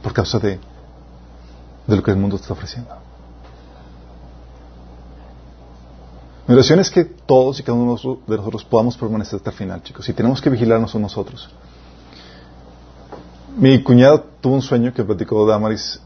por 0.02 0.12
causa 0.12 0.39
de, 0.39 0.59
de 1.86 1.97
lo 1.97 2.02
que 2.02 2.11
el 2.11 2.16
mundo 2.16 2.36
te 2.36 2.43
está 2.43 2.55
ofreciendo. 2.55 3.03
Mi 6.47 6.53
oración 6.55 6.79
es 6.79 6.91
que 6.91 7.05
todos 7.05 7.59
y 7.59 7.62
cada 7.62 7.79
uno 7.79 7.97
de 8.27 8.37
nosotros 8.37 8.65
podamos 8.65 8.99
permanecer 8.99 9.37
hasta 9.37 9.51
el 9.51 9.57
final, 9.57 9.83
chicos. 9.83 10.07
Y 10.11 10.12
tenemos 10.12 10.43
que 10.43 10.51
vigilarnos 10.51 10.95
a 10.95 10.99
nosotros. 10.99 11.49
Mi 13.57 13.83
cuñada 13.83 14.23
tuvo 14.43 14.57
un 14.57 14.62
sueño 14.62 14.93
que 14.93 15.03
platicó 15.05 15.47
Damaris, 15.47 16.03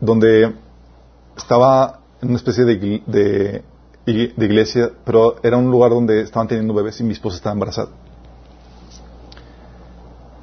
donde 0.00 0.54
estaba 1.36 2.00
en 2.22 2.28
una 2.28 2.36
especie 2.38 2.64
de, 2.64 3.02
de, 3.06 4.32
iglesia, 4.38 4.92
pero 5.04 5.36
era 5.42 5.58
un 5.58 5.70
lugar 5.70 5.90
donde 5.90 6.22
estaban 6.22 6.48
teniendo 6.48 6.72
bebés 6.72 6.98
y 7.00 7.04
mi 7.04 7.12
esposa 7.12 7.36
estaba 7.36 7.52
embarazada. 7.52 7.88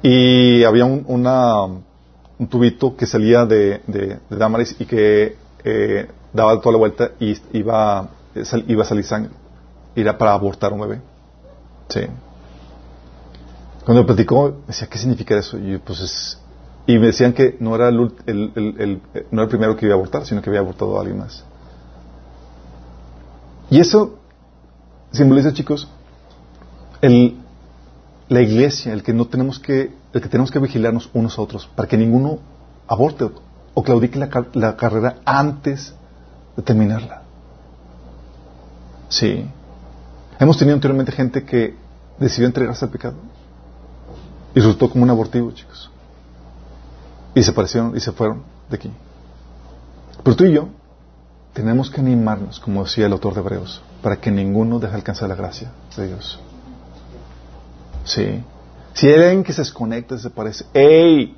Y 0.02 0.62
había 0.62 0.84
un, 0.84 1.04
una, 1.08 1.64
un 1.64 2.46
tubito 2.48 2.96
que 2.96 3.04
salía 3.04 3.44
de, 3.46 3.80
de, 3.88 4.20
Damaris 4.30 4.76
y 4.78 4.84
que 4.84 5.36
eh, 5.64 6.08
daba 6.32 6.60
toda 6.60 6.72
la 6.72 6.78
vuelta 6.78 7.10
y 7.18 7.36
iba 7.52 8.08
iba 8.34 8.82
a 8.82 8.86
salir 8.86 9.04
sangre. 9.04 9.32
Era 9.94 10.16
para 10.16 10.32
abortar 10.32 10.72
un 10.72 10.80
bebé. 10.80 11.00
Sí. 11.88 12.02
Cuando 13.84 14.06
platicó, 14.06 14.50
me 14.50 14.66
decía, 14.68 14.88
¿qué 14.88 14.98
significa 14.98 15.36
eso? 15.36 15.58
Y 15.58 15.78
pues 15.78 16.38
y 16.86 16.98
me 16.98 17.06
decían 17.06 17.32
que 17.32 17.56
no 17.60 17.74
era 17.74 17.88
el, 17.88 18.12
el, 18.26 19.00
no 19.30 19.38
era 19.38 19.42
el 19.42 19.48
primero 19.48 19.76
que 19.76 19.86
iba 19.86 19.94
a 19.94 19.96
abortar, 19.96 20.26
sino 20.26 20.42
que 20.42 20.50
había 20.50 20.60
abortado 20.60 20.96
a 20.96 21.00
alguien 21.00 21.18
más. 21.18 21.44
Y 23.70 23.78
eso 23.78 24.18
simboliza, 25.12 25.52
chicos, 25.52 25.88
el, 27.00 27.38
la 28.28 28.40
iglesia, 28.40 28.92
el 28.92 29.02
que 29.02 29.12
no 29.12 29.26
tenemos 29.26 29.60
que, 29.60 29.92
el 30.12 30.20
que 30.20 30.28
tenemos 30.28 30.50
que 30.50 30.58
vigilarnos 30.58 31.10
unos 31.12 31.38
a 31.38 31.42
otros, 31.42 31.68
para 31.74 31.88
que 31.88 31.96
ninguno 31.96 32.40
aborte 32.88 33.30
o 33.74 33.82
claudique 33.82 34.18
la, 34.18 34.28
la 34.54 34.76
carrera 34.76 35.16
antes 35.24 35.94
de 36.56 36.62
terminarla. 36.62 37.19
Sí. 39.10 39.44
Hemos 40.38 40.56
tenido 40.56 40.74
anteriormente 40.74 41.12
gente 41.12 41.44
que 41.44 41.74
decidió 42.18 42.46
entregarse 42.46 42.86
al 42.86 42.90
pecado. 42.90 43.16
Y 44.54 44.60
resultó 44.60 44.88
como 44.88 45.04
un 45.04 45.10
abortivo, 45.10 45.50
chicos. 45.52 45.90
Y 47.34 47.42
se 47.42 47.50
aparecieron 47.50 47.94
y 47.94 48.00
se 48.00 48.12
fueron 48.12 48.42
de 48.70 48.76
aquí. 48.76 48.90
Pero 50.22 50.36
tú 50.36 50.44
y 50.44 50.52
yo 50.52 50.68
tenemos 51.52 51.90
que 51.90 52.00
animarnos, 52.00 52.60
como 52.60 52.84
decía 52.84 53.06
el 53.06 53.12
autor 53.12 53.34
de 53.34 53.40
Hebreos, 53.40 53.82
para 54.02 54.16
que 54.16 54.30
ninguno 54.30 54.78
deje 54.78 54.94
alcanzar 54.94 55.28
la 55.28 55.34
gracia 55.34 55.70
de 55.96 56.06
Dios. 56.06 56.40
Sí. 58.04 58.42
Si 58.94 59.06
hay 59.08 59.14
alguien 59.14 59.44
que 59.44 59.52
se 59.52 59.62
desconecta, 59.62 60.14
desaparece, 60.14 60.64
¡ey! 60.72 61.36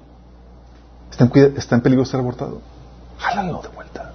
Está 1.11 1.25
en, 1.25 1.57
está 1.57 1.75
en 1.77 1.81
peligro 1.83 2.05
de 2.05 2.11
ser 2.11 2.21
abortado. 2.21 2.61
Jálalo 3.19 3.63
de 3.63 3.69
vuelta. 3.69 4.12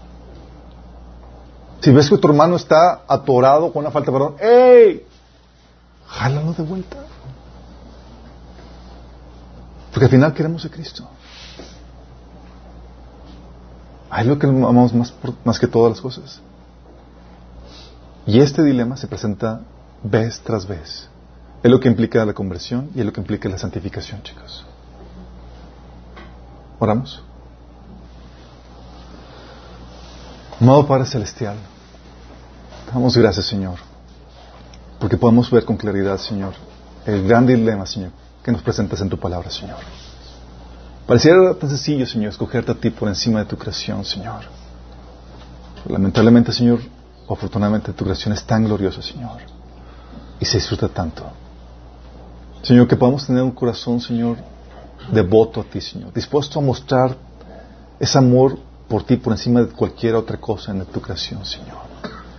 Si 1.81 1.91
ves 1.91 2.09
que 2.09 2.17
tu 2.17 2.27
hermano 2.27 2.55
está 2.55 3.01
atorado 3.07 3.71
con 3.71 3.81
una 3.81 3.91
falta 3.91 4.11
de 4.11 4.17
perdón, 4.17 4.35
¡ey! 4.39 5.05
Jálalo 6.07 6.53
de 6.53 6.63
vuelta. 6.63 6.97
Porque 9.91 10.05
al 10.05 10.11
final 10.11 10.33
queremos 10.33 10.65
a 10.65 10.69
Cristo. 10.69 11.07
Hay 14.09 14.25
lo 14.25 14.39
que 14.39 14.47
amamos 14.47 14.93
más, 14.93 15.13
más 15.43 15.59
que 15.59 15.67
todas 15.67 15.91
las 15.91 16.01
cosas. 16.01 16.41
Y 18.25 18.39
este 18.39 18.63
dilema 18.63 18.97
se 18.97 19.07
presenta 19.07 19.61
vez 20.03 20.39
tras 20.41 20.67
vez. 20.67 21.09
Es 21.63 21.71
lo 21.71 21.79
que 21.79 21.87
implica 21.87 22.23
la 22.25 22.33
conversión 22.33 22.89
y 22.95 22.99
es 22.99 23.05
lo 23.05 23.13
que 23.13 23.21
implica 23.21 23.49
la 23.49 23.57
santificación, 23.57 24.21
chicos. 24.23 24.65
Oramos. 26.79 27.23
Amado 30.59 30.87
Padre 30.87 31.05
Celestial, 31.05 31.55
damos 32.91 33.15
gracias, 33.15 33.45
Señor, 33.45 33.75
porque 34.99 35.15
podemos 35.15 35.51
ver 35.51 35.63
con 35.63 35.77
claridad, 35.77 36.17
Señor, 36.17 36.53
el 37.05 37.27
gran 37.27 37.45
dilema, 37.45 37.85
Señor, 37.85 38.09
que 38.41 38.51
nos 38.51 38.63
presentas 38.63 38.99
en 39.01 39.09
tu 39.09 39.19
palabra, 39.19 39.51
Señor. 39.51 39.77
Pareciera 41.05 41.53
tan 41.53 41.69
sencillo, 41.69 42.07
Señor, 42.07 42.29
escogerte 42.29 42.71
a 42.71 42.75
ti 42.75 42.89
por 42.89 43.07
encima 43.07 43.37
de 43.37 43.45
tu 43.45 43.55
creación, 43.55 44.03
Señor. 44.03 44.45
Lamentablemente, 45.87 46.51
Señor, 46.51 46.79
afortunadamente, 47.29 47.93
tu 47.93 48.03
creación 48.03 48.33
es 48.33 48.43
tan 48.43 48.65
gloriosa, 48.65 49.03
Señor, 49.03 49.37
y 50.39 50.45
se 50.45 50.57
disfruta 50.57 50.89
tanto. 50.89 51.23
Señor, 52.63 52.87
que 52.87 52.95
podamos 52.95 53.27
tener 53.27 53.43
un 53.43 53.51
corazón, 53.51 54.01
Señor, 54.01 54.37
devoto 55.11 55.61
a 55.61 55.63
ti, 55.65 55.81
Señor, 55.81 56.11
dispuesto 56.13 56.57
a 56.57 56.63
mostrar 56.63 57.15
ese 57.99 58.17
amor 58.17 58.57
por 58.87 59.03
ti 59.03 59.17
por 59.17 59.33
encima 59.33 59.61
de 59.61 59.67
cualquier 59.67 60.15
otra 60.15 60.37
cosa 60.37 60.71
en 60.71 60.85
tu 60.85 61.01
creación, 61.01 61.45
Señor. 61.45 61.87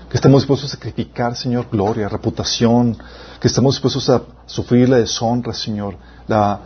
Que 0.08 0.16
estemos 0.16 0.42
dispuestos 0.42 0.70
a 0.70 0.76
sacrificar, 0.76 1.36
Señor, 1.36 1.68
gloria, 1.70 2.08
reputación, 2.08 2.96
que 3.40 3.48
estemos 3.48 3.74
dispuestos 3.74 4.08
a 4.08 4.22
sufrir 4.46 4.88
la 4.88 4.96
deshonra, 4.96 5.52
Señor, 5.52 5.96
las 6.26 6.60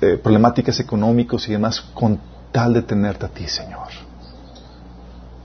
eh, 0.00 0.18
problemáticas 0.22 0.78
económicas 0.78 1.48
y 1.48 1.52
demás 1.52 1.80
con 1.80 2.20
tal 2.52 2.74
de 2.74 2.82
tenerte 2.82 3.26
a 3.26 3.28
ti, 3.28 3.48
Señor. 3.48 3.88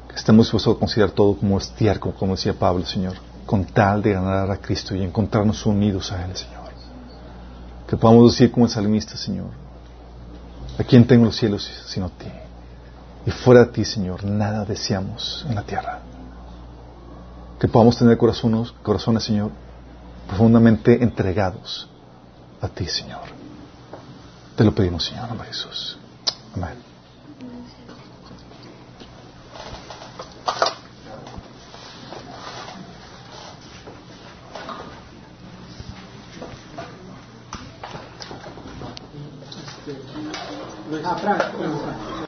Que 0.07 0.15
estemos 0.15 0.45
dispuestos 0.45 0.75
a 0.75 0.79
considerar 0.79 1.11
todo 1.11 1.35
como 1.35 1.57
estiércol, 1.57 2.13
como 2.13 2.35
decía 2.35 2.53
Pablo, 2.53 2.85
Señor, 2.85 3.15
con 3.47 3.65
tal 3.65 4.03
de 4.03 4.13
ganar 4.13 4.51
a 4.51 4.57
Cristo 4.57 4.95
y 4.95 5.01
encontrarnos 5.01 5.65
unidos 5.65 6.11
a 6.11 6.23
Él, 6.25 6.35
Señor. 6.37 6.63
Que 7.87 7.97
podamos 7.97 8.33
decir 8.33 8.51
como 8.51 8.67
el 8.67 8.71
salmista, 8.71 9.17
Señor, 9.17 9.49
¿a 10.77 10.83
quién 10.83 11.07
tengo 11.07 11.25
los 11.25 11.35
cielos 11.35 11.67
sino 11.87 12.05
a 12.05 12.09
ti? 12.09 12.27
Y 13.25 13.31
fuera 13.31 13.65
de 13.65 13.71
ti, 13.71 13.85
Señor, 13.85 14.23
nada 14.23 14.65
deseamos 14.65 15.45
en 15.47 15.55
la 15.55 15.63
tierra. 15.63 15.99
Que 17.59 17.67
podamos 17.67 17.97
tener 17.97 18.17
corazones, 18.17 18.73
corazones, 18.83 19.23
Señor, 19.23 19.51
profundamente 20.27 21.01
entregados 21.01 21.87
a 22.61 22.67
ti, 22.67 22.85
Señor. 22.85 23.21
Te 24.55 24.63
lo 24.63 24.75
pedimos, 24.75 25.05
Señor, 25.05 25.23
en 25.23 25.29
nombre 25.29 25.47
de 25.47 25.53
Jesús. 25.53 25.97
Amén. 26.55 26.93